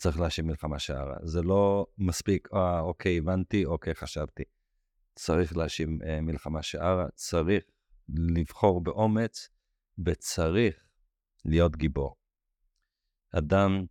צריך 0.02 0.20
להשיב 0.20 0.46
מלחמה 0.46 0.80
שערה. 0.80 1.16
זה 1.24 1.42
לא 1.42 1.86
מספיק, 1.98 2.48
אה, 2.54 2.80
אוקיי, 2.80 3.18
הבנתי, 3.18 3.66
אוקיי, 3.66 3.96
חשבתי. 3.96 4.44
צריך 5.16 5.58
להשיב 5.58 5.90
אה, 6.04 6.22
מלחמה 6.22 6.62
שערה, 6.62 7.06
צריך 7.16 7.64
לבחור 8.10 8.84
באומץ, 8.84 9.50
וצריך 10.06 10.76
להיות 11.46 11.76
גיבור. 11.76 12.16
אדם 13.32 13.86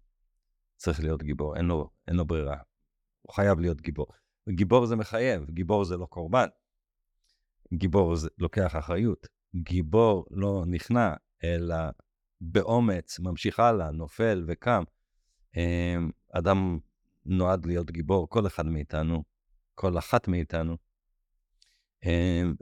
צריך 0.77 1.01
להיות 1.01 1.23
גיבור, 1.23 1.57
אין 1.57 1.65
לו, 1.65 1.91
אין 2.09 2.17
לו 2.17 2.25
ברירה. 2.25 2.57
הוא 3.23 3.35
חייב 3.35 3.61
להיות 3.61 3.81
גיבור. 3.81 4.07
גיבור 4.49 4.87
זה 4.87 4.97
מחייב, 4.97 5.51
גיבור 5.51 5.85
זה 5.85 5.97
לא 5.97 6.07
קורבן. 6.07 6.49
גיבור 7.75 8.17
זה 8.17 8.29
לוקח 8.39 8.77
אחריות. 8.77 9.27
גיבור 9.57 10.27
לא 10.31 10.65
נכנע, 10.67 11.15
אלא 11.45 11.77
באומץ 12.41 13.19
ממשיך 13.19 13.61
הלאה, 13.61 13.91
נופל 13.91 14.45
וקם. 14.47 14.83
אמ, 15.57 16.11
אדם 16.33 16.79
נועד 17.27 17.67
להיות 17.67 17.91
גיבור, 17.91 18.29
כל 18.29 18.47
אחד 18.47 18.67
מאיתנו, 18.67 19.25
כל 19.75 19.99
אחת 19.99 20.29
מאיתנו. 20.29 20.77
אמ, 22.05 22.55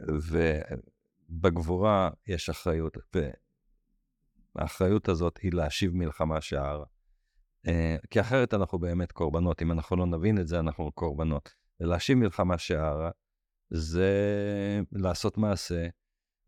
ובגבורה 1.30 2.10
יש 2.26 2.50
אחריות, 2.50 2.96
והאחריות 4.54 5.08
הזאת 5.08 5.38
היא 5.38 5.52
להשיב 5.52 5.94
מלחמה 5.94 6.40
שערה. 6.40 6.84
אה, 7.66 7.96
כי 8.10 8.20
אחרת 8.20 8.54
אנחנו 8.54 8.78
באמת 8.78 9.12
קורבנות, 9.12 9.62
אם 9.62 9.72
אנחנו 9.72 9.96
לא 9.96 10.06
נבין 10.06 10.38
את 10.38 10.46
זה, 10.46 10.58
אנחנו 10.60 10.92
קורבנות. 10.92 11.54
ולהשיב 11.80 12.18
מלחמה 12.18 12.58
שערה 12.58 13.10
זה 13.70 14.10
לעשות 14.92 15.38
מעשה, 15.38 15.86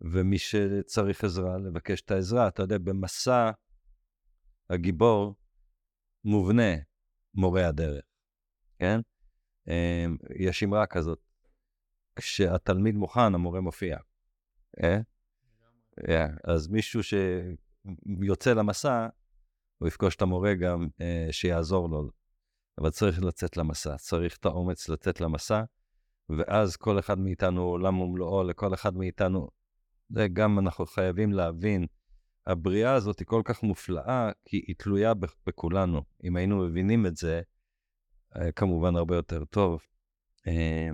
ומי 0.01 0.39
שצריך 0.39 1.25
עזרה, 1.25 1.59
לבקש 1.59 2.01
את 2.01 2.11
העזרה. 2.11 2.49
אתה 2.49 2.63
יודע, 2.63 2.79
במסע 2.79 3.51
הגיבור 4.71 5.35
מובנה 6.25 6.73
מורה 7.35 7.69
הדרך, 7.69 8.05
כן? 8.79 9.01
אמ, 9.69 10.17
יש 10.39 10.63
אמרה 10.63 10.87
כזאת, 10.87 11.19
כשהתלמיד 12.17 12.95
מוכן, 12.95 13.35
המורה 13.35 13.61
מופיע. 13.61 13.99
אה? 14.83 14.99
Yeah. 16.01 16.39
אז 16.45 16.69
מישהו 16.69 17.01
שיוצא 17.03 18.53
למסע, 18.53 19.09
הוא 19.79 19.89
יפגוש 19.89 20.17
את 20.17 20.23
המורה 20.23 20.55
גם 20.55 20.89
אה, 21.01 21.29
שיעזור 21.31 21.89
לו. 21.89 22.11
אבל 22.79 22.91
צריך 22.91 23.23
לצאת 23.23 23.57
למסע, 23.57 23.97
צריך 23.97 24.37
את 24.37 24.45
האומץ 24.45 24.89
לצאת 24.89 25.21
למסע, 25.21 25.63
ואז 26.29 26.77
כל 26.77 26.99
אחד 26.99 27.19
מאיתנו 27.19 27.63
עולם 27.63 28.01
ומלואו, 28.01 28.45
לכל 28.45 28.75
אחד 28.75 28.97
מאיתנו, 28.97 29.49
זה 30.09 30.29
גם 30.33 30.59
אנחנו 30.59 30.87
חייבים 30.87 31.33
להבין, 31.33 31.87
הבריאה 32.47 32.95
הזאת 32.95 33.19
היא 33.19 33.27
כל 33.27 33.43
כך 33.45 33.63
מופלאה, 33.63 34.31
כי 34.45 34.57
היא 34.67 34.75
תלויה 34.79 35.13
בכולנו. 35.47 36.03
אם 36.25 36.37
היינו 36.37 36.57
מבינים 36.57 37.07
את 37.07 37.17
זה, 37.17 37.43
אה, 38.37 38.53
כמובן 38.53 38.97
הרבה 38.97 39.17
יותר 39.17 39.45
טוב. 39.45 39.81
אה, 40.47 40.89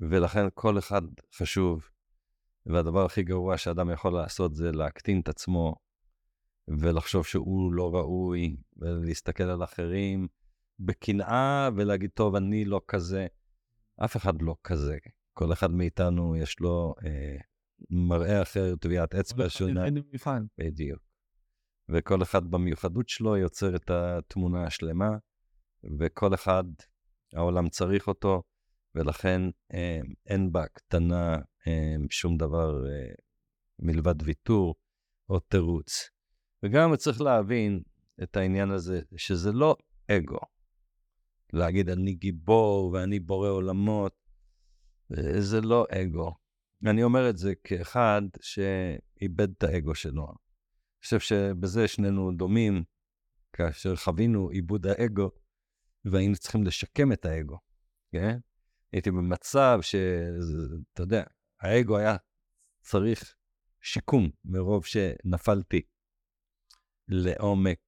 ולכן 0.00 0.46
כל 0.54 0.78
אחד 0.78 1.02
חשוב, 1.34 1.88
והדבר 2.66 3.04
הכי 3.04 3.22
גרוע 3.22 3.58
שאדם 3.58 3.90
יכול 3.90 4.12
לעשות 4.12 4.54
זה 4.54 4.72
להקטין 4.72 5.20
את 5.20 5.28
עצמו 5.28 5.74
ולחשוב 6.68 7.26
שהוא 7.26 7.72
לא 7.72 7.94
ראוי, 7.94 8.56
ולהסתכל 8.76 9.44
על 9.44 9.64
אחרים 9.64 10.28
בקנאה 10.78 11.68
ולהגיד, 11.76 12.10
טוב, 12.14 12.34
אני 12.34 12.64
לא 12.64 12.80
כזה. 12.88 13.26
אף 14.04 14.16
אחד 14.16 14.42
לא 14.42 14.56
כזה. 14.64 14.96
כל 15.32 15.52
אחד 15.52 15.70
מאיתנו 15.70 16.36
יש 16.36 16.60
לו 16.60 16.94
אה, 17.04 17.36
מראה 17.90 18.42
אחר, 18.42 18.76
טביעת 18.76 19.14
אצבע 19.14 19.48
שונה. 19.48 19.84
בדיוק. 20.58 21.00
וכל 21.88 22.22
אחד 22.22 22.50
במיוחדות 22.50 23.08
שלו 23.08 23.36
יוצר 23.36 23.76
את 23.76 23.90
התמונה 23.90 24.66
השלמה, 24.66 25.10
וכל 26.00 26.34
אחד, 26.34 26.64
העולם 27.32 27.68
צריך 27.68 28.08
אותו, 28.08 28.42
ולכן 28.94 29.40
אה, 29.74 30.00
אין 30.26 30.52
בהקטנה 30.52 31.36
אה, 31.66 31.94
שום 32.10 32.36
דבר 32.36 32.86
אה, 32.86 33.14
מלבד 33.78 34.22
ויתור 34.22 34.74
או 35.28 35.40
תירוץ. 35.40 36.10
וגם 36.62 36.96
צריך 36.96 37.20
להבין 37.20 37.82
את 38.22 38.36
העניין 38.36 38.70
הזה, 38.70 39.00
שזה 39.16 39.52
לא 39.52 39.76
אגו. 40.10 40.38
להגיד, 41.52 41.88
אני 41.90 42.14
גיבור 42.14 42.90
ואני 42.92 43.20
בורא 43.20 43.48
עולמות, 43.48 44.14
זה 45.38 45.60
לא 45.60 45.86
אגו. 45.90 46.45
אני 46.84 47.02
אומר 47.02 47.30
את 47.30 47.36
זה 47.36 47.54
כאחד 47.64 48.22
שאיבד 48.40 49.50
את 49.50 49.62
האגו 49.62 49.94
שלו. 49.94 50.24
אני 50.26 51.02
חושב 51.02 51.20
שבזה 51.20 51.88
שנינו 51.88 52.32
דומים, 52.32 52.84
כאשר 53.52 53.96
חווינו 53.96 54.48
עיבוד 54.48 54.86
האגו, 54.86 55.30
והיינו 56.04 56.36
צריכים 56.36 56.64
לשקם 56.64 57.12
את 57.12 57.24
האגו, 57.24 57.58
כן? 58.12 58.38
הייתי 58.92 59.10
במצב 59.10 59.78
שאתה 59.82 61.02
יודע, 61.02 61.24
האגו 61.60 61.98
היה 61.98 62.16
צריך 62.80 63.34
שיקום 63.80 64.30
מרוב 64.44 64.86
שנפלתי 64.86 65.82
לעומק 67.08 67.78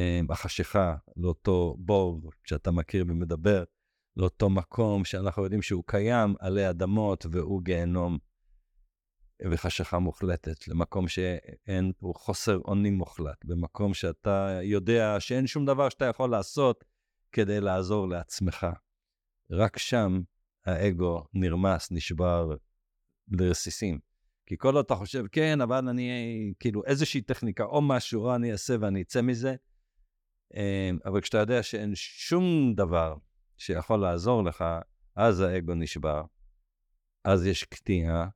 אה, 0.00 0.20
החשיכה, 0.30 0.96
לאותו 1.16 1.76
בור 1.78 2.30
שאתה 2.44 2.70
מכיר 2.70 3.04
ומדבר, 3.08 3.64
לאותו 4.16 4.50
מקום 4.50 5.04
שאנחנו 5.04 5.44
יודעים 5.44 5.62
שהוא 5.62 5.84
קיים 5.86 6.34
עלי 6.40 6.70
אדמות 6.70 7.26
והוא 7.30 7.62
גיהנום 7.62 8.18
וחשיכה 9.50 9.98
מוחלטת, 9.98 10.68
למקום 10.68 11.08
שאין, 11.08 11.92
הוא 11.98 12.14
חוסר 12.14 12.58
אונים 12.58 12.94
מוחלט, 12.94 13.44
במקום 13.44 13.94
שאתה 13.94 14.58
יודע 14.62 15.20
שאין 15.20 15.46
שום 15.46 15.66
דבר 15.66 15.88
שאתה 15.88 16.04
יכול 16.04 16.30
לעשות 16.30 16.84
כדי 17.32 17.60
לעזור 17.60 18.08
לעצמך. 18.08 18.66
רק 19.50 19.78
שם 19.78 20.20
האגו 20.66 21.24
נרמס, 21.34 21.92
נשבר 21.92 22.50
לרסיסים. 23.28 23.98
כי 24.46 24.56
כל 24.58 24.76
עוד 24.76 24.84
אתה 24.84 24.94
חושב, 24.94 25.24
כן, 25.32 25.60
אבל 25.60 25.88
אני, 25.88 26.10
כאילו, 26.60 26.84
איזושהי 26.84 27.20
טכניקה 27.20 27.64
או 27.64 27.82
משהו, 27.82 28.22
או 28.24 28.34
אני 28.34 28.52
אעשה 28.52 28.76
ואני 28.80 29.02
אצא 29.02 29.22
מזה, 29.22 29.54
אמ, 30.54 30.98
אבל 31.04 31.20
כשאתה 31.20 31.38
יודע 31.38 31.62
שאין 31.62 31.92
שום 31.94 32.74
דבר 32.74 33.14
שיכול 33.62 34.00
לעזור 34.00 34.44
לך, 34.44 34.64
אז 35.16 35.40
האגו 35.40 35.74
נשבר, 35.74 36.22
אז 37.24 37.46
יש 37.46 37.64
קטיעה. 37.64 38.28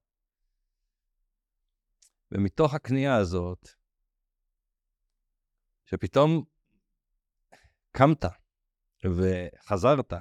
ומתוך 2.32 2.74
הקנייה 2.74 3.16
הזאת, 3.16 3.68
שפתאום 5.84 6.44
קמת 7.92 8.24
וחזרת, 9.04 10.12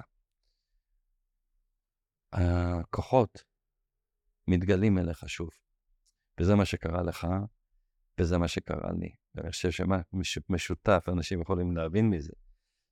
הכוחות 2.31 3.43
מתגלים 4.47 4.97
אליך 4.97 5.29
שוב. 5.29 5.49
וזה 6.39 6.55
מה 6.55 6.65
שקרה 6.65 7.03
לך, 7.03 7.27
וזה 8.19 8.37
מה 8.37 8.47
שקרה 8.47 8.91
לי. 8.99 9.15
ואני 9.35 9.51
חושב 9.51 9.71
שמה 9.71 9.97
משותף, 10.49 11.05
אנשים 11.07 11.41
יכולים 11.41 11.77
להבין 11.77 12.09
מזה, 12.09 12.33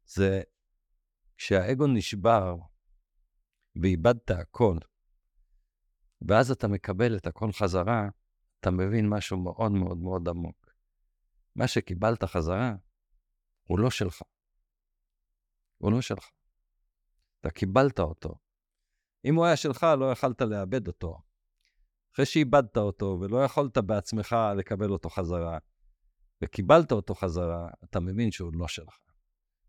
זה 0.05 0.41
כשהאגו 1.37 1.87
נשבר 1.87 2.55
ואיבדת 3.75 4.31
הכל, 4.31 4.77
ואז 6.27 6.51
אתה 6.51 6.67
מקבל 6.67 7.17
את 7.17 7.27
הכל 7.27 7.51
חזרה, 7.51 8.09
אתה 8.59 8.71
מבין 8.71 9.09
משהו 9.09 9.37
מאוד 9.37 9.71
מאוד 9.71 9.97
מאוד 9.97 10.29
עמוק. 10.29 10.73
מה 11.55 11.67
שקיבלת 11.67 12.23
חזרה 12.23 12.75
הוא 13.63 13.79
לא 13.79 13.89
שלך. 13.89 14.21
הוא 15.77 15.91
לא 15.91 16.01
שלך. 16.01 16.29
אתה 17.39 17.49
קיבלת 17.49 17.99
אותו. 17.99 18.35
אם 19.25 19.35
הוא 19.35 19.45
היה 19.45 19.57
שלך, 19.57 19.85
לא 19.99 20.11
יכלת 20.11 20.41
לאבד 20.41 20.87
אותו. 20.87 21.21
אחרי 22.13 22.25
שאיבדת 22.25 22.77
אותו 22.77 23.17
ולא 23.21 23.43
יכולת 23.43 23.77
בעצמך 23.77 24.35
לקבל 24.57 24.89
אותו 24.89 25.09
חזרה, 25.09 25.57
וקיבלת 26.43 26.91
אותו 26.91 27.15
חזרה, 27.15 27.69
אתה 27.83 27.99
מבין 27.99 28.31
שהוא 28.31 28.51
לא 28.53 28.67
שלך. 28.67 29.02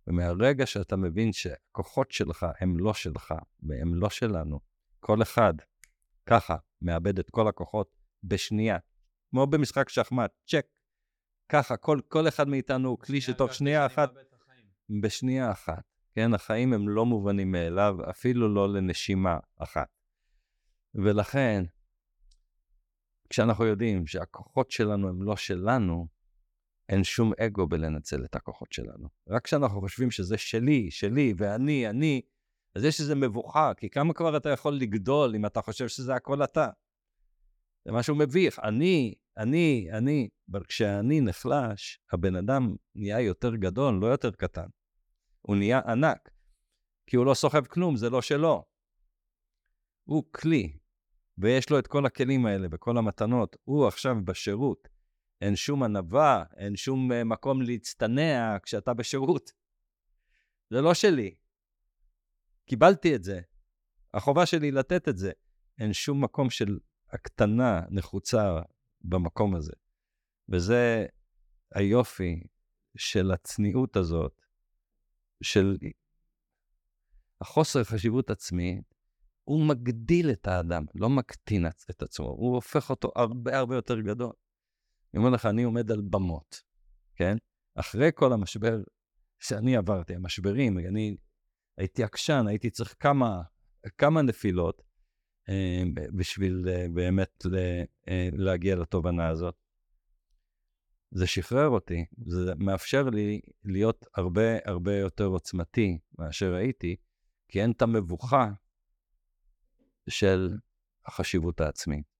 ומהרגע 0.06 0.66
שאתה 0.66 0.96
מבין 0.96 1.32
שהכוחות 1.32 2.10
שלך 2.10 2.46
הם 2.60 2.78
לא 2.78 2.94
שלך 2.94 3.34
והם 3.62 3.94
לא 3.94 4.10
שלנו, 4.10 4.60
כל 5.00 5.22
אחד 5.22 5.54
ככה 6.26 6.56
מאבד 6.82 7.18
את 7.18 7.30
כל 7.30 7.48
הכוחות 7.48 7.90
בשנייה, 8.22 8.78
כמו 9.30 9.46
במשחק 9.46 9.88
שחמט, 9.88 10.30
צ'ק. 10.46 10.66
ככה, 11.48 11.76
כל, 11.76 12.00
כל 12.08 12.28
אחד 12.28 12.48
מאיתנו 12.48 12.88
הוא 12.88 12.98
כלי 12.98 13.20
שתוך 13.20 13.54
שנייה 13.54 13.86
אחת, 13.86 14.10
בשנייה 15.02 15.50
אחת, 15.50 15.82
כן, 16.14 16.34
החיים 16.34 16.72
הם 16.72 16.88
לא 16.88 17.06
מובנים 17.06 17.52
מאליו, 17.52 17.96
אפילו 18.10 18.54
לא 18.54 18.72
לנשימה 18.72 19.38
אחת. 19.58 19.88
ולכן, 20.94 21.64
כשאנחנו 23.30 23.64
יודעים 23.64 24.06
שהכוחות 24.06 24.70
שלנו 24.70 25.08
הם 25.08 25.22
לא 25.22 25.36
שלנו, 25.36 26.06
אין 26.88 27.04
שום 27.04 27.32
אגו 27.40 27.66
בלנצל 27.66 28.24
את 28.24 28.34
הכוחות 28.34 28.72
שלנו. 28.72 29.08
רק 29.28 29.44
כשאנחנו 29.44 29.80
חושבים 29.80 30.10
שזה 30.10 30.38
שלי, 30.38 30.90
שלי, 30.90 31.34
ואני, 31.36 31.90
אני, 31.90 32.22
אז 32.74 32.84
יש 32.84 33.00
איזו 33.00 33.16
מבוכה, 33.16 33.72
כי 33.76 33.90
כמה 33.90 34.14
כבר 34.14 34.36
אתה 34.36 34.48
יכול 34.48 34.74
לגדול 34.74 35.34
אם 35.36 35.46
אתה 35.46 35.62
חושב 35.62 35.88
שזה 35.88 36.14
הכל 36.14 36.44
אתה? 36.44 36.68
זה 37.84 37.92
משהו 37.92 38.14
מביך. 38.14 38.58
אני, 38.58 39.14
אני, 39.36 39.88
אני. 39.92 40.28
אבל 40.50 40.64
כשאני 40.64 41.20
נחלש, 41.20 42.00
הבן 42.12 42.36
אדם 42.36 42.76
נהיה 42.94 43.20
יותר 43.20 43.56
גדול, 43.56 43.94
לא 43.94 44.06
יותר 44.06 44.30
קטן. 44.30 44.66
הוא 45.42 45.56
נהיה 45.56 45.80
ענק. 45.86 46.30
כי 47.06 47.16
הוא 47.16 47.26
לא 47.26 47.34
סוחב 47.34 47.66
כלום, 47.66 47.96
זה 47.96 48.10
לא 48.10 48.22
שלו. 48.22 48.64
הוא 50.04 50.24
כלי, 50.32 50.78
ויש 51.38 51.70
לו 51.70 51.78
את 51.78 51.86
כל 51.86 52.06
הכלים 52.06 52.46
האלה 52.46 52.68
וכל 52.70 52.98
המתנות. 52.98 53.56
הוא 53.64 53.86
עכשיו 53.86 54.16
בשירות. 54.24 54.93
אין 55.40 55.56
שום 55.56 55.82
ענווה, 55.82 56.44
אין 56.56 56.76
שום 56.76 57.12
uh, 57.12 57.14
מקום 57.24 57.62
להצטנע 57.62 58.56
כשאתה 58.62 58.94
בשירות. 58.94 59.52
זה 60.70 60.80
לא 60.80 60.94
שלי. 60.94 61.34
קיבלתי 62.66 63.14
את 63.14 63.24
זה. 63.24 63.40
החובה 64.14 64.46
שלי 64.46 64.70
לתת 64.70 65.08
את 65.08 65.16
זה. 65.16 65.32
אין 65.78 65.92
שום 65.92 66.24
מקום 66.24 66.50
של 66.50 66.78
הקטנה 67.10 67.80
נחוצה 67.90 68.60
במקום 69.00 69.54
הזה. 69.54 69.72
וזה 70.48 71.06
היופי 71.74 72.40
של 72.96 73.30
הצניעות 73.30 73.96
הזאת, 73.96 74.40
של 75.42 75.76
החוסר 77.40 77.84
חשיבות 77.84 78.30
עצמית, 78.30 78.94
הוא 79.44 79.66
מגדיל 79.66 80.30
את 80.30 80.46
האדם, 80.48 80.84
לא 80.94 81.10
מקטין 81.10 81.66
את 81.90 82.02
עצמו, 82.02 82.26
הוא 82.26 82.54
הופך 82.54 82.90
אותו 82.90 83.12
הרבה 83.16 83.58
הרבה 83.58 83.74
יותר 83.74 84.00
גדול. 84.00 84.32
אני 85.14 85.18
אומר 85.18 85.30
לך, 85.30 85.46
אני 85.46 85.62
עומד 85.62 85.90
על 85.90 86.00
במות, 86.00 86.62
כן? 87.14 87.36
אחרי 87.74 88.10
כל 88.14 88.32
המשבר 88.32 88.82
שאני 89.38 89.76
עברתי, 89.76 90.14
המשברים, 90.14 90.78
אני 90.78 91.16
הייתי 91.78 92.04
עקשן, 92.04 92.44
הייתי 92.48 92.70
צריך 92.70 92.94
כמה, 93.00 93.42
כמה 93.98 94.22
נפילות 94.22 94.82
אה, 95.48 95.82
בשביל 96.16 96.64
אה, 96.68 96.86
באמת 96.94 97.46
אה, 98.08 98.28
להגיע 98.32 98.76
לתובנה 98.76 99.28
הזאת. 99.28 99.54
זה 101.10 101.26
שחרר 101.26 101.68
אותי, 101.68 102.04
זה 102.26 102.54
מאפשר 102.54 103.10
לי 103.10 103.40
להיות 103.64 104.06
הרבה 104.14 104.58
הרבה 104.64 104.96
יותר 104.96 105.24
עוצמתי 105.24 105.98
מאשר 106.18 106.54
הייתי, 106.54 106.96
כי 107.48 107.62
אין 107.62 107.70
את 107.70 107.82
המבוכה 107.82 108.50
של 110.08 110.56
החשיבות 111.06 111.60
העצמית. 111.60 112.13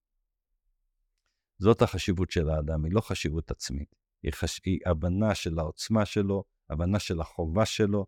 זאת 1.59 1.81
החשיבות 1.81 2.31
של 2.31 2.49
האדם, 2.49 2.85
היא 2.85 2.93
לא 2.93 3.01
חשיבות 3.01 3.51
עצמית. 3.51 3.95
היא, 4.23 4.33
חש... 4.33 4.61
היא 4.65 4.79
הבנה 4.85 5.35
של 5.35 5.59
העוצמה 5.59 6.05
שלו, 6.05 6.43
הבנה 6.69 6.99
של 6.99 7.21
החובה 7.21 7.65
שלו, 7.65 8.05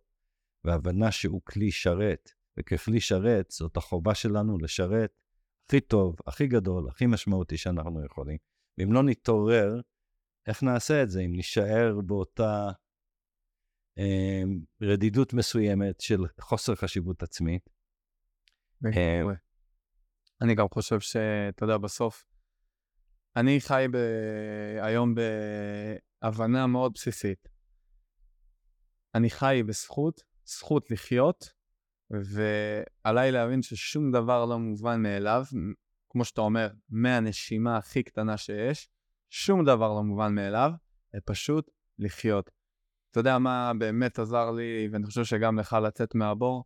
והבנה 0.64 1.12
שהוא 1.12 1.42
כלי 1.44 1.72
שרת. 1.72 2.30
וככלי 2.60 3.00
שרת, 3.00 3.52
זאת 3.52 3.78
החובה 3.78 4.16
שלנו 4.16 4.58
לשרת 4.58 5.12
הכי 5.66 5.82
טוב, 5.82 6.16
הכי 6.28 6.48
גדול, 6.48 6.90
הכי 6.90 7.06
משמעותי 7.06 7.58
שאנחנו 7.58 8.06
יכולים. 8.06 8.38
ואם 8.78 8.94
לא 8.94 9.04
נתעורר, 9.04 9.82
איך 10.48 10.64
נעשה 10.64 11.04
את 11.04 11.10
זה? 11.10 11.22
אם 11.22 11.32
נישאר 11.36 12.02
באותה 12.06 12.70
אה, 13.98 14.44
רדידות 14.82 15.34
מסוימת 15.34 16.02
של 16.02 16.20
חוסר 16.42 16.76
חשיבות 16.76 17.24
עצמית. 17.24 17.70
אה, 18.86 19.22
אני 20.42 20.56
גם 20.56 20.66
חושב 20.74 21.00
שאתה 21.00 21.64
יודע, 21.64 21.78
בסוף, 21.78 22.26
אני 23.38 23.62
חי 23.62 23.86
ב... 23.92 23.98
היום 24.82 25.16
בהבנה 26.22 26.68
מאוד 26.68 26.92
בסיסית. 26.94 27.50
אני 29.16 29.30
חי 29.30 29.64
בזכות, 29.66 30.22
זכות 30.46 30.92
לחיות, 30.92 31.54
ועליי 32.12 33.32
להבין 33.32 33.62
ששום 33.62 34.12
דבר 34.12 34.46
לא 34.46 34.60
מובן 34.60 35.02
מאליו, 35.04 35.44
כמו 36.10 36.26
שאתה 36.26 36.42
אומר, 36.42 36.70
מהנשימה 36.90 37.78
הכי 37.78 38.04
קטנה 38.04 38.38
שיש, 38.38 38.90
שום 39.30 39.66
דבר 39.66 39.94
לא 39.94 40.04
מובן 40.04 40.36
מאליו, 40.36 40.72
זה 41.14 41.20
פשוט 41.26 41.70
לחיות. 42.00 42.52
אתה 43.12 43.20
יודע 43.20 43.38
מה 43.38 43.72
באמת 43.80 44.20
עזר 44.20 44.52
לי, 44.52 44.90
ואני 44.92 45.06
חושב 45.06 45.24
שגם 45.24 45.60
לך 45.60 45.78
לצאת 45.84 46.16
מהבור? 46.16 46.64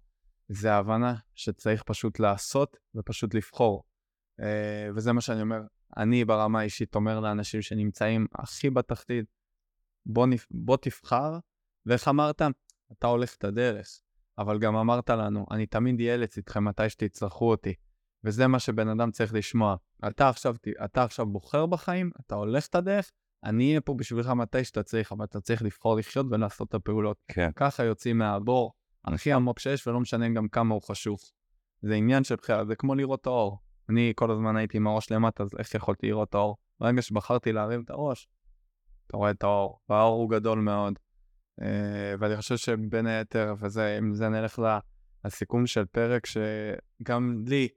זה 0.49 0.73
ההבנה 0.73 1.15
שצריך 1.35 1.84
פשוט 1.84 2.19
לעשות 2.19 2.77
ופשוט 2.95 3.34
לבחור. 3.34 3.84
אה, 4.39 4.89
וזה 4.95 5.14
מה 5.14 5.22
שאני 5.22 5.41
אומר, 5.41 5.61
אני 5.97 6.26
ברמה 6.26 6.59
האישית 6.59 6.95
אומר 6.95 7.19
לאנשים 7.19 7.61
שנמצאים 7.61 8.27
הכי 8.35 8.69
בתחתית, 8.69 9.26
בוא, 10.05 10.27
נפ... 10.27 10.47
בוא 10.51 10.77
תבחר, 10.77 11.39
ואיך 11.85 12.07
אמרת? 12.07 12.41
אתה 12.91 13.07
הולך 13.07 13.35
את 13.35 13.43
הדרך, 13.43 14.01
אבל 14.38 14.59
גם 14.59 14.76
אמרת 14.76 15.09
לנו, 15.09 15.45
אני 15.51 15.65
תמיד 15.65 15.99
אהיה 15.99 16.18
לצדכם 16.18 16.65
מתי 16.65 16.89
שתצטרכו 16.89 17.49
אותי. 17.49 17.73
וזה 18.23 18.47
מה 18.47 18.59
שבן 18.59 18.88
אדם 18.88 19.11
צריך 19.11 19.34
לשמוע. 19.34 19.76
אתה 20.07 20.30
עכשיו, 20.30 20.55
אתה 20.85 21.03
עכשיו 21.03 21.26
בוחר 21.26 21.65
בחיים, 21.65 22.11
אתה 22.26 22.35
הולך 22.35 22.68
את 22.68 22.76
הדרך, 22.76 23.11
אני 23.43 23.69
אהיה 23.69 23.81
פה 23.81 23.93
בשבילך 23.93 24.27
מתי 24.27 24.63
שאתה 24.63 24.84
צריך, 24.84 25.11
אבל 25.11 25.26
אתה 25.26 25.41
צריך 25.41 25.63
לבחור 25.63 25.95
לחיות 25.95 26.26
ולעשות 26.31 26.69
את 26.69 26.73
הפעולות. 26.73 27.18
כן. 27.27 27.49
ככה 27.55 27.84
יוצאים 27.84 28.18
מהבור 28.18 28.73
הכי 29.05 29.34
עמוק 29.34 29.59
שיש, 29.59 29.88
ולא 29.88 29.99
משנה 29.99 30.30
גם 30.30 30.47
כמה 30.47 30.73
הוא 30.73 30.81
חשוב. 30.81 31.19
זה 31.81 31.93
עניין 31.93 32.23
של 32.23 32.35
בחירה, 32.35 32.65
זה 32.65 32.76
כמו 32.76 32.95
לראות 32.95 33.22
את 33.22 33.27
האור. 33.27 33.59
אני 33.91 34.13
כל 34.15 34.31
הזמן 34.31 34.57
הייתי 34.57 34.77
עם 34.77 34.88
הראש 34.88 35.11
למטה, 35.11 35.43
אז 35.43 35.49
איך 35.59 35.76
יכולתי 35.76 36.07
לראות 36.07 36.30
את 36.30 36.35
האור? 36.35 36.57
ברגע 36.80 37.01
שבחרתי 37.01 37.51
להרים 37.51 37.81
את 37.81 37.89
הראש, 37.89 38.27
אתה 39.07 39.18
רואה 39.18 39.31
את 39.31 39.43
האור, 39.43 39.80
והאור 39.89 40.15
הוא 40.15 40.30
גדול 40.30 40.59
מאוד. 40.59 40.99
Uh, 41.61 41.63
ואני 42.19 42.38
חושב 42.38 42.57
שבין 42.57 43.07
היתר, 43.07 43.53
וזה, 43.59 43.97
אם 43.99 44.13
זה 44.13 44.30
נלך 44.30 44.61
לסיכום 45.26 45.68
של 45.68 45.85
פרק, 45.85 46.26
שגם 46.26 47.43
לי 47.47 47.68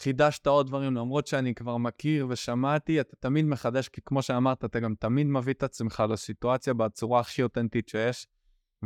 חידשת 0.00 0.46
עוד 0.46 0.66
דברים, 0.66 0.94
למרות 0.94 1.26
שאני 1.26 1.54
כבר 1.54 1.76
מכיר 1.76 2.26
ושמעתי, 2.30 3.00
אתה 3.00 3.16
תמיד 3.16 3.44
מחדש, 3.44 3.88
כי 3.88 4.00
כמו 4.04 4.22
שאמרת, 4.22 4.64
אתה 4.64 4.80
גם 4.80 4.94
תמיד 4.94 5.26
מביא 5.26 5.52
את 5.52 5.62
עצמך 5.62 6.02
לסיטואציה 6.10 6.74
בצורה 6.74 7.20
הכי 7.20 7.42
אותנטית 7.42 7.88
שיש, 7.88 8.26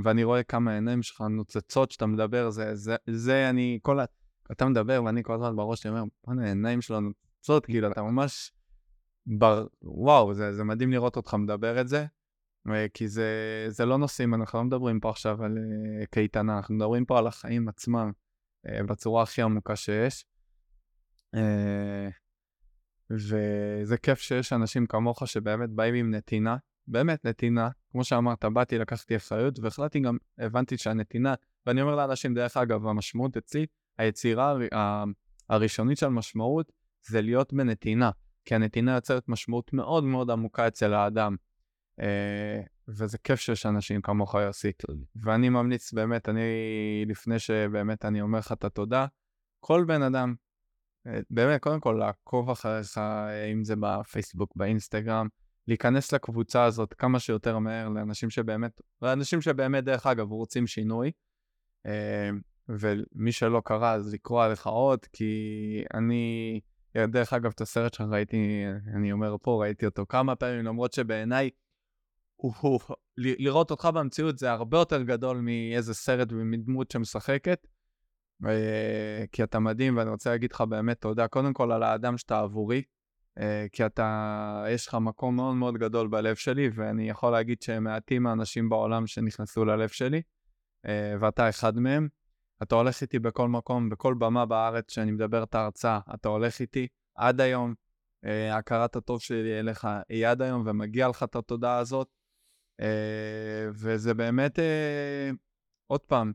ואני 0.04 0.24
רואה 0.24 0.42
כמה 0.42 0.70
העיניים 0.70 1.02
שלך 1.02 1.20
נוצצות 1.20 1.90
כשאתה 1.90 2.06
מדבר, 2.06 2.50
זה, 2.50 2.74
זה, 2.74 2.96
זה 3.06 3.50
אני, 3.50 3.78
כל. 3.82 3.98
אתה 4.52 4.66
מדבר 4.66 5.02
ואני 5.04 5.22
כל 5.22 5.34
הזמן 5.34 5.56
בראש 5.56 5.82
שלי 5.82 5.90
אומר, 5.90 6.02
בוא'נה, 6.24 6.44
העיניים 6.44 6.80
שלו 6.80 7.00
נוצצות, 7.00 7.66
כאילו, 7.66 7.92
אתה 7.92 8.02
ממש... 8.02 8.52
בר... 9.26 9.66
וואו, 9.82 10.34
זה, 10.34 10.52
זה 10.52 10.64
מדהים 10.64 10.92
לראות 10.92 11.16
אותך 11.16 11.34
מדבר 11.34 11.80
את 11.80 11.88
זה, 11.88 12.06
כי 12.94 13.08
זה, 13.08 13.66
זה 13.68 13.84
לא 13.86 13.98
נושאים, 13.98 14.34
אנחנו 14.34 14.58
לא 14.58 14.64
מדברים 14.64 15.00
פה 15.00 15.10
עכשיו 15.10 15.44
על 15.44 15.58
uh, 15.58 16.06
קייטנה, 16.10 16.56
אנחנו 16.56 16.74
מדברים 16.74 17.04
פה 17.04 17.18
על 17.18 17.26
החיים 17.26 17.68
עצמם, 17.68 18.10
uh, 18.66 18.82
בצורה 18.86 19.22
הכי 19.22 19.42
עמוקה 19.42 19.76
שיש. 19.76 20.24
וזה 23.10 23.98
כיף 24.02 24.18
שיש 24.18 24.52
אנשים 24.52 24.86
כמוך 24.86 25.26
שבאמת 25.26 25.70
באים 25.70 25.94
עם 25.94 26.14
נתינה, 26.14 26.56
באמת 26.86 27.24
נתינה, 27.24 27.68
כמו 27.90 28.04
שאמרת, 28.04 28.44
באתי, 28.44 28.78
לקחתי 28.78 29.16
אחריות, 29.16 29.58
והחלטתי 29.58 30.00
גם, 30.00 30.16
הבנתי 30.38 30.78
שהנתינה, 30.78 31.34
ואני 31.66 31.82
אומר 31.82 31.96
לאנשים, 31.96 32.34
דרך 32.34 32.56
אגב, 32.56 32.86
המשמעות 32.86 33.36
אצלי, 33.36 33.66
היצירה 33.98 34.54
הראשונית 35.48 35.98
של 35.98 36.08
משמעות 36.08 36.72
זה 37.06 37.22
להיות 37.22 37.52
בנתינה, 37.52 38.10
כי 38.44 38.54
הנתינה 38.54 38.94
יוצרת 38.94 39.28
משמעות 39.28 39.72
מאוד 39.72 40.04
מאוד 40.04 40.30
עמוקה 40.30 40.68
אצל 40.68 40.94
האדם. 40.94 41.36
אה, 42.00 42.60
וזה 42.88 43.18
כיף 43.18 43.40
שיש 43.40 43.66
אנשים 43.66 44.02
כמוך 44.02 44.34
יוסי. 44.34 44.72
ואני 45.22 45.48
ממליץ 45.48 45.92
באמת, 45.92 46.28
אני, 46.28 46.40
לפני 47.06 47.38
שבאמת 47.38 48.04
אני 48.04 48.20
אומר 48.20 48.38
לך 48.38 48.52
את 48.52 48.64
התודה, 48.64 49.06
כל 49.60 49.84
בן 49.84 50.02
אדם, 50.02 50.34
אה, 51.06 51.20
באמת, 51.30 51.60
קודם 51.60 51.80
כל 51.80 51.96
לעקוב 51.98 52.50
אחריך, 52.50 52.98
אם 53.52 53.64
זה 53.64 53.74
בפייסבוק, 53.80 54.52
באינסטגרם, 54.56 55.28
להיכנס 55.68 56.12
לקבוצה 56.12 56.64
הזאת 56.64 56.94
כמה 56.94 57.20
שיותר 57.20 57.58
מהר 57.58 57.88
לאנשים 57.88 58.30
שבאמת, 58.30 58.80
לאנשים 59.02 59.40
שבאמת, 59.40 59.84
דרך 59.84 60.06
אגב, 60.06 60.30
רוצים 60.30 60.66
שינוי. 60.66 61.10
אה, 62.70 62.74
ומי 62.80 63.32
שלא 63.32 63.62
קרא, 63.64 63.94
אז 63.94 64.14
לקרוא 64.14 64.44
עליך 64.44 64.66
עוד, 64.66 64.98
כי 65.12 65.34
אני, 65.94 66.60
דרך 66.96 67.32
אגב, 67.32 67.50
את 67.54 67.60
הסרט 67.60 67.94
שלך 67.94 68.06
ראיתי, 68.10 68.64
אני 68.94 69.12
אומר 69.12 69.36
פה, 69.42 69.60
ראיתי 69.60 69.86
אותו 69.86 70.06
כמה 70.08 70.36
פעמים, 70.36 70.64
למרות 70.64 70.92
שבעיניי, 70.92 71.50
לראות 73.16 73.70
אותך 73.70 73.88
במציאות 73.94 74.38
זה 74.38 74.50
הרבה 74.50 74.78
יותר 74.78 75.02
גדול 75.02 75.36
מאיזה 75.36 75.94
סרט 75.94 76.28
ומדמות 76.32 76.90
שמשחקת. 76.90 77.66
אה, 78.46 79.24
כי 79.32 79.42
אתה 79.42 79.58
מדהים, 79.58 79.96
ואני 79.96 80.10
רוצה 80.10 80.30
להגיד 80.30 80.52
לך 80.52 80.60
באמת 80.60 81.00
תודה, 81.00 81.28
קודם 81.28 81.52
כל 81.52 81.72
על 81.72 81.82
האדם 81.82 82.18
שאתה 82.18 82.38
עבורי, 82.40 82.82
אה, 83.38 83.66
כי 83.72 83.86
אתה, 83.86 84.64
יש 84.68 84.86
לך 84.86 84.94
מקום 84.94 85.36
מאוד 85.36 85.54
מאוד 85.54 85.78
גדול 85.78 86.08
בלב 86.08 86.36
שלי, 86.36 86.70
ואני 86.74 87.08
יכול 87.08 87.32
להגיד 87.32 87.62
שמעטים 87.62 88.26
האנשים 88.26 88.68
בעולם 88.68 89.06
שנכנסו 89.06 89.64
ללב 89.64 89.88
שלי, 89.88 90.22
אה, 90.86 91.14
ואתה 91.20 91.48
אחד 91.48 91.78
מהם. 91.78 92.08
אתה 92.62 92.74
הולך 92.74 93.02
איתי 93.02 93.18
בכל 93.18 93.48
מקום, 93.48 93.88
בכל 93.88 94.14
במה 94.14 94.46
בארץ 94.46 94.90
שאני 94.90 95.10
מדבר 95.10 95.42
את 95.42 95.54
ההרצאה, 95.54 96.00
אתה 96.14 96.28
הולך 96.28 96.60
איתי 96.60 96.86
עד 97.14 97.40
היום. 97.40 97.74
הכרת 98.52 98.96
הטוב 98.96 99.20
שלי 99.20 99.60
אליך 99.60 99.88
היא 100.08 100.26
עד 100.26 100.42
היום, 100.42 100.62
ומגיע 100.66 101.08
לך 101.08 101.22
את 101.22 101.36
התודה 101.36 101.78
הזאת. 101.78 102.08
אה, 102.80 103.68
וזה 103.72 104.14
באמת, 104.14 104.58
אה, 104.58 105.30
עוד 105.86 106.00
פעם, 106.00 106.32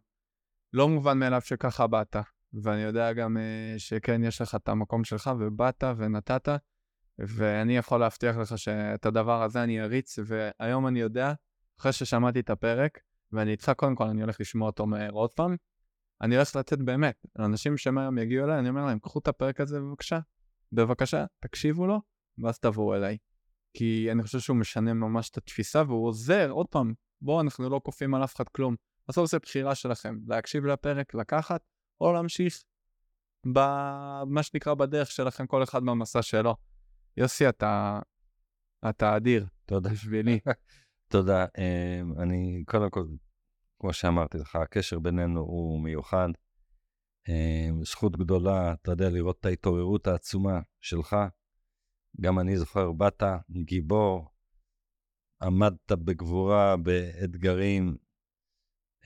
לא 0.74 0.90
מובן 0.90 1.20
מאליו 1.20 1.41
שככה 1.41 1.88
באת, 1.88 2.16
ואני 2.54 2.82
יודע 2.82 3.14
גם 3.14 3.38
אה, 3.38 3.76
שכן, 3.78 4.24
יש 4.24 4.41
לך 4.41 4.56
את 4.56 4.70
המקום 4.70 5.04
שלך, 5.04 5.32
ובאת 5.40 5.84
ונתת, 5.98 6.50
ואני 7.20 7.78
יכול 7.78 8.00
להבטיח 8.00 8.38
לך 8.38 8.58
שאת 8.58 9.06
הדבר 9.06 9.44
הזה 9.44 9.64
אני 9.64 9.82
אריץ, 9.82 10.20
והיום 10.26 10.88
אני 10.88 11.00
יודע, 11.00 11.34
אחרי 11.80 11.94
ששמעתי 11.94 12.40
את 12.40 12.50
הפרק, 12.50 13.00
ואני 13.32 13.52
איתך, 13.52 13.72
קודם 13.78 13.95
כל 13.95 14.08
אני 14.08 14.22
הולך 14.22 14.41
לשמוע 14.41 14.68
אותו 14.68 14.86
מהר 14.86 15.12
עוד 15.12 15.34
פעם, 15.34 15.56
אני 16.22 16.35
הולך 16.35 16.56
לתת 16.56 16.77
באמת, 16.77 17.26
לאנשים 17.35 17.77
שמהיום 17.77 18.18
יגיעו 18.18 18.45
אליי, 18.45 18.60
אני 18.60 18.69
אומר 18.69 18.85
להם, 18.85 18.99
קחו 18.99 19.19
את 19.19 19.27
הפרק 19.27 19.61
הזה 19.61 19.80
בבקשה, 19.80 20.19
בבקשה, 20.72 21.26
תקשיבו 21.40 21.88
לו, 21.88 22.02
ואז 22.38 22.60
תבואו 22.60 22.95
אליי. 22.95 23.18
כי 23.73 24.11
אני 24.11 24.23
חושב 24.23 24.40
שהוא 24.40 24.57
משנה 24.57 24.94
ממש 24.94 25.30
את 25.30 25.38
התפיסה, 25.38 25.84
והוא 25.88 26.07
עוזר, 26.07 26.49
עוד 26.49 26.68
פעם, 26.68 26.94
בואו, 27.22 27.41
אנחנו 27.41 27.69
לא 27.69 27.81
כופים 27.84 28.15
על 28.15 28.23
אף 28.23 28.35
אחד 28.35 28.49
כלום. 28.49 28.76
בסוף 29.07 29.31
זה 29.31 29.40
בחירה 29.40 29.76
שלכם, 29.76 30.18
להקשיב 30.27 30.65
לפרק, 30.65 31.14
לקחת, 31.14 31.61
או 32.02 32.14
להמשיך 32.14 32.64
במה 33.45 34.44
שנקרא 34.44 34.73
בדרך 34.73 35.11
שלכם, 35.11 35.48
כל 35.48 35.64
אחד 35.64 35.84
במסע 35.84 36.22
שלו. 36.22 36.56
יוסי, 37.18 37.49
אתה, 37.49 37.99
אתה 38.90 39.18
אדיר. 39.18 39.45
תודה. 39.65 39.90
בשבילי. 39.90 40.40
תודה. 41.11 41.45
אמ, 41.57 42.14
אני, 42.19 42.64
קודם 42.65 42.90
כל, 42.90 43.03
כמו 43.84 43.94
שאמרתי 43.94 44.38
לך, 44.38 44.56
הקשר 44.56 45.00
בינינו 45.00 45.40
הוא 45.40 45.82
מיוחד. 45.82 46.30
אמ, 47.28 47.86
זכות 47.86 48.18
גדולה, 48.18 48.74
אתה 48.74 48.92
יודע, 48.92 49.10
לראות 49.10 49.40
את 49.40 49.46
ההתעוררות 49.46 50.08
העצומה 50.08 50.60
שלך. 50.82 51.16
גם 52.22 52.40
אני 52.40 52.58
זוכר, 52.58 52.92
באת 52.92 53.24
גיבור, 53.52 54.30
עמדת 55.42 55.92
בגבורה, 55.92 56.78
באתגרים, 56.78 57.98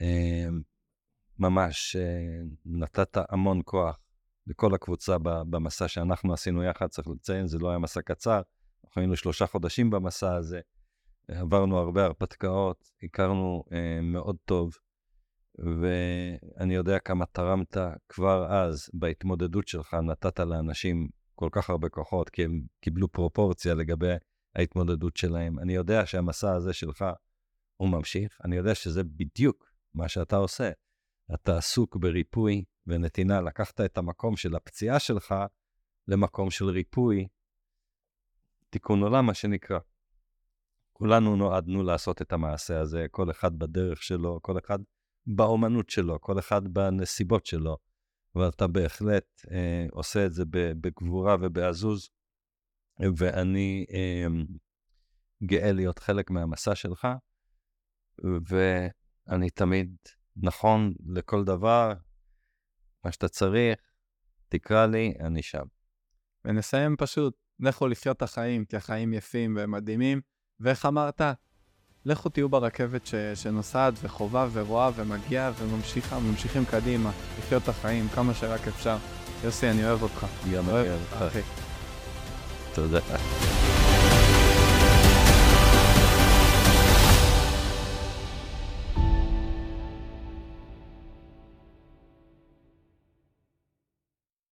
אמ, 0.00 0.60
ממש 1.38 1.96
אה, 1.96 2.40
נתת 2.64 3.16
המון 3.28 3.60
כוח 3.64 3.98
לכל 4.46 4.74
הקבוצה 4.74 5.16
במסע 5.50 5.88
שאנחנו 5.88 6.32
עשינו 6.32 6.64
יחד, 6.64 6.86
צריך 6.86 7.08
לציין, 7.08 7.46
זה 7.46 7.58
לא 7.58 7.68
היה 7.68 7.78
מסע 7.78 8.02
קצר, 8.02 8.42
אנחנו 8.84 9.00
היינו 9.00 9.16
שלושה 9.16 9.46
חודשים 9.46 9.90
במסע 9.90 10.34
הזה, 10.34 10.60
עברנו 11.28 11.78
הרבה 11.78 12.04
הרפתקאות, 12.04 12.90
הכרנו 13.02 13.64
אה, 13.72 14.00
מאוד 14.02 14.36
טוב, 14.44 14.72
ואני 15.58 16.74
יודע 16.74 16.98
כמה 16.98 17.26
תרמת 17.26 17.76
כבר 18.08 18.46
אז 18.52 18.90
בהתמודדות 18.94 19.68
שלך, 19.68 19.94
נתת 19.94 20.40
לאנשים 20.40 21.08
כל 21.34 21.48
כך 21.52 21.70
הרבה 21.70 21.88
כוחות, 21.88 22.30
כי 22.30 22.44
הם 22.44 22.62
קיבלו 22.80 23.12
פרופורציה 23.12 23.74
לגבי 23.74 24.12
ההתמודדות 24.56 25.16
שלהם. 25.16 25.58
אני 25.58 25.74
יודע 25.74 26.06
שהמסע 26.06 26.52
הזה 26.52 26.72
שלך 26.72 27.04
הוא 27.76 27.88
ממשיך, 27.88 28.38
אני 28.44 28.56
יודע 28.56 28.74
שזה 28.74 29.04
בדיוק 29.04 29.70
מה 29.94 30.08
שאתה 30.08 30.36
עושה. 30.36 30.70
אתה 31.34 31.56
עסוק 31.56 31.96
בריפוי 31.96 32.64
ונתינה, 32.86 33.40
לקחת 33.40 33.80
את 33.80 33.98
המקום 33.98 34.36
של 34.36 34.56
הפציעה 34.56 34.98
שלך 34.98 35.34
למקום 36.08 36.50
של 36.50 36.64
ריפוי, 36.64 37.28
תיקון 38.70 39.02
עולם, 39.02 39.26
מה 39.26 39.34
שנקרא. 39.34 39.78
כולנו 40.98 41.36
נועדנו 41.36 41.82
לעשות 41.82 42.22
את 42.22 42.32
המעשה 42.32 42.80
הזה, 42.80 43.06
כל 43.10 43.30
אחד 43.30 43.58
בדרך 43.58 44.02
שלו, 44.02 44.38
כל 44.42 44.58
אחד 44.58 44.78
באומנות 45.26 45.90
שלו, 45.90 46.20
כל 46.20 46.38
אחד 46.38 46.68
בנסיבות 46.68 47.46
שלו, 47.46 47.76
ואתה 48.34 48.66
בהחלט 48.66 49.24
אה, 49.50 49.86
עושה 49.92 50.26
את 50.26 50.32
זה 50.32 50.44
בגבורה 50.50 51.36
ובעזוז, 51.40 52.10
ואני 53.16 53.86
אה, 53.92 54.26
גאה 55.44 55.72
להיות 55.72 55.98
חלק 55.98 56.30
מהמסע 56.30 56.74
שלך, 56.74 57.08
ואני 58.48 59.50
תמיד 59.50 59.96
נכון 60.36 60.94
לכל 61.06 61.44
דבר, 61.44 61.92
מה 63.04 63.12
שאתה 63.12 63.28
צריך, 63.28 63.78
תקרא 64.48 64.86
לי, 64.86 65.14
אני 65.20 65.42
שם. 65.42 65.66
ונסיים 66.44 66.96
פשוט, 66.96 67.36
לכו 67.60 67.88
לחיות 67.88 68.16
את 68.16 68.22
החיים, 68.22 68.64
כי 68.64 68.76
החיים 68.76 69.12
יפים 69.12 69.56
ומדהימים, 69.60 70.20
ואיך 70.60 70.86
אמרת? 70.86 71.20
לכו 72.04 72.28
תהיו 72.28 72.48
ברכבת 72.48 73.06
ש... 73.06 73.14
שנוסעת 73.34 73.94
וחובה 74.02 74.48
ורואה 74.52 74.90
ומגיעה 74.94 75.52
וממשיכה, 75.58 76.18
ממשיכים 76.18 76.64
קדימה, 76.64 77.10
לחיות 77.38 77.62
את 77.62 77.68
החיים 77.68 78.08
כמה 78.08 78.34
שרק 78.34 78.68
אפשר. 78.68 78.96
יוסי, 79.44 79.70
אני 79.70 79.84
אוהב 79.84 80.02
אותך. 80.02 80.26
גם 80.52 80.64
אני 80.68 80.72
אוהב 80.72 81.00
אותך. 81.12 81.36
תודה. 82.74 83.00